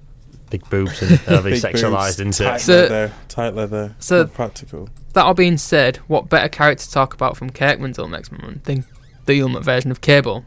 big 0.50 0.68
boobs 0.68 1.00
and 1.02 1.20
overly 1.28 1.56
sexualized 1.56 2.18
boobs, 2.18 2.20
into 2.20 2.44
tight 2.44 2.56
it. 2.56 2.61
So- 2.61 2.72
leather, 2.82 3.12
tight 3.28 3.54
leather. 3.54 3.94
so- 3.98 4.22
not 4.22 4.34
practical. 4.34 4.88
That 5.12 5.24
all 5.26 5.34
being 5.34 5.56
said, 5.58 5.96
what 6.06 6.28
better 6.28 6.48
character 6.48 6.84
to 6.84 6.90
talk 6.92 7.14
about 7.14 7.36
from 7.36 7.50
Kirkman's 7.50 7.98
Ultimate 7.98 8.18
X-Men 8.18 8.40
run 8.42 8.61
than 8.64 8.84
the 9.26 9.42
Ultimate 9.42 9.64
version 9.64 9.90
of 9.90 10.00
Cable? 10.00 10.44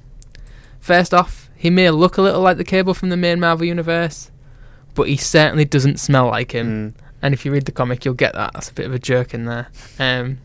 First 0.79 1.13
off, 1.13 1.49
he 1.55 1.69
may 1.69 1.89
look 1.89 2.17
a 2.17 2.21
little 2.21 2.41
like 2.41 2.57
the 2.57 2.63
Cable 2.63 2.93
from 2.93 3.09
the 3.09 3.17
main 3.17 3.39
Marvel 3.39 3.65
universe, 3.65 4.31
but 4.95 5.07
he 5.07 5.17
certainly 5.17 5.65
doesn't 5.65 5.99
smell 5.99 6.27
like 6.27 6.51
him. 6.53 6.91
Mm. 6.91 6.93
and 7.21 7.33
if 7.33 7.45
you 7.45 7.51
read 7.51 7.65
the 7.65 7.71
comic, 7.71 8.05
you'll 8.05 8.13
get 8.13 8.33
that. 8.33 8.53
That's 8.53 8.69
a 8.69 8.73
bit 8.73 8.85
of 8.85 8.93
a 8.93 8.99
jerk 8.99 9.33
in 9.33 9.45
there. 9.45 9.67
Um, 9.99 10.39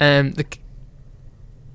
um, 0.00 0.32
the 0.32 0.44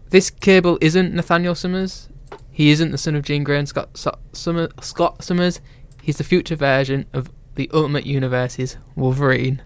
this 0.09 0.29
Cable 0.29 0.77
isn't 0.81 1.13
Nathaniel 1.13 1.55
Summers. 1.55 2.09
He 2.51 2.69
isn't 2.71 2.91
the 2.91 2.97
son 2.97 3.15
of 3.15 3.23
Jean 3.23 3.43
Grey 3.43 3.57
and 3.57 3.67
Scott 3.67 3.97
so- 3.97 4.17
Summer, 4.33 4.69
Scott 4.81 5.23
Summers. 5.23 5.61
He's 6.01 6.17
the 6.17 6.23
future 6.23 6.55
version 6.55 7.05
of 7.13 7.29
the 7.55 7.69
Ultimate 7.73 8.05
Universe's 8.05 8.77
Wolverine. 8.95 9.61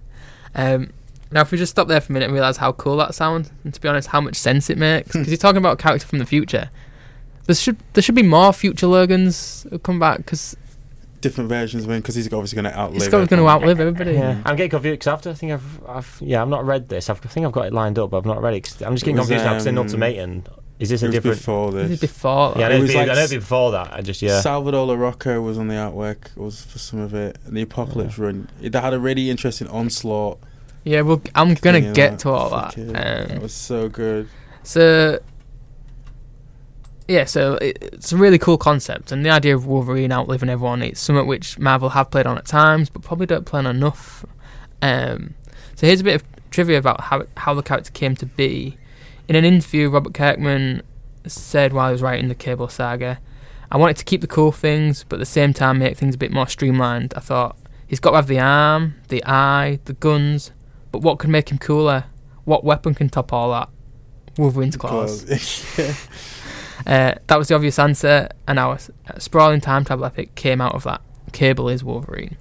Um, 0.53 0.91
now, 1.32 1.41
if 1.41 1.51
we 1.51 1.57
just 1.57 1.71
stop 1.71 1.88
there 1.88 1.99
for 1.99 2.11
a 2.11 2.13
minute 2.13 2.26
and 2.26 2.34
realize 2.34 2.57
how 2.57 2.71
cool 2.73 2.97
that 2.97 3.15
sounds, 3.15 3.51
and 3.63 3.73
to 3.73 3.82
be 3.82 3.88
honest, 3.89 4.09
how 4.09 4.21
much 4.21 4.36
sense 4.36 4.69
it 4.69 4.78
makes, 4.78 5.07
because 5.07 5.28
you're 5.28 5.38
talking 5.38 5.57
about 5.57 5.73
a 5.73 5.78
character 5.84 6.07
from 6.07 6.19
the 6.19 6.26
future. 6.26 6.69
There 7.45 7.55
should 7.55 7.78
there 7.93 8.01
should 8.01 8.15
be 8.15 8.23
more 8.23 8.53
future 8.53 8.88
Logans 8.88 9.65
who 9.69 9.80
come 9.80 9.99
back 9.99 10.17
because 10.17 10.55
different 11.26 11.49
versions 11.49 11.84
of 11.84 11.89
him 11.89 11.99
because 11.99 12.15
he's 12.15 12.32
obviously 12.32 12.61
going 12.61 12.71
to 12.71 12.80
outlive. 12.80 12.97
It's 13.01 13.07
going 13.09 13.28
to 13.28 13.47
outlive 13.47 13.80
everybody. 13.80 14.13
Yeah, 14.13 14.41
I'm 14.45 14.55
getting 14.55 14.69
confused 14.69 14.99
because 14.99 15.07
after 15.07 15.30
I 15.32 15.34
think 15.34 15.51
I've, 15.53 15.89
I've, 15.89 16.17
yeah, 16.21 16.41
I've 16.41 16.47
not 16.49 16.65
read 16.65 16.88
this. 16.89 17.09
I've, 17.09 17.19
I 17.26 17.28
think 17.30 17.45
I've 17.45 17.51
got 17.51 17.65
it 17.67 17.73
lined 17.73 17.97
up, 17.99 18.11
but 18.11 18.17
I've 18.19 18.26
not 18.26 18.41
read 18.41 18.53
it. 18.53 18.61
'cause 18.63 18.82
I'm 18.82 18.93
just 18.93 19.03
getting 19.03 19.17
was, 19.17 19.28
confused 19.28 19.45
now 19.45 19.53
because 19.53 19.67
in 19.67 19.78
um, 19.78 19.86
Ultimatum, 19.86 20.43
is 20.80 20.89
this 20.89 21.01
It 21.01 21.05
a 21.05 21.07
was 21.09 21.15
different? 21.15 21.38
before 21.38 21.71
This 21.71 21.84
is 21.91 21.99
this. 22.01 22.11
before. 22.11 22.53
Yeah, 22.57 22.67
I 22.67 22.69
that. 22.69 22.69
know, 22.69 22.76
It 22.76 22.78
it 22.78 22.82
was 22.82 22.91
be, 22.91 22.97
like 22.97 23.09
I 23.09 23.13
know 23.15 23.21
s- 23.21 23.34
before 23.34 23.71
that. 23.71 23.93
I 23.93 24.01
just 24.01 24.21
yeah. 24.21 24.41
Salvador 24.41 24.88
Larroca 24.88 25.43
was 25.43 25.57
on 25.57 25.67
the 25.67 25.76
artwork. 25.76 26.36
Was 26.38 26.63
for 26.63 26.80
some 26.80 26.99
of 26.99 27.13
it, 27.13 27.38
and 27.45 27.55
the 27.57 27.61
Apocalypse 27.63 28.17
run. 28.17 28.49
It 28.61 28.73
had 28.76 28.93
a 28.93 28.99
really 28.99 29.30
interesting 29.30 29.67
onslaught. 29.69 30.39
Yeah, 30.84 31.01
well, 31.01 31.21
I'm 31.34 31.55
gonna 31.55 31.80
thing 31.80 31.86
in 31.86 31.93
get 31.93 32.19
to 32.19 32.30
all 32.30 32.49
that. 32.51 32.65
Fucking- 32.76 32.93
that 32.93 33.32
Um, 33.32 33.41
was 33.41 33.53
so 33.53 33.89
good. 33.89 34.28
so, 34.63 35.19
yeah, 37.08 37.26
so 37.26 37.56
it, 37.56 37.78
it's 37.82 38.12
a 38.12 38.18
really 38.18 38.39
cool 38.39 38.58
concept, 38.58 39.12
and 39.12 39.26
the 39.26 39.30
idea 39.30 39.56
of 39.56 39.68
Wolverine 39.68 40.12
outliving 40.12 40.49
everyone, 40.49 40.82
it's 40.82 40.99
something 40.99 41.28
which 41.28 41.60
Marvel 41.60 41.89
have 41.89 42.10
played 42.10 42.26
on 42.26 42.38
at 42.38 42.45
times, 42.45 42.89
but 42.89 43.03
probably 43.03 43.28
don't 43.28 43.45
play 43.45 43.60
on 43.60 43.68
enough. 43.68 44.26
Um, 44.82 45.36
so 45.76 45.86
here's 45.86 46.01
a 46.01 46.03
bit 46.03 46.16
of 46.16 46.24
trivia 46.49 46.78
about 46.78 47.01
how 47.01 47.26
how 47.38 47.53
the 47.53 47.62
character 47.62 47.91
came 47.91 48.16
to 48.16 48.26
be. 48.26 48.78
In 49.28 49.36
an 49.36 49.45
interview, 49.45 49.89
Robert 49.89 50.14
Kirkman 50.14 50.82
said 51.28 51.74
while 51.74 51.89
he 51.89 51.91
was 51.91 52.01
writing 52.01 52.28
the 52.28 52.36
Cable 52.36 52.70
saga, 52.70 53.20
"I 53.72 53.78
wanted 53.78 53.97
to 53.97 54.06
keep 54.06 54.22
the 54.22 54.28
cool 54.28 54.51
things, 54.51 55.06
but 55.08 55.18
at 55.18 55.20
the 55.20 55.26
same 55.26 55.53
time 55.53 55.80
make 55.80 55.97
things 55.97 56.16
a 56.16 56.18
bit 56.18 56.32
more 56.32 56.47
streamlined. 56.47 57.14
I 57.16 57.20
thought 57.20 57.56
he's 57.86 57.99
got 57.99 58.12
to 58.12 58.16
have 58.16 58.28
the 58.28 58.39
arm, 58.39 58.95
the 59.10 59.24
eye, 59.26 59.80
the 59.86 59.93
guns, 59.93 60.51
but 60.91 61.03
what 61.03 61.20
could 61.20 61.30
make 61.30 61.51
him 61.51 61.60
cooler? 61.60 62.06
What 62.45 62.64
weapon 62.64 62.95
can 62.95 63.10
top 63.10 63.32
all 63.32 63.51
that? 63.51 63.70
Wolverine's 64.38 64.76
claws." 64.76 65.24
yeah. 65.78 65.93
Uh, 66.86 67.15
that 67.27 67.38
was 67.38 67.47
the 67.47 67.55
obvious 67.55 67.79
answer, 67.79 68.29
and 68.47 68.59
our 68.59 68.77
uh, 69.07 69.19
sprawling 69.19 69.61
time 69.61 69.83
travel 69.83 70.05
epic 70.05 70.36
came 70.36 70.61
out 70.61 70.75
of 70.75 70.83
that. 70.83 71.01
Cable 71.31 71.67
is 71.69 71.83
Wolverine. 71.83 72.38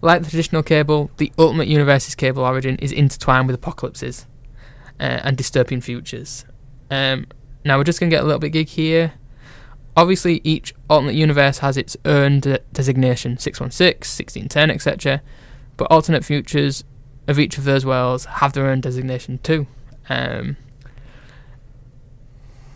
Like 0.00 0.22
the 0.22 0.30
traditional 0.30 0.62
Cable, 0.62 1.10
the 1.16 1.32
Ultimate 1.38 1.68
Universe's 1.68 2.14
Cable 2.14 2.44
origin 2.44 2.76
is 2.76 2.92
intertwined 2.92 3.48
with 3.48 3.56
apocalypses 3.56 4.26
uh, 4.98 5.20
and 5.24 5.36
dystopian 5.36 5.82
futures. 5.82 6.44
Um, 6.90 7.26
now 7.64 7.76
we're 7.76 7.84
just 7.84 8.00
going 8.00 8.08
to 8.08 8.16
get 8.16 8.22
a 8.22 8.26
little 8.26 8.38
bit 8.38 8.50
geek 8.50 8.70
here. 8.70 9.14
Obviously, 9.96 10.40
each 10.44 10.72
alternate 10.88 11.16
universe 11.16 11.58
has 11.58 11.76
its 11.76 11.96
own 12.04 12.40
de- 12.40 12.60
designation 12.72 13.36
616, 13.36 13.98
1610, 13.98 14.70
etc. 14.70 15.22
But 15.76 15.90
alternate 15.90 16.24
futures 16.24 16.84
of 17.26 17.38
each 17.38 17.58
of 17.58 17.64
those 17.64 17.84
worlds 17.84 18.24
have 18.24 18.52
their 18.52 18.68
own 18.68 18.80
designation 18.80 19.38
too. 19.38 19.66
Um, 20.08 20.56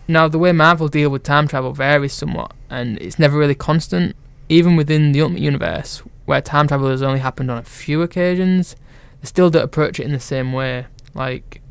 now, 0.09 0.29
the 0.29 0.39
way 0.39 0.53
Marvel 0.53 0.89
deal 0.89 1.11
with 1.11 1.23
time 1.23 1.49
travel 1.49 1.73
varies 1.73 2.13
somewhat, 2.13 2.53
and 2.71 2.99
it's 2.99 3.19
never 3.19 3.39
really 3.39 3.55
constant. 3.55 4.15
Even 4.49 4.77
within 4.77 5.13
the 5.13 5.23
Ultimate 5.23 5.41
Universe, 5.41 6.03
where 6.27 6.41
time 6.43 6.69
travel 6.69 6.91
has 6.91 7.03
only 7.03 7.21
happened 7.21 7.51
on 7.51 7.59
a 7.59 7.63
few 7.63 8.03
occasions, 8.03 8.77
they 9.23 9.27
still 9.27 9.49
don't 9.49 9.65
approach 9.65 9.99
it 9.99 10.05
in 10.05 10.13
the 10.13 10.21
same 10.21 10.53
way. 10.53 10.87
Like, 11.15 11.63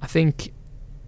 I 0.00 0.06
think, 0.06 0.52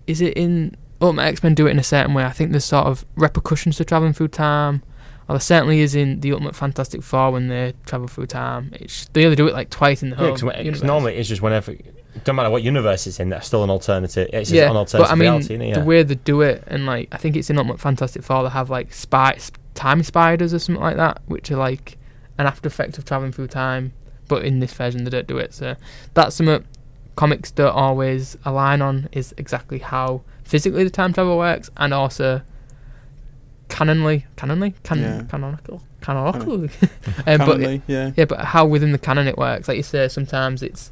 is 0.09 0.21
it 0.21 0.35
in 0.37 0.77
Ultimate 1.01 1.23
X 1.23 1.43
Men 1.43 1.55
do 1.55 1.67
it 1.69 1.71
in 1.71 1.79
a 1.79 1.85
certain 1.85 2.15
way? 2.15 2.25
I 2.25 2.31
think 2.31 2.51
there's 2.51 2.65
sort 2.65 2.87
of 2.87 3.05
repercussions 3.15 3.77
to 3.77 3.85
traveling 3.85 4.13
through 4.13 4.29
time. 4.29 4.83
Or 5.29 5.35
there 5.35 5.41
certainly 5.41 5.79
is 5.81 5.95
in 5.95 6.19
the 6.19 6.33
Ultimate 6.33 6.57
Fantastic 6.57 7.01
Four 7.05 7.31
when 7.31 7.47
they 7.47 7.75
travel 7.87 8.09
through 8.09 8.27
time. 8.27 8.73
It's, 8.75 9.07
they 9.13 9.25
only 9.25 9.37
do 9.37 9.47
it 9.47 9.55
like 9.55 9.71
twice 9.71 10.03
in 10.03 10.11
the 10.11 10.17
Yeah, 10.17 10.23
whole 10.35 10.37
'cause 10.37 10.83
normally 10.83 11.15
it's 11.15 11.29
just 11.29 11.41
whenever. 11.41 11.77
Don't 12.25 12.37
matter 12.37 12.51
what 12.51 12.63
universe 12.63 13.07
it's 13.07 13.19
in, 13.21 13.31
that's 13.31 13.47
still 13.47 13.65
an 13.65 13.71
alternative. 13.71 14.29
It's 14.33 14.51
just 14.51 14.53
yeah, 14.57 14.71
an 14.71 14.77
alternative 14.77 15.09
but 15.09 15.13
I 15.13 15.15
mean, 15.15 15.21
reality. 15.31 15.55
Isn't 15.55 15.63
it? 15.63 15.69
Yeah. 15.69 15.79
the 15.79 15.85
way 15.85 16.03
they 16.03 16.15
do 16.15 16.43
it, 16.43 16.63
and 16.67 16.85
like 16.87 17.09
I 17.13 17.17
think 17.17 17.37
it's 17.37 17.49
in 17.49 17.57
Ultimate 17.59 17.81
Fantastic 17.81 18.23
Four, 18.23 18.43
they 18.43 18.51
have 18.51 18.69
like 18.71 18.93
spy, 18.93 19.39
time 19.75 20.03
spiders 20.03 20.53
or 20.53 20.59
something 20.59 20.83
like 20.83 20.97
that, 20.97 21.23
which 21.27 21.51
are 21.51 21.57
like 21.57 21.97
an 22.39 22.47
after 22.47 22.69
effect 22.69 22.99
of 22.99 23.05
traveling 23.05 23.33
through 23.33 23.49
time. 23.49 23.93
But 24.29 24.45
in 24.45 24.61
this 24.61 24.73
version, 24.73 25.05
they 25.05 25.11
don't 25.11 25.27
do 25.27 25.39
it. 25.39 25.55
So 25.55 25.77
that's 26.15 26.37
something 26.37 26.65
comics 27.17 27.51
don't 27.51 27.75
always 27.75 28.37
align 28.45 28.81
on 28.83 29.09
is 29.13 29.35
exactly 29.37 29.79
how 29.79 30.23
physically 30.45 30.85
the 30.85 30.91
time 30.91 31.13
travel 31.13 31.39
works, 31.39 31.71
and 31.79 31.95
also 31.95 32.43
canonly, 33.69 34.25
canonly, 34.37 34.75
can- 34.83 35.01
Yeah. 35.01 35.23
canonical, 35.29 35.83
canonical. 36.03 36.53
um, 37.27 37.39
but 37.39 37.61
yeah. 37.89 38.13
yeah, 38.17 38.25
but 38.27 38.41
how 38.41 38.67
within 38.67 38.93
the 38.93 38.99
canon 38.99 39.27
it 39.27 39.39
works. 39.39 39.69
Like 39.69 39.77
you 39.79 39.83
say, 39.83 40.09
sometimes 40.09 40.63
it's 40.63 40.91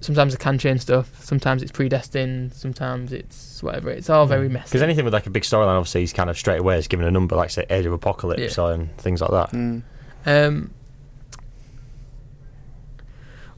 sometimes 0.00 0.34
it 0.34 0.40
can 0.40 0.58
change 0.58 0.80
stuff. 0.82 1.22
Sometimes 1.24 1.62
it's 1.62 1.72
predestined. 1.72 2.52
Sometimes 2.54 3.12
it's 3.12 3.62
whatever. 3.62 3.90
It's 3.90 4.10
all 4.10 4.26
very 4.26 4.48
messy. 4.48 4.64
Because 4.68 4.82
anything 4.82 5.04
with 5.04 5.14
like 5.14 5.26
a 5.26 5.30
big 5.30 5.42
storyline, 5.42 5.76
obviously, 5.78 6.02
he's 6.02 6.12
kind 6.12 6.30
of 6.30 6.36
straight 6.38 6.60
away 6.60 6.78
is 6.78 6.86
given 6.88 7.06
a 7.06 7.10
number, 7.10 7.34
like 7.36 7.50
say 7.50 7.64
Age 7.70 7.86
of 7.86 7.92
Apocalypse 7.92 8.56
Yeah. 8.56 8.64
or 8.64 8.72
and 8.72 8.96
things 8.98 9.20
like 9.20 9.30
that. 9.30 9.50
Mm. 9.52 9.82
Um, 10.26 10.70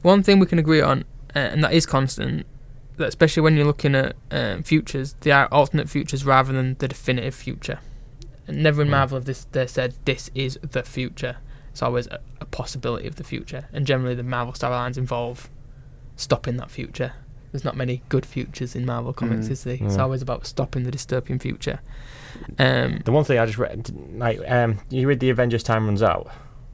one 0.01 0.23
thing 0.23 0.39
we 0.39 0.45
can 0.45 0.59
agree 0.59 0.81
on, 0.81 1.03
uh, 1.35 1.39
and 1.39 1.63
that 1.63 1.73
is 1.73 1.85
constant, 1.85 2.45
that 2.97 3.07
especially 3.07 3.41
when 3.41 3.55
you're 3.55 3.65
looking 3.65 3.95
at 3.95 4.15
um, 4.31 4.63
futures, 4.63 5.15
they 5.21 5.31
are 5.31 5.47
alternate 5.51 5.89
futures 5.89 6.25
rather 6.25 6.53
than 6.53 6.75
the 6.79 6.87
definitive 6.87 7.35
future. 7.35 7.79
And 8.47 8.63
never 8.63 8.81
in 8.81 8.87
Mm. 8.87 8.91
Marvel 8.91 9.17
have 9.17 9.25
this 9.25 9.45
they 9.51 9.67
said 9.67 9.93
this 10.05 10.31
is 10.33 10.57
the 10.61 10.83
future. 10.83 11.37
It's 11.71 11.83
always 11.83 12.07
a, 12.07 12.19
a 12.41 12.45
possibility 12.45 13.07
of 13.07 13.17
the 13.17 13.23
future, 13.23 13.67
and 13.73 13.85
generally 13.85 14.15
the 14.15 14.23
Marvel 14.23 14.53
storylines 14.53 14.97
involve 14.97 15.49
stopping 16.19 16.57
that 16.57 16.69
future. 16.71 17.13
There's 17.51 17.63
not 17.65 17.75
many 17.75 18.03
good 18.09 18.25
futures 18.25 18.75
in 18.75 18.85
Marvel 18.85 19.11
comics, 19.13 19.47
Mm. 19.47 19.51
is 19.51 19.63
there? 19.63 19.73
It's 19.81 19.95
Mm. 19.95 19.99
always 19.99 20.21
about 20.21 20.45
stopping 20.45 20.83
the 20.83 20.91
dystopian 20.91 21.41
future. 21.41 21.79
Um, 22.59 23.01
The 23.05 23.11
one 23.11 23.23
thing 23.23 23.39
I 23.39 23.45
just 23.45 23.57
read, 23.57 23.89
like, 24.17 24.39
um, 24.47 24.79
you 24.89 25.07
read 25.07 25.19
the 25.19 25.29
Avengers 25.31 25.63
Time 25.63 25.85
Runs 25.87 26.03
Out, 26.03 26.29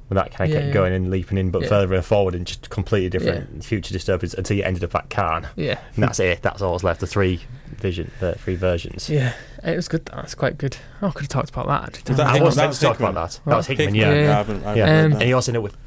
when 0.09 0.15
that 0.17 0.31
kind 0.33 0.49
of 0.49 0.53
Yeah, 0.53 0.59
kept 0.61 0.67
yeah. 0.67 0.73
going 0.73 0.93
and 0.93 1.09
leaping 1.09 1.37
in, 1.37 1.49
but 1.49 1.61
Yeah. 1.63 1.69
further 1.69 2.01
forward 2.01 2.35
and 2.35 2.45
just 2.45 2.69
completely 2.69 3.09
different 3.09 3.63
future 3.63 3.95
dystopias 3.97 4.33
until 4.37 4.57
you 4.57 4.63
ended 4.63 4.83
up 4.83 4.93
at 4.95 5.09
Khan. 5.09 5.47
yeah, 5.55 5.77
And 5.95 6.03
that's 6.03 6.19
it. 6.19 6.41
That's 6.41 6.61
all 6.61 6.73
that's 6.73 6.83
left. 6.83 6.99
The 6.99 7.07
three 7.07 7.41
vision, 7.79 8.11
the 8.19 8.33
three 8.35 8.55
versions. 8.55 9.09
yeah, 9.09 9.31
it 9.63 9.75
was 9.77 9.87
good. 9.87 10.05
That's 10.07 10.35
quite 10.35 10.57
good. 10.57 10.75
Oh, 11.01 11.07
I 11.07 11.11
could 11.11 11.21
have 11.21 11.29
talked 11.29 11.49
about 11.49 11.67
that. 11.67 11.83
actually. 11.97 12.15
That 12.15 12.27
I 12.27 12.43
was 12.43 12.55
That 12.55 12.63
meant 12.63 12.73
to 12.75 12.81
talk 12.81 12.99
about 12.99 13.13
that. 13.15 13.39
What? 13.45 13.51
That 13.51 13.57
was 13.57 13.67
Hickman, 13.67 13.95
yeah. 13.95 14.09
I 14.09 14.13
Yeah. 14.15 14.35
haven't, 14.35 14.65
I 14.65 14.75
haven't 14.75 14.77
Yeah. 14.77 14.99
Um. 15.05 15.11
And 15.13 15.21
he 15.23 15.33
also 15.33 15.51
ended 15.51 15.59
up 15.59 15.63
with 15.63 15.77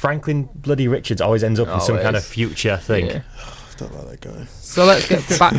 Franklin 0.00 0.48
Bloody 0.54 0.88
Richards. 0.88 1.20
Always 1.20 1.44
ends 1.44 1.60
up 1.60 1.68
in 1.68 1.80
some 1.80 1.96
kind 1.96 2.08
of 2.16 2.22
Always. 2.22 2.26
future 2.28 2.76
thing. 2.78 3.06
Yeah. 3.06 3.22
don't 3.76 3.94
like 3.94 4.20
that 4.20 4.34
guy. 4.34 4.44
So 4.46 4.84
let's 4.86 5.06
get 5.08 5.26
back. 5.38 5.54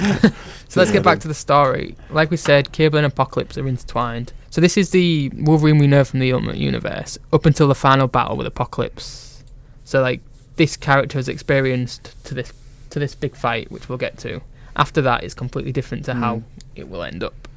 so 0.68 0.80
let's 0.80 0.92
get 0.92 1.04
back 1.04 1.20
to 1.20 1.28
the 1.28 1.34
story. 1.34 1.96
Like 2.10 2.32
we 2.32 2.38
said, 2.38 2.72
Cable 2.72 2.98
and 2.98 3.06
Apocalypse 3.06 3.58
are 3.58 3.68
intertwined. 3.68 4.34
So 4.50 4.60
this 4.62 4.78
is 4.78 4.90
the 4.90 5.30
Wolverine 5.36 5.78
we 5.78 5.88
know 5.88 6.04
from 6.04 6.20
the 6.20 6.34
Ultimate 6.34 6.58
Universe 6.58 7.18
up 7.32 7.46
until 7.46 7.68
the 7.68 7.76
final 7.76 8.08
battle 8.08 8.36
with 8.36 8.48
Apocalypse. 8.48 9.44
So 9.86 10.02
like 10.02 10.22
this 10.56 10.76
character 10.76 11.18
has 11.20 11.28
experienced 11.30 12.16
to 12.26 12.34
this 12.34 12.52
to 12.90 13.00
this 13.00 13.16
big 13.16 13.36
fight, 13.36 13.72
which 13.72 13.88
we'll 13.90 13.98
get 13.98 14.18
to. 14.20 14.42
After 14.76 15.02
that, 15.04 15.24
it's 15.24 15.34
completely 15.34 15.72
different 15.72 16.04
to 16.06 16.14
how 16.16 16.38
Mm. 16.38 16.44
it 16.76 16.90
will 16.90 17.04
end 17.04 17.24
up. 17.24 17.48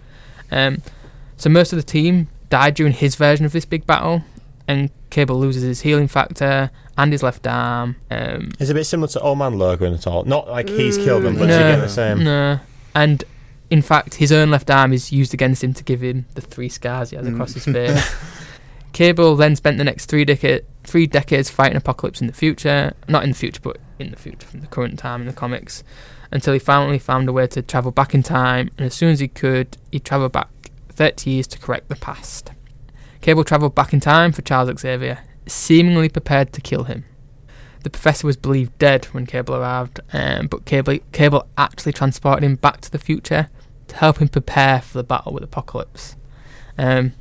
Um, 0.51 0.83
so 1.37 1.49
most 1.51 1.73
of 1.73 1.77
the 1.77 1.83
team 1.83 2.29
died 2.51 2.75
during 2.75 2.93
his 2.93 3.15
version 3.17 3.45
of 3.47 3.53
this 3.53 3.65
big 3.65 3.87
battle, 3.87 4.23
and 4.67 4.91
Cable 5.11 5.39
loses 5.39 5.63
his 5.63 5.81
healing 5.83 6.09
factor 6.09 6.71
and 6.97 7.13
his 7.13 7.23
left 7.23 7.47
arm. 7.47 7.97
Um, 8.11 8.53
Is 8.59 8.71
it 8.71 8.73
a 8.73 8.75
bit 8.75 8.85
similar 8.85 9.09
to 9.09 9.21
Old 9.21 9.39
Man 9.39 9.59
Logan 9.59 9.95
at 9.95 10.07
all? 10.07 10.25
Not 10.25 10.49
like 10.49 10.69
he's 10.69 10.97
killed 10.97 11.25
him, 11.25 11.37
but 11.37 11.47
No. 11.49 11.55
it's 11.55 11.61
again 11.65 11.81
the 11.81 11.89
same. 11.89 12.25
No. 12.25 12.61
And 12.95 13.25
in 13.71 13.83
fact, 13.83 14.15
his 14.15 14.31
own 14.33 14.51
left 14.51 14.71
arm 14.71 14.93
is 14.93 15.13
used 15.13 15.35
against 15.35 15.63
him 15.65 15.75
to 15.75 15.85
give 15.85 16.01
him 16.03 16.27
the 16.35 16.41
three 16.41 16.69
scars 16.69 17.11
he 17.11 17.17
has 17.17 17.27
Mm. 17.27 17.35
across 17.35 17.55
his 17.55 17.65
face. 17.65 18.15
Cable 18.93 19.35
then 19.35 19.57
spent 19.57 19.79
the 19.79 19.85
next 19.85 20.07
three, 20.07 20.25
three 20.85 21.07
decades 21.07 21.51
fighting 21.51 21.77
Apocalypse 21.77 22.21
in 22.21 22.27
the 22.29 22.33
future. 22.33 22.93
Not 23.09 23.25
in 23.25 23.31
the 23.31 23.37
future, 23.37 23.61
but 23.63 23.79
in 23.99 24.11
the 24.11 24.17
future, 24.17 24.47
from 24.47 24.61
the 24.61 24.69
current 24.69 24.99
time 24.99 25.21
in 25.23 25.27
the 25.27 25.33
comics. 25.33 25.83
Until 26.31 26.53
he 26.53 26.59
finally 26.61 26.99
found 27.01 27.29
a 27.29 27.33
way 27.33 27.47
to 27.49 27.63
travel 27.63 27.91
back 27.91 28.15
in 28.15 28.23
time. 28.23 28.71
And 28.79 28.87
as 28.87 28.95
soon 28.95 29.11
as 29.11 29.21
he 29.21 29.27
could, 29.29 29.77
he 29.91 29.99
travelled 29.99 30.33
back 30.33 30.49
30 30.91 31.31
years 31.31 31.47
to 31.49 31.59
correct 31.59 31.89
the 31.89 31.97
past. 31.97 32.53
Cable 33.25 33.43
travelled 33.43 33.75
back 33.75 33.95
in 33.95 34.01
time 34.01 34.33
for 34.33 34.43
Charles 34.43 34.79
Xavier, 34.79 35.21
seemingly 35.47 36.11
prepared 36.11 36.53
to 36.53 36.61
kill 36.61 36.85
him. 36.85 37.07
The 37.83 37.89
professor 37.89 38.27
was 38.27 38.37
believed 38.37 38.77
dead 38.77 39.07
when 39.07 39.25
Cable 39.25 39.55
arrived, 39.55 39.99
um, 40.13 40.47
but 40.47 40.67
Cable, 40.67 40.99
Cable 41.13 41.49
actually 41.57 41.95
transported 41.95 42.45
him 42.45 42.57
back 42.57 42.83
to 42.83 42.91
the 42.91 42.99
future 42.99 43.49
to 43.89 43.97
help 43.97 44.19
him 44.19 44.29
prepare 44.29 44.83
for 44.83 44.99
the 44.99 45.05
battle 45.05 45.33
with 45.33 45.43
Apocalypse. 45.43 46.17
Um, 46.77 47.15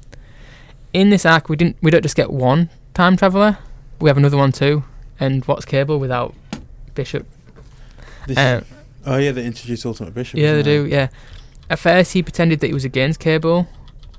in 0.91 1.10
this 1.10 1.26
arc, 1.26 1.47
we 1.47 1.56
didn't 1.56 1.78
we 1.82 1.89
don't 1.89 2.04
just 2.04 2.18
get 2.18 2.34
one 2.34 2.70
time 2.93 3.16
traveler; 3.16 3.60
we 4.01 4.10
have 4.10 4.18
another 4.18 4.36
one 4.36 4.51
too. 4.51 4.84
And 5.22 5.45
what's 5.45 5.64
Cable 5.64 5.99
without 5.99 6.36
Bishop? 6.95 7.26
This 8.28 8.38
Uh, 8.38 8.66
oh 9.06 9.16
yeah, 9.20 9.32
they 9.32 9.45
introduced 9.45 9.86
Ultimate 9.86 10.14
Bishop. 10.14 10.38
yeah, 10.38 10.54
they 10.54 10.64
do. 10.64 10.86
Yeah. 10.86 11.08
At 11.70 11.80
first, 11.80 12.12
he 12.12 12.22
pretended 12.22 12.60
that 12.60 12.68
he 12.68 12.74
was 12.74 12.84
against 12.84 13.22
Cable, 13.22 13.70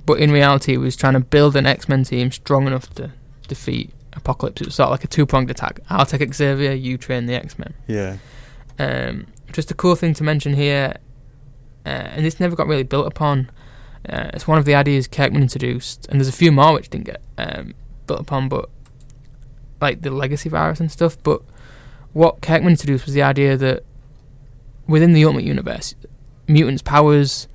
but 0.07 0.19
in 0.19 0.31
reality, 0.31 0.73
he 0.73 0.79
was 0.79 0.97
trying 0.97 1.15
to 1.15 1.21
build 1.21 1.57
an 1.57 1.67
X 1.67 1.89
Men 1.89 2.05
team 2.05 2.31
strong 2.31 2.67
enough 2.67 2.93
to 2.95 3.11
defeat 3.49 3.91
Apocalypse. 4.13 4.61
It 4.61 4.67
was 4.67 4.75
sort 4.75 4.89
of 4.89 4.91
like 4.93 5.05
a 5.05 5.09
two 5.09 5.27
pronged 5.27 5.51
attack. 5.51 5.81
I'll 5.89 6.07
take 6.07 6.33
Xavier, 6.33 6.73
you 6.73 6.99
train 6.99 7.27
the 7.27 7.35
X 7.35 7.59
Men. 7.59 7.75
Yeah. 7.87 8.19
Um, 8.79 9.27
just 9.53 9.71
a 9.71 9.75
cool 9.75 9.95
thing 9.95 10.15
to 10.15 10.25
mention 10.25 10.55
here, 10.55 10.97
uh, 11.87 11.89
and 11.89 12.25
this 12.25 12.41
never 12.41 12.57
got 12.57 12.67
really 12.67 12.83
built 12.83 13.07
upon. 13.07 13.51
Uh, 14.09 14.31
it's 14.35 14.47
one 14.47 14.59
of 14.59 14.65
the 14.65 14.75
ideas 14.75 15.09
Kirkman 15.09 15.43
introduced, 15.43 16.07
and 16.09 16.21
there's 16.21 16.29
a 16.29 16.33
few 16.33 16.53
more 16.53 16.75
which 16.75 16.91
didn't 16.91 17.07
get 17.07 17.23
um, 17.39 17.75
built 18.07 18.21
upon, 18.21 18.49
but 18.49 18.69
like 19.81 20.03
the 20.03 20.11
legacy 20.11 20.49
virus 20.49 20.81
and 20.81 20.91
stuff. 20.91 21.17
But 21.23 21.41
what 22.13 22.43
Kirkman 22.43 22.73
introduced 22.73 23.07
was 23.07 23.15
the 23.15 23.23
idea 23.23 23.57
that 23.57 23.85
within 24.87 25.13
the 25.13 25.25
Ultimate 25.25 25.45
Universe, 25.45 25.95
mutants' 26.47 26.83
powers 26.83 27.49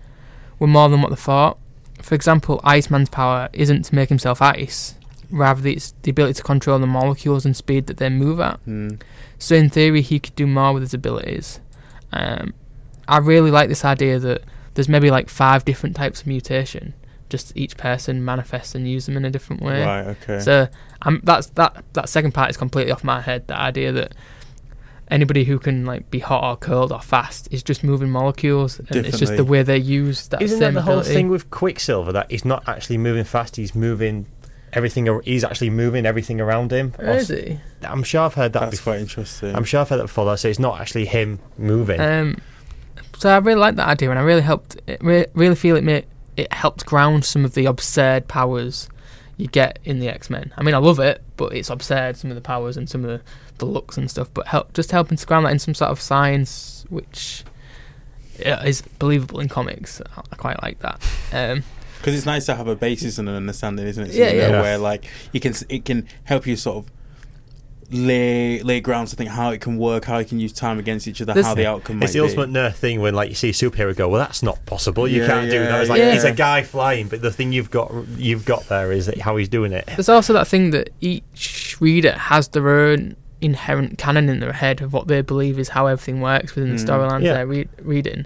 were 0.58 0.68
more 0.68 0.89
than 0.89 1.02
what 1.02 1.10
they 1.10 1.16
thought. 1.16 1.60
For 2.02 2.16
example, 2.16 2.62
Iceman's 2.64 3.10
power 3.10 3.50
isn't 3.54 3.84
to 3.84 3.95
make 3.95 4.10
himself 4.10 4.41
ice, 4.41 4.95
rather 5.30 5.68
it's 5.68 5.93
the 6.02 6.12
ability 6.12 6.36
to 6.36 6.43
control 6.43 6.80
the 6.80 6.88
molecules 6.88 7.45
and 7.45 7.56
speed 7.56 7.88
that 7.88 7.97
they 7.97 8.10
move 8.10 8.39
at. 8.39 8.64
Mm. 8.66 9.02
So 9.38 9.56
in 9.56 9.70
theory, 9.70 10.02
he 10.02 10.20
could 10.20 10.36
do 10.36 10.47
more 10.47 10.74
with 10.74 10.84
his 10.84 10.93
abilities. 10.93 11.60
Um, 12.12 12.54
I 13.08 13.18
really 13.18 13.52
like 13.52 13.70
this 13.70 13.86
idea 13.86 14.20
that 14.20 14.43
there's 14.74 14.89
maybe 14.89 15.12
like 15.12 15.30
five 15.30 15.66
different 15.66 15.95
types 15.95 16.22
of 16.22 16.28
mutation. 16.28 16.93
Just 17.30 17.56
each 17.56 17.78
person 17.78 18.26
manifests 18.26 18.74
and 18.74 18.88
use 18.88 19.06
them 19.06 19.18
in 19.18 19.26
a 19.26 19.30
different 19.30 19.62
way. 19.62 19.84
Right. 19.84 20.08
Okay. 20.08 20.39
So 20.39 20.68
um, 21.04 21.22
that's 21.24 21.47
that. 21.52 21.84
That 21.93 22.10
second 22.10 22.34
part 22.34 22.50
is 22.50 22.58
completely 22.58 22.91
off 22.91 23.04
my 23.04 23.22
head. 23.22 23.47
The 23.47 23.56
idea 23.56 23.91
that 23.91 24.16
anybody 25.12 25.43
who 25.43 25.60
can 25.60 25.86
like 25.86 26.10
be 26.12 26.20
hot 26.20 26.43
or 26.43 26.57
cold 26.57 26.91
or 26.91 27.01
fast 27.01 27.47
is 27.51 27.64
just 27.64 27.84
moving 27.84 28.10
molecules, 28.10 28.80
and 28.80 29.05
it's 29.05 29.20
just 29.20 29.36
the 29.36 29.43
way 29.43 29.64
they 29.64 29.78
use 29.78 30.28
that 30.30 30.41
Isn't 30.41 30.60
that 30.60 30.74
the 30.74 30.82
whole 30.82 30.99
ability. 30.99 31.14
thing 31.14 31.30
with 31.30 31.49
Quicksilver 31.49 32.12
that 32.12 32.30
he's 32.32 32.45
not 32.45 32.68
actually 32.68 32.97
moving 32.97 33.24
fast? 33.24 33.55
He's 33.55 33.74
moving 33.76 34.26
everything. 34.74 35.07
He's 35.24 35.43
actually 35.43 35.70
moving 35.72 36.05
everything 36.05 36.39
around 36.39 36.72
him. 36.72 36.93
Is 36.99 37.30
he? 37.30 37.60
I'm 37.84 38.03
sure 38.03 38.22
I've 38.22 38.34
heard 38.36 38.53
that 38.53 38.60
That's 38.62 38.78
before. 38.78 38.93
quite 38.93 39.01
interesting. 39.01 39.55
I'm 39.55 39.64
sure 39.64 39.82
I've 39.82 39.89
heard 39.89 39.97
that 39.97 40.03
before. 40.03 40.26
Though, 40.26 40.36
so 40.36 40.47
it's 40.47 40.60
not 40.60 40.80
actually 40.80 41.05
him 41.05 41.39
moving. 41.57 41.99
Um, 41.99 42.38
so 43.18 43.30
I 43.30 43.38
really 43.38 43.60
like 43.60 43.76
that 43.76 43.88
idea, 43.88 44.10
and 44.10 44.20
I 44.20 44.22
really 44.22 44.41
helped. 44.41 44.78
It 44.88 45.03
re- 45.03 45.26
really 45.34 45.55
feel 45.55 45.76
it 45.76 45.84
made 45.84 46.05
it 46.38 46.53
helped 46.53 46.86
ground 46.86 47.26
some 47.26 47.43
of 47.43 47.53
the 47.53 47.66
absurd 47.66 48.28
powers 48.30 48.88
you 49.39 49.47
get 49.47 49.79
in 49.85 49.99
the 49.99 50.09
X 50.09 50.29
Men. 50.29 50.53
I 50.57 50.63
mean, 50.63 50.75
I 50.75 50.79
love 50.79 50.99
it, 50.99 51.23
but 51.37 51.53
it's 51.53 51.69
absurd 51.69 52.17
some 52.17 52.29
of 52.29 52.35
the 52.35 52.41
powers 52.41 52.75
and 52.75 52.89
some 52.89 53.05
of 53.05 53.09
the, 53.09 53.21
the 53.57 53.65
looks 53.65 53.97
and 53.97 54.11
stuff. 54.11 54.29
But 54.33 54.47
help 54.47 54.73
just 54.73 54.91
helping 54.91 55.17
to 55.17 55.25
ground 55.25 55.45
that 55.45 55.51
in 55.51 55.59
some 55.59 55.73
sort 55.73 55.91
of 55.91 56.01
science, 56.01 56.85
which 56.89 57.45
yeah, 58.37 58.61
is 58.63 58.81
believable 58.81 59.39
in 59.39 59.47
comics. 59.47 60.01
I 60.01 60.21
I 60.31 60.35
quite 60.35 60.61
like 60.61 60.79
that. 60.79 61.01
Um, 61.31 61.63
Because 61.97 62.15
it's 62.15 62.25
nice 62.25 62.45
to 62.47 62.55
have 62.55 62.67
a 62.67 62.75
basis 62.75 63.17
and 63.17 63.29
an 63.29 63.35
understanding, 63.35 63.87
isn't 63.87 64.07
it? 64.07 64.11
So 64.11 64.19
Yeah, 64.19 64.31
you 64.31 64.41
know 64.41 64.49
yeah. 64.49 64.61
Where 64.61 64.77
like 64.77 65.05
you 65.31 65.39
can, 65.39 65.53
it 65.69 65.85
can 65.85 66.05
help 66.25 66.45
you 66.45 66.57
sort 66.57 66.77
of 66.77 66.91
lay 67.91 68.61
lay 68.61 68.79
grounds 68.81 69.09
to 69.11 69.15
think 69.15 69.29
how 69.29 69.49
it 69.51 69.61
can 69.61 69.77
work, 69.77 70.05
how 70.05 70.17
it 70.19 70.27
can 70.27 70.39
use 70.39 70.53
time 70.53 70.77
against 70.79 71.07
each 71.07 71.21
other, 71.21 71.33
This- 71.33 71.45
how 71.45 71.55
the 71.55 71.65
outcome 71.65 72.01
it's 72.03 72.13
might 72.15 72.19
the 72.21 72.25
be. 72.27 72.39
ultimate 72.39 72.49
nerd 72.51 72.75
thing 72.75 73.01
when 73.01 73.13
like 73.15 73.29
you 73.29 73.35
see 73.35 73.49
a 73.49 73.53
superhero 73.53 73.95
go, 73.95 74.07
well, 74.07 74.19
that's 74.19 74.43
not 74.43 74.63
possible. 74.65 75.07
You 75.07 75.21
Yeah, 75.21 75.27
can't 75.27 75.49
do 75.49 75.59
that. 75.59 75.81
It's 75.81 75.89
like 75.89 75.99
yeah. 75.99 76.13
it's 76.13 76.23
a 76.23 76.31
guy 76.31 76.63
flying, 76.63 77.07
but 77.07 77.21
the 77.21 77.31
thing 77.31 77.51
you've 77.51 77.71
got 77.71 77.91
you've 78.17 78.45
got 78.45 78.67
there 78.69 78.91
is 78.91 79.11
how 79.21 79.37
he's 79.37 79.49
doing 79.49 79.73
it. 79.73 79.85
There's 79.87 80.09
also 80.09 80.33
that 80.33 80.47
thing 80.47 80.71
that 80.71 80.89
each 81.01 81.77
reader 81.79 82.13
has 82.13 82.47
their 82.49 82.69
own 82.69 83.15
inherent 83.41 83.97
canon 83.97 84.27
in 84.29 84.39
their 84.41 84.51
head 84.53 84.81
of 84.81 84.91
what 84.93 85.07
they 85.07 85.21
believe 85.21 85.57
is 85.57 85.69
how 85.69 85.87
everything 85.87 86.19
works 86.21 86.55
within 86.55 86.75
the 86.75 86.81
Mm. 86.81 86.87
storylines 86.87 87.23
Yeah. 87.23 87.33
they're 87.35 87.47
re- 87.47 87.67
reading, 87.81 88.25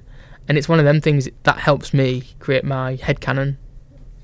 and 0.49 0.57
it's 0.57 0.67
one 0.67 0.79
of 0.79 0.85
them 0.85 0.99
things 1.01 1.29
that 1.43 1.59
helps 1.59 1.93
me 1.93 2.23
create 2.39 2.63
my 2.65 2.95
head 2.95 3.21
canon. 3.21 3.57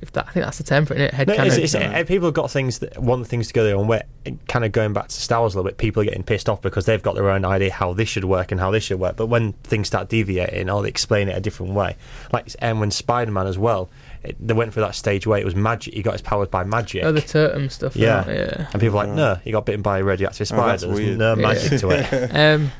If 0.01 0.13
that, 0.13 0.27
I 0.29 0.31
think 0.31 0.45
that's 0.45 0.57
the 0.57 0.63
term 0.63 0.85
for 0.85 0.93
it, 0.93 1.13
head 1.13 1.27
No, 1.27 1.35
canon. 1.35 1.47
it's, 1.51 1.57
it's, 1.57 1.75
uh, 1.75 2.03
people 2.07 2.27
have 2.27 2.33
got 2.33 2.49
things 2.49 2.79
that 2.79 2.97
want 2.99 3.27
things 3.27 3.47
to 3.49 3.53
go 3.53 3.65
their 3.65 3.75
own 3.75 3.87
way. 3.87 4.03
Kind 4.47 4.63
of 4.63 4.71
going 4.71 4.93
back 4.93 5.09
to 5.09 5.15
Star 5.21 5.41
Wars 5.41 5.55
a 5.55 5.57
little 5.57 5.69
bit, 5.69 5.77
people 5.77 6.01
are 6.01 6.05
getting 6.05 6.23
pissed 6.23 6.47
off 6.47 6.61
because 6.61 6.85
they've 6.85 7.03
got 7.03 7.15
their 7.15 7.29
own 7.29 7.43
idea 7.43 7.71
how 7.73 7.91
this 7.93 8.07
should 8.07 8.23
work 8.23 8.51
and 8.53 8.61
how 8.61 8.71
this 8.71 8.85
should 8.85 8.97
work. 8.99 9.17
But 9.17 9.25
when 9.27 9.51
things 9.63 9.87
start 9.87 10.07
deviating 10.07 10.69
or 10.69 10.81
they 10.83 10.87
explain 10.89 11.27
it 11.27 11.35
a 11.37 11.41
different 11.41 11.73
way, 11.73 11.97
like 12.31 12.47
and 12.59 12.79
when 12.79 12.91
Spider 12.91 13.31
Man 13.31 13.45
as 13.45 13.57
well, 13.57 13.89
it, 14.23 14.37
they 14.39 14.53
went 14.53 14.73
through 14.73 14.83
that 14.83 14.95
stage 14.95 15.27
where 15.27 15.37
it 15.39 15.43
was 15.43 15.55
magic. 15.55 15.93
He 15.93 16.01
got 16.01 16.13
his 16.13 16.21
powers 16.21 16.47
by 16.47 16.63
magic. 16.63 17.03
oh, 17.03 17.11
the 17.11 17.21
totem 17.21 17.69
stuff. 17.69 17.95
Yeah. 17.97 18.25
Yeah, 18.25 18.33
yeah. 18.33 18.67
and 18.71 18.81
people 18.81 18.97
are 18.99 19.05
like, 19.05 19.15
no, 19.15 19.35
he 19.43 19.51
got 19.51 19.65
bitten 19.65 19.81
by 19.81 19.99
a 19.99 20.03
radioactive 20.05 20.45
Oh, 20.51 20.55
spider. 20.55 20.67
that's 20.71 20.83
There's 20.83 20.95
weird. 20.95 21.17
no 21.17 21.35
Yeah. 21.35 21.41
magic 21.41 21.79
to 21.81 21.89
it. 21.89 22.31
Um, 22.33 22.71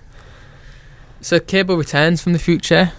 so 1.22 1.38
Cable 1.40 1.76
returns 1.76 2.22
from 2.22 2.32
the 2.32 2.40
future 2.40 2.94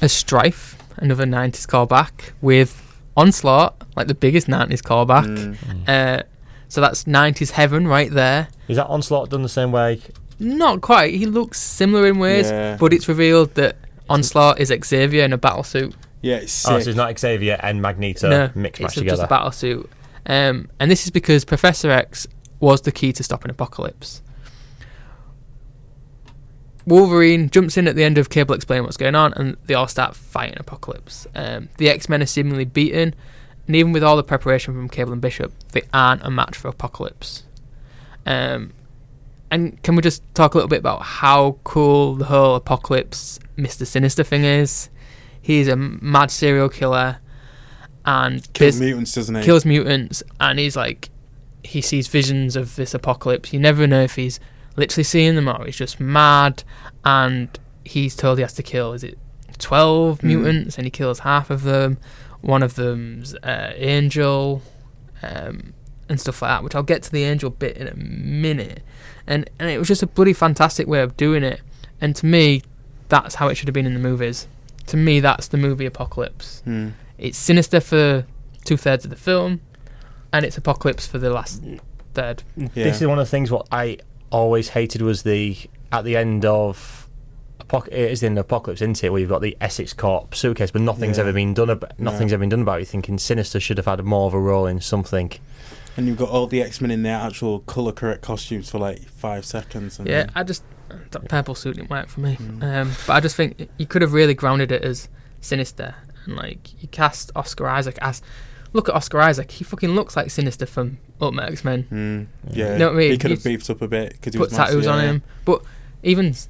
as 0.00 0.12
Strife, 0.12 0.76
another 0.96 1.24
90s 1.24 1.66
callback, 1.66 2.30
with 2.40 2.80
Onslaught, 3.16 3.80
like 3.96 4.08
the 4.08 4.14
biggest 4.14 4.46
90s 4.48 4.82
callback. 4.82 5.26
Mm. 5.26 5.88
Uh, 5.88 6.22
so 6.68 6.80
that's 6.80 7.04
90s 7.04 7.52
heaven 7.52 7.86
right 7.86 8.10
there. 8.10 8.48
Is 8.68 8.76
that 8.76 8.86
onslaught 8.86 9.30
done 9.30 9.42
the 9.42 9.48
same 9.48 9.70
way? 9.72 10.00
Not 10.40 10.80
quite. 10.80 11.14
He 11.14 11.26
looks 11.26 11.60
similar 11.60 12.06
in 12.08 12.18
ways, 12.18 12.50
Yeah. 12.50 12.76
but 12.78 12.92
it's 12.92 13.06
revealed 13.08 13.54
that 13.54 13.76
Onslaught 14.08 14.58
is 14.60 14.72
Xavier 14.84 15.24
in 15.24 15.32
a 15.32 15.38
battle 15.38 15.62
suit. 15.62 15.94
Yeah, 16.22 16.36
it's 16.36 16.66
Oh, 16.66 16.80
so 16.80 16.88
it's 16.88 16.96
not 16.96 17.16
Xavier 17.18 17.58
and 17.62 17.80
Magneto 17.80 18.28
no, 18.30 18.50
mixed 18.54 18.80
it's 18.80 18.96
match 18.96 19.04
a- 19.06 19.08
just 19.08 19.22
a 19.22 19.26
battle 19.26 19.52
suit. 19.52 19.88
Um, 20.26 20.68
and 20.80 20.90
this 20.90 21.04
is 21.04 21.10
because 21.10 21.44
Professor 21.44 21.90
X 21.90 22.26
was 22.60 22.80
the 22.80 22.90
key 22.92 23.12
to 23.12 23.22
stopping 23.22 23.50
Apocalypse. 23.50 24.22
Wolverine 26.86 27.48
jumps 27.48 27.76
in 27.76 27.88
at 27.88 27.96
the 27.96 28.04
end 28.04 28.18
of 28.18 28.28
Cable 28.28 28.54
explaining 28.54 28.84
what's 28.84 28.96
going 28.96 29.14
on, 29.14 29.32
and 29.34 29.56
they 29.64 29.74
all 29.74 29.88
start 29.88 30.14
fighting 30.14 30.56
Apocalypse. 30.58 31.26
Um, 31.34 31.70
the 31.78 31.88
X 31.88 32.08
Men 32.08 32.22
are 32.22 32.26
seemingly 32.26 32.64
beaten, 32.64 33.14
and 33.66 33.76
even 33.76 33.92
with 33.92 34.04
all 34.04 34.16
the 34.16 34.22
preparation 34.22 34.74
from 34.74 34.88
Cable 34.88 35.12
and 35.12 35.22
Bishop, 35.22 35.52
they 35.72 35.82
aren't 35.92 36.22
a 36.22 36.30
match 36.30 36.56
for 36.56 36.68
Apocalypse. 36.68 37.44
Um, 38.26 38.72
and 39.50 39.82
can 39.82 39.96
we 39.96 40.02
just 40.02 40.22
talk 40.34 40.54
a 40.54 40.58
little 40.58 40.68
bit 40.68 40.80
about 40.80 41.02
how 41.02 41.58
cool 41.64 42.16
the 42.16 42.26
whole 42.26 42.54
Apocalypse 42.54 43.38
Mister 43.56 43.84
Sinister 43.84 44.24
thing 44.24 44.44
is? 44.44 44.90
He's 45.40 45.68
a 45.68 45.76
mad 45.76 46.30
serial 46.30 46.68
killer, 46.68 47.18
and 48.04 48.52
kills 48.52 48.78
mutants, 48.78 49.14
doesn't 49.14 49.36
it? 49.36 49.44
kills 49.44 49.64
mutants, 49.64 50.22
and 50.40 50.58
he's 50.58 50.76
like, 50.76 51.08
he 51.62 51.80
sees 51.80 52.08
visions 52.08 52.56
of 52.56 52.76
this 52.76 52.92
apocalypse. 52.92 53.52
You 53.52 53.60
never 53.60 53.86
know 53.86 54.02
if 54.02 54.16
he's 54.16 54.38
literally 54.76 55.04
seeing 55.04 55.34
them 55.36 55.48
or 55.48 55.64
he's 55.64 55.76
just 55.76 56.00
mad, 56.00 56.62
and 57.04 57.48
he's 57.84 58.14
told 58.16 58.38
he 58.38 58.42
has 58.42 58.54
to 58.54 58.62
kill. 58.62 58.92
Is 58.92 59.04
it 59.04 59.18
twelve 59.58 60.18
Mm. 60.20 60.24
mutants, 60.24 60.76
and 60.78 60.86
he 60.86 60.90
kills 60.90 61.20
half 61.20 61.50
of 61.50 61.62
them. 61.62 61.98
One 62.40 62.62
of 62.62 62.74
them's 62.74 63.34
uh, 63.36 63.72
Angel, 63.76 64.62
um, 65.22 65.72
and 66.08 66.20
stuff 66.20 66.42
like 66.42 66.50
that. 66.50 66.64
Which 66.64 66.74
I'll 66.74 66.82
get 66.82 67.02
to 67.04 67.10
the 67.12 67.24
Angel 67.24 67.50
bit 67.50 67.76
in 67.76 67.88
a 67.88 67.94
minute. 67.94 68.82
And 69.26 69.48
and 69.58 69.70
it 69.70 69.78
was 69.78 69.88
just 69.88 70.02
a 70.02 70.06
bloody 70.06 70.32
fantastic 70.34 70.86
way 70.86 71.00
of 71.00 71.16
doing 71.16 71.42
it. 71.42 71.60
And 72.00 72.14
to 72.16 72.26
me, 72.26 72.62
that's 73.08 73.36
how 73.36 73.48
it 73.48 73.54
should 73.54 73.68
have 73.68 73.74
been 73.74 73.86
in 73.86 73.94
the 73.94 74.00
movies. 74.00 74.46
To 74.88 74.96
me, 74.98 75.20
that's 75.20 75.48
the 75.48 75.56
movie 75.56 75.86
Apocalypse. 75.86 76.62
Mm. 76.66 76.92
It's 77.16 77.38
sinister 77.38 77.80
for 77.80 78.26
two 78.64 78.76
thirds 78.76 79.04
of 79.04 79.10
the 79.10 79.16
film, 79.16 79.60
and 80.32 80.44
it's 80.44 80.58
apocalypse 80.58 81.06
for 81.06 81.18
the 81.18 81.30
last 81.30 81.62
third. 82.12 82.42
Yeah. 82.56 82.68
This 82.74 83.00
is 83.00 83.06
one 83.06 83.18
of 83.18 83.24
the 83.26 83.30
things 83.30 83.50
what 83.50 83.66
I 83.72 83.98
always 84.30 84.70
hated 84.70 85.02
was 85.02 85.22
the 85.22 85.56
at 85.92 86.04
the 86.04 86.16
end 86.16 86.44
of 86.44 87.08
Apoc- 87.60 87.86
it 87.88 87.94
is 88.10 88.22
in 88.22 88.34
the 88.34 88.40
Apocalypse, 88.42 88.82
isn't 88.82 89.02
it? 89.04 89.10
Where 89.10 89.20
you've 89.20 89.30
got 89.30 89.40
the 89.40 89.56
Essex 89.60 89.92
Corp 89.92 90.34
suitcase, 90.34 90.70
but 90.70 90.82
nothing's 90.82 91.16
Yeah. 91.18 91.22
ever 91.24 91.32
been 91.32 91.54
done 91.54 91.70
about. 91.70 91.98
No. 91.98 92.10
Nothing's 92.10 92.32
ever 92.32 92.40
been 92.40 92.48
done 92.50 92.62
about. 92.62 92.76
it. 92.76 92.80
You're 92.80 92.86
thinking 92.86 93.16
Sinister 93.18 93.58
should 93.60 93.78
have 93.78 93.86
had 93.86 94.02
more 94.04 94.26
of 94.26 94.34
a 94.34 94.40
role 94.40 94.66
in 94.66 94.80
something. 94.80 95.30
And 95.96 96.06
you've 96.08 96.18
got 96.18 96.28
all 96.28 96.46
the 96.46 96.60
X 96.60 96.80
Men 96.80 96.90
in 96.90 97.02
their 97.04 97.16
actual 97.16 97.60
color 97.60 97.92
correct 97.92 98.22
costumes 98.22 98.68
for 98.68 98.78
like 98.78 99.08
five 99.08 99.44
seconds. 99.46 99.98
And 99.98 100.08
Yeah, 100.08 100.26
I 100.34 100.42
just 100.42 100.64
that 101.12 101.28
purple 101.28 101.54
suit 101.54 101.76
didn't 101.76 101.90
work 101.90 102.08
for 102.08 102.20
me. 102.20 102.36
Mm. 102.36 102.62
Um, 102.62 102.92
but 103.06 103.12
I 103.14 103.20
just 103.20 103.36
think 103.36 103.68
you 103.78 103.86
could 103.86 104.02
have 104.02 104.12
really 104.12 104.34
grounded 104.34 104.70
it 104.72 104.82
as 104.82 105.08
sinister, 105.40 105.94
and 106.26 106.36
like 106.36 106.82
you 106.82 106.88
cast 106.88 107.30
Oscar 107.36 107.68
Isaac 107.68 107.98
as. 108.02 108.20
Look 108.74 108.88
at 108.90 108.94
Oscar 108.94 109.20
Isaac. 109.20 109.50
He 109.50 109.64
fucking 109.64 109.90
looks 109.90 110.16
like 110.16 110.30
Sinister 110.30 110.66
from 110.66 110.98
Ultimate 111.20 111.50
X 111.52 111.64
Men. 111.64 111.84
Mm, 111.90 112.54
yeah, 112.54 112.76
know 112.76 112.88
what 112.88 112.96
I 112.96 112.98
mean? 112.98 113.10
he 113.12 113.18
could 113.18 113.30
have 113.30 113.42
beefed 113.44 113.70
up 113.70 113.80
a 113.80 113.88
bit 113.88 114.12
because 114.12 114.34
he 114.34 114.38
Put 114.38 114.50
was 114.50 114.58
massive, 114.58 114.66
tattoos 114.74 114.86
on 114.88 114.98
yeah. 114.98 115.04
him, 115.06 115.22
but 115.46 115.62
even 116.02 116.26
s- 116.30 116.48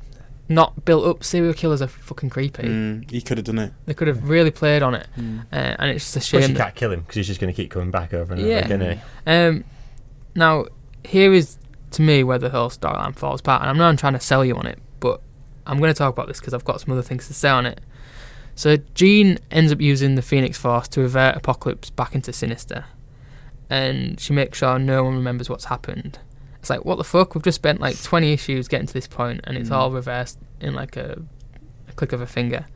not 0.48 0.84
built 0.84 1.04
up 1.06 1.22
serial 1.22 1.54
killers 1.54 1.80
are 1.80 1.86
fucking 1.86 2.30
creepy. 2.30 2.62
Mm, 2.64 3.10
he 3.10 3.20
could 3.20 3.38
have 3.38 3.44
done 3.44 3.58
it. 3.58 3.72
They 3.86 3.94
could 3.94 4.08
have 4.08 4.28
really 4.28 4.50
played 4.50 4.82
on 4.82 4.94
it, 4.94 5.06
Mm. 5.18 5.40
uh, 5.52 5.76
and 5.78 5.90
it's 5.90 6.04
just 6.12 6.16
a 6.16 6.30
Plus, 6.30 6.42
shame. 6.44 6.50
you 6.52 6.56
can't 6.56 6.74
kill 6.74 6.92
him 6.92 7.00
because 7.00 7.14
he's 7.16 7.26
just 7.28 7.40
going 7.40 7.52
to 7.52 7.56
keep 7.56 7.70
coming 7.70 7.90
back 7.90 8.12
over 8.12 8.34
and 8.34 8.42
Yeah. 8.42 8.56
over 8.64 8.74
again. 8.74 8.82
isn't? 8.82 9.00
Um, 9.58 9.64
now, 10.34 10.64
here 11.04 11.32
is 11.32 11.58
to 11.92 12.02
me 12.02 12.24
where 12.24 12.38
the 12.38 12.50
whole 12.50 12.70
storyline 12.70 13.14
falls 13.14 13.40
apart, 13.40 13.60
and 13.62 13.70
I'm 13.70 13.76
not 13.78 13.98
trying 13.98 14.14
to 14.14 14.20
sell 14.20 14.44
you 14.44 14.56
on 14.56 14.66
it, 14.66 14.78
but 14.98 15.20
I'm 15.66 15.78
going 15.78 15.92
to 15.92 15.96
talk 15.98 16.12
about 16.12 16.26
this 16.28 16.40
because 16.40 16.54
I've 16.54 16.64
got 16.64 16.80
some 16.80 16.92
other 16.92 17.02
things 17.02 17.26
to 17.28 17.34
say 17.34 17.48
on 17.50 17.66
it. 17.66 17.80
So, 18.56 18.76
Jean 18.94 19.38
ends 19.50 19.72
up 19.72 19.80
using 19.80 20.14
the 20.14 20.22
Phoenix 20.22 20.56
Force 20.58 20.86
to 20.88 21.02
avert 21.02 21.36
Apocalypse 21.36 21.90
back 21.90 22.14
into 22.14 22.32
Sinister, 22.32 22.84
and 23.70 24.20
she 24.20 24.32
makes 24.32 24.58
sure 24.58 24.78
no 24.78 25.04
one 25.04 25.14
remembers 25.16 25.48
what's 25.48 25.64
happened. 25.66 26.18
It's 26.60 26.70
like, 26.70 26.84
what 26.84 26.96
the 26.96 27.04
fuck? 27.04 27.34
We've 27.34 27.42
just 27.44 27.56
spent 27.56 27.80
like 27.80 28.00
20 28.02 28.32
issues 28.32 28.68
getting 28.68 28.86
to 28.86 28.92
this 28.94 29.06
point, 29.06 29.40
and 29.44 29.56
it's 29.56 29.68
Mm. 29.70 29.74
all 29.74 29.90
reversed 29.90 30.38
in 30.60 30.74
like 30.74 30.96
a, 30.96 31.20
a 31.88 31.92
click 31.92 32.12
of 32.12 32.20
a 32.20 32.26
finger, 32.26 32.66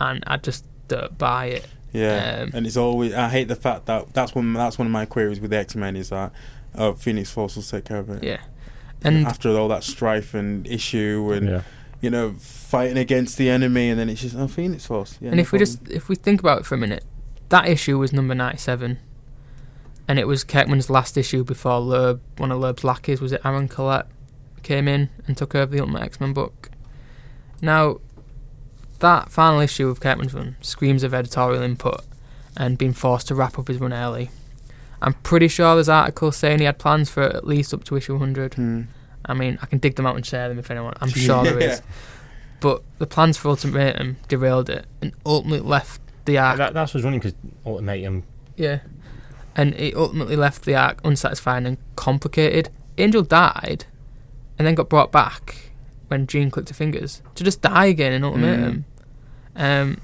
and 0.00 0.24
I 0.26 0.38
just 0.38 0.64
don't 0.88 1.16
buy 1.18 1.46
it. 1.46 1.66
Yeah, 1.92 2.40
Um, 2.44 2.50
and 2.54 2.66
it's 2.66 2.76
always. 2.78 3.12
I 3.12 3.28
hate 3.28 3.48
the 3.48 3.54
fact 3.56 3.84
that 3.86 4.14
that's 4.14 4.34
one. 4.34 4.54
That's 4.54 4.78
one 4.78 4.86
of 4.86 4.92
my 4.92 5.04
queries 5.04 5.40
with 5.40 5.50
the 5.50 5.58
X 5.58 5.76
Men 5.76 5.94
is 5.94 6.08
that 6.08 6.32
oh, 6.74 6.94
Phoenix 6.94 7.30
Force 7.30 7.54
will 7.54 7.62
take 7.62 7.84
care 7.84 7.98
of 7.98 8.08
it. 8.08 8.24
Yeah. 8.24 8.40
And 9.04 9.26
after 9.26 9.50
all 9.50 9.68
that 9.68 9.84
strife 9.84 10.32
and 10.32 10.66
issue 10.66 11.32
and 11.36 11.48
Yeah. 11.48 11.62
You 12.02 12.10
know 12.10 12.32
fighting 12.38 12.98
against 12.98 13.38
the 13.38 13.48
enemy, 13.48 13.88
and 13.88 13.98
then 13.98 14.10
it's 14.10 14.20
just 14.20 14.36
oh 14.36 14.48
Phoenix 14.48 14.84
Force. 14.84 15.16
Yeah, 15.20 15.28
and 15.28 15.36
no 15.36 15.40
if 15.42 15.52
we 15.52 15.58
just 15.58 15.88
if 15.88 16.08
we 16.10 16.16
think 16.16 16.40
about 16.40 16.58
it 16.60 16.66
for 16.66 16.74
a 16.74 16.78
minute, 16.78 17.04
that 17.48 17.66
issue 17.68 17.96
was 17.98 18.12
number 18.12 18.34
ninety 18.34 18.58
seven. 18.58 18.98
and 20.08 20.18
it 20.18 20.26
was 20.26 20.42
Kirkman's 20.44 20.90
last 20.90 21.16
issue 21.16 21.44
before 21.44 21.78
Loeb, 21.78 22.20
one 22.36 22.50
of 22.52 22.58
Loeb's 22.58 22.82
lackeys, 22.84 23.20
was 23.20 23.32
it 23.32 23.40
Aron 23.44 23.68
Coleite, 23.68 24.06
came 24.62 24.88
in 24.88 25.08
and 25.26 25.36
took 25.36 25.54
over 25.54 25.70
the 25.72 25.80
Ultimate 25.80 26.02
X 26.02 26.20
Men 26.20 26.32
book. 26.32 26.70
Now, 27.62 28.00
that 28.98 29.30
final 29.30 29.60
issue 29.60 29.88
of 29.88 30.00
Kirkman's 30.00 30.34
run 30.34 30.56
screams 30.60 31.02
of 31.04 31.14
editorial 31.14 31.62
input 31.62 32.04
and 32.56 32.76
being 32.76 32.92
forced 32.92 33.28
to 33.28 33.34
wrap 33.36 33.58
up 33.58 33.68
his 33.68 33.78
run 33.78 33.92
early. 33.92 34.30
I'm 35.00 35.14
pretty 35.14 35.48
sure 35.48 35.74
there's 35.74 35.88
articles 35.88 36.36
saying 36.36 36.58
he 36.58 36.64
had 36.64 36.78
plans 36.78 37.10
for 37.10 37.22
at 37.22 37.46
least 37.46 37.72
up 37.74 37.82
to 37.84 37.96
issue 37.96 38.12
100. 38.12 38.54
Hmm. 38.54 38.82
I 39.24 39.34
mean, 39.34 39.58
I 39.62 39.66
can 39.66 39.78
dig 39.78 39.96
them 39.96 40.06
out 40.06 40.16
and 40.16 40.24
share 40.24 40.48
them 40.48 40.58
if 40.58 40.70
anyone. 40.70 40.94
I'm 41.00 41.08
sure 41.10 41.44
there 41.44 41.58
is. 41.58 41.82
But 42.60 42.82
the 42.98 43.06
plans 43.06 43.36
for 43.36 43.48
Ultimatum 43.48 44.18
derailed 44.28 44.70
it 44.70 44.86
and 45.00 45.12
ultimately 45.26 45.66
left 45.68 46.00
the 46.24 46.38
arc. 46.38 46.58
That, 46.58 46.74
that's 46.74 46.94
what's 46.94 47.04
running 47.04 47.20
because 47.20 47.34
Ultimatum. 47.66 48.22
Yeah. 48.56 48.80
And 49.56 49.74
it 49.74 49.94
ultimately 49.96 50.36
left 50.36 50.64
the 50.64 50.74
arc 50.74 51.00
unsatisfying 51.04 51.66
and 51.66 51.78
complicated. 51.96 52.70
Angel 52.98 53.22
died 53.22 53.86
and 54.58 54.66
then 54.66 54.74
got 54.74 54.88
brought 54.88 55.10
back 55.10 55.72
when 56.08 56.26
Jean 56.26 56.50
clicked 56.50 56.68
her 56.68 56.74
fingers 56.74 57.22
to 57.34 57.42
just 57.42 57.62
die 57.62 57.86
again 57.86 58.12
in 58.12 58.22
Ultimatum. 58.22 58.84
Um, 59.56 60.00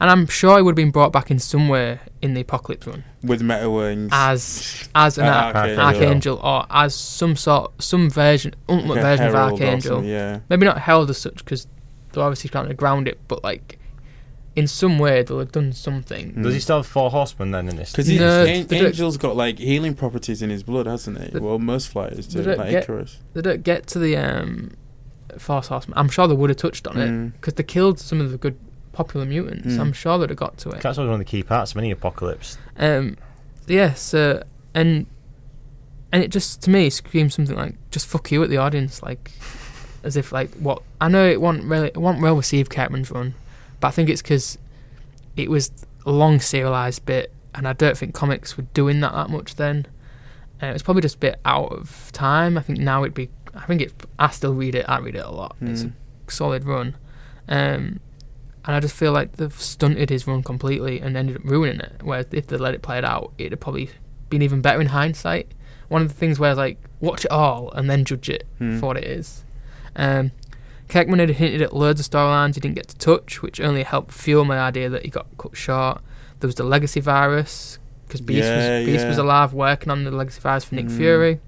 and 0.00 0.10
I'm 0.10 0.26
sure 0.26 0.56
he 0.56 0.62
would 0.62 0.72
have 0.72 0.76
been 0.76 0.90
brought 0.90 1.12
back 1.12 1.30
in 1.30 1.38
somewhere 1.38 2.00
in 2.26 2.34
the 2.34 2.42
Apocalypse 2.42 2.86
run 2.86 3.02
With 3.22 3.40
Meta 3.42 3.70
Wings. 3.70 4.10
as 4.12 4.88
as 4.94 5.16
an 5.18 5.26
Uh, 5.26 5.30
Archangel. 5.54 5.80
Archangel 5.80 6.40
or 6.42 6.66
as 6.70 6.94
some 6.94 7.36
sort, 7.36 7.82
some 7.82 8.10
version, 8.10 8.54
ultimate 8.68 8.94
Like 8.94 9.02
version 9.02 9.26
of 9.26 9.32
herald 9.32 9.50
or 9.60 9.64
Archangel. 9.64 10.04
Yeah. 10.04 10.40
Maybe 10.50 10.66
not 10.66 10.78
held 10.78 11.08
as 11.10 11.18
such 11.18 11.36
because 11.38 11.66
they're 12.12 12.22
obviously 12.22 12.50
trying 12.50 12.68
to 12.68 12.74
ground 12.74 13.08
it, 13.08 13.18
but 13.28 13.42
like 13.42 13.78
in 14.54 14.66
some 14.66 14.98
way 14.98 15.22
they'll 15.22 15.38
have 15.38 15.52
done 15.52 15.70
something. 15.72 16.32
Mm. 16.32 16.42
Does 16.42 16.54
he 16.54 16.60
still 16.60 16.78
have 16.78 16.86
four 16.86 17.10
horsemen 17.10 17.50
then 17.50 17.68
in 17.68 17.76
this? 17.76 17.92
Because 17.92 18.08
No, 18.10 18.44
An- 18.44 18.72
Angel's 18.72 19.16
got 19.18 19.36
like 19.36 19.58
healing 19.58 19.94
properties 19.94 20.40
in 20.42 20.50
his 20.50 20.62
blood, 20.62 20.86
hasn't 20.86 21.20
he? 21.22 21.30
They- 21.30 21.38
well, 21.40 21.58
most 21.58 21.88
fighters 21.88 22.26
do, 22.26 22.42
they 22.42 22.56
like 22.56 22.70
get- 22.70 22.82
Icarus. 22.84 23.18
They 23.34 23.42
don't 23.42 23.62
get 23.62 23.86
to 23.88 23.98
the 23.98 24.16
um, 24.16 24.70
Force 25.38 25.66
Horseman. 25.68 25.98
I'm 25.98 26.08
sure 26.08 26.26
they 26.26 26.34
would 26.34 26.48
have 26.50 26.56
touched 26.56 26.86
on 26.86 26.96
it 26.96 27.10
Mm. 27.10 27.32
because 27.34 27.54
they 27.54 27.62
killed 27.64 27.98
some 28.00 28.20
of 28.20 28.30
the 28.30 28.38
good 28.38 28.56
popular 28.96 29.26
mutants. 29.26 29.74
Mm. 29.74 29.80
I'm 29.80 29.92
sure 29.92 30.18
they'd 30.18 30.30
have 30.30 30.38
got 30.38 30.56
to 30.58 30.70
it. 30.70 30.80
That's 30.80 30.98
always 30.98 31.08
one 31.10 31.20
of 31.20 31.26
the 31.26 31.30
key 31.30 31.42
parts 31.42 31.72
of 31.72 31.76
any 31.78 31.90
apocalypse. 31.90 32.56
Um, 32.78 33.16
yeah, 33.66 33.92
so 33.94 34.42
and 34.74 35.06
and 36.12 36.22
it 36.22 36.30
just 36.30 36.62
to 36.62 36.70
me 36.70 36.88
screams 36.90 37.34
something 37.34 37.56
like 37.56 37.74
just 37.90 38.06
fuck 38.06 38.30
you 38.32 38.42
at 38.42 38.48
the 38.50 38.56
audience, 38.56 39.02
like 39.02 39.30
as 40.02 40.16
if 40.16 40.32
like 40.32 40.50
what 40.54 40.82
I 41.00 41.08
know 41.08 41.28
it 41.28 41.40
won't 41.40 41.64
really 41.64 41.88
it 41.88 41.96
wasn't 41.98 42.22
well 42.22 42.36
received 42.36 42.70
Kirkman's 42.70 43.10
run, 43.10 43.34
but 43.80 43.88
I 43.88 43.90
think 43.90 44.08
it's 44.08 44.22
because 44.22 44.56
it 45.36 45.50
was 45.50 45.70
a 46.06 46.10
long 46.10 46.40
serialized 46.40 47.04
bit, 47.04 47.32
and 47.54 47.66
I 47.68 47.72
don't 47.74 47.96
think 47.98 48.14
comics 48.14 48.56
were 48.56 48.64
doing 48.74 49.00
that 49.00 49.12
that 49.12 49.28
much 49.30 49.56
then. 49.56 49.86
Uh, 50.62 50.66
it's 50.68 50.82
probably 50.82 51.02
just 51.02 51.16
a 51.16 51.18
bit 51.18 51.38
out 51.44 51.70
of 51.72 52.10
time. 52.12 52.56
I 52.56 52.62
think 52.62 52.78
now 52.78 53.02
it'd 53.02 53.12
be. 53.14 53.28
I 53.54 53.66
think 53.66 53.82
it's. 53.82 53.94
I 54.18 54.30
still 54.30 54.54
read 54.54 54.74
it. 54.74 54.86
I 54.88 54.98
read 54.98 55.16
it 55.16 55.24
a 55.24 55.30
lot. 55.30 55.54
It's 55.60 55.82
a 55.82 55.86
Mm. 55.86 55.92
solid 56.28 56.64
run, 56.64 56.94
um, 57.48 58.00
and 58.66 58.74
I 58.76 58.80
just 58.80 58.94
feel 58.96 59.12
like 59.12 59.32
they've 59.36 59.52
stunted 59.60 60.10
his 60.10 60.26
run 60.26 60.42
completely 60.42 61.00
and 61.00 61.16
ended 61.16 61.36
up 61.36 61.44
ruining 61.44 61.80
it. 61.80 62.00
Whereas 62.02 62.26
if 62.32 62.46
they 62.48 62.56
let 62.56 62.74
it 62.74 62.82
play 62.82 62.98
it 62.98 63.04
out, 63.04 63.32
it'd 63.38 63.52
have 63.52 63.60
probably 63.60 63.90
been 64.28 64.42
even 64.42 64.60
better 64.60 64.80
in 64.80 64.88
hindsight. 64.88 65.52
One 65.88 66.02
of 66.02 66.08
the 66.08 66.14
things 66.14 66.38
where 66.40 66.54
like 66.54 66.78
watch 67.00 67.24
it 67.24 67.30
all 67.30 67.70
and 67.72 67.88
then 67.88 68.04
judge 68.04 68.28
it 68.28 68.44
Mm. 68.60 68.80
for 68.80 68.86
what 68.86 68.96
it 68.96 69.04
is. 69.04 69.44
Um, 69.94 70.32
Kirkman 70.88 71.18
had 71.20 71.30
hinted 71.30 71.62
at 71.62 71.74
loads 71.74 72.00
of 72.00 72.06
storylines 72.10 72.54
he 72.54 72.60
didn't 72.60 72.74
get 72.76 72.88
to 72.88 72.96
touch, 72.96 73.40
which 73.42 73.60
only 73.60 73.82
helped 73.82 74.12
fuel 74.12 74.44
my 74.44 74.58
idea 74.58 74.88
that 74.88 75.02
he 75.04 75.10
got 75.10 75.26
cut 75.38 75.56
short. 75.56 76.00
There 76.40 76.48
was 76.48 76.54
the 76.56 76.64
legacy 76.64 77.00
virus 77.00 77.78
because 78.06 78.20
Beast, 78.20 78.44
Yeah, 78.46 78.78
was, 78.78 78.86
Beast 78.86 79.02
yeah. 79.04 79.08
was 79.08 79.18
alive 79.18 79.52
working 79.52 79.90
on 79.90 80.04
the 80.04 80.10
legacy 80.10 80.40
virus 80.40 80.64
for 80.64 80.74
Nick 80.76 80.86
Mm. 80.86 80.96
Fury, 80.96 81.40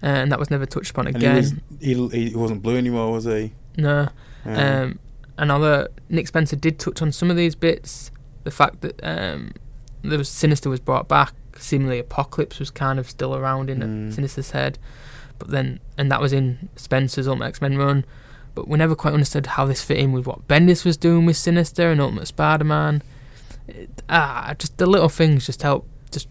and 0.00 0.30
that 0.32 0.38
was 0.38 0.50
never 0.50 0.64
touched 0.66 0.90
upon 0.90 1.06
And 1.08 1.16
again. 1.16 1.62
he, 1.80 1.94
was, 1.94 2.34
wasn't 2.34 2.62
blue 2.62 2.76
anymore, 2.76 3.12
was 3.12 3.24
he? 3.24 3.52
no, 3.76 4.08
um, 4.44 4.98
and 5.38 5.50
although 5.50 5.86
Nick 6.10 6.26
Spencer 6.28 6.56
did 6.56 6.78
touch 6.78 7.00
on 7.00 7.12
some 7.12 7.30
of 7.30 7.36
these 7.36 7.54
bits, 7.54 8.10
the 8.44 8.50
fact 8.50 8.80
that 8.82 9.00
um, 9.02 9.52
there 10.02 10.18
was 10.18 10.28
Sinister 10.28 10.68
was 10.68 10.80
brought 10.80 11.08
back, 11.08 11.32
seemingly 11.56 11.98
Apocalypse 11.98 12.58
was 12.58 12.70
kind 12.70 12.98
of 12.98 13.08
still 13.08 13.34
around 13.34 13.70
in 13.70 13.78
Mm. 13.80 14.12
Sinister's 14.14 14.50
head, 14.52 14.78
but 15.38 15.48
then 15.48 15.80
and 15.96 16.10
that 16.12 16.20
was 16.20 16.32
in 16.32 16.68
Spencer's 16.76 17.26
Ultimate 17.28 17.46
X 17.46 17.60
Men 17.62 17.76
run, 17.78 18.04
but 18.54 18.68
we 18.68 18.76
never 18.78 18.94
quite 18.94 19.14
understood 19.14 19.46
how 19.46 19.64
this 19.64 19.82
fit 19.82 19.98
in 19.98 20.12
with 20.12 20.26
what 20.26 20.46
Bendis 20.48 20.84
was 20.84 20.96
doing 20.96 21.24
with 21.26 21.36
Sinister 21.36 21.90
and 21.90 22.00
Ultimate 22.00 22.26
Spider-Man. 22.26 23.02
It- 23.68 24.02
ah, 24.08 24.54
just 24.58 24.76
the 24.78 24.86
little 24.86 25.08
things 25.08 25.46
just 25.46 25.62
help 25.62 25.86
just 26.10 26.28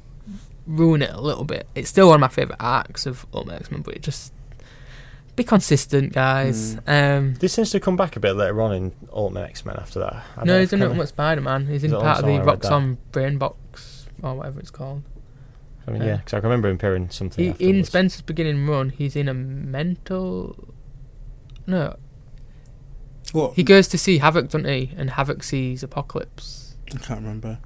ruin 0.66 1.02
it 1.02 1.12
a 1.14 1.22
little 1.22 1.44
bit. 1.46 1.68
It's 1.76 1.90
still 1.90 2.08
one 2.08 2.16
of 2.16 2.22
my 2.22 2.28
favorite 2.28 2.58
arcs 2.60 3.06
of 3.06 3.26
Ultimate 3.34 3.62
X 3.62 3.72
Men, 3.72 3.82
but 3.82 3.96
it 3.96 4.02
just 4.02 4.34
be 5.38 5.44
consistent, 5.44 6.12
guys. 6.12 6.78
Um, 6.88 7.36
seems 7.36 7.70
to 7.72 7.80
come 7.80 7.96
back 7.96 8.18
a 8.18 8.20
bit 8.20 8.34
later 8.34 8.60
on 8.62 8.74
in 8.74 8.92
Ultimate 9.14 9.44
X 9.44 9.66
Men 9.66 9.78
after 9.78 10.00
that? 10.00 10.24
I 10.36 10.44
no, 10.44 10.60
he's 10.60 10.74
in 10.74 10.80
kinda- 10.80 10.88
Ultimate 10.88 11.08
Spider-Man. 11.08 11.68
He's 11.68 11.84
in 11.86 11.92
part 11.92 12.20
of 12.20 12.26
the 12.26 12.34
I 12.34 12.38
read 12.40 12.62
that? 12.62 12.70
Roxxon 12.70 12.98
Brain 13.12 13.38
Box 13.38 14.08
or 14.22 14.36
whatever 14.36 14.60
it's 14.60 14.72
called. 14.72 15.04
I 15.88 15.92
mean, 15.92 16.02
yeah, 16.02 16.18
because 16.18 16.34
I 16.34 16.40
can 16.42 16.50
remember 16.50 16.68
him 16.68 16.76
appearing 16.76 17.10
something. 17.12 17.54
He, 17.54 17.70
in. 17.70 17.86
Spencer's 17.86 18.22
beginning 18.22 18.68
run, 18.68 18.90
he's 18.90 19.16
in 19.16 19.30
a 19.30 19.34
mental. 19.34 20.74
No, 21.66 21.96
what? 23.32 23.54
he 23.54 23.64
goes 23.64 23.88
to 23.90 23.98
see 23.98 24.18
Havoc, 24.18 24.46
doesn't 24.46 24.66
he? 24.66 24.92
And 24.98 25.12
Havoc 25.12 25.44
sees 25.44 25.84
Apocalypse. 25.84 26.76
I 26.94 26.98
can't 26.98 27.22
remember. 27.22 27.60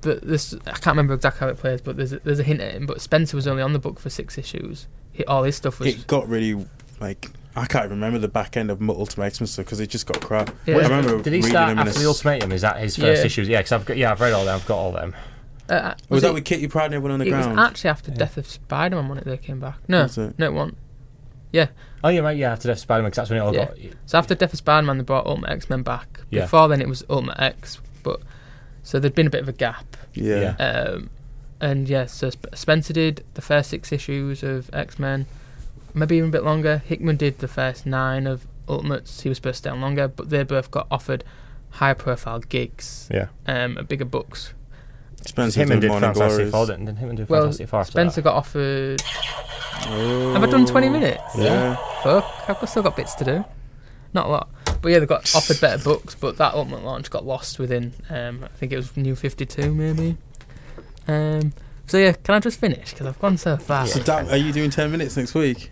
But 0.00 0.26
this, 0.26 0.52
I 0.66 0.72
can't 0.72 0.88
remember 0.88 1.14
exactly 1.14 1.40
how 1.40 1.48
it 1.48 1.58
plays, 1.58 1.80
but 1.80 1.96
there's 1.96 2.12
a, 2.12 2.18
there's 2.18 2.40
a 2.40 2.42
hint 2.42 2.60
at 2.60 2.72
him. 2.72 2.84
But 2.84 3.00
Spencer 3.00 3.36
was 3.36 3.46
only 3.46 3.62
on 3.62 3.72
the 3.72 3.78
book 3.78 3.98
for 3.98 4.10
six 4.10 4.36
issues. 4.36 4.86
He, 5.12 5.24
all 5.24 5.44
his 5.44 5.56
stuff 5.56 5.78
was. 5.78 5.88
It 5.88 6.06
got 6.06 6.28
really 6.28 6.66
like 7.00 7.30
I 7.56 7.66
can't 7.66 7.88
remember 7.90 8.18
the 8.18 8.28
back 8.28 8.56
end 8.56 8.70
of 8.70 8.80
Ultimate 8.88 9.26
X-Men 9.26 9.46
stuff 9.46 9.64
because 9.66 9.78
it 9.80 9.88
just 9.88 10.06
got 10.06 10.20
crap. 10.20 10.50
Yeah. 10.66 10.76
I 10.76 10.82
remember 10.82 11.22
Did 11.22 11.32
he 11.34 11.42
start 11.42 11.68
them 11.70 11.78
in 11.78 11.86
a 11.86 11.90
after 11.90 12.00
the 12.02 12.08
Ultimatum? 12.08 12.52
Is 12.52 12.62
that 12.62 12.78
his 12.78 12.96
first 12.96 13.20
Yeah. 13.22 13.26
issues? 13.26 13.48
Yeah, 13.48 13.58
because 13.58 13.72
I've 13.72 13.84
got 13.84 13.96
yeah, 13.96 14.10
I've 14.12 14.20
read 14.20 14.32
all 14.32 14.44
them. 14.44 14.54
I've 14.56 14.66
got 14.66 14.76
all 14.78 14.92
them. 14.92 15.14
uh, 15.68 15.94
Was, 16.08 16.22
that 16.22 16.30
it, 16.30 16.34
with 16.34 16.44
Kitty 16.44 16.66
Pryde 16.68 16.86
and 16.86 16.94
everyone 16.94 17.12
on 17.12 17.18
the 17.20 17.26
it 17.26 17.30
ground? 17.30 17.56
was 17.56 17.66
actually 17.68 17.90
after 17.90 18.10
Yeah. 18.10 18.18
Death 18.18 18.36
of 18.36 18.46
Spider-Man 18.46 19.08
when 19.08 19.18
it 19.18 19.24
they 19.24 19.36
came 19.36 19.60
back. 19.60 19.78
No, 19.88 20.02
Was 20.02 20.18
it? 20.18 20.38
no, 20.38 20.46
it 20.46 20.52
wasn't. 20.52 20.78
Oh 22.02 22.08
yeah, 22.10 22.20
right. 22.20 22.36
Yeah, 22.36 22.52
after 22.52 22.68
Death 22.68 22.76
of 22.76 22.80
Spider-Man, 22.82 23.10
'cause 23.12 23.16
that's 23.16 23.30
when 23.30 23.38
it 23.38 23.42
all 23.42 23.54
Yeah. 23.54 23.64
got. 23.66 23.78
So 24.04 24.18
after 24.18 24.34
Death 24.34 24.52
of 24.52 24.58
Spider-Man, 24.58 24.98
they 24.98 25.04
brought 25.04 25.24
Ultimate 25.26 25.50
X-Men 25.52 25.82
back. 25.82 26.20
Yeah. 26.28 26.42
Before 26.42 26.68
then, 26.68 26.82
it 26.82 26.88
was 26.88 27.02
Ultimate 27.08 27.40
X, 27.40 27.80
but 28.02 28.20
so 28.82 28.98
there'd 28.98 29.14
been 29.14 29.26
a 29.28 29.30
bit 29.30 29.40
of 29.40 29.48
a 29.48 29.52
gap. 29.52 29.96
yeah. 30.12 30.54
Yeah. 30.58 30.66
Um, 30.66 31.10
and 31.62 31.88
yeah, 31.88 32.04
so 32.06 32.28
Sp- 32.28 32.52
Spencer 32.54 32.92
did 32.92 33.24
the 33.34 33.40
first 33.40 33.70
six 33.70 33.90
issues 33.90 34.42
of 34.42 34.68
X 34.74 34.98
Men, 34.98 35.24
maybe 35.94 36.16
even 36.16 36.28
a 36.28 36.32
bit 36.32 36.44
longer. 36.44 36.78
Hickman 36.78 37.16
did 37.16 37.38
the 37.38 37.48
first 37.48 37.86
nine 37.86 38.26
of 38.26 38.46
Ultimates. 38.68 39.20
He 39.22 39.28
was 39.28 39.38
supposed 39.38 39.54
to 39.56 39.58
stay 39.58 39.70
on 39.70 39.80
longer, 39.80 40.08
but 40.08 40.30
they 40.30 40.42
both 40.42 40.70
got 40.70 40.86
offered 40.90 41.24
high 41.70 41.94
profile 41.94 42.40
gigs, 42.40 43.08
Yeah. 43.12 43.28
um, 43.46 43.78
bigger 43.88 44.04
books. 44.04 44.54
Spencer 45.26 45.62
Him 45.62 45.70
and 45.72 45.80
did 45.80 45.86
did 45.86 45.90
Morning 45.92 46.12
Fantastic 46.12 46.36
Glories. 46.36 46.50
Four, 46.52 46.66
didn't, 46.66 46.84
didn't 46.84 46.98
him 46.98 47.26
Well, 47.28 47.42
Fantastic 47.42 47.68
Four 47.68 47.80
after 47.80 47.90
Spencer 47.92 48.20
that? 48.20 48.24
got 48.24 48.36
offered. 48.36 49.02
Oh. 49.86 50.32
Have 50.34 50.42
I 50.42 50.46
done 50.46 50.66
20 50.66 50.88
minutes? 50.88 51.22
Yeah. 51.36 51.76
Fuck, 52.02 52.24
I've 52.62 52.68
still 52.68 52.82
got 52.82 52.96
bits 52.96 53.14
to 53.14 53.24
do. 53.24 53.44
Not 54.12 54.26
a 54.26 54.28
lot. 54.28 54.48
But 54.82 54.92
yeah, 54.92 54.98
they 54.98 55.06
got 55.06 55.34
offered 55.34 55.60
better 55.60 55.82
books, 55.82 56.14
but 56.14 56.36
that 56.36 56.54
Ultimate 56.54 56.84
launch 56.84 57.10
got 57.10 57.24
lost 57.24 57.58
within, 57.58 57.94
um, 58.10 58.44
I 58.44 58.48
think 58.48 58.70
it 58.72 58.76
was 58.76 58.96
New 58.96 59.16
52 59.16 59.74
maybe. 59.74 60.16
Um, 61.08 61.52
so 61.86 61.98
yeah, 61.98 62.12
can 62.12 62.34
I 62.34 62.40
just 62.40 62.58
finish? 62.58 62.90
Because 62.90 63.06
I've 63.06 63.18
gone 63.20 63.36
so 63.36 63.56
fast. 63.56 63.92
So 63.94 64.02
Dan, 64.02 64.28
are 64.30 64.36
you 64.36 64.52
doing 64.52 64.70
ten 64.70 64.90
minutes 64.90 65.16
next 65.16 65.34
week? 65.34 65.70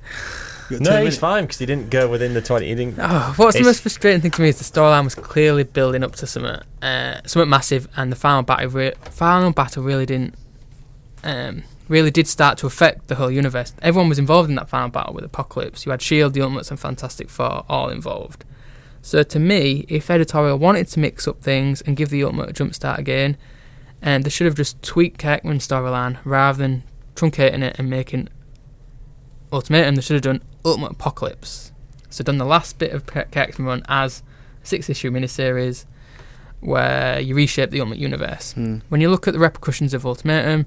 No, 0.70 0.78
10 0.78 0.80
he's 0.80 0.88
minutes? 0.90 1.16
fine 1.18 1.44
because 1.44 1.58
he 1.58 1.66
didn't 1.66 1.90
go 1.90 2.08
within 2.08 2.32
the 2.34 2.40
twenty. 2.40 2.68
He 2.68 2.74
didn't. 2.74 2.96
Oh, 2.98 3.34
what's 3.36 3.58
the 3.58 3.64
most 3.64 3.82
frustrating 3.82 4.20
thing 4.22 4.30
to 4.30 4.40
me 4.42 4.48
is 4.48 4.58
the 4.58 4.64
storyline 4.64 5.04
was 5.04 5.14
clearly 5.14 5.64
building 5.64 6.02
up 6.02 6.14
to 6.16 6.26
something, 6.26 6.60
uh, 6.80 7.20
something 7.26 7.50
massive, 7.50 7.88
and 7.96 8.10
the 8.10 8.16
final 8.16 8.42
battle, 8.42 8.70
re- 8.70 8.94
final 9.10 9.52
battle 9.52 9.82
really 9.82 10.06
didn't, 10.06 10.34
um, 11.24 11.64
really 11.88 12.10
did 12.10 12.26
start 12.26 12.56
to 12.58 12.66
affect 12.66 13.08
the 13.08 13.16
whole 13.16 13.30
universe. 13.30 13.74
Everyone 13.82 14.08
was 14.08 14.18
involved 14.18 14.48
in 14.48 14.54
that 14.56 14.68
final 14.68 14.88
battle 14.88 15.12
with 15.12 15.24
Apocalypse. 15.24 15.84
You 15.84 15.90
had 15.90 16.00
Shield, 16.00 16.32
the 16.32 16.40
Ultimates, 16.40 16.70
and 16.70 16.80
Fantastic 16.80 17.28
Four 17.28 17.64
all 17.68 17.90
involved. 17.90 18.44
So 19.02 19.22
to 19.24 19.38
me, 19.38 19.84
if 19.88 20.08
editorial 20.10 20.58
wanted 20.58 20.88
to 20.88 21.00
mix 21.00 21.26
up 21.28 21.42
things 21.42 21.82
and 21.82 21.96
give 21.96 22.08
the 22.08 22.22
Ultimate 22.24 22.50
a 22.50 22.52
jump 22.52 22.74
start 22.74 22.98
again, 22.98 23.36
and 24.02 24.24
they 24.24 24.30
should 24.30 24.46
have 24.46 24.56
just 24.56 24.82
tweaked 24.82 25.18
Kirkman's 25.20 25.66
storyline 25.66 26.18
rather 26.24 26.58
than 26.58 26.82
truncating 27.14 27.62
it 27.62 27.76
and 27.78 27.88
making 27.88 28.28
Ultimatum. 29.52 29.94
They 29.94 30.02
should 30.02 30.14
have 30.14 30.22
done 30.22 30.42
Ultimate 30.64 30.92
Apocalypse. 30.92 31.72
So 32.10 32.24
done 32.24 32.38
the 32.38 32.44
last 32.44 32.78
bit 32.78 32.92
of 32.92 33.06
Kirk- 33.06 33.30
Kirkman 33.30 33.66
run 33.66 33.82
as 33.88 34.22
a 34.62 34.66
six 34.66 34.90
issue 34.90 35.10
miniseries 35.10 35.84
where 36.60 37.18
you 37.20 37.34
reshape 37.34 37.70
the 37.70 37.80
Ultimate 37.80 37.98
Universe. 37.98 38.52
Hmm. 38.52 38.78
When 38.88 39.00
you 39.00 39.10
look 39.10 39.26
at 39.26 39.32
the 39.34 39.40
repercussions 39.40 39.94
of 39.94 40.04
Ultimatum, 40.06 40.66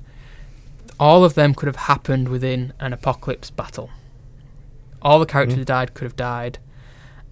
all 1.00 1.24
of 1.24 1.36
them 1.36 1.54
could 1.54 1.68
have 1.68 1.76
happened 1.76 2.30
within 2.30 2.74
an 2.80 2.94
Apocalypse 2.94 3.50
battle. 3.52 3.90
All 5.02 5.20
the 5.20 5.26
characters 5.26 5.56
Mm. 5.56 5.60
who 5.60 5.66
died 5.66 5.94
could 5.94 6.06
have 6.06 6.16
died, 6.16 6.58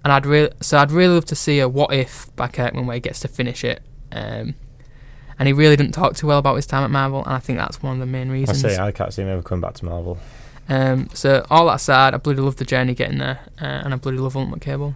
and 0.04 0.14
I'd 0.14 0.26
really 0.26 0.52
so 0.62 0.78
I'd 0.78 0.92
really 0.92 1.14
love 1.16 1.26
to 1.26 1.36
see 1.36 1.60
a 1.60 1.68
what 1.68 1.92
if 1.94 2.34
by 2.36 2.48
Kirkman 2.48 2.86
where 2.86 2.94
he 2.96 3.00
gets 3.00 3.20
to 3.22 3.28
finish 3.28 3.64
it. 3.64 3.82
Um, 4.12 4.56
and 5.44 5.48
he 5.50 5.52
really 5.52 5.76
didn't 5.76 5.92
talk 5.92 6.16
too 6.16 6.26
well 6.26 6.38
about 6.40 6.56
his 6.56 6.66
time 6.66 6.86
at 6.86 6.90
Marvel, 6.90 7.22
and 7.26 7.34
I 7.34 7.40
think 7.40 7.60
that's 7.60 7.84
one 7.84 7.92
of 7.92 8.00
the 8.00 8.06
main 8.06 8.30
reasons. 8.30 8.64
I 8.64 8.68
reasons. 8.70 8.76
see. 8.78 8.82
I 8.82 8.92
can't 8.94 9.14
see 9.14 9.24
him 9.24 9.28
ever 9.28 9.42
coming 9.42 9.60
back 9.60 9.74
to 9.74 9.84
Marvel. 9.84 10.18
Um, 10.70 11.10
so 11.14 11.46
all 11.50 11.66
that 11.66 11.76
aside, 11.76 12.14
I 12.14 12.18
bloody 12.18 12.40
love 12.40 12.56
the 12.56 12.64
journey 12.64 12.94
getting 12.94 13.18
there, 13.18 13.42
uh, 13.62 13.66
and 13.66 13.94
I 13.94 13.98
bloody 13.98 14.20
love 14.20 14.38
Ultimate 14.38 14.62
Cable. 14.62 14.96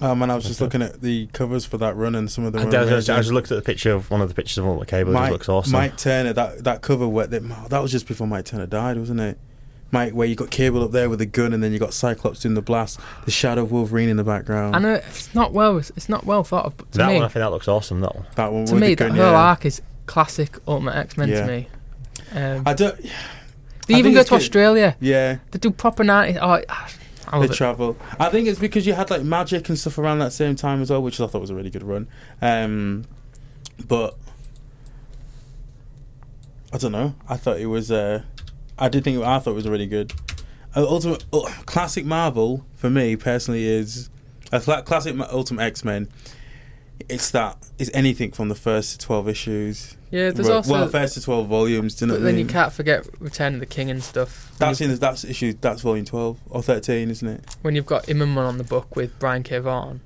Oh 0.00 0.14
man, 0.14 0.30
I 0.30 0.34
was 0.34 0.46
just 0.46 0.62
looking 0.62 0.80
at 0.80 1.02
the 1.02 1.26
covers 1.34 1.66
for 1.66 1.76
that 1.76 1.94
run 1.94 2.14
and 2.14 2.30
some 2.30 2.46
of 2.46 2.54
them. 2.54 2.62
I, 2.62 2.64
were 2.64 2.70
I, 2.70 2.84
just, 2.88 3.10
I 3.10 3.18
just 3.18 3.32
looked 3.32 3.52
at 3.52 3.56
the 3.56 3.62
picture 3.62 3.92
of 3.92 4.10
one 4.10 4.22
of 4.22 4.30
the 4.30 4.34
pictures 4.34 4.56
of 4.56 4.64
Ultimate 4.64 4.88
Cable. 4.88 5.10
It 5.10 5.12
Mike, 5.12 5.22
just 5.24 5.32
looks 5.32 5.48
awesome. 5.50 5.72
Mike 5.72 5.98
Turner, 5.98 6.32
that 6.32 6.64
that 6.64 6.80
cover 6.80 7.06
where 7.06 7.26
that, 7.26 7.68
that 7.68 7.82
was 7.82 7.92
just 7.92 8.08
before 8.08 8.26
Mike 8.26 8.46
Turner 8.46 8.64
died, 8.64 8.96
wasn't 8.96 9.20
it? 9.20 9.38
Mike, 9.92 10.14
where 10.14 10.26
you 10.26 10.34
got 10.34 10.50
Cable 10.50 10.82
up 10.82 10.90
there 10.90 11.08
with 11.10 11.18
the 11.20 11.26
gun, 11.26 11.52
and 11.52 11.62
then 11.62 11.72
you 11.72 11.78
got 11.78 11.92
Cyclops 11.94 12.40
doing 12.40 12.54
the 12.54 12.62
blast, 12.62 12.98
the 13.26 13.30
shadow 13.30 13.62
of 13.62 13.70
Wolverine 13.70 14.08
in 14.08 14.16
the 14.16 14.24
background. 14.24 14.74
I 14.74 14.78
know 14.78 14.94
it's 14.94 15.34
not 15.34 15.52
well, 15.52 15.76
it's 15.76 16.08
not 16.08 16.24
well 16.24 16.42
thought 16.44 16.64
of, 16.64 16.76
but 16.78 16.90
to 16.92 16.98
that 16.98 17.08
me, 17.08 17.14
one, 17.16 17.22
I 17.24 17.28
think 17.28 17.34
that 17.42 17.50
looks 17.50 17.68
awesome. 17.68 18.00
That 18.00 18.14
one. 18.16 18.26
that 18.36 18.52
one 18.52 18.64
to 18.66 18.74
me, 18.74 18.94
the 18.94 19.04
that 19.04 19.10
whole 19.10 19.18
yeah. 19.18 19.30
arc 19.32 19.66
is 19.66 19.82
classic 20.06 20.58
Ultimate 20.66 20.96
X 20.96 21.16
Men 21.16 21.28
Yeah. 21.28 21.40
to 21.40 21.46
me. 21.46 21.68
Um, 22.34 22.62
I 22.64 22.72
don't. 22.74 22.98
they 23.86 23.94
I 23.94 23.98
even 23.98 24.14
go 24.14 24.22
to 24.22 24.28
good. 24.30 24.36
Australia. 24.36 24.96
Yeah, 24.98 25.38
They 25.50 25.58
do 25.58 25.70
proper 25.70 26.02
night. 26.04 26.38
Oh, 26.40 26.48
I 26.52 26.64
the 27.30 27.38
love 27.38 27.50
it. 27.50 27.54
travel. 27.54 27.96
I 28.18 28.30
think 28.30 28.48
it's 28.48 28.58
because 28.58 28.86
you 28.86 28.94
had 28.94 29.10
like 29.10 29.22
magic 29.22 29.68
and 29.68 29.78
stuff 29.78 29.98
around 29.98 30.18
that 30.20 30.32
same 30.32 30.56
time 30.56 30.80
as 30.80 30.90
well, 30.90 31.02
which 31.02 31.20
I 31.20 31.26
thought 31.26 31.40
was 31.42 31.50
a 31.50 31.54
really 31.54 31.70
good 31.70 31.82
run. 31.82 32.08
Um, 32.40 33.04
but 33.86 34.16
I 36.72 36.78
don't 36.78 36.92
know. 36.92 37.14
I 37.28 37.36
thought 37.36 37.58
it 37.58 37.66
was. 37.66 37.90
Uh, 37.90 38.22
I 38.82 38.88
did 38.88 39.04
think 39.04 39.22
I 39.22 39.38
thought 39.38 39.52
it 39.52 39.54
was 39.54 39.68
really 39.68 39.86
good. 39.86 40.12
Uh, 40.74 40.84
Ultimate 40.84 41.24
uh, 41.32 41.48
classic 41.66 42.04
Marvel 42.04 42.66
for 42.74 42.90
me 42.90 43.14
personally 43.14 43.64
is 43.64 44.10
a 44.50 44.58
cla- 44.58 44.82
classic 44.82 45.16
Ultimate 45.30 45.62
X 45.62 45.84
Men. 45.84 46.08
It's 47.08 47.30
that 47.30 47.70
it's 47.78 47.90
anything 47.94 48.32
from 48.32 48.48
the 48.48 48.56
first 48.56 49.00
twelve 49.00 49.28
issues. 49.28 49.96
Yeah, 50.10 50.32
there's 50.32 50.48
well, 50.48 50.56
also. 50.58 50.72
well, 50.72 50.88
first 50.88 51.14
to 51.14 51.22
twelve 51.22 51.46
volumes. 51.46 51.94
Do 51.94 52.04
you 52.04 52.08
know 52.08 52.14
but 52.18 52.24
then 52.24 52.34
mean? 52.34 52.46
you 52.46 52.52
can't 52.52 52.72
forget 52.72 53.06
Return 53.20 53.54
of 53.54 53.60
the 53.60 53.66
King 53.66 53.88
and 53.88 54.02
stuff. 54.02 54.52
That's 54.58 54.80
in 54.80 54.92
that's 54.96 55.24
issue. 55.24 55.54
That's 55.60 55.82
volume 55.82 56.04
twelve 56.04 56.40
or 56.50 56.60
thirteen, 56.60 57.08
isn't 57.10 57.28
it? 57.28 57.56
when 57.62 57.76
you've 57.76 57.86
got 57.86 58.06
Immonen 58.06 58.48
on 58.48 58.58
the 58.58 58.64
book 58.64 58.96
with 58.96 59.16
Brian 59.20 59.44
K. 59.44 59.58
Vaughan. 59.60 60.00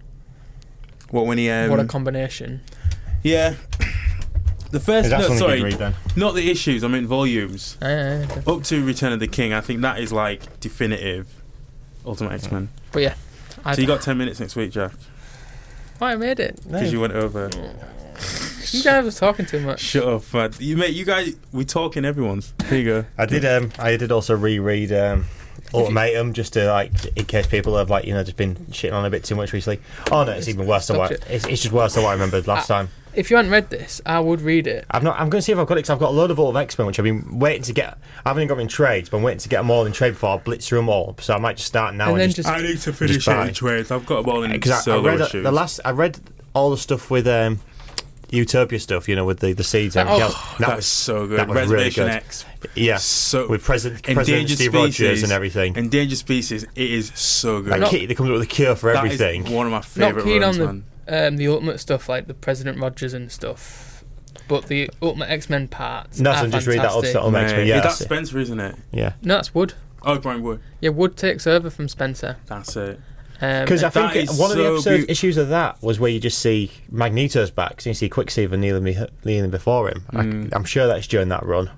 What 1.10 1.24
when 1.24 1.38
he 1.38 1.48
um, 1.48 1.70
what 1.70 1.80
a 1.80 1.86
combination. 1.86 2.60
Yeah. 3.22 3.54
The 4.70 4.80
first, 4.80 5.10
no, 5.10 5.20
sorry, 5.36 5.62
read 5.62 5.74
then? 5.74 5.94
not 6.16 6.34
the 6.34 6.50
issues. 6.50 6.82
I 6.84 6.88
mean 6.88 7.06
volumes. 7.06 7.76
Yeah, 7.80 8.20
yeah, 8.20 8.26
yeah. 8.46 8.52
Up 8.52 8.62
to 8.64 8.84
Return 8.84 9.12
of 9.12 9.20
the 9.20 9.28
King, 9.28 9.52
I 9.52 9.60
think 9.60 9.80
that 9.82 10.00
is 10.00 10.12
like 10.12 10.58
definitive 10.60 11.28
Ultimate 12.04 12.32
X 12.32 12.50
Men. 12.50 12.68
But 12.92 13.02
yeah, 13.02 13.14
I, 13.64 13.74
So 13.74 13.80
you 13.80 13.86
got 13.86 14.02
ten 14.02 14.18
minutes 14.18 14.40
next 14.40 14.56
week, 14.56 14.72
Jack, 14.72 14.92
oh, 16.00 16.06
I 16.06 16.16
made 16.16 16.40
it. 16.40 16.60
because 16.64 16.92
you 16.92 17.00
went 17.00 17.12
over. 17.14 17.50
You 18.72 18.82
guys 18.82 19.04
was 19.04 19.18
talking 19.18 19.46
too 19.46 19.60
much. 19.60 19.80
Shut 19.80 20.04
up, 20.04 20.34
man. 20.34 20.52
You 20.58 20.76
mate, 20.76 20.94
you 20.94 21.04
guys, 21.04 21.36
we 21.52 21.64
talking 21.64 22.04
everyone's. 22.04 22.52
Here 22.68 22.78
you 22.78 22.84
go. 22.84 23.04
I 23.16 23.26
did. 23.26 23.44
Um, 23.44 23.70
I 23.78 23.96
did 23.96 24.10
also 24.10 24.34
reread 24.36 24.90
um, 24.92 25.26
Ultimatum 25.72 26.32
just 26.32 26.54
to 26.54 26.66
like 26.72 26.92
in 27.16 27.24
case 27.26 27.46
people 27.46 27.76
have 27.76 27.90
like 27.90 28.04
you 28.06 28.14
know 28.14 28.24
just 28.24 28.36
been 28.36 28.56
shitting 28.70 28.92
on 28.92 29.04
a 29.04 29.10
bit 29.10 29.22
too 29.22 29.36
much 29.36 29.52
recently. 29.52 29.80
Oh 30.10 30.24
no, 30.24 30.32
it's 30.32 30.48
even 30.48 30.66
worse 30.66 30.88
than 30.88 30.96
what 30.98 31.12
it. 31.12 31.24
it's, 31.30 31.46
it's 31.46 31.62
just 31.62 31.72
worse 31.72 31.94
than 31.94 32.02
what 32.02 32.10
I 32.10 32.12
remembered 32.14 32.46
last 32.48 32.68
Ah. 32.70 32.78
time. 32.82 32.88
If 33.16 33.30
you 33.30 33.36
hadn't 33.36 33.50
read 33.50 33.70
this, 33.70 34.00
I 34.04 34.20
would 34.20 34.40
read 34.40 34.66
it. 34.66 34.84
I've 34.90 35.02
not. 35.02 35.18
I'm 35.18 35.28
going 35.30 35.38
to 35.40 35.42
see 35.42 35.52
if 35.52 35.58
I've 35.58 35.66
got 35.66 35.74
it 35.74 35.78
because 35.78 35.90
I've 35.90 35.98
got 35.98 36.10
a 36.10 36.12
load 36.12 36.30
of 36.30 36.38
Ultimate 36.38 36.60
X 36.60 36.78
Men 36.78 36.86
which 36.86 36.98
I've 36.98 37.04
been 37.04 37.38
waiting 37.38 37.62
to 37.62 37.72
get. 37.72 37.98
I 38.24 38.28
haven't 38.30 38.46
got 38.48 38.54
them 38.54 38.62
in 38.62 38.68
trades, 38.68 39.08
but 39.08 39.16
I'm 39.16 39.22
waiting 39.22 39.38
to 39.40 39.48
get 39.48 39.58
them 39.58 39.70
all 39.70 39.86
in 39.86 39.92
trade 39.92 40.10
before 40.10 40.34
I 40.34 40.36
blitz 40.36 40.68
through 40.68 40.78
them 40.78 40.88
all. 40.88 41.16
So 41.20 41.34
I 41.34 41.38
might 41.38 41.56
just 41.56 41.68
start 41.68 41.94
now 41.94 42.04
And 42.04 42.12
and, 42.12 42.20
then 42.20 42.28
just 42.28 42.36
just- 42.36 42.48
I 42.48 42.60
need 42.60 42.78
to 42.80 42.92
finish 42.92 43.24
finish 43.24 43.28
it 43.28 43.48
in 43.48 43.54
trades. 43.54 43.90
I've 43.90 44.06
got 44.06 44.24
them 44.24 44.34
all 44.34 44.42
in 44.44 44.52
because 44.52 44.86
I, 44.86 44.94
I 44.96 45.00
read 45.00 45.20
issues. 45.20 45.42
the 45.44 45.50
last. 45.52 45.80
I 45.84 45.90
read 45.92 46.18
all 46.54 46.70
the 46.70 46.76
stuff 46.76 47.10
with 47.10 47.26
um, 47.26 47.60
Utopia 48.30 48.78
stuff. 48.80 49.08
You 49.08 49.16
know, 49.16 49.24
with 49.24 49.40
the 49.40 49.52
the 49.52 49.64
seeds 49.64 49.96
and 49.96 50.08
Oh, 50.08 50.14
everything 50.14 50.34
else. 50.36 50.58
that 50.58 50.76
was 50.76 50.86
so 50.86 51.26
good. 51.26 51.38
that 51.38 51.48
was 51.48 51.68
really 51.68 51.90
good. 51.90 52.08
X. 52.08 52.44
Yeah, 52.74 52.96
So 52.96 53.48
with 53.48 53.62
President 53.62 54.02
President 54.02 54.28
Endangered 54.28 54.56
Steve 54.58 54.72
Species 54.72 55.00
Rogers 55.06 55.22
and 55.22 55.32
everything. 55.32 55.76
Endangered 55.76 56.18
Species. 56.18 56.64
It 56.64 56.90
is 56.90 57.12
so 57.14 57.62
good. 57.62 57.70
Like, 57.70 57.80
not- 57.80 57.90
Kitty, 57.90 58.06
they 58.06 58.14
come 58.14 58.26
up 58.26 58.32
with 58.32 58.42
a 58.42 58.46
cure 58.46 58.74
for 58.74 58.92
That 58.92 59.06
is 59.06 59.20
everything. 59.20 59.52
one 59.54 59.66
of 59.66 59.70
my 59.72 59.78
Not 59.78 59.84
favorite 59.86 60.24
keen 60.24 60.42
runs, 60.42 60.58
on 60.58 60.66
man. 60.66 60.84
The 61.06 61.28
um, 61.28 61.36
the 61.36 61.48
Ultimate 61.48 61.78
stuff 61.78 62.08
like 62.08 62.26
the 62.26 62.34
President 62.34 62.78
Rogers 62.80 63.14
and 63.14 63.30
stuff. 63.30 64.04
But 64.48 64.66
the 64.66 64.90
Ultimate 65.02 65.30
X 65.30 65.50
Men 65.50 65.66
parts. 65.68 66.20
No, 66.20 66.30
are 66.30 66.38
so 66.44 66.48
just 66.48 66.66
read 66.66 66.78
that 66.78 66.92
fantastic. 66.92 67.16
Ultimate 67.16 67.38
X 67.44 67.52
Men. 67.52 67.60
Mate, 67.60 67.66
Yeah, 67.68 67.74
that's 67.80 67.86
that's 67.86 68.00
it. 68.02 68.04
Spencer, 68.04 68.38
isn't 68.38 68.60
it? 68.60 68.76
yeah. 68.92 69.12
No, 69.22 69.34
that's 69.36 69.54
Wood. 69.54 69.74
Oh, 70.02 70.18
Brian 70.18 70.42
Wood. 70.42 70.60
Yeah, 70.80 70.90
Wood 70.90 71.16
takes 71.16 71.46
over 71.46 71.68
from 71.70 71.88
Spencer. 71.88 72.36
That's 72.46 72.76
it. 72.76 73.00
Um, 73.40 73.64
Because 73.64 73.82
I 73.84 73.90
think 73.90 74.16
is 74.16 74.38
one 74.38 74.50
of 74.50 74.56
the 74.56 74.64
so 74.64 74.74
episode 74.74 75.06
beau- 75.06 75.10
issues 75.12 75.36
of 75.36 75.48
that 75.48 75.82
was 75.82 75.98
where 76.00 76.10
you 76.10 76.20
just 76.20 76.38
see 76.38 76.70
Magneto's 76.90 77.50
back, 77.50 77.80
so 77.80 77.90
you 77.90 77.94
see 77.94 78.08
Quicksilver 78.08 78.56
kneeling, 78.56 78.96
kneeling 79.24 79.50
before 79.50 79.88
him. 79.88 80.04
Mm. 80.12 80.54
I, 80.54 80.56
am 80.56 80.64
sure 80.64 80.86
that's 80.86 81.06
during 81.06 81.28
that 81.28 81.44
run, 81.44 81.70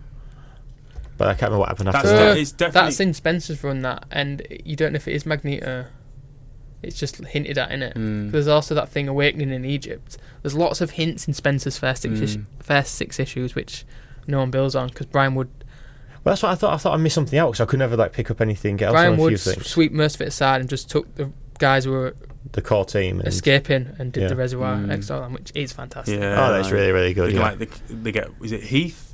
but 1.16 1.26
I 1.28 1.32
can't 1.32 1.50
remember 1.50 1.60
what 1.60 1.68
happened 1.70 1.88
after 1.88 2.08
That's 2.08 2.20
that. 2.20 2.36
Uh, 2.36 2.40
it's 2.40 2.52
definitely 2.52 2.86
that's 2.86 3.00
in 3.00 3.14
Spencer's 3.14 3.64
run 3.64 3.82
that, 3.82 4.04
and 4.10 4.46
you 4.64 4.76
don't 4.76 4.92
know 4.92 4.96
if 4.98 5.08
it 5.08 5.14
is 5.14 5.26
Magneto. 5.26 5.86
It's 6.82 6.98
just 6.98 7.16
hinted 7.24 7.58
at 7.58 7.72
in 7.72 7.82
it. 7.82 7.94
Mm. 7.96 8.30
There's 8.30 8.46
also 8.48 8.74
that 8.74 8.88
thing 8.88 9.08
awakening 9.08 9.50
in 9.50 9.64
Egypt. 9.64 10.16
There's 10.42 10.54
lots 10.54 10.80
of 10.80 10.92
hints 10.92 11.26
in 11.26 11.34
Spencer's 11.34 11.76
first 11.78 12.02
six, 12.02 12.20
is- 12.20 12.36
Mm. 12.36 12.44
first 12.60 12.94
six 12.94 13.18
issues, 13.18 13.54
which 13.54 13.84
no 14.26 14.38
one 14.38 14.50
builds 14.50 14.74
on 14.76 14.88
because 14.88 15.06
Brian 15.06 15.34
Wood 15.34 15.48
Well, 16.24 16.32
that's 16.34 16.42
what 16.42 16.50
I 16.52 16.54
thought. 16.56 16.74
I 16.74 16.76
thought 16.76 16.94
I 16.94 16.96
missed 16.98 17.14
something 17.14 17.38
else. 17.38 17.60
I 17.60 17.64
could 17.64 17.78
never 17.78 17.96
like 17.96 18.12
pick 18.12 18.30
up 18.30 18.40
anything 18.40 18.80
else 18.82 18.92
Brian 18.92 19.14
on 19.14 19.18
a 19.18 19.22
Wood 19.22 19.32
s- 19.34 19.66
sweep 19.66 19.92
most 19.92 20.16
of 20.16 20.20
it 20.22 20.28
aside 20.28 20.60
and 20.60 20.68
just 20.68 20.90
took 20.90 21.12
the 21.14 21.30
guys 21.58 21.84
who 21.84 21.92
were 21.92 22.14
The 22.52 22.60
core 22.62 22.84
team. 22.84 23.18
And, 23.20 23.28
escaping 23.28 23.94
and 23.98 24.12
did 24.12 24.22
yeah. 24.22 24.28
the 24.28 24.36
Reservoir 24.36 24.76
Mm. 24.76 24.92
X 24.92 25.06
Storyline, 25.10 25.32
which 25.32 25.52
is 25.54 25.72
fantastic. 25.72 26.18
Yeah. 26.20 26.48
Oh, 26.48 26.52
that's 26.52 26.70
really 26.70 26.92
really 26.92 27.14
good. 27.14 27.30
They, 27.32 27.36
Yeah. 27.38 27.42
like, 27.42 27.58
they, 27.58 27.94
they 27.94 28.12
get 28.12 28.28
is 28.42 28.52
it 28.52 28.62
Heath? 28.64 29.07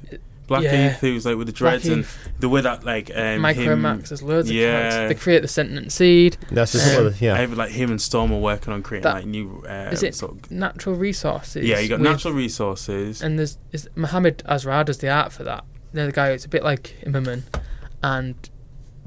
Black 0.47 0.63
Yeah. 0.63 0.91
Heath, 0.91 1.01
who's 1.01 1.25
like 1.27 1.37
with 1.37 1.47
the 1.47 1.53
Black 1.53 1.81
dreads 1.83 1.89
and 1.89 2.07
the 2.41 2.49
way 2.49 2.61
that 2.61 2.85
like 2.85 3.11
um, 3.11 3.41
Micromax, 3.41 3.57
him, 3.57 4.03
there's 4.09 4.23
loads 4.23 4.51
of 4.51 4.57
Yeah. 4.57 4.91
characters. 4.91 5.09
They 5.17 5.23
create 5.23 5.43
the 5.43 5.49
sentient 5.49 5.91
seed, 5.93 6.37
that's 6.51 6.73
just 6.73 6.89
um, 6.91 6.97
one 6.97 7.07
of 7.07 7.19
the- 7.19 7.25
yeah. 7.25 7.43
Even, 7.43 7.57
like 7.57 7.71
him 7.71 7.91
and 7.91 8.01
Storm 8.01 8.33
are 8.33 8.39
working 8.39 8.73
on 8.73 8.83
creating 8.83 9.05
That- 9.05 9.15
like 9.15 9.27
new. 9.27 9.65
Uh, 9.69 9.89
is 9.93 10.03
it 10.03 10.15
sort 10.15 10.33
of- 10.33 10.51
natural 10.51 10.95
resources. 10.97 11.65
yeah, 11.67 11.79
you 11.79 11.89
got 11.89 12.01
with- 12.01 12.11
natural 12.11 12.35
resources. 12.35 13.23
and 13.23 13.39
there's 13.39 13.57
is 13.73 13.89
Mahmud 13.95 14.43
Asrar 14.49 14.85
does 14.85 14.99
the 14.99 15.09
art 15.09 15.33
for 15.33 15.45
that. 15.45 15.65
They're 15.93 16.07
the 16.07 16.13
guy 16.13 16.33
who's 16.33 16.45
a 16.45 16.49
bit 16.49 16.63
like 16.65 16.95
Immerman, 17.07 17.43
and 18.03 18.35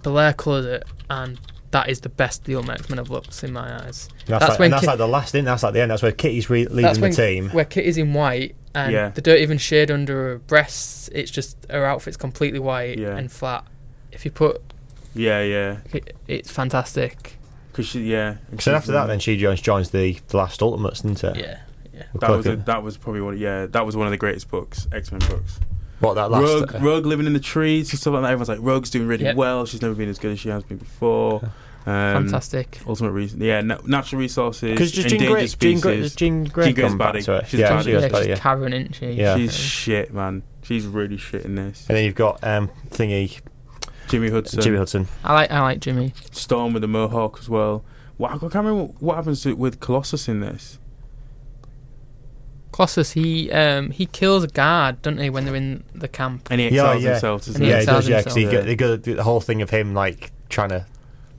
Belair 0.04 0.34
colours 0.34 0.66
it, 0.66 0.84
and 1.10 1.40
that 1.72 1.90
is 1.90 2.00
the 2.00 2.10
best 2.10 2.46
the 2.46 2.56
Ultimate 2.56 2.80
X 2.80 2.90
Men 2.90 2.98
have 2.98 3.10
looked 3.10 3.44
in 3.44 3.52
my 3.52 3.76
eyes. 3.84 4.08
That's, 4.26 4.40
that's 4.40 4.50
like, 4.52 4.60
when 4.60 4.66
and 4.68 4.74
that's 4.74 4.82
Kit- 4.82 4.88
like 4.88 4.98
the 4.98 5.08
last 5.08 5.32
thing. 5.34 5.44
That's 5.44 5.64
like 5.64 5.74
the 5.74 5.82
end. 5.82 5.92
That's 5.92 6.02
where 6.02 6.12
Kitty's 6.14 6.50
re- 6.50 6.66
leading 6.66 6.82
That's 6.84 7.00
the 7.00 7.10
team. 7.12 7.50
where 7.50 7.66
Kitty's 7.66 7.98
in 7.98 8.14
white, 8.14 8.56
and 8.78 8.92
Yeah. 8.94 9.10
they 9.10 9.22
don't 9.22 9.40
even 9.40 9.58
shade 9.58 9.90
under 9.92 10.14
her 10.30 10.38
breasts. 10.38 11.10
It's 11.14 11.32
just 11.32 11.58
her 11.70 11.86
outfit's 11.86 12.18
completely 12.18 12.60
white 12.60 12.98
Yeah. 13.00 13.18
and 13.18 13.32
flat. 13.32 13.66
If 14.12 14.24
you 14.26 14.32
put, 14.32 14.62
yeah, 15.16 15.42
yeah. 15.42 15.78
it, 15.94 16.16
it's 16.28 16.52
fantastic. 16.52 17.38
Because 17.72 17.88
she, 17.88 18.02
yeah. 18.12 18.36
and 18.52 18.62
So 18.62 18.74
after 18.74 18.92
that, 18.94 19.08
then 19.08 19.20
she 19.20 19.38
joins 19.38 19.62
joins 19.62 19.90
the, 19.92 20.18
the 20.30 20.38
last 20.38 20.62
Ultimates, 20.62 21.00
isn't 21.00 21.24
it? 21.24 21.38
Yeah, 21.38 21.60
yeah. 21.94 22.04
We're 22.14 22.20
that 22.20 22.30
was 22.32 22.46
a, 22.48 22.56
that 22.56 22.84
was 22.84 22.98
probably 22.98 23.22
one. 23.22 23.38
Yeah, 23.38 23.66
that 23.68 23.86
was 23.86 23.96
one 23.96 24.08
of 24.08 24.12
the 24.12 24.18
greatest 24.18 24.50
books, 24.50 24.88
X 24.92 25.12
Men 25.12 25.20
books. 25.30 25.60
what 26.00 26.14
that 26.16 26.32
last. 26.32 26.42
Rogue, 26.44 26.76
uh, 26.76 26.80
Rogue 26.80 27.06
living 27.06 27.26
in 27.28 27.34
the 27.34 27.40
trees 27.40 27.92
and 27.92 28.00
stuff 28.00 28.14
like 28.14 28.22
that. 28.24 28.32
Everyone's 28.32 28.50
like, 28.50 28.60
Rogue's 28.62 28.90
doing 28.90 29.08
really 29.08 29.26
Yep. 29.26 29.36
well. 29.36 29.66
She's 29.66 29.82
never 29.82 29.94
been 29.96 30.10
as 30.10 30.18
good 30.20 30.32
as 30.32 30.40
she 30.40 30.50
has 30.50 30.64
been 30.64 30.78
before. 30.78 31.52
Um, 31.88 32.24
Fantastic. 32.26 32.80
Ultimate 32.86 33.12
reason, 33.12 33.40
yeah. 33.40 33.62
Na- 33.62 33.78
natural 33.86 34.20
resources, 34.20 34.72
Because 34.72 34.92
just 34.92 35.08
Jean 35.08 35.20
Grey, 35.20 35.48
Jean 35.48 35.80
Grey, 35.80 35.96
species. 36.02 36.16
Jean 36.18 36.44
Grey 36.44 36.66
Jean 36.66 36.74
Grey's 36.76 36.90
come 36.90 36.98
back 36.98 37.14
baddie. 37.14 37.24
to 37.26 37.34
it. 37.38 37.48
She's 37.48 37.60
yeah, 37.62 37.70
baddie. 37.72 37.84
she 37.86 37.94
was 37.94 38.04
yeah, 38.04 38.18
she's 38.20 38.28
yeah. 38.28 38.36
Karen, 38.36 38.74
isn't 38.74 38.96
she? 38.96 39.12
Yeah. 39.14 39.38
She's 39.38 39.56
shit, 39.56 40.14
man. 40.14 40.44
She's 40.64 40.86
really 40.86 41.16
shit 41.16 41.46
in 41.46 41.56
this. 41.56 41.86
And 41.88 41.96
then 41.96 42.04
you've 42.04 42.16
got 42.16 42.44
um, 42.44 42.70
thingy 42.90 43.40
Jimmy 44.10 44.30
Hudson, 44.30 44.60
Jimmy 44.62 44.78
Hudson. 44.78 45.08
I 45.24 45.34
like 45.34 45.52
I 45.52 45.62
like 45.62 45.80
Jimmy. 45.80 46.14
Storm 46.32 46.74
with 46.74 46.82
the 46.82 46.88
mohawk 46.90 47.38
as 47.40 47.48
well. 47.48 47.86
What, 48.18 48.32
I 48.34 48.38
can't 48.38 48.54
remember 48.56 48.94
what 49.00 49.16
happens 49.16 49.44
to, 49.44 49.54
with 49.56 49.80
Colossus 49.80 50.28
in 50.28 50.42
this. 50.42 50.80
Colossus, 52.74 53.14
he 53.14 53.50
um 53.52 53.92
he 53.92 54.06
kills 54.08 54.44
a 54.44 54.48
guard, 54.48 55.02
doesn't 55.02 55.20
he, 55.20 55.30
when 55.30 55.46
they're 55.46 55.56
in 55.56 55.84
the 55.96 56.08
camp? 56.10 56.50
And 56.52 56.60
he 56.60 56.68
Yeah, 56.68 56.84
exiles 56.92 57.04
yeah. 57.04 57.10
himself, 57.12 57.46
doesn't 57.46 57.56
And 57.56 57.64
he 57.64 57.70
yeah, 57.70 57.76
he? 57.80 57.86
he 57.86 57.88
exiles 57.88 58.04
does. 58.04 58.10
Yeah, 58.10 58.18
because 58.20 58.36
himself. 58.36 58.66
they 58.66 58.76
go 58.76 58.96
the 58.98 59.24
whole 59.24 59.40
thing 59.42 59.62
of 59.62 59.70
him 59.70 59.94
like 59.94 60.32
trying 60.50 60.70
to 60.70 60.86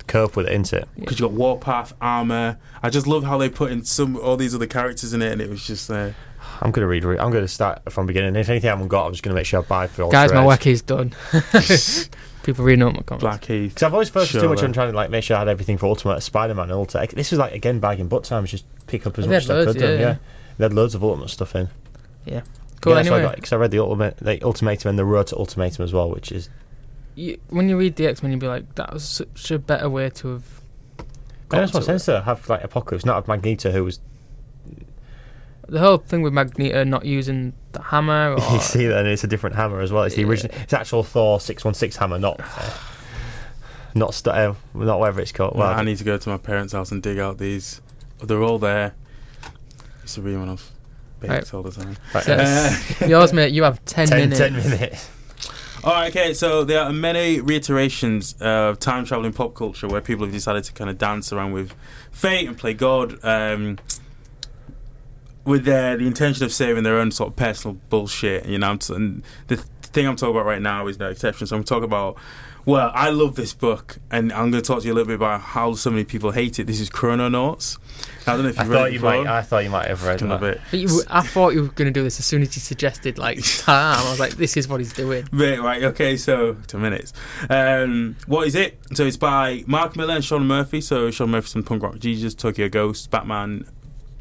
cope 0.08 0.34
with 0.36 0.46
it, 0.46 0.52
isn't 0.52 0.72
it? 0.82 0.88
Because 0.98 1.20
you 1.20 1.26
got 1.26 1.32
Warpath, 1.34 1.92
Armor. 2.00 2.58
I 2.82 2.90
just 2.90 3.06
love 3.06 3.24
how 3.24 3.38
they 3.38 3.48
put 3.48 3.70
in 3.70 3.84
some 3.84 4.16
all 4.16 4.36
these 4.36 4.54
other 4.54 4.66
characters 4.66 5.12
in 5.14 5.22
it, 5.22 5.30
and 5.32 5.40
it 5.40 5.48
was 5.48 5.64
just 5.66 5.90
uh, 5.90 6.10
I'm 6.60 6.70
gonna 6.72 6.86
read. 6.88 7.04
I'm 7.04 7.30
gonna 7.30 7.46
start 7.48 7.90
from 7.92 8.06
the 8.06 8.10
beginning. 8.12 8.34
If 8.36 8.48
anything 8.48 8.68
I 8.68 8.72
haven't 8.72 8.88
got, 8.88 9.06
I'm 9.06 9.12
just 9.12 9.22
gonna 9.22 9.34
make 9.36 9.46
sure 9.46 9.60
I 9.60 9.62
buy 9.64 9.86
for 9.86 10.02
all. 10.04 10.10
Guys, 10.10 10.30
my 10.32 10.36
trades. 10.38 10.46
work 10.48 10.66
is 10.66 10.82
done. 10.82 11.14
People 12.42 12.64
reading 12.64 12.82
up 12.82 12.94
my 12.94 13.02
comments. 13.02 13.22
Blackheath. 13.22 13.74
Because 13.74 13.82
I've 13.82 13.92
always 13.92 14.08
focused 14.08 14.32
too 14.32 14.48
much 14.48 14.60
Sure. 14.60 14.68
on 14.68 14.72
trying 14.72 14.90
to 14.90 14.96
like 14.96 15.10
make 15.10 15.22
sure 15.24 15.36
I 15.36 15.40
had 15.40 15.48
everything 15.48 15.76
for 15.76 15.86
Ultimate 15.86 16.20
Spider-Man 16.22 16.64
and 16.64 16.72
Ultimate. 16.72 17.10
This 17.10 17.30
was 17.30 17.38
like 17.38 17.52
again 17.52 17.78
bagging 17.78 18.08
butt 18.08 18.24
time. 18.24 18.46
Just 18.46 18.64
pick 18.86 19.06
up 19.06 19.18
as 19.18 19.26
They 19.26 19.32
much 19.34 19.46
had 19.46 19.50
as 19.50 19.50
I 19.50 19.54
loads, 19.66 19.72
could. 19.74 19.82
then, 19.82 20.00
yeah. 20.00 20.06
Yeah, 20.08 20.16
they 20.56 20.64
had 20.64 20.72
loads 20.72 20.94
of 20.94 21.04
Ultimate 21.04 21.28
stuff 21.28 21.54
in. 21.54 21.68
Yeah. 22.24 22.42
Cool. 22.80 22.94
yeah, 22.94 23.00
anyway, 23.00 23.32
because 23.34 23.52
I, 23.52 23.56
read 23.56 23.70
the 23.72 23.80
Ultimate, 23.80 24.16
the 24.18 24.42
Ultimatum 24.42 24.90
and 24.90 24.98
the 24.98 25.04
Road 25.04 25.26
to 25.28 25.36
Ultimatum 25.36 25.84
as 25.84 25.92
well, 25.92 26.10
which 26.10 26.30
is. 26.32 26.48
You, 27.18 27.38
when 27.48 27.68
you 27.68 27.76
read 27.76 27.96
the 27.96 28.06
X 28.06 28.22
Men, 28.22 28.30
you'd 28.32 28.40
be 28.40 28.46
like, 28.46 28.74
that 28.76 28.92
was 28.92 29.02
such 29.04 29.50
a 29.50 29.58
better 29.58 29.90
way 29.90 30.08
to 30.10 30.28
have. 30.28 30.44
It 30.98 31.04
got 31.48 31.60
makes 31.60 31.72
more 31.72 31.80
to 31.80 31.86
sense 31.86 32.08
it. 32.08 32.12
to 32.12 32.20
have 32.22 32.48
like 32.48 32.62
Apocalypse, 32.62 33.04
not 33.04 33.16
have 33.16 33.26
Magneto, 33.28 33.70
who 33.72 33.84
was 33.84 34.00
the 35.68 35.80
whole 35.80 35.98
thing 35.98 36.22
with 36.22 36.32
Magneto 36.32 36.82
not 36.84 37.04
using 37.04 37.52
the 37.72 37.82
hammer 37.82 38.32
or 38.38 38.52
you 38.54 38.60
see 38.60 38.86
that, 38.86 38.98
and 39.00 39.08
it's 39.08 39.24
a 39.24 39.26
different 39.26 39.56
hammer 39.56 39.80
as 39.80 39.92
well. 39.92 40.04
It's 40.04 40.14
the 40.14 40.24
original. 40.24 40.54
It's 40.62 40.72
actual 40.72 41.02
Thor 41.02 41.40
six 41.40 41.64
one 41.64 41.74
six 41.74 41.96
hammer, 41.96 42.18
not 42.18 42.40
uh, 42.40 42.70
not 43.94 44.14
st- 44.14 44.34
uh, 44.36 44.54
not 44.74 45.00
whatever 45.00 45.20
it's 45.20 45.32
called. 45.32 45.56
Well, 45.56 45.68
Well, 45.68 45.78
I 45.78 45.82
need 45.82 45.96
to 45.98 46.04
go 46.04 46.16
to 46.18 46.28
my 46.28 46.38
parents' 46.38 46.72
house 46.72 46.92
and 46.92 47.02
dig 47.02 47.18
out 47.18 47.38
these. 47.38 47.80
They're 48.22 48.42
all 48.42 48.58
there. 48.58 48.94
It's 50.02 50.14
to 50.14 50.22
real 50.22 50.38
one 50.38 50.48
of 50.48 50.70
babes 51.20 51.30
Right. 51.32 51.54
all 51.54 51.62
the 51.62 51.70
time. 51.70 51.96
right, 52.14 52.24
So- 52.24 52.34
Uh, 53.04 53.06
yours, 53.08 53.32
mate. 53.32 53.52
You 53.52 53.64
have 53.64 53.84
ten, 53.84 54.06
10, 54.08 54.18
minutes. 54.30 54.38
10 54.38 54.52
minutes. 54.54 55.10
All 55.84 55.92
right, 55.92 56.08
okay. 56.08 56.34
So 56.34 56.64
there 56.64 56.82
are 56.82 56.92
many 56.92 57.40
reiterations 57.40 58.34
of 58.40 58.80
time 58.80 59.04
traveling 59.04 59.32
pop 59.32 59.54
culture 59.54 59.86
where 59.86 60.00
people 60.00 60.24
have 60.26 60.34
decided 60.34 60.64
to 60.64 60.72
kind 60.72 60.90
of 60.90 60.98
dance 60.98 61.32
around 61.32 61.52
with 61.52 61.72
fate 62.10 62.48
and 62.48 62.58
play 62.58 62.74
God, 62.74 63.18
um, 63.22 63.78
with 65.44 65.64
their 65.64 65.96
the 65.96 66.06
intention 66.06 66.44
of 66.44 66.52
saving 66.52 66.82
their 66.82 66.98
own 66.98 67.12
sort 67.12 67.30
of 67.30 67.36
personal 67.36 67.76
bullshit. 67.90 68.46
You 68.46 68.58
know, 68.58 68.76
and 68.90 69.22
the 69.46 69.56
thing 69.56 70.08
I'm 70.08 70.16
talking 70.16 70.34
about 70.34 70.46
right 70.46 70.60
now 70.60 70.88
is 70.88 70.98
no 70.98 71.08
exception. 71.10 71.46
So 71.46 71.56
I'm 71.56 71.64
talking 71.64 71.84
about. 71.84 72.16
Well, 72.68 72.92
I 72.94 73.08
love 73.08 73.34
this 73.34 73.54
book, 73.54 73.96
and 74.10 74.30
I'm 74.30 74.50
going 74.50 74.62
to 74.62 74.66
talk 74.66 74.82
to 74.82 74.86
you 74.86 74.92
a 74.92 74.94
little 74.94 75.06
bit 75.06 75.14
about 75.14 75.40
how 75.40 75.72
so 75.72 75.88
many 75.88 76.04
people 76.04 76.32
hate 76.32 76.58
it. 76.58 76.66
This 76.66 76.80
is 76.80 76.90
Chrononauts. 76.90 77.78
I 78.26 78.32
don't 78.34 78.42
know 78.42 78.50
if 78.50 78.58
you've 78.58 78.68
read 78.68 78.76
thought 78.76 78.88
it 78.88 78.92
you 78.92 78.98
before. 78.98 79.24
might. 79.24 79.38
I 79.38 79.40
thought 79.40 79.64
you 79.64 79.70
might 79.70 79.88
have 79.88 80.04
read 80.04 80.20
Fucking 80.20 80.28
love 80.28 80.40
that. 80.42 80.56
it. 80.56 80.60
But 80.70 80.80
you, 80.80 81.00
I 81.08 81.22
thought 81.22 81.54
you 81.54 81.62
were 81.62 81.68
going 81.68 81.86
to 81.90 81.98
do 81.98 82.02
this 82.02 82.18
as 82.18 82.26
soon 82.26 82.42
as 82.42 82.54
you 82.54 82.60
suggested 82.60 83.16
like 83.16 83.38
time. 83.42 84.06
I 84.06 84.10
was 84.10 84.20
like, 84.20 84.32
this 84.32 84.54
is 84.58 84.68
what 84.68 84.80
he's 84.80 84.92
doing. 84.92 85.26
Right, 85.32 85.58
right, 85.58 85.82
okay, 85.84 86.18
so 86.18 86.58
two 86.66 86.76
minutes. 86.78 87.14
Um, 87.48 88.16
what 88.26 88.46
is 88.46 88.54
it? 88.54 88.78
So 88.92 89.06
it's 89.06 89.16
by 89.16 89.64
Mark 89.66 89.96
Millar 89.96 90.16
and 90.16 90.24
Sean 90.24 90.46
Murphy. 90.46 90.82
So 90.82 91.10
Sean 91.10 91.30
Murphy's 91.30 91.54
from 91.54 91.62
Punk 91.62 91.82
Rock 91.82 91.98
Jesus, 91.98 92.34
Tokyo 92.34 92.68
Ghost, 92.68 93.10
Batman, 93.10 93.64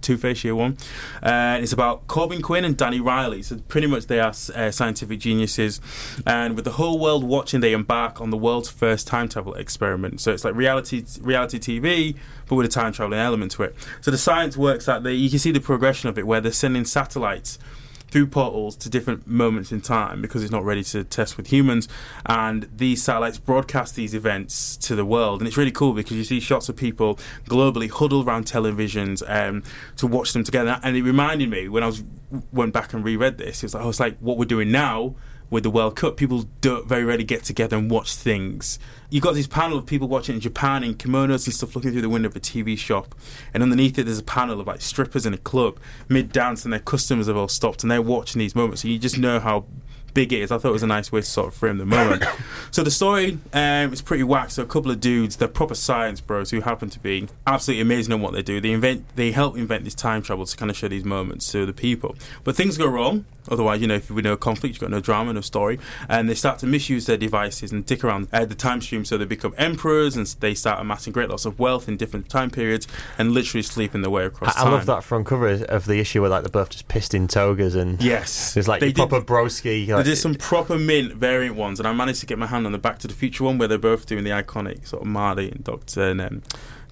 Two 0.01 0.17
Face 0.17 0.43
Year 0.43 0.55
One. 0.55 0.77
Uh, 1.21 1.59
it's 1.61 1.73
about 1.73 2.07
Corbin 2.07 2.41
Quinn 2.41 2.63
and 2.63 2.77
Danny 2.77 2.99
Riley. 2.99 3.41
So 3.41 3.57
pretty 3.67 3.87
much 3.87 4.07
they 4.07 4.19
are 4.19 4.33
uh, 4.55 4.71
scientific 4.71 5.19
geniuses, 5.19 5.81
and 6.25 6.55
with 6.55 6.65
the 6.65 6.71
whole 6.71 6.99
world 6.99 7.23
watching, 7.23 7.59
they 7.59 7.73
embark 7.73 8.21
on 8.21 8.29
the 8.29 8.37
world's 8.37 8.69
first 8.69 9.07
time 9.07 9.29
travel 9.29 9.53
experiment. 9.55 10.21
So 10.21 10.31
it's 10.31 10.45
like 10.45 10.55
reality 10.55 11.03
reality 11.21 11.59
TV, 11.59 12.15
but 12.47 12.55
with 12.55 12.65
a 12.65 12.69
time 12.69 12.93
traveling 12.93 13.19
element 13.19 13.51
to 13.53 13.63
it. 13.63 13.75
So 14.01 14.11
the 14.11 14.17
science 14.17 14.57
works 14.57 14.87
out. 14.87 15.03
they, 15.03 15.13
you 15.13 15.29
can 15.29 15.39
see 15.39 15.51
the 15.51 15.59
progression 15.59 16.09
of 16.09 16.17
it, 16.17 16.25
where 16.25 16.41
they're 16.41 16.51
sending 16.51 16.85
satellites 16.85 17.59
through 18.09 18.27
portals 18.27 18.75
to 18.77 18.89
different 18.89 19.27
moments 19.27 19.71
in 19.71 19.81
time 19.81 20.21
because 20.21 20.43
it's 20.43 20.51
not 20.51 20.63
ready 20.63 20.83
to 20.83 21.03
test 21.03 21.37
with 21.37 21.47
humans. 21.47 21.87
And 22.25 22.69
these 22.75 23.03
satellites 23.03 23.37
broadcast 23.37 23.95
these 23.95 24.13
events 24.13 24.77
to 24.77 24.95
the 24.95 25.05
world, 25.05 25.41
and 25.41 25.47
it's 25.47 25.57
really 25.57 25.71
cool 25.71 25.93
because 25.93 26.17
you 26.17 26.23
see 26.23 26.39
shots 26.39 26.69
of 26.69 26.75
people 26.75 27.19
globally 27.45 27.89
huddled 27.89 28.27
around 28.27 28.45
televisions 28.45 29.23
um, 29.27 29.63
to 29.97 30.07
watch 30.07 30.33
them 30.33 30.43
together. 30.43 30.79
And 30.83 30.95
it 30.95 31.03
reminded 31.03 31.49
me 31.49 31.67
when 31.67 31.83
I 31.83 31.87
was 31.87 32.03
went 32.51 32.73
back 32.73 32.93
and 32.93 33.03
reread 33.03 33.37
this, 33.37 33.63
it 33.63 33.67
was 33.67 33.73
like, 33.73 33.83
oh, 33.83 33.89
it's 33.89 33.99
like 33.99 34.17
what 34.19 34.37
we're 34.37 34.45
doing 34.45 34.71
now. 34.71 35.15
With 35.49 35.63
the 35.63 35.69
World 35.69 35.95
Cup, 35.95 36.17
people 36.17 36.45
don't 36.59 36.85
very 36.85 37.05
rarely 37.05 37.23
get 37.23 37.45
together 37.45 37.77
and 37.77 37.89
watch 37.89 38.13
things. 38.13 38.79
You 39.09 39.21
got 39.21 39.33
this 39.33 39.47
panel 39.47 39.77
of 39.77 39.85
people 39.85 40.09
watching 40.09 40.35
in 40.35 40.41
Japan 40.41 40.83
in 40.83 40.95
kimonos 40.95 41.45
and 41.45 41.53
stuff, 41.53 41.73
looking 41.73 41.91
through 41.91 42.01
the 42.01 42.09
window 42.09 42.27
of 42.27 42.35
a 42.35 42.39
TV 42.41 42.77
shop, 42.77 43.15
and 43.53 43.63
underneath 43.63 43.97
it 43.97 44.03
there's 44.03 44.19
a 44.19 44.23
panel 44.23 44.59
of 44.59 44.67
like 44.67 44.81
strippers 44.81 45.25
in 45.25 45.33
a 45.33 45.37
club 45.37 45.79
mid 46.09 46.33
dance, 46.33 46.65
and 46.65 46.73
their 46.73 46.81
customers 46.81 47.27
have 47.27 47.37
all 47.37 47.47
stopped 47.47 47.83
and 47.83 47.89
they're 47.89 48.01
watching 48.01 48.39
these 48.39 48.55
moments. 48.55 48.81
So 48.81 48.89
you 48.89 48.99
just 48.99 49.17
know 49.17 49.39
how 49.39 49.65
big 50.13 50.33
it 50.33 50.41
is. 50.41 50.51
I 50.51 50.57
thought 50.57 50.69
it 50.69 50.73
was 50.73 50.83
a 50.83 50.87
nice 50.87 51.11
way 51.11 51.21
to 51.21 51.25
sort 51.25 51.47
of 51.47 51.53
frame 51.53 51.77
the 51.77 51.85
moment. 51.85 52.23
so 52.71 52.83
the 52.83 52.91
story 52.91 53.37
um, 53.53 53.93
is 53.93 54.01
pretty 54.01 54.23
whack. 54.23 54.51
So 54.51 54.63
a 54.63 54.65
couple 54.65 54.91
of 54.91 54.99
dudes, 54.99 55.35
they're 55.37 55.47
proper 55.47 55.75
science 55.75 56.21
bros 56.21 56.51
who 56.51 56.61
happen 56.61 56.89
to 56.89 56.99
be 56.99 57.27
absolutely 57.45 57.81
amazing 57.81 58.13
at 58.13 58.19
what 58.19 58.33
they 58.33 58.41
do. 58.41 58.59
They 58.61 58.71
invent, 58.71 59.05
they 59.15 59.31
help 59.31 59.57
invent 59.57 59.83
this 59.83 59.95
time 59.95 60.21
travel 60.21 60.45
to 60.45 60.57
kind 60.57 60.71
of 60.71 60.77
show 60.77 60.87
these 60.87 61.05
moments 61.05 61.51
to 61.51 61.65
the 61.65 61.73
people. 61.73 62.15
But 62.43 62.55
things 62.55 62.77
go 62.77 62.87
wrong. 62.87 63.25
Otherwise, 63.49 63.79
you 63.79 63.87
know, 63.87 63.95
if 63.95 64.11
we 64.11 64.21
no 64.21 64.35
conflict, 64.35 64.75
you've 64.75 64.81
got 64.81 64.91
no 64.91 64.99
drama, 64.99 65.31
no 65.31 65.39
story, 65.39 65.79
and 66.09 66.29
they 66.29 66.33
start 66.33 66.59
to 66.59 66.65
misuse 66.67 67.05
their 67.05 67.15
devices 67.15 67.71
and 67.71 67.85
dick 67.85 68.03
around 68.03 68.27
uh, 68.33 68.43
the 68.43 68.53
time 68.53 68.81
stream. 68.81 69.05
So 69.05 69.17
they 69.17 69.23
become 69.23 69.53
emperors 69.57 70.17
and 70.17 70.27
they 70.41 70.53
start 70.53 70.81
amassing 70.81 71.13
great 71.13 71.29
lots 71.29 71.45
of 71.45 71.57
wealth 71.57 71.87
in 71.87 71.95
different 71.95 72.27
time 72.27 72.49
periods 72.49 72.89
and 73.17 73.31
literally 73.31 73.61
sleeping 73.63 74.01
their 74.01 74.09
way 74.11 74.25
across 74.25 74.53
I, 74.57 74.63
I 74.65 74.69
love 74.69 74.85
that 74.87 75.01
front 75.01 75.27
cover 75.27 75.47
of 75.69 75.85
the 75.85 75.97
issue 75.97 76.19
where 76.19 76.29
like 76.29 76.43
they're 76.43 76.49
both 76.51 76.71
just 76.71 76.89
pissed 76.89 77.13
in 77.13 77.29
togas 77.29 77.73
and 77.75 78.01
Yes, 78.03 78.57
it's 78.57 78.67
like 78.67 78.81
They 78.81 78.87
the 78.87 78.93
did- 78.93 79.09
proper 79.09 79.25
broski. 79.25 79.87
They 79.87 79.96
Like, 79.97 80.05
did 80.05 80.17
some 80.17 80.35
proper 80.35 80.77
mint 80.77 81.13
variant 81.13 81.55
ones, 81.55 81.79
and 81.79 81.87
I 81.87 81.93
managed 81.93 82.19
to 82.21 82.25
get 82.25 82.37
my 82.37 82.47
hand 82.47 82.65
on 82.65 82.71
the 82.71 82.77
Back 82.77 82.99
to 82.99 83.07
the 83.07 83.13
Future 83.13 83.43
one 83.43 83.57
where 83.57 83.67
they're 83.67 83.77
both 83.77 84.05
doing 84.05 84.23
the 84.23 84.29
iconic 84.31 84.87
sort 84.87 85.01
of 85.01 85.07
Marty 85.07 85.49
and 85.49 85.63
Doctor 85.63 86.03
and 86.03 86.21
um, 86.21 86.43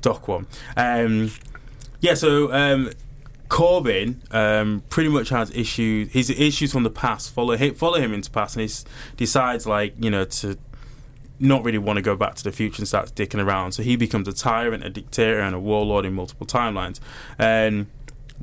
Doc 0.02 0.28
one. 0.28 0.48
Um, 0.76 1.32
yeah, 2.02 2.14
so 2.14 2.52
um, 2.52 2.92
Corbin 3.50 4.22
um, 4.32 4.84
pretty 4.90 5.10
much 5.10 5.30
has 5.30 5.52
issues. 5.52 6.12
His 6.12 6.30
issues 6.30 6.72
from 6.72 6.84
the 6.84 6.90
past 6.90 7.32
follow 7.32 7.56
him, 7.58 7.76
follow 7.76 8.00
him 8.00 8.14
into 8.14 8.30
past, 8.32 8.56
and 8.56 8.70
he 8.70 8.76
decides 9.18 9.66
like 9.66 9.94
you 10.00 10.10
know 10.10 10.26
to 10.26 10.58
not 11.40 11.64
really 11.64 11.78
want 11.78 11.98
to 11.98 12.02
go 12.02 12.16
back 12.16 12.36
to 12.36 12.44
the 12.44 12.52
future 12.52 12.80
and 12.82 12.88
starts 12.88 13.12
dicking 13.12 13.44
around. 13.44 13.74
So 13.74 13.84
he 13.84 13.96
becomes 13.96 14.28
a 14.28 14.34
tyrant, 14.34 14.84
a 14.84 14.90
dictator, 14.90 15.40
and 15.40 15.54
a 15.54 15.60
warlord 15.60 16.06
in 16.06 16.14
multiple 16.14 16.48
timelines. 16.48 17.00
And 17.38 17.88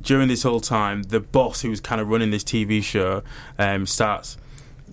during 0.00 0.28
this 0.28 0.42
whole 0.42 0.60
time, 0.60 1.04
the 1.04 1.20
boss 1.20 1.62
who's 1.62 1.80
kind 1.80 2.00
of 2.00 2.08
running 2.08 2.30
this 2.30 2.44
TV 2.44 2.82
show 2.82 3.22
um, 3.58 3.86
starts 3.86 4.36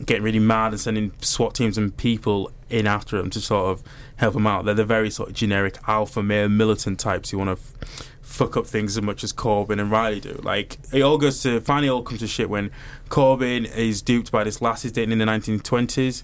getting 0.05 0.23
really 0.23 0.39
mad 0.39 0.71
and 0.71 0.79
sending 0.79 1.11
SWAT 1.21 1.55
teams 1.55 1.77
and 1.77 1.95
people 1.95 2.51
in 2.69 2.87
after 2.87 3.17
him 3.17 3.29
to 3.31 3.41
sort 3.41 3.71
of 3.71 3.83
help 4.17 4.35
him 4.35 4.47
out. 4.47 4.65
They're 4.65 4.73
the 4.73 4.85
very 4.85 5.09
sort 5.09 5.29
of 5.29 5.35
generic 5.35 5.77
alpha 5.87 6.21
male 6.23 6.49
militant 6.49 6.99
types 6.99 7.31
who 7.31 7.39
want 7.39 7.49
to 7.49 7.63
f- 7.83 8.09
fuck 8.21 8.55
up 8.55 8.67
things 8.67 8.95
as 8.95 9.03
much 9.03 9.23
as 9.23 9.31
Corbin 9.31 9.79
and 9.79 9.91
Riley 9.91 10.19
do. 10.19 10.39
Like 10.43 10.77
it 10.93 11.01
all 11.01 11.17
goes 11.17 11.41
to 11.43 11.59
finally 11.61 11.89
all 11.89 12.03
comes 12.03 12.19
to 12.19 12.27
shit 12.27 12.49
when 12.49 12.71
Corbin 13.09 13.65
is 13.65 14.01
duped 14.01 14.31
by 14.31 14.43
this 14.43 14.61
lass 14.61 14.83
he's 14.83 14.91
dating 14.91 15.11
in 15.11 15.17
the 15.17 15.25
1920s. 15.25 16.23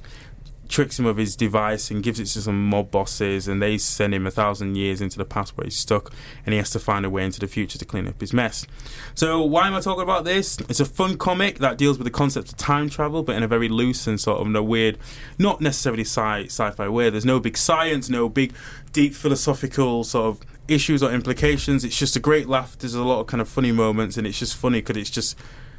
Tricks 0.67 0.99
him 0.99 1.05
of 1.05 1.17
his 1.17 1.35
device 1.35 1.91
and 1.91 2.03
gives 2.03 2.19
it 2.19 2.25
to 2.25 2.41
some 2.41 2.69
mob 2.69 2.91
bosses, 2.91 3.47
and 3.47 3.61
they 3.61 3.77
send 3.77 4.13
him 4.13 4.25
a 4.25 4.31
thousand 4.31 4.75
years 4.75 5.01
into 5.01 5.17
the 5.17 5.25
past 5.25 5.57
where 5.57 5.65
he's 5.65 5.77
stuck, 5.77 6.11
and 6.45 6.53
he 6.53 6.57
has 6.57 6.69
to 6.71 6.79
find 6.79 7.05
a 7.05 7.09
way 7.09 7.23
into 7.23 7.39
the 7.39 7.47
future 7.47 7.77
to 7.77 7.85
clean 7.85 8.07
up 8.07 8.19
his 8.19 8.33
mess. 8.33 8.65
So, 9.13 9.43
why 9.43 9.67
am 9.67 9.73
I 9.73 9.79
talking 9.79 10.03
about 10.03 10.25
this? 10.25 10.57
It's 10.69 10.79
a 10.79 10.85
fun 10.85 11.17
comic 11.17 11.59
that 11.59 11.77
deals 11.77 11.97
with 11.97 12.05
the 12.05 12.11
concept 12.11 12.49
of 12.49 12.57
time 12.57 12.89
travel, 12.89 13.23
but 13.23 13.35
in 13.35 13.43
a 13.43 13.47
very 13.47 13.69
loose 13.69 14.07
and 14.07 14.19
sort 14.19 14.41
of 14.41 14.47
no 14.47 14.63
weird, 14.63 14.97
not 15.37 15.61
necessarily 15.61 16.03
sci 16.03 16.45
sci-fi 16.45 16.89
way. 16.89 17.09
There's 17.09 17.25
no 17.25 17.39
big 17.39 17.57
science, 17.57 18.09
no 18.09 18.29
big 18.29 18.53
deep 18.91 19.13
philosophical 19.13 20.03
sort 20.03 20.25
of 20.27 20.45
issues 20.67 21.03
or 21.03 21.11
implications. 21.11 21.83
It's 21.83 21.97
just 21.97 22.15
a 22.15 22.19
great 22.19 22.47
laugh. 22.47 22.77
There's 22.77 22.95
a 22.95 23.03
lot 23.03 23.19
of 23.19 23.27
kind 23.27 23.41
of 23.41 23.47
funny 23.49 23.71
moments, 23.71 24.17
and 24.17 24.25
it's 24.25 24.39
just 24.39 24.55
funny 24.55 24.79
because 24.79 24.97
it's 24.97 25.09
just 25.09 25.37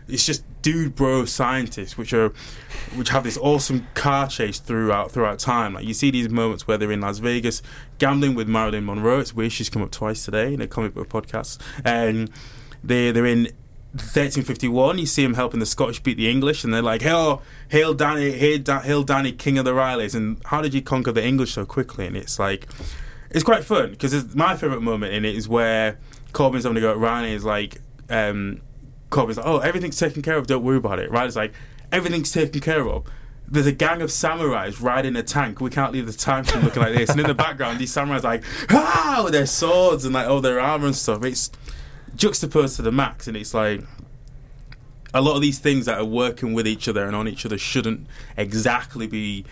it's 0.09 0.25
just 0.25 0.45
dude 0.63 0.95
bro 0.95 1.25
scientists 1.25 1.97
which 1.97 2.13
are 2.13 2.33
which 2.95 3.11
have 3.11 3.25
this 3.25 3.39
awesome 3.39 3.87
car 3.95 4.27
chase 4.27 4.59
throughout 4.59 5.11
throughout 5.11 5.39
time. 5.39 5.75
Like 5.75 5.85
you 5.85 5.95
see 5.95 6.11
these 6.11 6.29
moments 6.29 6.67
where 6.67 6.79
they're 6.79 6.93
in 6.93 7.01
las 7.01 7.19
vegas 7.19 7.63
gambling 7.99 8.35
with 8.35 8.49
marilyn 8.49 8.85
monroe. 8.85 9.21
It's 9.21 9.35
weird 9.35 9.53
she's 9.53 9.71
come 9.71 9.83
up 9.83 9.91
twice 9.91 10.25
today 10.25 10.55
in 10.55 10.61
a 10.61 10.67
comic 10.67 10.95
book 10.95 11.09
podcast. 11.09 11.59
And 11.85 12.31
they 12.83 13.11
they're 13.11 13.27
in 13.27 13.49
1351 13.93 14.99
you 14.99 15.07
see 15.07 15.23
them 15.23 15.35
helping 15.35 15.59
the 15.59 15.65
scottish 15.65 16.03
beat 16.03 16.19
the 16.19 16.29
english 16.29 16.65
and 16.65 16.75
they're 16.75 16.83
like 16.83 17.01
hail 17.01 17.41
hail 17.71 17.95
danny 17.95 18.33
hail, 18.33 18.59
da- 18.59 18.81
hail 18.81 19.03
danny 19.03 19.33
king 19.33 19.59
of 19.59 19.65
the 19.65 19.73
rileys. 19.73 20.15
And 20.15 20.41
how 20.47 20.61
did 20.61 20.75
you 20.75 20.83
conquer 20.83 21.13
the 21.13 21.25
english 21.25 21.53
so 21.55 21.65
quickly? 21.65 22.07
And 22.07 22.17
it's 22.17 22.39
like 22.39 22.69
it's 23.31 23.45
quite 23.45 23.65
fun 23.65 23.91
because 23.91 24.35
my 24.35 24.57
favorite 24.57 24.83
moment 24.83 25.15
in 25.15 25.25
it 25.25 25.35
is 25.35 25.49
where 25.49 25.99
corbin's 26.33 26.65
having 26.65 26.75
to 26.75 26.81
go 26.81 26.91
at 26.91 26.99
ryan 26.99 27.25
is 27.25 27.45
like 27.45 27.81
um 28.11 28.61
Corbin's 29.11 29.39
like, 29.39 29.47
oh, 29.47 29.59
everything's 29.59 29.99
taken 29.99 30.23
care 30.23 30.37
of, 30.37 30.47
don't 30.47 30.65
worry 30.65 30.77
about 30.77 30.99
it. 30.99 31.11
Riley's 31.11 31.37
like, 31.37 31.53
everything's 31.93 32.33
taken 32.33 32.61
care 32.61 32.87
of. 32.89 33.05
There's 33.49 33.67
a 33.67 33.73
gang 33.73 34.03
of 34.03 34.11
samurais 34.11 34.83
riding 34.83 35.15
a 35.15 35.23
tank. 35.23 35.61
We 35.61 35.71
can't 35.71 35.93
leave 35.93 36.07
the 36.07 36.13
time 36.13 36.45
stream 36.45 36.65
looking 36.65 36.83
like 36.83 36.95
this. 36.95 37.11
And 37.11 37.21
in 37.21 37.29
the 37.29 37.35
background, 37.47 37.79
these 37.79 37.95
samurais 37.95 38.25
like, 38.25 38.43
ah, 38.71 39.21
with 39.23 39.33
their 39.33 39.47
swords 39.47 40.05
and 40.05 40.15
like 40.15 40.27
all 40.27 40.41
their 40.41 40.59
armor 40.59 40.87
and 40.87 40.97
stuff. 40.97 41.25
It's 41.25 41.53
juxtaposed 42.17 42.77
to 42.77 42.83
the 42.83 42.91
max, 42.91 43.29
and 43.29 43.37
it's 43.37 43.55
like 43.55 43.83
a 45.15 45.21
lot 45.21 45.37
of 45.37 45.43
these 45.43 45.59
things 45.59 45.87
that 45.87 45.99
are 45.99 46.05
working 46.05 46.55
with 46.55 46.67
each 46.67 46.89
other 46.89 47.05
and 47.07 47.15
on 47.15 47.29
each 47.29 47.47
other 47.47 47.57
shouldn't 47.57 48.07
exactly 48.37 49.07
be 49.07 49.45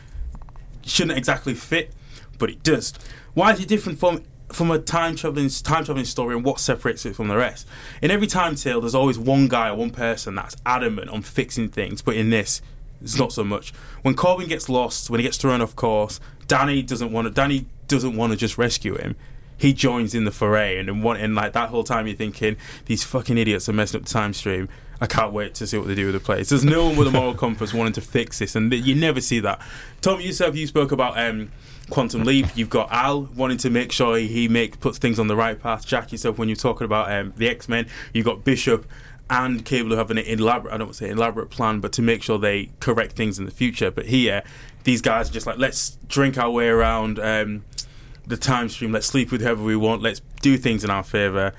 shouldn't 0.84 1.16
exactly 1.16 1.54
fit, 1.54 1.92
but 2.38 2.50
it 2.50 2.62
does. 2.62 2.92
Why 3.32 3.52
is 3.52 3.60
it 3.60 3.68
different 3.68 3.98
from 3.98 4.22
from 4.54 4.70
a 4.70 4.78
time 4.78 5.16
traveling 5.16 5.48
time 5.48 5.84
traveling 5.84 6.04
story 6.04 6.34
and 6.34 6.44
what 6.44 6.60
separates 6.60 7.04
it 7.06 7.14
from 7.16 7.28
the 7.28 7.36
rest? 7.36 7.66
In 8.02 8.10
every 8.10 8.26
time 8.26 8.54
tale, 8.54 8.80
there's 8.80 8.94
always 8.94 9.18
one 9.18 9.48
guy 9.48 9.68
or 9.68 9.76
one 9.76 9.90
person 9.90 10.34
that's 10.34 10.56
adamant 10.64 11.10
on 11.10 11.22
fixing 11.22 11.68
things, 11.68 12.02
but 12.02 12.16
in 12.16 12.30
this, 12.30 12.62
it's 13.00 13.18
not 13.18 13.32
so 13.32 13.44
much. 13.44 13.72
When 14.02 14.14
Corbin 14.14 14.48
gets 14.48 14.68
lost, 14.68 15.10
when 15.10 15.20
he 15.20 15.24
gets 15.24 15.36
thrown 15.36 15.60
off 15.60 15.76
course, 15.76 16.20
Danny 16.46 16.82
doesn't 16.82 17.12
want 17.12 17.26
to. 17.26 17.30
Danny 17.30 17.66
doesn't 17.86 18.16
want 18.16 18.32
to 18.32 18.36
just 18.36 18.56
rescue 18.58 18.96
him. 18.96 19.16
He 19.56 19.72
joins 19.72 20.14
in 20.14 20.24
the 20.24 20.30
foray, 20.30 20.78
and 20.78 20.88
and, 20.88 21.02
want, 21.02 21.20
and 21.20 21.34
like 21.34 21.52
that 21.52 21.68
whole 21.68 21.84
time, 21.84 22.06
you're 22.06 22.16
thinking 22.16 22.56
these 22.86 23.04
fucking 23.04 23.38
idiots 23.38 23.68
are 23.68 23.72
messing 23.72 24.00
up 24.00 24.06
the 24.06 24.12
time 24.12 24.32
stream. 24.32 24.68
I 25.00 25.06
can't 25.06 25.32
wait 25.32 25.54
to 25.56 25.66
see 25.66 25.76
what 25.76 25.86
they 25.86 25.94
do 25.94 26.06
with 26.06 26.14
the 26.14 26.20
place. 26.20 26.48
There's 26.48 26.64
no 26.64 26.86
one 26.86 26.96
with 26.96 27.08
a 27.08 27.10
moral 27.10 27.34
compass 27.34 27.74
wanting 27.74 27.92
to 27.94 28.00
fix 28.00 28.38
this, 28.38 28.56
and 28.56 28.70
th- 28.70 28.84
you 28.84 28.94
never 28.94 29.20
see 29.20 29.40
that. 29.40 29.60
Tom, 30.00 30.20
yourself, 30.20 30.56
you 30.56 30.66
spoke 30.66 30.92
about 30.92 31.18
um, 31.18 31.50
Quantum 31.90 32.24
Leap. 32.24 32.46
You've 32.54 32.70
got 32.70 32.90
Al 32.90 33.22
wanting 33.22 33.58
to 33.58 33.70
make 33.70 33.92
sure 33.92 34.16
he 34.16 34.48
make 34.48 34.80
puts 34.80 34.98
things 34.98 35.18
on 35.18 35.26
the 35.26 35.36
right 35.36 35.60
path. 35.60 35.86
Jack, 35.86 36.12
yourself, 36.12 36.38
when 36.38 36.48
you're 36.48 36.56
talking 36.56 36.84
about 36.84 37.12
um, 37.12 37.32
the 37.36 37.48
X 37.48 37.68
Men, 37.68 37.86
you've 38.12 38.26
got 38.26 38.44
Bishop 38.44 38.86
and 39.30 39.64
Cable 39.64 39.90
who 39.90 39.96
have 39.96 40.10
an 40.10 40.18
elaborate, 40.18 40.72
I 40.72 40.78
don't 40.78 40.88
want 40.88 40.98
to 40.98 41.04
say 41.04 41.10
elaborate 41.10 41.50
plan, 41.50 41.80
but 41.80 41.92
to 41.92 42.02
make 42.02 42.22
sure 42.22 42.38
they 42.38 42.70
correct 42.80 43.12
things 43.12 43.38
in 43.38 43.46
the 43.46 43.50
future. 43.50 43.90
But 43.90 44.06
here, 44.06 44.42
these 44.84 45.00
guys 45.00 45.30
are 45.30 45.32
just 45.32 45.46
like, 45.46 45.58
let's 45.58 45.96
drink 46.08 46.36
our 46.36 46.50
way 46.50 46.68
around 46.68 47.18
um, 47.18 47.64
the 48.26 48.36
time 48.36 48.68
stream, 48.68 48.92
let's 48.92 49.06
sleep 49.06 49.32
with 49.32 49.40
whoever 49.40 49.62
we 49.62 49.76
want, 49.76 50.02
let's 50.02 50.20
do 50.42 50.56
things 50.58 50.84
in 50.84 50.90
our 50.90 51.02
favour. 51.02 51.52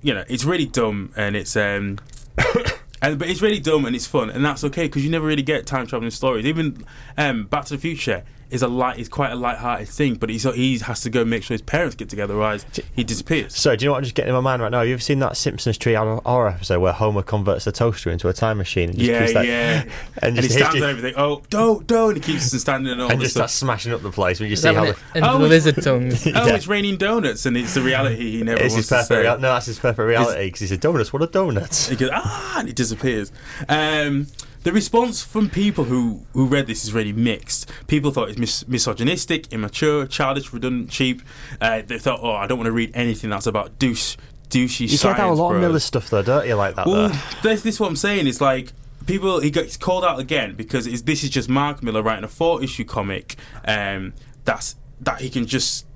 You 0.00 0.14
know, 0.14 0.24
it's 0.28 0.44
really 0.44 0.66
dumb 0.66 1.12
and 1.16 1.36
it's. 1.36 1.56
Um, 1.56 1.98
and, 3.02 3.18
but 3.18 3.28
it's 3.28 3.42
really 3.42 3.60
dumb 3.60 3.84
and 3.84 3.94
it's 3.94 4.06
fun, 4.06 4.30
and 4.30 4.44
that's 4.44 4.64
okay 4.64 4.84
because 4.86 5.04
you 5.04 5.10
never 5.10 5.26
really 5.26 5.42
get 5.42 5.66
time 5.66 5.86
traveling 5.86 6.10
stories. 6.10 6.46
Even 6.46 6.84
um, 7.18 7.44
Back 7.44 7.66
to 7.66 7.74
the 7.74 7.80
Future 7.80 8.24
is 8.52 8.62
a 8.62 8.68
light, 8.68 8.98
is 8.98 9.08
quite 9.08 9.32
a 9.32 9.34
light-hearted 9.34 9.88
thing, 9.88 10.14
but 10.14 10.28
he's, 10.30 10.42
he 10.54 10.78
has 10.78 11.00
to 11.00 11.10
go 11.10 11.24
make 11.24 11.42
sure 11.42 11.54
his 11.54 11.62
parents 11.62 11.94
get 11.96 12.08
together, 12.08 12.34
otherwise 12.34 12.64
he 12.94 13.02
disappears. 13.04 13.56
So, 13.56 13.74
do 13.74 13.84
you 13.84 13.88
know 13.88 13.92
what 13.92 13.98
I'm 13.98 14.04
just 14.04 14.14
getting 14.14 14.28
in 14.30 14.34
my 14.34 14.40
mind 14.40 14.62
right 14.62 14.70
now? 14.70 14.78
Have 14.80 14.88
you 14.88 14.94
ever 14.94 15.00
seen 15.02 15.18
that 15.20 15.36
Simpsons 15.36 15.78
Tree 15.78 15.94
horror 15.94 16.48
episode 16.48 16.80
where 16.80 16.92
Homer 16.92 17.22
converts 17.22 17.64
the 17.64 17.72
toaster 17.72 18.10
into 18.10 18.28
a 18.28 18.32
time 18.32 18.58
machine? 18.58 18.90
And 18.90 18.98
just 18.98 19.10
Yeah, 19.10 19.20
keeps 19.20 19.32
that- 19.34 19.46
yeah. 19.46 19.82
And, 20.22 20.24
And, 20.24 20.36
he 20.36 20.42
just, 20.42 20.54
stands 20.56 20.76
on 20.82 20.90
everything. 20.90 21.14
Oh, 21.16 21.42
don't, 21.50 21.86
don't. 21.86 22.14
And 22.16 22.24
he 22.24 22.32
keeps 22.32 22.52
standing 22.60 22.92
and 22.92 23.02
all 23.02 23.10
and 23.10 23.20
this 23.20 23.26
just 23.26 23.32
stuff. 23.34 23.50
starts 23.50 23.54
smashing 23.54 23.92
up 23.92 24.02
the 24.02 24.10
place 24.10 24.38
when 24.40 24.50
you 24.50 24.56
see 24.56 24.72
how 24.74 24.82
when 24.82 24.92
the, 25.14 25.18
it 25.18 25.22
Oh, 25.22 25.40
with 25.40 25.52
it's- 25.52 25.64
lizard 25.66 25.84
tongues? 25.84 26.26
Oh, 26.34 26.46
Yeah. 26.46 26.54
it's 26.54 26.66
raining 26.68 26.96
donuts, 26.98 27.46
and 27.46 27.56
it's 27.56 27.74
the 27.74 27.80
reality 27.82 28.32
he 28.38 28.42
never 28.42 28.60
it's 28.62 28.72
wants 28.74 28.76
his 28.76 28.88
to 28.88 28.94
perfect 28.96 29.08
say. 29.08 29.20
real- 29.22 29.34
no, 29.38 29.52
that's 29.54 29.66
his 29.66 29.78
perfect 29.78 30.06
reality 30.06 30.44
because 30.46 30.60
he 30.60 30.66
said 30.66 30.80
donuts. 30.80 31.12
What 31.12 31.22
are 31.22 31.26
donuts? 31.26 31.88
He 31.88 31.96
goes, 31.96 32.10
ah, 32.12 32.58
and 32.58 32.68
he 32.68 32.74
disappears. 32.74 33.32
Um, 33.68 34.26
the 34.62 34.72
response 34.72 35.22
from 35.22 35.50
people 35.50 35.84
who, 35.84 36.24
who 36.32 36.46
read 36.46 36.66
this 36.66 36.84
is 36.84 36.92
really 36.92 37.12
mixed. 37.12 37.70
People 37.88 38.10
thought 38.10 38.28
it's 38.30 38.38
mis- 38.38 38.66
misogynistic, 38.68 39.52
immature, 39.52 40.06
childish, 40.06 40.52
redundant, 40.52 40.90
cheap. 40.90 41.22
Uh, 41.60 41.82
they 41.84 41.98
thought, 41.98 42.20
oh, 42.22 42.32
I 42.32 42.46
don't 42.46 42.58
want 42.58 42.66
to 42.66 42.72
read 42.72 42.92
anything 42.94 43.30
that's 43.30 43.46
about 43.46 43.78
douche, 43.78 44.16
douchey 44.50 44.80
You 44.80 44.88
science. 44.88 45.02
get 45.02 45.16
that 45.16 45.30
a 45.30 45.32
lot 45.32 45.54
of. 45.54 45.60
Millar 45.60 45.78
stuff 45.80 46.10
though, 46.10 46.22
don't 46.22 46.46
you? 46.46 46.54
Like 46.54 46.76
that. 46.76 46.86
Well, 46.86 47.08
this, 47.42 47.62
this 47.62 47.74
is 47.74 47.80
what 47.80 47.88
I'm 47.88 47.96
saying. 47.96 48.26
It's 48.26 48.40
like 48.40 48.72
people 49.06 49.40
he 49.40 49.50
gets 49.50 49.76
called 49.76 50.04
out 50.04 50.20
again 50.20 50.54
because 50.54 50.84
this 51.02 51.24
is 51.24 51.30
just 51.30 51.48
Mark 51.48 51.82
Millar 51.82 52.02
writing 52.02 52.24
a 52.24 52.28
four 52.28 52.62
issue 52.62 52.84
comic 52.84 53.34
um, 53.66 54.12
that's 54.44 54.76
that 55.00 55.20
he 55.20 55.28
can 55.28 55.46
just 55.46 55.86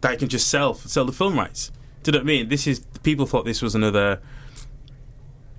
that 0.00 0.12
he 0.12 0.16
can 0.16 0.28
just 0.28 0.48
sell 0.48 0.74
sell 0.74 1.04
the 1.04 1.12
film 1.12 1.38
rights. 1.38 1.70
Do 2.02 2.08
you 2.10 2.12
know 2.12 2.18
what 2.18 2.24
I 2.24 2.26
mean? 2.26 2.48
This 2.48 2.66
is 2.66 2.80
people 3.02 3.26
thought 3.26 3.44
this 3.44 3.62
was 3.62 3.74
another. 3.74 4.20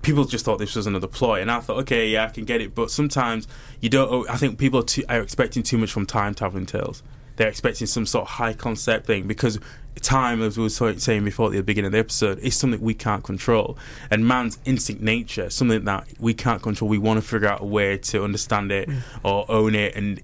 People 0.02 0.24
just 0.24 0.44
thought 0.44 0.58
this 0.58 0.74
was 0.74 0.86
another 0.86 1.06
ploy, 1.06 1.40
and 1.40 1.50
I 1.50 1.60
thought, 1.60 1.78
okay, 1.78 2.08
yeah, 2.08 2.24
I 2.24 2.28
can 2.28 2.44
get 2.44 2.60
it. 2.60 2.74
But 2.74 2.90
sometimes 2.90 3.46
you 3.80 3.88
don't. 3.88 4.10
Oh, 4.10 4.26
I 4.28 4.36
think 4.36 4.58
people 4.58 4.80
are, 4.80 4.84
too, 4.84 5.04
are 5.08 5.20
expecting 5.20 5.62
too 5.62 5.78
much 5.78 5.92
from 5.92 6.06
time 6.06 6.34
traveling 6.34 6.66
tales. 6.66 7.02
They're 7.36 7.48
expecting 7.48 7.86
some 7.86 8.04
sort 8.04 8.22
of 8.22 8.28
high 8.32 8.52
concept 8.52 9.06
thing 9.06 9.26
because 9.26 9.58
time, 10.02 10.42
as 10.42 10.58
we 10.58 10.64
were 10.64 10.68
saying 10.68 11.24
before 11.24 11.46
at 11.46 11.52
the 11.52 11.62
beginning 11.62 11.86
of 11.86 11.92
the 11.92 11.98
episode, 11.98 12.38
is 12.40 12.56
something 12.56 12.80
we 12.80 12.94
can't 12.94 13.24
control. 13.24 13.78
And 14.10 14.26
man's 14.26 14.58
instinct 14.64 15.02
nature, 15.02 15.48
something 15.48 15.84
that 15.84 16.08
we 16.18 16.34
can't 16.34 16.62
control. 16.62 16.88
We 16.88 16.98
want 16.98 17.20
to 17.20 17.26
figure 17.26 17.48
out 17.48 17.62
a 17.62 17.64
way 17.64 17.96
to 17.98 18.22
understand 18.22 18.70
it 18.70 18.88
mm. 18.88 19.00
or 19.22 19.50
own 19.50 19.74
it, 19.74 19.94
and 19.96 20.20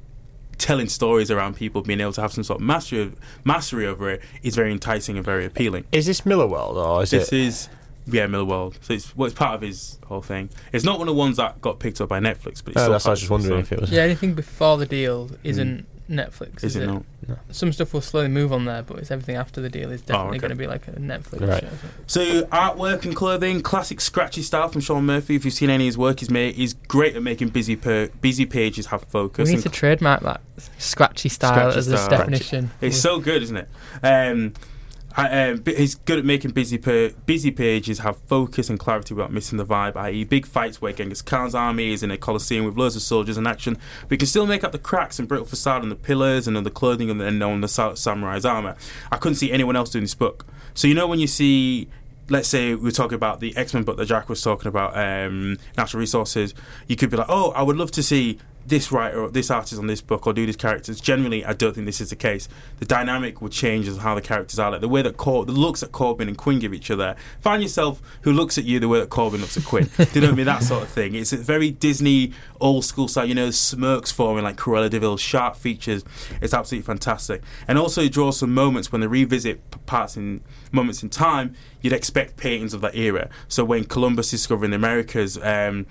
telling 0.58 0.88
stories 0.88 1.30
around 1.30 1.56
people 1.56 1.82
being 1.82 2.00
able 2.00 2.12
to 2.12 2.20
have 2.20 2.32
some 2.32 2.44
sort 2.44 2.60
of 2.60 2.66
mastery 2.66 3.00
of, 3.00 3.16
mastery 3.44 3.86
over 3.86 4.10
it 4.10 4.22
is 4.42 4.56
very 4.56 4.72
enticing 4.72 5.16
and 5.16 5.24
very 5.24 5.44
appealing. 5.44 5.84
Is 5.92 6.06
this 6.06 6.22
Millarworld 6.22 6.74
or 6.74 7.02
is 7.04 7.12
it 7.12 7.18
This 7.20 7.32
it? 7.32 7.38
is 7.38 7.68
yeah, 8.10 8.26
Millarworld. 8.26 8.74
So 8.82 8.94
it's 8.94 9.16
well, 9.16 9.26
it's 9.26 9.34
part 9.38 9.54
of 9.54 9.60
his 9.60 9.98
whole 10.06 10.22
thing. 10.22 10.50
It's 10.72 10.84
not 10.84 10.98
one 10.98 11.08
of 11.08 11.14
the 11.14 11.18
ones 11.18 11.36
that 11.36 11.60
got 11.60 11.78
picked 11.78 12.00
up 12.00 12.08
by 12.08 12.20
Netflix, 12.20 12.62
but 12.64 12.72
it's 12.74 12.82
Oh, 12.82 12.90
that's 12.90 13.06
I 13.06 13.10
was 13.10 13.20
just 13.20 13.30
wondering 13.30 13.60
if 13.60 13.72
it 13.72 13.80
was. 13.80 13.90
Yeah, 13.90 14.02
anything 14.02 14.34
before 14.34 14.76
the 14.78 14.86
deal 14.86 15.30
isn't 15.44 15.86
Netflix. 16.08 16.58
Is, 16.58 16.64
Is 16.64 16.76
it 16.76 16.82
it? 16.84 16.86
not? 16.86 17.02
Some 17.50 17.70
stuff 17.70 17.92
will 17.92 18.00
slowly 18.00 18.28
move 18.28 18.50
on 18.50 18.64
there, 18.64 18.82
but 18.82 18.98
it's 18.98 19.10
everything 19.10 19.36
after 19.36 19.60
the 19.60 19.68
deal 19.68 19.90
is 19.92 20.00
definitely 20.00 20.38
okay. 20.38 20.38
going 20.38 20.50
to 20.50 20.56
be 20.56 20.66
like 20.66 20.88
a 20.88 20.92
Netflix 20.92 21.46
Right. 21.46 21.62
show. 21.62 21.68
So 22.06 22.42
artwork 22.44 23.04
and 23.04 23.14
clothing, 23.14 23.60
classic 23.60 24.00
scratchy 24.00 24.40
style 24.40 24.68
from 24.70 24.80
Sean 24.80 25.04
Murphy. 25.04 25.34
If 25.34 25.44
you've 25.44 25.52
seen 25.52 25.68
any 25.68 25.84
of 25.84 25.88
his 25.88 25.98
work, 25.98 26.20
he's 26.20 26.30
made. 26.30 26.54
He's 26.54 26.72
great 26.72 27.14
at 27.14 27.22
making 27.22 27.48
busy 27.50 27.76
per, 27.76 28.08
busy 28.22 28.46
pages 28.46 28.86
have 28.86 29.02
focus. 29.04 29.38
We 29.38 29.44
focus. 29.44 29.48
need 29.50 29.54
and 29.56 29.62
to 29.64 29.68
trademark 29.68 30.22
that 30.22 30.40
scratchy 30.78 31.28
style 31.28 31.52
Scratchy 31.52 31.78
as 31.78 31.86
this 31.88 32.02
style. 32.02 32.18
definition. 32.20 32.70
It's 32.80 32.98
so 32.98 33.20
good, 33.20 33.42
isn't 33.42 33.56
it? 33.58 33.68
Um, 34.02 34.54
I, 34.54 34.77
um, 35.26 35.64
he's 35.66 35.96
good 35.96 36.20
at 36.20 36.24
making 36.24 36.52
busy 36.52 36.78
pa- 36.78 37.14
busy 37.26 37.50
pages 37.50 37.98
have 38.00 38.18
focus 38.28 38.70
and 38.70 38.78
clarity 38.78 39.14
without 39.14 39.32
missing 39.32 39.58
the 39.58 39.66
vibe. 39.66 39.96
I.e., 39.96 40.22
big 40.22 40.46
fights 40.46 40.80
where 40.80 40.92
Genghis 40.92 41.22
Khan's 41.22 41.56
army 41.56 41.92
is 41.92 42.04
in 42.04 42.12
a 42.12 42.16
coliseum 42.16 42.64
with 42.64 42.76
loads 42.76 42.94
of 42.94 43.02
soldiers 43.02 43.36
in 43.36 43.46
action. 43.46 43.78
We 44.08 44.16
can 44.16 44.28
still 44.28 44.46
make 44.46 44.62
out 44.62 44.70
the 44.70 44.78
cracks 44.78 45.18
and 45.18 45.26
brittle 45.26 45.46
facade 45.46 45.82
on 45.82 45.88
the 45.88 45.96
pillars 45.96 46.46
and 46.46 46.56
on 46.56 46.62
the 46.62 46.70
clothing 46.70 47.10
and, 47.10 47.20
and 47.20 47.42
on 47.42 47.60
the 47.62 47.68
sa- 47.68 47.94
samurai's 47.94 48.44
armor. 48.44 48.76
I 49.10 49.16
couldn't 49.16 49.36
see 49.36 49.50
anyone 49.50 49.74
else 49.74 49.90
doing 49.90 50.04
this 50.04 50.14
book. 50.14 50.46
So 50.74 50.86
you 50.86 50.94
know 50.94 51.06
when 51.06 51.18
you 51.18 51.26
see. 51.26 51.88
Let's 52.30 52.46
say 52.46 52.74
we're 52.74 52.90
talking 52.90 53.14
about 53.14 53.40
the 53.40 53.56
X 53.56 53.72
Men 53.72 53.84
book 53.84 53.96
that 53.96 54.04
Jack 54.04 54.28
was 54.28 54.42
talking 54.42 54.68
about, 54.68 54.94
um, 54.94 55.56
natural 55.78 55.98
resources. 55.98 56.52
You 56.86 56.94
could 56.94 57.08
be 57.08 57.16
like, 57.16 57.30
"Oh, 57.30 57.52
I 57.52 57.62
would 57.62 57.76
love 57.76 57.90
to 57.92 58.02
see 58.02 58.38
this 58.68 58.92
writer 58.92 59.22
or 59.22 59.30
this 59.30 59.50
artist 59.50 59.78
on 59.78 59.86
this 59.86 60.00
book 60.00 60.26
or 60.26 60.32
do 60.32 60.44
these 60.46 60.56
characters. 60.56 61.00
Generally, 61.00 61.44
I 61.44 61.52
don't 61.52 61.74
think 61.74 61.86
this 61.86 62.00
is 62.00 62.10
the 62.10 62.16
case. 62.16 62.48
The 62.78 62.84
dynamic 62.84 63.40
would 63.40 63.52
change 63.52 63.88
as 63.88 63.98
how 63.98 64.14
the 64.14 64.20
characters 64.20 64.58
are. 64.58 64.70
Like 64.70 64.80
the 64.80 64.88
way 64.88 65.02
that 65.02 65.16
Cor- 65.16 65.44
the 65.44 65.52
looks 65.52 65.80
that 65.80 65.92
Corbin 65.92 66.28
and 66.28 66.36
Quinn 66.36 66.58
give 66.58 66.74
each 66.74 66.90
other. 66.90 67.16
Find 67.40 67.62
yourself 67.62 68.00
who 68.22 68.32
looks 68.32 68.58
at 68.58 68.64
you 68.64 68.78
the 68.80 68.88
way 68.88 69.00
that 69.00 69.10
Corbin 69.10 69.40
looks 69.40 69.56
at 69.56 69.64
Quinn. 69.64 69.90
do 69.96 70.06
you 70.14 70.20
know 70.20 70.28
what 70.28 70.32
I 70.32 70.36
mean? 70.36 70.46
That 70.46 70.62
sort 70.62 70.82
of 70.82 70.88
thing. 70.88 71.14
It's 71.14 71.32
a 71.32 71.36
very 71.36 71.70
Disney 71.70 72.32
old 72.60 72.84
school 72.84 73.08
style. 73.08 73.24
You 73.26 73.34
know, 73.34 73.50
smirks 73.50 74.10
forming 74.10 74.44
like 74.44 74.56
Cruella 74.56 74.90
de 74.90 75.00
Vil, 75.00 75.16
sharp 75.16 75.56
features. 75.56 76.04
It's 76.40 76.54
absolutely 76.54 76.86
fantastic. 76.86 77.42
And 77.66 77.78
also, 77.78 78.02
it 78.02 78.12
draws 78.12 78.38
some 78.38 78.54
moments 78.54 78.92
when 78.92 79.00
they 79.00 79.06
revisit 79.06 79.86
parts 79.86 80.16
in 80.16 80.42
moments 80.72 81.02
in 81.02 81.08
time. 81.08 81.54
You'd 81.80 81.92
expect 81.92 82.36
paintings 82.36 82.74
of 82.74 82.80
that 82.80 82.96
era. 82.96 83.30
So 83.46 83.64
when 83.64 83.84
Columbus 83.84 84.32
is 84.32 84.40
discovering 84.40 84.70
the 84.70 84.76
Americas. 84.76 85.38
Um, 85.38 85.86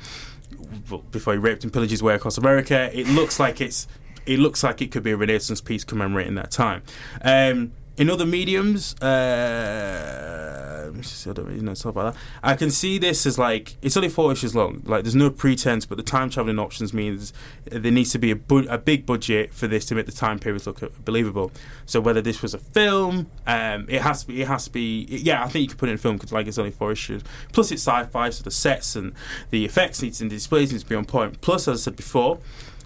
before 1.11 1.33
he 1.33 1.39
raped 1.39 1.63
and 1.63 1.73
pillaged 1.73 1.91
his 1.91 2.03
way 2.03 2.15
across 2.15 2.37
America. 2.37 2.89
It 2.97 3.07
looks 3.07 3.39
like 3.39 3.61
it's 3.61 3.87
it 4.25 4.39
looks 4.39 4.63
like 4.63 4.81
it 4.81 4.91
could 4.91 5.03
be 5.03 5.11
a 5.11 5.17
Renaissance 5.17 5.61
piece 5.61 5.83
commemorating 5.83 6.35
that 6.35 6.51
time. 6.51 6.83
Um, 7.21 7.71
in 7.97 8.09
other 8.09 8.25
mediums, 8.25 8.93
uh, 9.01 10.91
I 11.29 11.33
don't 11.33 11.45
really 11.45 11.61
know 11.61 11.73
talk 11.73 11.91
about 11.91 12.13
that. 12.13 12.21
I 12.43 12.55
can 12.55 12.71
see 12.71 12.97
this 12.97 13.25
as 13.25 13.37
like 13.37 13.75
it's 13.81 13.97
only 13.97 14.09
four 14.09 14.31
issues 14.31 14.55
long. 14.55 14.81
Like 14.85 15.03
there's 15.03 15.15
no 15.15 15.29
pretense, 15.29 15.85
but 15.85 15.97
the 15.97 16.03
time 16.03 16.29
traveling 16.29 16.59
options 16.59 16.93
means 16.93 17.33
there 17.65 17.91
needs 17.91 18.11
to 18.11 18.19
be 18.19 18.31
a, 18.31 18.35
bu- 18.35 18.67
a 18.69 18.77
big 18.77 19.05
budget 19.05 19.53
for 19.53 19.67
this 19.67 19.85
to 19.85 19.95
make 19.95 20.05
the 20.05 20.11
time 20.11 20.39
periods 20.39 20.65
look 20.65 21.03
believable. 21.03 21.51
So 21.85 21.99
whether 21.99 22.21
this 22.21 22.41
was 22.41 22.53
a 22.53 22.59
film, 22.59 23.29
um, 23.45 23.85
it 23.89 24.01
has 24.01 24.21
to 24.21 24.27
be. 24.27 24.41
It 24.41 24.47
has 24.47 24.65
to 24.65 24.71
be. 24.71 25.05
Yeah, 25.09 25.43
I 25.43 25.47
think 25.47 25.63
you 25.63 25.69
could 25.69 25.77
put 25.77 25.89
it 25.89 25.93
in 25.93 25.97
film 25.97 26.17
because 26.17 26.31
like 26.31 26.47
it's 26.47 26.57
only 26.57 26.71
four 26.71 26.91
issues. 26.91 27.23
Plus 27.51 27.71
it's 27.71 27.81
sci-fi, 27.81 28.29
so 28.29 28.43
the 28.43 28.51
sets 28.51 28.95
and 28.95 29.13
the 29.49 29.65
effects 29.65 30.01
needs 30.01 30.21
and 30.21 30.29
displays 30.29 30.71
needs 30.71 30.83
to 30.83 30.89
be 30.89 30.95
on 30.95 31.05
point. 31.05 31.41
Plus, 31.41 31.67
as 31.67 31.81
I 31.81 31.83
said 31.85 31.95
before. 31.95 32.39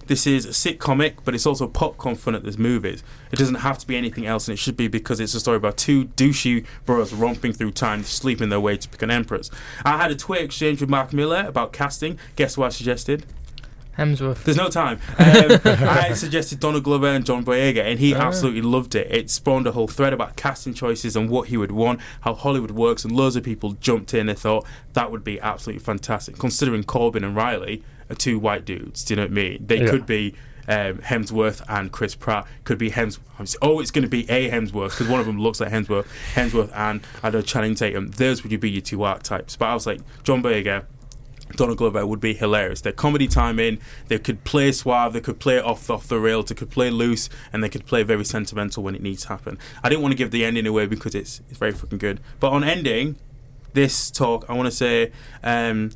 This 0.06 0.26
is 0.26 0.44
a 0.46 0.52
sick 0.52 0.78
comic, 0.80 1.24
but 1.24 1.34
it's 1.34 1.46
also 1.46 1.66
popcorn 1.68 2.16
fun 2.16 2.34
at 2.34 2.42
this 2.44 2.58
movies. 2.58 3.02
It 3.30 3.36
doesn't 3.38 3.56
have 3.56 3.78
to 3.78 3.86
be 3.86 3.96
anything 3.96 4.26
else, 4.26 4.48
and 4.48 4.52
it 4.54 4.58
should 4.58 4.76
be 4.76 4.88
because 4.88 5.20
it's 5.20 5.34
a 5.34 5.40
story 5.40 5.56
about 5.56 5.76
two 5.76 6.06
douchey 6.06 6.66
bros 6.84 7.12
romping 7.12 7.52
through 7.52 7.70
time, 7.72 8.02
sleeping 8.02 8.48
their 8.48 8.60
way 8.60 8.76
to 8.76 8.88
pick 8.88 9.02
an 9.02 9.10
empress. 9.10 9.50
I 9.84 9.96
had 9.98 10.10
a 10.10 10.16
Twitter 10.16 10.44
exchange 10.44 10.80
with 10.80 10.90
Mark 10.90 11.12
Millar 11.12 11.44
about 11.46 11.72
casting. 11.72 12.18
Guess 12.36 12.58
what 12.58 12.66
I 12.66 12.70
suggested? 12.70 13.24
Hemsworth. 13.98 14.44
There's 14.44 14.56
no 14.56 14.68
time. 14.70 14.98
Um, 15.18 15.60
I 15.86 16.14
suggested 16.14 16.60
Donald 16.60 16.82
Glover 16.82 17.08
and 17.08 17.24
John 17.26 17.44
Boyega, 17.44 17.82
and 17.84 17.98
he 18.00 18.14
Oh. 18.14 18.18
absolutely 18.18 18.62
loved 18.62 18.94
it. 18.94 19.06
It 19.10 19.30
spawned 19.30 19.66
a 19.66 19.72
whole 19.72 19.86
thread 19.86 20.12
about 20.14 20.34
casting 20.36 20.72
choices 20.74 21.14
and 21.14 21.28
what 21.28 21.48
he 21.48 21.56
would 21.58 21.72
want, 21.72 22.00
how 22.22 22.34
Hollywood 22.34 22.70
works, 22.70 23.04
and 23.04 23.14
loads 23.14 23.36
of 23.36 23.44
people 23.44 23.72
jumped 23.80 24.14
in 24.14 24.28
and 24.30 24.38
thought 24.38 24.66
that 24.94 25.10
would 25.12 25.22
be 25.22 25.38
absolutely 25.40 25.80
fantastic. 25.84 26.38
Considering 26.38 26.84
Corbin 26.84 27.22
and 27.22 27.36
Riley 27.36 27.82
are 28.12 28.16
two 28.16 28.38
white 28.38 28.64
dudes, 28.64 29.04
do 29.04 29.12
you 29.14 29.16
know 29.16 29.22
what 29.24 29.30
I 29.32 29.34
mean? 29.34 29.64
They 29.66 29.80
Yeah. 29.80 29.90
could 29.90 30.06
be. 30.06 30.34
Um, 30.68 30.98
Hemsworth 30.98 31.60
and 31.68 31.90
Chris 31.90 32.14
Pratt 32.14 32.46
could 32.62 32.78
be 32.78 32.88
Hemsworth. 32.92 33.56
Oh, 33.60 33.80
it's 33.80 33.90
going 33.90 34.04
to 34.04 34.08
be 34.08 34.30
a 34.30 34.48
Hemsworth 34.48 34.90
because 34.90 35.08
one 35.08 35.18
of 35.18 35.26
them 35.26 35.40
looks 35.40 35.58
like 35.60 35.72
Hemsworth. 35.72 36.06
Hemsworth 36.34 36.70
and 36.72 37.00
I 37.20 37.30
don't 37.30 37.40
know 37.40 37.42
Channing 37.44 37.74
Tatum. 37.74 38.12
Those 38.12 38.44
would 38.44 38.60
be 38.60 38.70
your 38.70 38.80
two 38.80 39.02
archetypes. 39.02 39.56
But 39.56 39.66
I 39.70 39.74
was 39.74 39.88
like 39.88 40.00
John 40.22 40.40
Boyega, 40.40 40.84
Donald 41.56 41.78
Glover 41.78 42.06
would 42.06 42.20
be 42.20 42.32
hilarious. 42.32 42.80
Their 42.80 42.92
comedy 42.92 43.26
timing, 43.26 43.78
they 44.06 44.20
could 44.20 44.44
play 44.44 44.70
suave, 44.70 45.12
they 45.14 45.20
could 45.20 45.40
play 45.40 45.60
off 45.60 45.90
off 45.90 46.06
the 46.06 46.20
rail, 46.20 46.44
they 46.44 46.54
could 46.54 46.70
play 46.70 46.90
loose, 46.90 47.28
and 47.52 47.62
they 47.64 47.68
could 47.68 47.84
play 47.84 48.04
very 48.04 48.24
sentimental 48.24 48.84
when 48.84 48.94
it 48.94 49.02
needs 49.02 49.22
to 49.22 49.28
happen. 49.30 49.58
I 49.82 49.88
didn't 49.88 50.02
want 50.02 50.12
to 50.12 50.16
give 50.16 50.30
the 50.30 50.44
ending 50.44 50.68
away 50.68 50.86
because 50.86 51.16
it's 51.16 51.40
it's 51.50 51.58
very 51.58 51.72
fucking 51.72 51.98
good. 51.98 52.20
But 52.38 52.52
on 52.52 52.62
ending 52.62 53.16
this 53.72 54.12
talk, 54.12 54.46
I 54.48 54.52
want 54.52 54.66
to 54.66 54.70
say. 54.76 55.10
Um, 55.42 55.90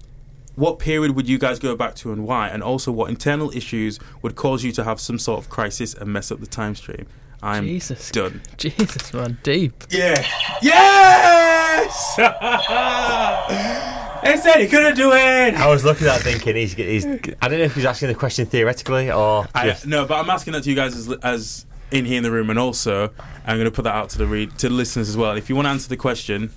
what 0.57 0.79
period 0.79 1.15
would 1.15 1.29
you 1.29 1.39
guys 1.39 1.59
go 1.59 1.77
back 1.77 1.95
to 1.97 2.13
and 2.13 2.27
why? 2.27 2.49
And 2.49 2.63
also, 2.63 2.91
what 2.91 3.11
internal 3.11 3.55
issues 3.55 4.01
would 4.23 4.35
cause 4.35 4.65
you 4.65 4.73
to 4.73 4.85
have 4.85 5.01
some 5.01 5.19
sort 5.19 5.39
of 5.39 5.49
crisis 5.49 5.95
and 5.95 6.13
mess 6.13 6.33
up 6.33 6.41
the 6.41 6.47
time 6.47 6.75
stream? 6.75 7.07
I'm 7.43 7.65
Jesus. 7.65 8.11
done. 8.11 8.41
Jesus, 8.57 9.13
man, 9.13 9.39
deep. 9.43 9.85
Yeah. 9.91 10.27
Yes! 10.63 12.17
they 14.23 14.37
said 14.39 14.61
he 14.61 14.67
couldn't 14.67 14.97
do 14.97 15.13
it! 15.13 15.55
I 15.55 15.69
was 15.69 15.85
looking 15.85 16.07
at 16.07 16.17
that 16.17 16.23
thinking 16.23 16.57
he's, 16.57 16.73
he's. 16.73 17.05
I 17.05 17.49
don't 17.49 17.59
know 17.59 17.65
if 17.65 17.75
he's 17.75 17.85
asking 17.85 18.09
the 18.09 18.15
question 18.15 18.47
theoretically 18.47 19.13
or 19.13 19.47
I, 19.55 19.69
just. 19.69 19.87
no, 19.87 20.07
but 20.07 20.19
I'm 20.19 20.31
asking 20.31 20.55
that 20.55 20.65
to 20.65 20.71
you 20.71 20.77
guys 20.77 20.97
as, 20.97 21.13
as 21.23 21.67
in 21.91 22.07
here 22.07 22.17
in 22.17 22.23
the 22.23 22.31
room, 22.31 22.51
and 22.51 22.59
also 22.59 23.11
I'm 23.47 23.57
going 23.57 23.67
to 23.67 23.71
put 23.71 23.83
that 23.83 23.95
out 23.95 24.11
to 24.11 24.19
the 24.19 24.27
read 24.27 24.59
to 24.59 24.69
the 24.69 24.75
listeners 24.75 25.09
as 25.09 25.17
well. 25.17 25.37
If 25.37 25.49
you 25.49 25.55
want 25.55 25.67
to 25.67 25.71
answer 25.71 25.89
the 25.89 25.97
question, 25.97 26.51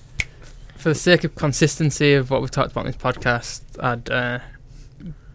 for 0.80 0.89
the 0.89 0.95
sake 0.95 1.23
of 1.23 1.35
consistency 1.35 2.14
of 2.14 2.30
what 2.31 2.41
we've 2.41 2.51
talked 2.51 2.72
about 2.72 2.85
in 2.85 2.91
this 2.91 3.01
podcast, 3.01 3.61
I'd 3.84 4.10
uh, 4.10 4.39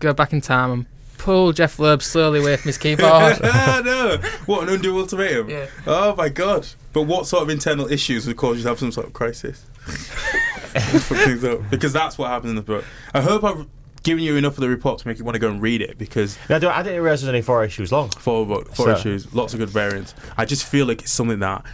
go 0.01 0.12
back 0.12 0.33
in 0.33 0.41
time 0.41 0.71
and 0.73 0.87
pull 1.19 1.53
Jeph 1.53 1.79
Loeb 1.79 2.03
slowly 2.03 2.41
away 2.41 2.57
from 2.57 2.69
his 2.71 2.79
keyboard. 2.79 3.41
no, 3.43 4.19
what 4.47 4.66
an 4.69 4.75
undo 4.75 4.99
ultimatum. 4.99 5.49
Yeah. 5.51 5.66
Oh 5.87 6.15
my 6.16 6.29
god! 6.29 6.66
But 6.93 7.03
what 7.03 7.27
sort 7.27 7.43
of 7.43 7.51
internal 7.51 7.91
issues 7.91 8.27
would 8.27 8.37
cause 8.37 8.57
you 8.57 8.62
to 8.65 8.69
have 8.71 8.79
some 8.79 8.93
sort 8.93 9.07
of 9.07 9.12
crisis? 9.12 9.65
Fuck 9.85 11.19
things 11.19 11.45
up. 11.45 11.61
Because 11.71 11.93
that's 11.93 12.19
what 12.19 12.29
happens 12.31 12.51
in 12.51 12.57
the 12.57 12.62
book. 12.62 12.85
I 13.12 13.21
hope 13.21 13.45
I've 13.45 13.66
given 14.03 14.23
you 14.25 14.37
enough 14.37 14.55
of 14.55 14.61
the 14.61 14.69
report 14.69 14.99
to 14.99 15.09
make 15.09 15.19
you 15.19 15.25
want 15.25 15.35
to 15.35 15.39
go 15.39 15.49
and 15.51 15.62
read 15.62 15.81
it. 15.81 15.97
Because 15.99 16.37
No, 16.51 16.57
I 16.57 16.59
don't- 16.59 16.73
I 16.77 16.83
didn't 16.83 17.01
realize 17.03 17.21
there's 17.21 17.29
was 17.29 17.29
only 17.29 17.43
four 17.43 17.65
issues 17.65 17.91
long. 17.93 18.11
four 18.11 18.45
book, 18.47 18.75
four 18.75 18.87
So- 18.87 18.93
issues, 18.93 19.33
lots 19.35 19.55
of 19.55 19.61
good 19.61 19.71
variants. 19.71 20.15
I 20.37 20.45
just 20.45 20.65
feel 20.66 20.87
like 20.87 21.03
it's 21.03 21.11
something 21.12 21.39
that 21.41 21.65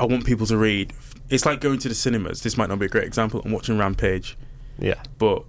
I 0.00 0.04
want 0.04 0.24
people 0.26 0.46
to 0.46 0.56
read. 0.56 0.92
It's 1.28 1.44
like 1.46 1.60
going 1.60 1.78
to 1.80 1.88
the 1.88 1.94
cinemas. 1.94 2.42
This 2.42 2.56
might 2.56 2.68
not 2.68 2.78
be 2.78 2.86
a 2.86 2.88
great 2.88 3.04
example. 3.04 3.42
I'm 3.44 3.52
watching 3.52 3.78
Rampage, 3.78 4.36
Yeah. 4.78 4.94
but 5.18 5.44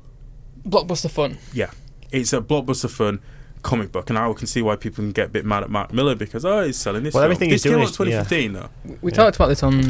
Blockbuster 0.67 1.09
fun. 1.09 1.37
yeah, 1.53 1.69
it's 2.11 2.33
a 2.33 2.41
blockbuster 2.41 2.89
fun 2.89 3.19
comic 3.63 3.91
book, 3.91 4.09
and 4.09 4.17
I 4.17 4.31
can 4.33 4.47
see 4.47 4.61
why 4.61 4.75
people 4.75 5.03
can 5.03 5.11
get 5.11 5.25
a 5.27 5.29
bit 5.29 5.45
mad 5.45 5.63
at 5.63 5.69
Mark 5.69 5.91
Millar 5.93 6.15
because 6.15 6.45
oh, 6.45 6.63
he's 6.65 6.77
selling 6.77 7.03
this. 7.03 7.13
Well, 7.13 7.21
film. 7.23 7.31
everything 7.31 7.49
this 7.49 7.63
he's 7.63 7.69
came 7.71 7.73
doing 7.79 7.83
out 7.83 7.89
is- 7.91 7.97
2015 7.97 8.53
though. 8.53 8.69
We 9.01 9.11
Yeah. 9.11 9.15
talked 9.17 9.35
about 9.35 9.47
this 9.49 9.61
on 9.63 9.81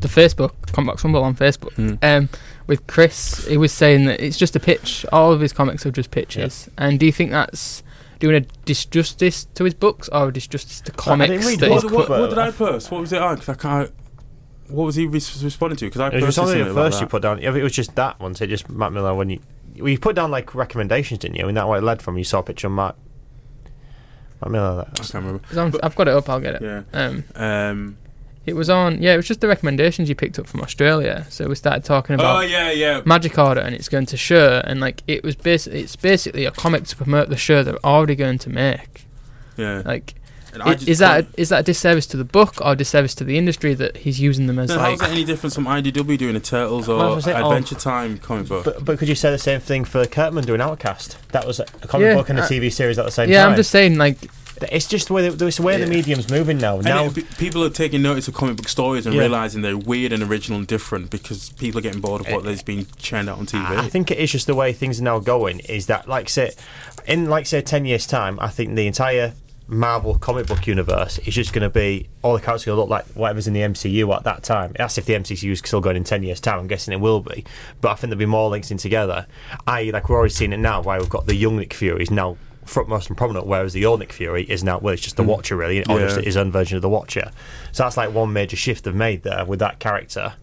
the 0.00 0.08
Facebook, 0.08 0.52
Comic 0.72 0.88
Box 0.92 1.04
Rumble 1.04 1.22
on 1.22 1.34
Facebook. 1.34 1.72
Hmm. 1.74 1.94
Um, 2.02 2.28
with 2.66 2.86
Chris, 2.86 3.46
he 3.46 3.56
was 3.56 3.72
saying 3.72 4.06
that 4.06 4.20
it's 4.20 4.36
just 4.38 4.56
a 4.56 4.60
pitch. 4.60 5.04
All 5.12 5.32
of 5.32 5.40
his 5.40 5.52
comics 5.52 5.84
are 5.84 5.90
just 5.90 6.10
pitches. 6.10 6.68
And 6.78 6.98
do 6.98 7.06
you 7.06 7.12
think 7.12 7.30
that's 7.30 7.82
doing 8.20 8.36
a 8.36 8.40
disjustice 8.66 9.46
to 9.54 9.64
his 9.64 9.74
books 9.74 10.08
or 10.10 10.28
a 10.28 10.32
disjustice 10.32 10.82
to 10.84 10.92
comics? 10.92 11.30
didn't 11.30 11.46
read 11.46 11.60
that 11.60 11.68
the 11.68 11.74
he's 11.74 11.84
What, 11.84 12.08
what, 12.08 12.20
what 12.20 12.30
did 12.30 12.38
I 12.38 12.50
post? 12.50 12.90
What 12.90 13.00
was 13.02 13.12
it 13.12 13.20
on? 13.20 13.36
'Cause 13.36 13.48
I 13.50 13.54
can't. 13.54 13.90
What 14.68 14.84
was 14.84 14.94
he 14.94 15.06
res- 15.06 15.42
responding 15.44 15.76
to? 15.76 15.84
Because 15.86 16.00
I 16.00 16.08
It 16.08 16.22
was 16.22 16.38
only 16.38 16.52
something 16.52 16.64
the 16.64 16.70
about 16.72 16.84
first 16.92 17.00
you 17.00 17.06
put 17.06 17.22
down. 17.22 17.40
Yeah, 17.40 17.54
it 17.54 17.62
was 17.62 17.72
just 17.72 17.94
that 17.96 18.18
one. 18.20 18.34
So 18.34 18.46
just 18.46 18.68
Matt 18.70 18.92
Miller 18.92 19.14
when 19.14 19.28
you 19.30 19.40
well, 19.78 19.88
you 19.88 19.98
put 19.98 20.16
down 20.16 20.30
like 20.30 20.54
recommendations, 20.54 21.20
didn't 21.20 21.36
you? 21.36 21.46
And 21.48 21.56
that 21.56 21.66
what 21.68 21.78
it 21.78 21.82
led 21.82 22.00
from. 22.00 22.16
You 22.16 22.24
saw 22.24 22.38
a 22.38 22.42
picture 22.42 22.68
of 22.68 22.72
Matt. 22.72 22.94
Matt 24.42 24.50
Miller. 24.50 24.86
I 24.90 24.96
can't 24.96 25.14
remember. 25.14 25.38
'cause 25.46 25.56
I'm- 25.58 25.74
I've 25.82 25.96
got 25.96 26.08
it 26.08 26.14
up, 26.14 26.28
I'll 26.28 26.40
get 26.40 26.56
it. 26.56 26.62
Yeah. 26.62 26.82
Um, 26.92 27.24
Um, 27.34 27.96
it 28.46 28.54
was 28.54 28.68
on, 28.68 29.00
yeah, 29.02 29.14
it 29.14 29.16
was 29.16 29.26
just 29.26 29.40
the 29.40 29.48
recommendations 29.48 30.08
you 30.08 30.14
picked 30.14 30.38
up 30.38 30.46
from 30.46 30.60
Australia. 30.60 31.26
So 31.30 31.48
we 31.48 31.54
started 31.54 31.82
talking 31.84 32.14
about 32.14 32.36
oh 32.36 32.40
yeah, 32.46 32.70
yeah. 32.70 33.00
Magic 33.04 33.38
Order 33.38 33.60
and 33.62 33.74
it's 33.74 33.88
going 33.88 34.06
to 34.06 34.16
show, 34.16 34.60
and 34.64 34.80
like 34.80 35.02
it 35.06 35.24
was 35.24 35.34
basically, 35.34 35.80
it's 35.80 35.96
basically 35.96 36.44
a 36.44 36.50
comic 36.50 36.84
to 36.84 36.96
promote 36.96 37.28
the 37.30 37.36
show 37.36 37.62
they're 37.62 37.84
already 37.84 38.14
going 38.16 38.38
to 38.38 38.50
make. 38.50 39.06
yeah. 39.56 39.82
Like, 39.84 40.14
And 40.54 40.62
i- 40.62 40.78
is 40.86 40.98
that 41.00 41.24
a, 41.24 41.26
is 41.36 41.48
that 41.50 41.60
a 41.60 41.62
disservice 41.62 42.06
to 42.06 42.16
the 42.16 42.24
book 42.24 42.54
or 42.60 42.72
a 42.72 42.76
disservice 42.76 43.14
to 43.16 43.24
the 43.24 43.36
industry 43.36 43.74
that 43.74 43.96
he's 43.98 44.20
using 44.20 44.46
them 44.46 44.58
as 44.58 44.68
Then 44.68 44.78
like? 44.78 44.90
how's 44.90 44.98
that 45.00 45.10
any 45.10 45.24
difference 45.24 45.54
from 45.54 45.66
IDW 45.66 46.16
doing 46.16 46.36
a 46.36 46.40
Turtles 46.40 46.88
or 46.88 47.14
was 47.16 47.26
it 47.26 47.34
on- 47.36 47.42
Adventure 47.44 47.74
Time 47.74 48.18
comic 48.18 48.48
book? 48.48 48.64
But, 48.64 48.84
but 48.84 48.98
could 48.98 49.08
you 49.08 49.14
say 49.14 49.30
the 49.30 49.38
same 49.38 49.60
thing 49.60 49.84
for 49.84 50.04
Kirkman 50.06 50.44
doing 50.44 50.60
Outcast? 50.60 51.16
That 51.32 51.46
was 51.46 51.60
a 51.60 51.64
comic 51.64 52.06
Yeah, 52.06 52.14
book 52.14 52.28
and 52.28 52.38
a 52.38 52.42
TV 52.42 52.72
series 52.72 52.98
at 52.98 53.04
the 53.04 53.10
same 53.10 53.28
yeah, 53.28 53.40
time. 53.40 53.46
Yeah, 53.48 53.50
I'm 53.52 53.56
just 53.56 53.70
saying, 53.70 53.98
like, 53.98 54.18
It's 54.70 54.86
just 54.86 55.08
the 55.08 55.14
way 55.14 55.28
the, 55.28 55.46
it's 55.48 55.56
the 55.56 55.64
way 55.64 55.78
the 55.80 55.86
medium's 55.88 56.30
moving 56.30 56.58
now. 56.58 56.76
And 56.76 56.84
Now 56.84 57.06
it- 57.06 57.36
people 57.38 57.64
are 57.64 57.70
taking 57.70 58.02
notice 58.02 58.28
of 58.28 58.34
comic 58.34 58.56
book 58.56 58.68
stories 58.68 59.04
and 59.04 59.12
Yeah. 59.14 59.22
realizing 59.22 59.62
they're 59.62 59.76
weird 59.76 60.12
and 60.12 60.22
original 60.22 60.58
and 60.60 60.66
different 60.66 61.10
because 61.10 61.50
people 61.58 61.80
are 61.80 61.82
getting 61.82 62.00
bored 62.00 62.20
of 62.20 62.28
what 62.32 62.46
eh, 62.46 62.50
has 62.50 62.62
been 62.62 62.86
churned 62.96 63.28
out 63.28 63.38
on 63.38 63.46
TV. 63.46 63.76
I 63.76 63.88
think 63.88 64.12
it 64.12 64.18
is 64.18 64.30
just 64.30 64.46
the 64.46 64.54
way 64.54 64.72
things 64.72 65.00
are 65.00 65.02
now 65.02 65.18
going. 65.18 65.58
Is 65.60 65.86
that 65.86 66.08
like 66.08 66.28
say, 66.28 66.52
in 67.04 67.28
like 67.28 67.46
say 67.46 67.62
ten 67.62 67.84
years 67.84 68.06
time, 68.06 68.38
I 68.40 68.48
think 68.48 68.76
the 68.76 68.86
entire 68.86 69.32
Marvel 69.66 70.18
comic 70.18 70.46
book 70.46 70.66
universe 70.66 71.18
is 71.18 71.34
just 71.34 71.54
going 71.54 71.62
to 71.62 71.70
be 71.70 72.08
all 72.22 72.34
the 72.34 72.40
characters 72.40 72.66
going 72.66 72.76
to 72.76 72.80
look 72.80 72.90
like 72.90 73.06
whatever's 73.14 73.46
in 73.46 73.54
the 73.54 73.60
MCU 73.60 74.14
at 74.14 74.24
that 74.24 74.42
time. 74.42 74.74
That's 74.76 74.98
if 74.98 75.06
the 75.06 75.14
MCU 75.14 75.50
is 75.52 75.60
still 75.60 75.80
going 75.80 75.96
in 75.96 76.04
ten 76.04 76.22
years 76.22 76.38
time. 76.40 76.58
I'm 76.58 76.66
guessing 76.66 76.92
it 76.92 77.00
will 77.00 77.20
be, 77.20 77.44
but 77.80 77.90
I 77.90 77.94
think 77.94 78.10
there'll 78.10 78.18
be 78.18 78.26
more 78.26 78.50
links 78.50 78.70
in 78.70 78.76
together. 78.76 79.26
I 79.66 79.84
like 79.84 80.08
we're 80.08 80.16
already 80.16 80.34
seeing 80.34 80.52
it 80.52 80.58
now. 80.58 80.82
Why 80.82 80.98
we've 80.98 81.08
got 81.08 81.26
the 81.26 81.34
young 81.34 81.56
Nick 81.56 81.72
Fury 81.72 82.02
is 82.02 82.10
now 82.10 82.36
frontmost 82.66 83.08
and 83.08 83.16
prominent, 83.16 83.46
whereas 83.46 83.72
the 83.72 83.86
old 83.86 84.00
Nick 84.00 84.12
Fury 84.12 84.44
is 84.44 84.62
now 84.62 84.78
well, 84.78 84.92
it's 84.92 85.02
just 85.02 85.16
the 85.16 85.22
mm. 85.22 85.28
Watcher 85.28 85.56
really, 85.56 85.84
or 85.86 85.98
just 85.98 86.20
his 86.20 86.36
own 86.36 86.52
version 86.52 86.76
of 86.76 86.82
the 86.82 86.88
Watcher. 86.90 87.30
So 87.72 87.84
that's 87.84 87.96
like 87.96 88.12
one 88.12 88.34
major 88.34 88.56
shift 88.56 88.84
they've 88.84 88.94
made 88.94 89.22
there 89.22 89.46
with 89.46 89.60
that 89.60 89.78
character 89.78 90.34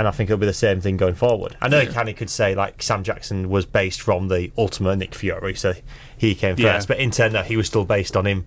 and 0.00 0.08
I 0.08 0.12
think 0.12 0.30
it'll 0.30 0.40
be 0.40 0.46
the 0.46 0.54
same 0.54 0.80
thing 0.80 0.96
going 0.96 1.14
forward. 1.14 1.58
I 1.60 1.68
know 1.68 1.84
Canny 1.84 2.14
could 2.14 2.30
say 2.30 2.54
like 2.54 2.82
Sam 2.82 3.04
Jackson 3.04 3.50
was 3.50 3.66
based 3.66 4.00
from 4.00 4.28
the 4.28 4.50
Ultimate 4.56 4.96
Nick 4.96 5.14
Fury, 5.14 5.54
so 5.54 5.74
he 6.16 6.34
came 6.34 6.54
Yeah. 6.56 6.72
first. 6.72 6.88
But 6.88 7.00
in 7.00 7.10
turn, 7.10 7.34
no, 7.34 7.42
he 7.42 7.54
was 7.58 7.66
still 7.66 7.84
based 7.84 8.16
on 8.16 8.26
him. 8.26 8.46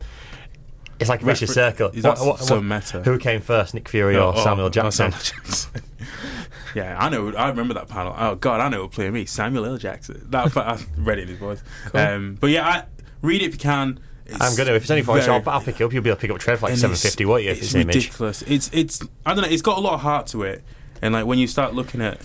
It's 0.99 1.11
like 1.11 1.21
a 1.21 1.25
vicious 1.25 1.53
circle. 1.53 1.89
Is 1.93 2.01
that 2.01 2.17
so 2.17 2.59
meta? 2.59 3.03
Who 3.03 3.19
came 3.19 3.39
first, 3.39 3.75
Nick 3.75 3.88
Fury 3.88 4.15
or 4.17 4.34
Oh, 4.35 4.43
Samuel 4.43 4.71
Jackson? 4.71 5.11
Samuel 5.11 5.19
Jackson. 5.21 5.81
yeah, 6.75 6.97
I 6.99 7.09
know. 7.09 7.31
I 7.35 7.49
remember 7.49 7.75
that 7.75 7.88
panel. 7.88 8.15
Oh 8.17 8.34
God, 8.34 8.59
I 8.59 8.69
know 8.69 8.81
who 8.81 8.88
playing 8.89 9.13
me, 9.13 9.25
Samuel 9.25 9.67
L. 9.67 9.77
Jackson. 9.77 10.25
That 10.31 10.57
I 10.57 10.80
read 10.97 11.19
it 11.19 11.23
in 11.23 11.27
his 11.27 11.38
voice. 11.38 11.61
Um, 11.93 12.35
but 12.41 12.49
yeah, 12.49 12.67
I, 12.67 12.84
read 13.21 13.43
it 13.43 13.45
if 13.45 13.53
you 13.53 13.59
can. 13.59 13.99
It's 14.25 14.41
I'm 14.41 14.55
gonna. 14.55 14.71
If 14.73 14.89
it's 14.89 15.05
for 15.05 15.19
very- 15.19 15.27
I'll, 15.30 15.47
I'll 15.49 15.61
pick 15.61 15.80
it 15.80 15.84
up. 15.84 15.93
You'll 15.93 16.01
be 16.01 16.09
able 16.09 16.17
to 16.17 16.21
pick 16.21 16.31
up 16.31 16.39
Trev 16.39 16.63
like 16.63 16.71
and 16.71 16.80
seven 16.80 16.95
it's- 16.95 17.27
won't 17.27 17.43
you? 17.43 17.51
It's 17.51 17.61
it's 17.61 17.73
an 17.75 17.81
image. 17.81 17.95
ridiculous. 17.95 18.41
It's 18.43 18.71
it's 18.73 19.03
I 19.23 19.35
don't 19.35 19.43
know. 19.43 19.49
It's 19.49 19.61
got 19.61 19.77
a 19.77 19.81
lot 19.81 19.93
of 19.93 19.99
heart 20.01 20.27
to 20.27 20.41
it, 20.43 20.63
and 21.03 21.13
like 21.13 21.25
when 21.25 21.38
you 21.38 21.45
start 21.47 21.75
looking 21.75 22.01
at, 22.01 22.19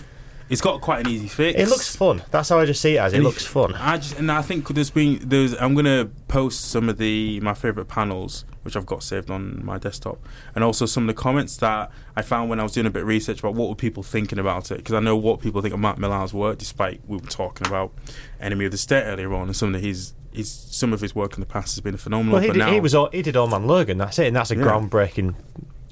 it's 0.49 0.61
got 0.61 0.81
quite 0.81 1.05
an 1.05 1.11
easy 1.11 1.27
fix. 1.27 1.59
It 1.59 1.69
looks 1.69 1.95
fun. 1.95 2.23
That's 2.31 2.49
how 2.49 2.59
I 2.59 2.65
just 2.65 2.81
see 2.81 2.95
it 2.95 2.99
as. 2.99 3.13
It 3.13 3.17
And 3.17 3.23
looks 3.25 3.45
fun. 3.45 3.75
I 3.75 3.97
just 3.97 4.17
and 4.17 4.31
I 4.31 4.41
think 4.41 4.67
there's 4.69 4.89
been 4.89 5.19
there's 5.21 5.53
I'm 5.61 5.75
gonna 5.75 6.09
post 6.27 6.71
some 6.71 6.89
of 6.89 6.97
the 6.97 7.39
my 7.41 7.53
favorite 7.53 7.85
panels 7.87 8.45
which 8.63 8.75
I've 8.75 8.85
got 8.85 9.03
saved 9.03 9.29
on 9.31 9.63
my 9.65 9.77
desktop, 9.77 10.19
and 10.53 10.63
also 10.63 10.85
some 10.85 11.03
of 11.07 11.15
the 11.15 11.19
comments 11.21 11.55
that 11.57 11.89
I 12.15 12.21
found 12.21 12.49
when 12.49 12.59
I 12.59 12.63
was 12.63 12.73
doing 12.73 12.85
a 12.87 12.89
bit 12.89 13.03
of 13.03 13.07
research 13.07 13.39
about 13.39 13.53
what 13.55 13.69
were 13.69 13.75
people 13.75 14.03
thinking 14.03 14.37
about 14.37 14.69
it 14.69 14.77
because 14.77 14.93
I 14.93 14.99
know 14.99 15.15
what 15.15 15.39
people 15.39 15.61
think 15.61 15.73
of 15.73 15.79
Mark 15.79 15.97
Millar's 15.97 16.33
work, 16.33 16.57
despite 16.57 16.99
we 17.07 17.17
were 17.17 17.23
talking 17.27 17.65
about 17.67 17.93
Enemy 18.41 18.65
of 18.65 18.71
the 18.71 18.77
State 18.77 19.03
earlier 19.03 19.33
on, 19.33 19.43
and 19.47 19.55
some 19.55 19.73
of 19.75 19.81
his 19.81 20.13
his 20.33 20.51
some 20.51 20.93
of 20.93 21.01
his 21.01 21.15
work 21.15 21.35
in 21.35 21.39
the 21.39 21.45
past 21.45 21.75
has 21.75 21.81
been 21.81 21.95
phenomenal. 21.97 22.33
Well, 22.33 22.41
he 22.41 22.47
but 22.49 22.53
did, 22.53 22.59
now 22.59 22.71
he 22.73 22.79
was 22.79 22.93
all, 22.93 23.09
he 23.11 23.21
did 23.21 23.35
Old 23.37 23.49
Man 23.51 23.65
Logan. 23.65 23.97
That's 23.97 24.19
it, 24.19 24.27
and 24.27 24.35
that's 24.35 24.51
a 24.51 24.55
Yeah. 24.55 24.63
groundbreaking 24.63 25.35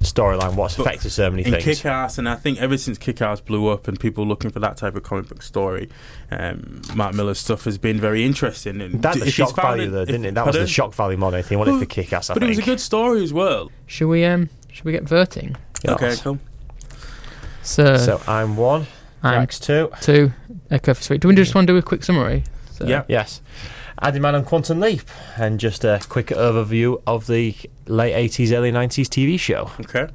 storyline. 0.02 0.56
What's 0.56 0.76
But 0.78 0.86
affected 0.88 1.10
so 1.12 1.30
many 1.30 1.44
in 1.46 1.52
things. 1.52 1.64
Kick 1.64 1.86
Ass, 1.86 2.18
and 2.18 2.28
I 2.30 2.36
think 2.36 2.60
ever 2.62 2.78
since 2.78 2.98
Kick 2.98 3.22
Ass 3.22 3.42
blew 3.42 3.68
up 3.68 3.88
and 3.88 4.00
people 4.00 4.26
looking 4.26 4.52
for 4.52 4.60
that 4.60 4.78
type 4.78 4.96
of 4.96 5.04
comic 5.04 5.28
book 5.30 5.42
story, 5.42 5.90
um, 6.32 6.82
Mark 6.96 7.14
Millar's 7.16 7.40
stuff 7.40 7.64
has 7.66 7.78
been 7.78 8.00
very 8.00 8.24
interesting. 8.26 8.80
And 8.82 9.02
That 9.02 9.16
d- 9.16 9.20
the 9.22 9.32
shock 9.32 9.56
value, 9.56 9.88
it- 9.88 9.92
though, 9.92 10.06
didn't 10.06 10.26
it? 10.26 10.34
That 10.36 10.46
was 10.46 10.54
pardon? 10.54 10.62
the 10.62 10.68
shock 10.68 10.94
value 10.94 11.18
more 11.18 11.32
than 11.32 11.40
anything. 11.40 11.58
Wanted 11.58 11.72
Well, 11.72 11.80
for 11.82 11.86
kick 11.88 12.14
ass, 12.14 12.30
I 12.30 12.34
But 12.34 12.42
think. 12.42 12.52
it 12.54 12.58
was 12.58 12.66
a 12.66 12.70
good 12.70 12.80
story 12.80 13.24
as 13.24 13.34
well. 13.34 13.72
should 13.88 14.08
we 14.08 14.24
um, 14.26 14.50
should 14.72 14.86
we 14.86 14.92
get 14.92 15.04
voting? 15.04 15.56
Yes. 15.84 15.94
Okay, 15.94 16.16
cool. 16.24 16.40
So, 17.64 17.98
So 17.98 18.22
I'm 18.28 18.56
one, 18.56 18.88
I'm 19.24 19.42
Jack's 19.42 19.60
two. 19.60 19.92
two. 20.02 20.32
Echo 20.72 20.94
for 20.94 21.02
sweet. 21.04 21.22
Do 21.22 21.28
we 21.28 21.36
just 21.36 21.54
want 21.56 21.68
to 21.68 21.74
do 21.74 21.78
a 21.78 21.82
quick 21.82 22.04
summary? 22.04 22.44
So, 22.72 22.86
Yeah. 22.86 23.04
Yes. 23.08 23.42
Addyman 24.02 24.36
and 24.36 24.46
Quantum 24.46 24.80
Leap, 24.80 25.02
and 25.38 25.60
just 25.60 25.84
a 25.84 26.00
quick 26.10 26.28
overview 26.28 27.02
of 27.08 27.28
the 27.28 27.56
late 27.88 28.14
80s, 28.14 28.52
early 28.56 28.72
90s 28.72 29.08
TV 29.08 29.40
show. 29.40 29.72
Okay. 29.82 30.08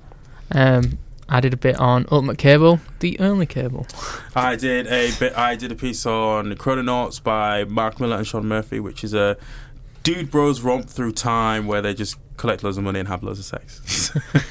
Um, 0.53 0.99
I 1.29 1.41
did 1.41 1.55
a 1.55 1.57
bit 1.57 1.77
on 1.77 2.07
Ultimate 2.13 2.37
Cable, 2.39 2.81
the 3.01 3.19
only 3.19 3.47
cable. 3.47 3.87
I 4.37 4.55
did 4.57 4.87
a 4.87 5.11
bit. 5.19 5.37
I 5.37 5.57
did 5.57 5.73
a 5.73 5.75
piece 5.75 6.05
on 6.05 6.53
Chrononauts 6.57 7.23
by 7.23 7.65
Mark 7.65 7.99
Millar 8.01 8.17
and 8.19 8.27
Sean 8.27 8.47
Murphy, 8.47 8.79
which 8.81 9.03
is 9.03 9.15
a 9.15 9.37
dude 10.03 10.31
bros 10.31 10.61
romp 10.61 10.89
through 10.91 11.13
time 11.13 11.67
where 11.67 11.81
they 11.81 11.95
just 11.95 12.17
collect 12.37 12.63
loads 12.63 12.77
of 12.77 12.85
money 12.85 12.99
and 12.99 13.09
have 13.09 13.23
loads 13.23 13.39
of 13.39 13.45
sex. 13.45 14.11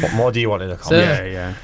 What 0.00 0.14
more 0.14 0.32
do 0.32 0.40
you 0.40 0.48
want 0.48 0.62
in 0.62 0.70
a 0.70 0.78
So- 0.82 0.94
yeah, 0.96 1.24
yeah. 1.24 1.54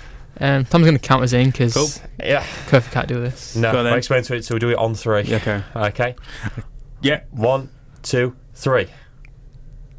Um, 0.42 0.64
Tom's 0.64 0.84
going 0.86 0.96
to 0.96 1.06
count 1.06 1.22
us 1.22 1.32
in 1.34 1.50
because 1.50 1.74
Cool. 1.74 1.88
yeah. 2.26 2.42
Kofi 2.66 2.90
can't 2.90 3.08
do 3.08 3.20
this. 3.20 3.56
No, 3.56 3.72
Go 3.72 3.80
on. 3.80 3.86
I'll 3.88 3.94
explain 3.94 4.22
to 4.24 4.34
it, 4.36 4.44
so 4.44 4.54
we'll 4.54 4.58
do 4.60 4.70
it 4.70 4.78
on 4.78 4.94
three. 4.94 5.20
Okay. 5.34 5.62
Okay. 5.76 6.16
Yeah. 7.02 7.22
One, 7.30 7.70
two, 8.02 8.36
three. 8.54 8.88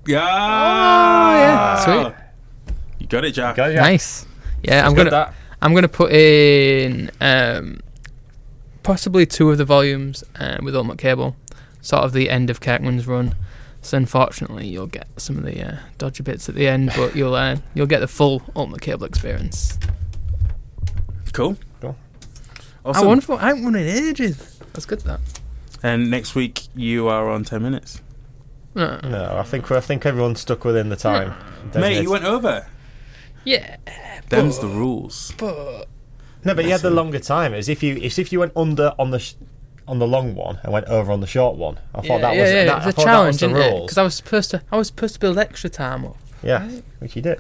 Yeah. 0.05 0.19
Oh, 0.19 1.33
yeah. 1.37 1.79
Sweet. 1.79 2.75
You 2.99 3.07
got 3.07 3.25
it, 3.25 3.31
Jack. 3.31 3.55
Go, 3.55 3.67
yeah. 3.67 3.81
Nice. 3.81 4.25
Yeah, 4.63 4.85
I'm 4.85 4.93
gonna 4.93 5.09
that. 5.09 5.33
I'm 5.61 5.73
gonna 5.73 5.87
put 5.87 6.11
in 6.11 7.09
um, 7.19 7.81
possibly 8.83 9.25
two 9.25 9.49
of 9.49 9.57
the 9.57 9.65
volumes 9.65 10.23
uh, 10.39 10.57
with 10.61 10.75
Ultimate 10.75 10.97
Cable, 10.97 11.35
sort 11.81 12.03
of 12.03 12.13
the 12.13 12.29
end 12.29 12.49
of 12.49 12.59
Kirkman's 12.59 13.07
run. 13.07 13.35
So 13.81 13.97
unfortunately, 13.97 14.67
you'll 14.67 14.87
get 14.87 15.07
some 15.17 15.37
of 15.37 15.43
the 15.43 15.61
uh, 15.61 15.77
dodgy 15.97 16.23
bits 16.23 16.47
at 16.47 16.55
the 16.55 16.67
end, 16.67 16.91
but 16.95 17.15
you'll 17.15 17.33
uh, 17.33 17.57
you'll 17.73 17.87
get 17.87 17.99
the 17.99 18.07
full 18.07 18.43
Ultimate 18.55 18.81
Cable 18.81 19.05
experience. 19.05 19.79
Cool. 21.33 21.57
Cool. 21.79 21.95
Awesome. 22.85 23.03
I 23.03 23.07
won 23.07 23.21
for 23.21 23.37
I 23.39 23.47
haven't 23.47 23.63
won 23.63 23.75
in 23.75 23.87
ages. 23.87 24.59
That's 24.73 24.85
good. 24.85 24.99
That. 25.01 25.19
And 25.83 26.09
next 26.11 26.35
week 26.35 26.67
you 26.75 27.07
are 27.07 27.29
on 27.29 27.43
ten 27.43 27.61
minutes. 27.63 28.01
Uh, 28.75 28.99
No, 29.03 29.35
I 29.37 29.43
think 29.43 29.69
I 29.71 29.79
think 29.81 30.05
everyone's 30.05 30.39
stuck 30.41 30.63
within 30.65 30.89
the 30.89 30.95
time. 30.95 31.29
Mate, 31.29 31.71
designated. 31.73 32.03
you 32.03 32.11
went 32.11 32.25
over. 32.25 32.65
yeah, 33.43 33.77
Them's 34.29 34.59
the 34.59 34.67
rules. 34.67 35.33
but 35.37 35.87
No, 36.45 36.55
but 36.55 36.63
you 36.65 36.71
had 36.71 36.81
the 36.81 36.89
longer 36.89 37.19
time. 37.19 37.53
As 37.53 37.67
if 37.69 37.83
you, 37.83 37.97
as 37.97 38.17
if 38.17 38.31
you 38.31 38.39
went 38.39 38.53
under 38.55 38.93
on 38.97 39.11
the 39.11 39.19
sh- 39.19 39.33
on 39.87 39.99
the 39.99 40.07
long 40.07 40.35
one 40.35 40.57
and 40.63 40.71
went 40.71 40.85
over 40.87 41.11
on 41.11 41.19
the 41.19 41.27
short 41.27 41.57
one. 41.57 41.77
I 41.93 42.01
yeah, 42.01 42.07
thought 42.07 42.21
that 42.21 42.35
yeah, 42.35 42.41
was 42.41 42.51
yeah, 42.51 42.65
that, 42.65 42.81
I 42.85 42.89
it's 42.89 42.97
a 42.99 43.03
challenge, 43.03 43.39
that 43.39 43.45
isn't 43.47 43.51
was 43.57 43.61
the 43.63 43.67
it? 43.67 43.71
rules. 43.73 43.85
Because 43.87 43.97
I 43.97 44.03
was 44.03 44.15
supposed 44.15 44.51
to 44.51 44.61
I 44.71 44.77
was 44.77 44.87
supposed 44.87 45.13
to 45.15 45.19
build 45.19 45.37
extra 45.37 45.69
time 45.69 46.05
up. 46.05 46.17
yeah, 46.43 46.69
which 46.99 47.15
you 47.15 47.21
did. 47.21 47.39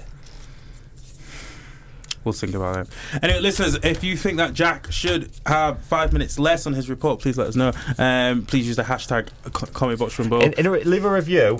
We'll 2.23 2.33
think 2.33 2.53
about 2.53 2.85
it. 2.87 2.87
Anyway, 3.23 3.39
listeners, 3.39 3.75
if 3.83 4.03
you 4.03 4.15
think 4.15 4.37
that 4.37 4.53
Jack 4.53 4.91
should 4.91 5.31
have 5.47 5.81
five 5.83 6.13
minutes 6.13 6.37
less 6.37 6.67
on 6.67 6.73
his 6.73 6.89
report, 6.89 7.19
please 7.19 7.37
let 7.37 7.47
us 7.47 7.55
know. 7.55 7.71
Um, 7.97 8.45
please 8.45 8.67
use 8.67 8.75
the 8.75 8.83
hashtag 8.83 9.29
Co- 9.53 9.65
Comic 9.67 9.97
Box 9.99 10.19
Rumble. 10.19 10.41
In, 10.41 10.53
in 10.53 10.71
leave 10.89 11.03
a 11.05 11.11
review 11.11 11.59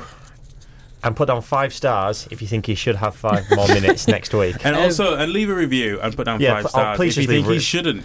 and 1.04 1.16
put 1.16 1.30
down 1.30 1.42
five 1.42 1.74
stars 1.74 2.28
if 2.30 2.44
you 2.44 2.48
think 2.48 2.68
he 2.68 2.76
should 2.76 2.96
have 2.98 3.16
five 3.16 3.44
more 3.56 3.68
minutes 3.70 4.08
next 4.08 4.36
week. 4.36 4.56
and 4.64 4.76
also, 4.76 5.16
and 5.16 5.32
leave 5.34 5.50
a 5.50 5.56
review 5.56 6.00
and 6.00 6.16
put 6.16 6.26
down 6.26 6.40
Yeah, 6.40 6.54
five 6.54 6.62
pl- 6.62 6.68
oh, 6.68 6.70
stars. 6.70 6.96
please 6.98 7.18
if 7.18 7.24
you 7.24 7.30
leave 7.30 7.46
think 7.46 7.52
a 7.52 7.54
he 7.56 7.60
shouldn't, 7.60 8.04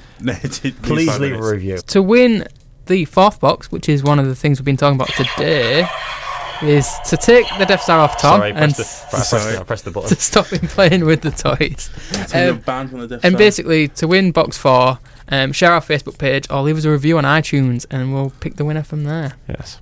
Please 0.82 1.10
five 1.10 1.20
leave 1.20 1.36
a 1.36 1.42
review. 1.52 1.76
To 1.88 2.00
win 2.02 2.46
the 2.86 3.04
fourth 3.04 3.38
box, 3.40 3.70
which 3.70 3.86
is 3.88 4.02
one 4.02 4.18
of 4.18 4.26
the 4.26 4.34
things 4.34 4.58
we've 4.58 4.64
been 4.64 4.78
talking 4.78 4.94
about 4.96 5.08
today, 5.10 5.86
is 6.62 6.88
to 7.06 7.16
take 7.16 7.46
the 7.58 7.64
Death 7.66 7.82
Star 7.82 7.98
off 8.00 8.18
Tom 8.20 8.40
Sorry, 8.40 8.50
and 8.52 8.74
press 8.74 8.76
the, 9.02 9.10
press, 9.10 9.28
Sorry. 9.30 9.56
the, 9.56 9.64
press 9.64 9.82
the 9.82 9.90
to 10.08 10.14
stop 10.16 10.46
him 10.46 10.66
playing 10.68 11.04
with 11.04 11.22
the 11.22 11.30
toys. 11.30 11.90
So 12.30 12.50
Um, 12.50 12.58
banned 12.58 12.90
from 12.90 13.00
the 13.00 13.08
Death 13.08 13.24
and 13.24 13.32
Star. 13.32 13.38
basically, 13.38 13.88
to 13.88 14.06
win 14.08 14.32
box 14.32 14.56
four, 14.56 14.98
um, 15.28 15.52
share 15.52 15.72
our 15.72 15.80
Facebook 15.80 16.18
page 16.18 16.46
or 16.50 16.62
leave 16.62 16.76
us 16.78 16.84
a 16.84 16.90
review 16.90 17.18
on 17.18 17.24
iTunes, 17.24 17.86
and 17.90 18.12
we'll 18.14 18.30
pick 18.40 18.56
the 18.56 18.64
winner 18.64 18.82
from 18.82 19.04
there. 19.04 19.34
Yes. 19.48 19.80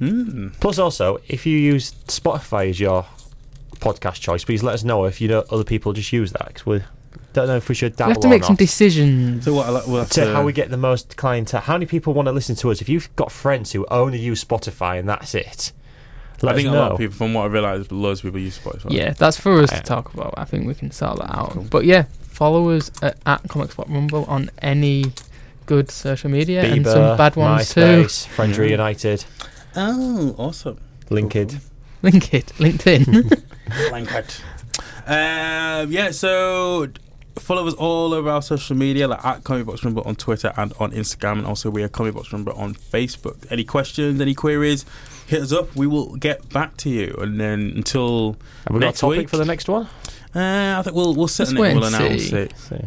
Mm. 0.00 0.52
Plus, 0.60 0.78
also, 0.78 1.18
if 1.28 1.46
you 1.46 1.56
use 1.56 1.92
Spotify 2.06 2.68
as 2.70 2.80
your 2.80 3.06
podcast 3.76 4.20
choice, 4.20 4.44
please 4.44 4.62
let 4.62 4.74
us 4.74 4.84
know 4.84 5.04
if 5.04 5.20
you 5.20 5.28
know 5.28 5.44
other 5.50 5.64
people 5.64 5.92
just 5.92 6.12
use 6.12 6.32
that 6.32 6.48
because 6.48 6.66
we 6.66 6.82
don't 7.34 7.48
know 7.48 7.56
if 7.56 7.68
we 7.68 7.74
should 7.74 7.98
We 7.98 8.04
have 8.04 8.20
to 8.20 8.28
make 8.28 8.44
some 8.44 8.56
decisions. 8.56 9.44
So 9.44 9.52
what? 9.54 9.66
I'll- 9.66 9.82
We'll 9.86 10.00
have 10.00 10.10
to 10.10 10.24
to, 10.24 10.32
how 10.32 10.42
we 10.44 10.52
get 10.52 10.70
the 10.70 10.76
most 10.78 11.16
clientele. 11.16 11.60
How 11.60 11.74
many 11.74 11.86
people 11.86 12.14
want 12.14 12.26
to 12.26 12.32
listen 12.32 12.54
to 12.56 12.70
us? 12.70 12.80
If 12.80 12.88
you've 12.88 13.14
got 13.16 13.30
friends 13.30 13.72
who 13.72 13.84
only 13.90 14.18
use 14.18 14.42
Spotify 14.44 14.98
and 14.98 15.08
that's 15.08 15.34
it, 15.34 15.72
let 16.42 16.52
I 16.52 16.56
think 16.56 16.68
us 16.68 16.72
a 16.72 16.74
know. 16.74 16.82
lot 16.82 16.92
of 16.92 16.98
people, 16.98 17.14
from 17.16 17.34
what 17.34 17.42
I 17.42 17.46
realised, 17.46 17.92
loads 17.92 18.20
of 18.20 18.24
people 18.24 18.40
use 18.40 18.58
Spotify. 18.58 18.90
Yeah, 18.92 19.10
that's 19.12 19.38
for 19.38 19.60
us 19.60 19.70
Yeah. 19.72 19.78
to 19.78 19.84
talk 19.84 20.14
about. 20.14 20.34
I 20.36 20.44
think 20.44 20.66
we 20.66 20.74
can 20.74 20.90
sort 20.90 21.18
that 21.18 21.30
out. 21.36 21.70
But 21.70 21.84
yeah, 21.84 22.04
follow 22.22 22.70
us 22.70 22.90
at, 23.02 23.18
at 23.26 23.46
Comic 23.48 23.72
Spot 23.72 23.88
Rumble 23.90 24.24
on 24.26 24.50
any 24.62 25.12
good 25.66 25.90
social 25.90 26.30
media 26.30 26.62
and 26.64 26.84
some 26.86 26.98
Bieber, 26.98 27.16
bad 27.18 27.36
ones 27.36 27.72
too. 27.74 27.80
MySpace, 27.80 28.26
Friends 28.28 28.56
Yeah. 28.58 28.64
Reunited, 28.64 29.24
Oh, 29.76 30.34
awesome. 30.38 30.78
Linked. 31.10 31.56
Link 32.02 32.32
it, 32.34 32.46
LinkedIn. 32.58 33.42
Blanket. 33.88 34.40
Um, 35.06 35.90
yeah, 35.92 36.10
so 36.10 36.88
follow 37.36 37.66
us 37.66 37.74
all 37.74 38.12
over 38.14 38.30
our 38.30 38.42
social 38.42 38.76
media, 38.76 39.08
like 39.08 39.24
at 39.24 39.44
Comic 39.44 39.66
Box 39.66 39.84
Rumble 39.84 40.02
on 40.04 40.16
Twitter 40.16 40.52
and 40.56 40.72
on 40.78 40.92
Instagram, 40.92 41.38
and 41.38 41.46
also 41.46 41.70
we 41.70 41.82
are 41.82 41.88
Comic 41.88 42.14
Box 42.14 42.32
Rumble 42.32 42.52
on 42.54 42.74
Facebook. 42.74 43.46
Any 43.50 43.64
questions, 43.64 44.20
any 44.20 44.34
queries, 44.34 44.84
hit 45.26 45.42
us 45.42 45.52
up. 45.52 45.74
We 45.76 45.86
will 45.86 46.16
get 46.16 46.48
back 46.50 46.76
to 46.78 46.90
you. 46.90 47.14
And 47.18 47.40
then 47.40 47.72
until 47.76 48.36
Have 48.66 48.74
we 48.74 48.80
got 48.80 48.86
a 48.86 48.88
Next 48.88 49.00
topic 49.00 49.18
week? 49.18 49.28
for 49.28 49.36
the 49.36 49.44
next 49.44 49.68
one? 49.68 49.86
uh, 50.34 50.76
I 50.78 50.82
think 50.82 50.96
we'll 50.96 51.14
we'll 51.14 51.28
set 51.28 51.48
Let's 51.48 51.52
it. 51.52 51.58
We'll 51.58 51.84
and 51.84 51.94
announce 51.94 52.22
see. 52.30 52.36
it, 52.36 52.56
See. 52.58 52.80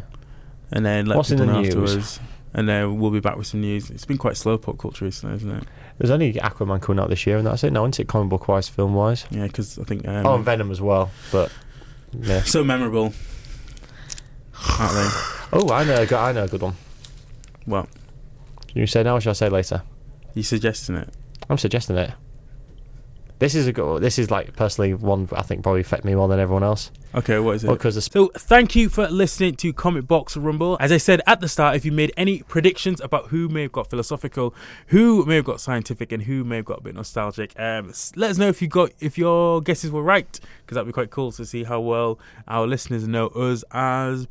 and 0.72 0.86
then 0.86 1.06
let 1.06 1.18
What's 1.18 1.32
in 1.32 1.38
people 1.40 1.48
the 1.48 1.54
know 1.54 1.62
news? 1.62 1.74
afterwards. 1.76 2.20
And 2.54 2.68
then 2.68 2.98
we'll 3.00 3.12
be 3.12 3.20
back 3.20 3.38
with 3.38 3.46
some 3.46 3.62
news. 3.62 3.92
It's 3.92 4.06
been 4.06 4.18
quite 4.18 4.36
slow 4.36 4.58
pop 4.58 4.80
culture 4.80 5.06
recently, 5.06 5.36
isn't 5.36 5.52
it? 5.52 5.64
There's 6.00 6.10
only 6.10 6.34
Aquaman 6.34 6.82
coming 6.82 7.00
out 7.04 7.10
this 7.10 7.28
year, 7.28 7.38
and 7.38 7.46
that's 7.46 7.64
it. 7.64 7.72
No, 7.72 7.84
isn't 7.84 8.00
it? 8.00 8.08
Comic 8.08 8.30
book 8.30 8.48
wise, 8.48 8.68
film 8.68 8.96
wise. 8.96 9.26
Yeah, 9.30 9.46
because 9.46 9.78
I 9.78 9.84
think 9.84 10.08
um, 10.08 10.26
oh, 10.26 10.36
and 10.36 10.46
Venom 10.46 10.72
as 10.72 10.82
well. 10.82 11.12
But 11.32 11.52
yeah. 12.20 12.42
so 12.44 12.64
memorable. 12.64 13.14
Aren't 14.80 14.94
they? 14.94 15.10
Oh, 15.54 15.70
I 15.72 15.86
know. 15.86 16.02
a 16.02 16.06
good- 16.06 16.18
I 16.20 16.34
know 16.34 16.44
a 16.44 16.48
good 16.48 16.62
one. 16.62 16.76
Well, 17.66 17.88
you 18.74 18.86
say 18.86 19.02
now, 19.04 19.16
or 19.16 19.22
shall 19.22 19.30
I 19.32 19.34
say 19.34 19.50
later? 19.50 19.82
you 20.34 20.44
suggesting 20.44 20.96
it? 20.98 21.10
I'm 21.50 21.58
suggesting 21.58 21.96
it. 21.98 22.12
This 23.40 23.54
is 23.54 23.68
a 23.68 23.74
good. 23.74 24.02
This 24.02 24.18
is 24.18 24.32
like 24.32 24.56
personally 24.56 24.94
one 24.94 25.30
I 25.32 25.44
think 25.44 25.62
probably 25.62 25.82
affect 25.82 26.04
me 26.04 26.16
more 26.16 26.28
than 26.28 26.40
everyone 26.40 26.64
else. 26.64 26.92
Okay, 27.14 27.40
what 27.40 27.56
is 27.56 27.64
it? 27.64 27.68
Because 27.68 27.96
the 27.96 28.02
So, 28.02 28.32
thank 28.36 28.76
you 28.76 28.90
for 28.90 29.08
listening 29.08 29.56
to 29.58 29.74
Comic 29.74 30.08
Box 30.08 30.36
Rumble. 30.36 30.78
As 30.80 30.92
I 30.92 30.98
said 30.98 31.22
at 31.28 31.40
the 31.40 31.48
start, 31.48 31.76
if 31.76 31.86
you 31.86 31.92
made 31.92 32.12
any 32.18 32.42
predictions 32.44 33.00
about 33.00 33.28
who 33.28 33.48
may 33.48 33.64
have 33.64 33.72
got 33.72 33.90
philosophical, 33.90 34.56
who 34.88 35.26
may 35.26 35.36
have 35.36 35.46
got 35.46 35.62
scientific, 35.62 36.12
and 36.12 36.24
who 36.24 36.44
may 36.44 36.58
have 36.58 36.66
got 36.66 36.80
a 36.80 36.82
bit 36.82 36.96
nostalgic, 36.96 37.58
um, 37.60 37.94
let 38.16 38.32
us 38.32 38.38
know 38.38 38.48
if 38.48 38.62
you 38.62 38.68
got 38.68 38.92
if 39.00 39.18
your 39.18 39.62
guesses 39.62 39.92
were 39.92 40.04
right, 40.04 40.40
because 40.66 40.76
that'd 40.76 40.88
be 40.88 40.94
quite 40.94 41.12
cool 41.12 41.32
to 41.34 41.46
see 41.46 41.64
how 41.64 41.80
well 41.80 42.20
our 42.48 42.66
listeners 42.66 43.08
know 43.08 43.28
us 43.28 43.64
as. 43.72 44.28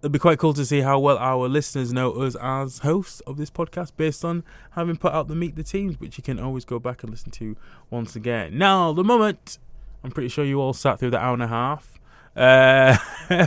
It'd 0.00 0.12
be 0.12 0.20
quite 0.20 0.38
cool 0.38 0.54
to 0.54 0.64
see 0.64 0.82
how 0.82 1.00
well 1.00 1.18
our 1.18 1.48
listeners 1.48 1.92
know 1.92 2.12
us 2.12 2.36
as 2.36 2.78
hosts 2.78 3.18
of 3.20 3.36
this 3.36 3.50
podcast 3.50 3.90
based 3.96 4.24
on 4.24 4.44
having 4.72 4.94
put 4.94 5.12
out 5.12 5.26
the 5.26 5.34
Meet 5.34 5.56
the 5.56 5.64
Teams, 5.64 5.98
which 5.98 6.16
you 6.16 6.22
can 6.22 6.38
always 6.38 6.64
go 6.64 6.78
back 6.78 7.02
and 7.02 7.10
listen 7.10 7.32
to 7.32 7.56
once 7.90 8.14
again. 8.14 8.56
Now, 8.56 8.92
the 8.92 9.02
moment 9.02 9.58
I'm 10.04 10.12
pretty 10.12 10.28
sure 10.28 10.44
you 10.44 10.60
all 10.60 10.72
sat 10.72 11.00
through 11.00 11.10
the 11.10 11.18
hour 11.18 11.34
and 11.34 11.42
a 11.42 11.48
half 11.48 11.98
uh, 12.36 12.96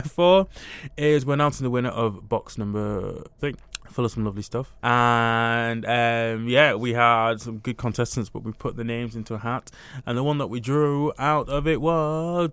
for 0.02 0.46
is 0.98 1.24
we're 1.24 1.32
announcing 1.32 1.64
the 1.64 1.70
winner 1.70 1.88
of 1.88 2.28
box 2.28 2.58
number 2.58 3.24
three. 3.40 3.54
Full 3.88 4.04
of 4.04 4.10
some 4.10 4.24
lovely 4.24 4.42
stuff, 4.42 4.74
and 4.82 5.84
um, 5.84 6.48
yeah, 6.48 6.74
we 6.74 6.94
had 6.94 7.42
some 7.42 7.58
good 7.58 7.76
contestants, 7.76 8.30
but 8.30 8.42
we 8.42 8.52
put 8.52 8.76
the 8.76 8.84
names 8.84 9.16
into 9.16 9.34
a 9.34 9.38
hat, 9.38 9.70
and 10.06 10.16
the 10.16 10.22
one 10.22 10.38
that 10.38 10.46
we 10.46 10.60
drew 10.60 11.12
out 11.18 11.50
of 11.50 11.66
it 11.66 11.78
was 11.82 12.50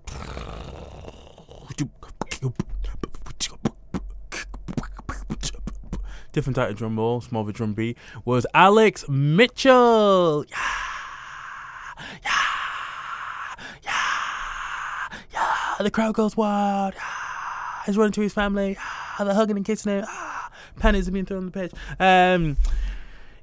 different 6.31 6.55
type 6.55 6.69
of 6.69 6.77
drum 6.77 6.97
roll, 6.97 7.21
small 7.21 7.41
of 7.41 7.49
a 7.49 7.53
drum 7.53 7.73
beat, 7.73 7.97
was 8.25 8.45
Alex 8.53 9.07
Mitchell. 9.09 10.45
Yeah, 10.47 10.57
yeah, 12.23 12.31
yeah, 13.83 15.09
yeah. 15.33 15.75
The 15.79 15.91
crowd 15.91 16.15
goes 16.15 16.35
wild. 16.37 16.93
Yeah. 16.95 17.01
He's 17.85 17.97
running 17.97 18.13
to 18.13 18.21
his 18.21 18.33
family. 18.33 18.73
Yeah. 18.73 19.25
They're 19.25 19.33
hugging 19.33 19.57
and 19.57 19.65
kissing 19.65 19.91
him. 19.99 20.05
Ah. 20.07 20.49
Pennies 20.79 21.07
are 21.09 21.11
being 21.11 21.25
thrown 21.25 21.39
on 21.39 21.45
the 21.47 21.51
pitch. 21.51 21.73
Um, 21.99 22.55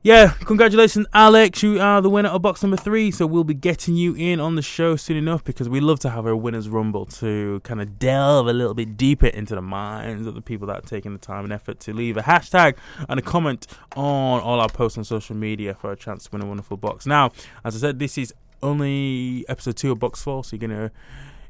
yeah, 0.06 0.34
congratulations, 0.44 1.04
Alex. 1.12 1.64
You 1.64 1.80
are 1.80 2.00
the 2.00 2.08
winner 2.08 2.28
of 2.28 2.40
box 2.40 2.62
number 2.62 2.76
three. 2.76 3.10
So 3.10 3.26
we'll 3.26 3.42
be 3.42 3.54
getting 3.54 3.96
you 3.96 4.14
in 4.14 4.38
on 4.38 4.54
the 4.54 4.62
show 4.62 4.94
soon 4.94 5.16
enough 5.16 5.42
because 5.42 5.68
we 5.68 5.80
love 5.80 5.98
to 6.00 6.10
have 6.10 6.26
a 6.26 6.36
winners 6.36 6.68
rumble 6.68 7.06
to 7.06 7.58
kind 7.64 7.82
of 7.82 7.98
delve 7.98 8.46
a 8.46 8.52
little 8.52 8.72
bit 8.72 8.96
deeper 8.96 9.26
into 9.26 9.56
the 9.56 9.62
minds 9.62 10.28
of 10.28 10.36
the 10.36 10.40
people 10.40 10.68
that 10.68 10.78
are 10.78 10.86
taking 10.86 11.12
the 11.12 11.18
time 11.18 11.42
and 11.42 11.52
effort 11.52 11.80
to 11.80 11.92
leave 11.92 12.16
a 12.16 12.22
hashtag 12.22 12.76
and 13.08 13.18
a 13.18 13.22
comment 13.22 13.66
on 13.96 14.40
all 14.42 14.60
our 14.60 14.68
posts 14.68 14.96
on 14.96 15.02
social 15.02 15.34
media 15.34 15.74
for 15.74 15.90
a 15.90 15.96
chance 15.96 16.26
to 16.26 16.30
win 16.30 16.40
a 16.40 16.46
wonderful 16.46 16.76
box. 16.76 17.04
Now, 17.04 17.32
as 17.64 17.74
I 17.74 17.80
said, 17.80 17.98
this 17.98 18.16
is 18.16 18.32
only 18.62 19.44
episode 19.48 19.76
two 19.76 19.90
of 19.90 19.98
box 19.98 20.22
four, 20.22 20.44
so 20.44 20.54
you're 20.54 20.68
gonna. 20.68 20.92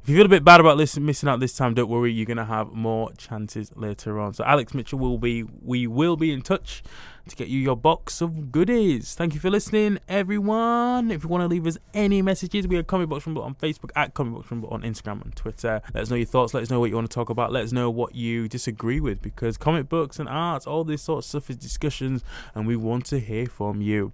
If 0.02 0.10
you 0.10 0.16
feel 0.16 0.26
a 0.26 0.28
bit 0.28 0.44
bad 0.44 0.60
about 0.60 0.78
listen, 0.78 1.04
missing 1.04 1.28
out 1.28 1.40
this 1.40 1.56
time, 1.56 1.74
don't 1.74 1.90
worry. 1.90 2.10
You're 2.10 2.24
gonna 2.24 2.46
have 2.46 2.72
more 2.72 3.12
chances 3.18 3.70
later 3.76 4.18
on. 4.18 4.32
So 4.32 4.44
Alex 4.44 4.72
Mitchell 4.72 4.98
will 4.98 5.18
be. 5.18 5.42
We 5.42 5.86
will 5.86 6.16
be 6.16 6.32
in 6.32 6.40
touch 6.40 6.82
to 7.28 7.36
get 7.36 7.48
you 7.48 7.58
your 7.58 7.76
box 7.76 8.20
of 8.20 8.52
goodies. 8.52 9.14
Thank 9.14 9.34
you 9.34 9.40
for 9.40 9.50
listening, 9.50 9.98
everyone. 10.08 11.10
If 11.10 11.24
you 11.24 11.28
want 11.28 11.42
to 11.42 11.48
leave 11.48 11.66
us 11.66 11.78
any 11.92 12.22
messages, 12.22 12.66
we 12.68 12.76
are 12.76 12.82
Comic 12.82 13.08
Box 13.08 13.26
Rumble 13.26 13.42
on 13.42 13.54
Facebook, 13.54 13.90
at 13.96 14.14
Comic 14.14 14.34
Box 14.34 14.50
Rumble 14.50 14.68
on 14.70 14.82
Instagram 14.82 15.22
and 15.22 15.34
Twitter. 15.34 15.82
Let 15.94 16.02
us 16.02 16.10
know 16.10 16.16
your 16.16 16.26
thoughts. 16.26 16.54
Let 16.54 16.62
us 16.62 16.70
know 16.70 16.80
what 16.80 16.90
you 16.90 16.96
want 16.96 17.10
to 17.10 17.14
talk 17.14 17.30
about. 17.30 17.52
Let 17.52 17.64
us 17.64 17.72
know 17.72 17.90
what 17.90 18.14
you 18.14 18.48
disagree 18.48 19.00
with 19.00 19.22
because 19.22 19.56
comic 19.56 19.88
books 19.88 20.18
and 20.18 20.28
arts, 20.28 20.66
all 20.66 20.84
this 20.84 21.02
sort 21.02 21.18
of 21.18 21.24
stuff 21.24 21.50
is 21.50 21.56
discussions, 21.56 22.22
and 22.54 22.66
we 22.66 22.76
want 22.76 23.06
to 23.06 23.18
hear 23.18 23.46
from 23.46 23.80
you. 23.80 24.12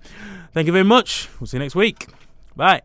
Thank 0.52 0.66
you 0.66 0.72
very 0.72 0.84
much. 0.84 1.28
We'll 1.40 1.46
see 1.46 1.56
you 1.56 1.62
next 1.62 1.74
week. 1.74 2.06
Bye. 2.56 2.82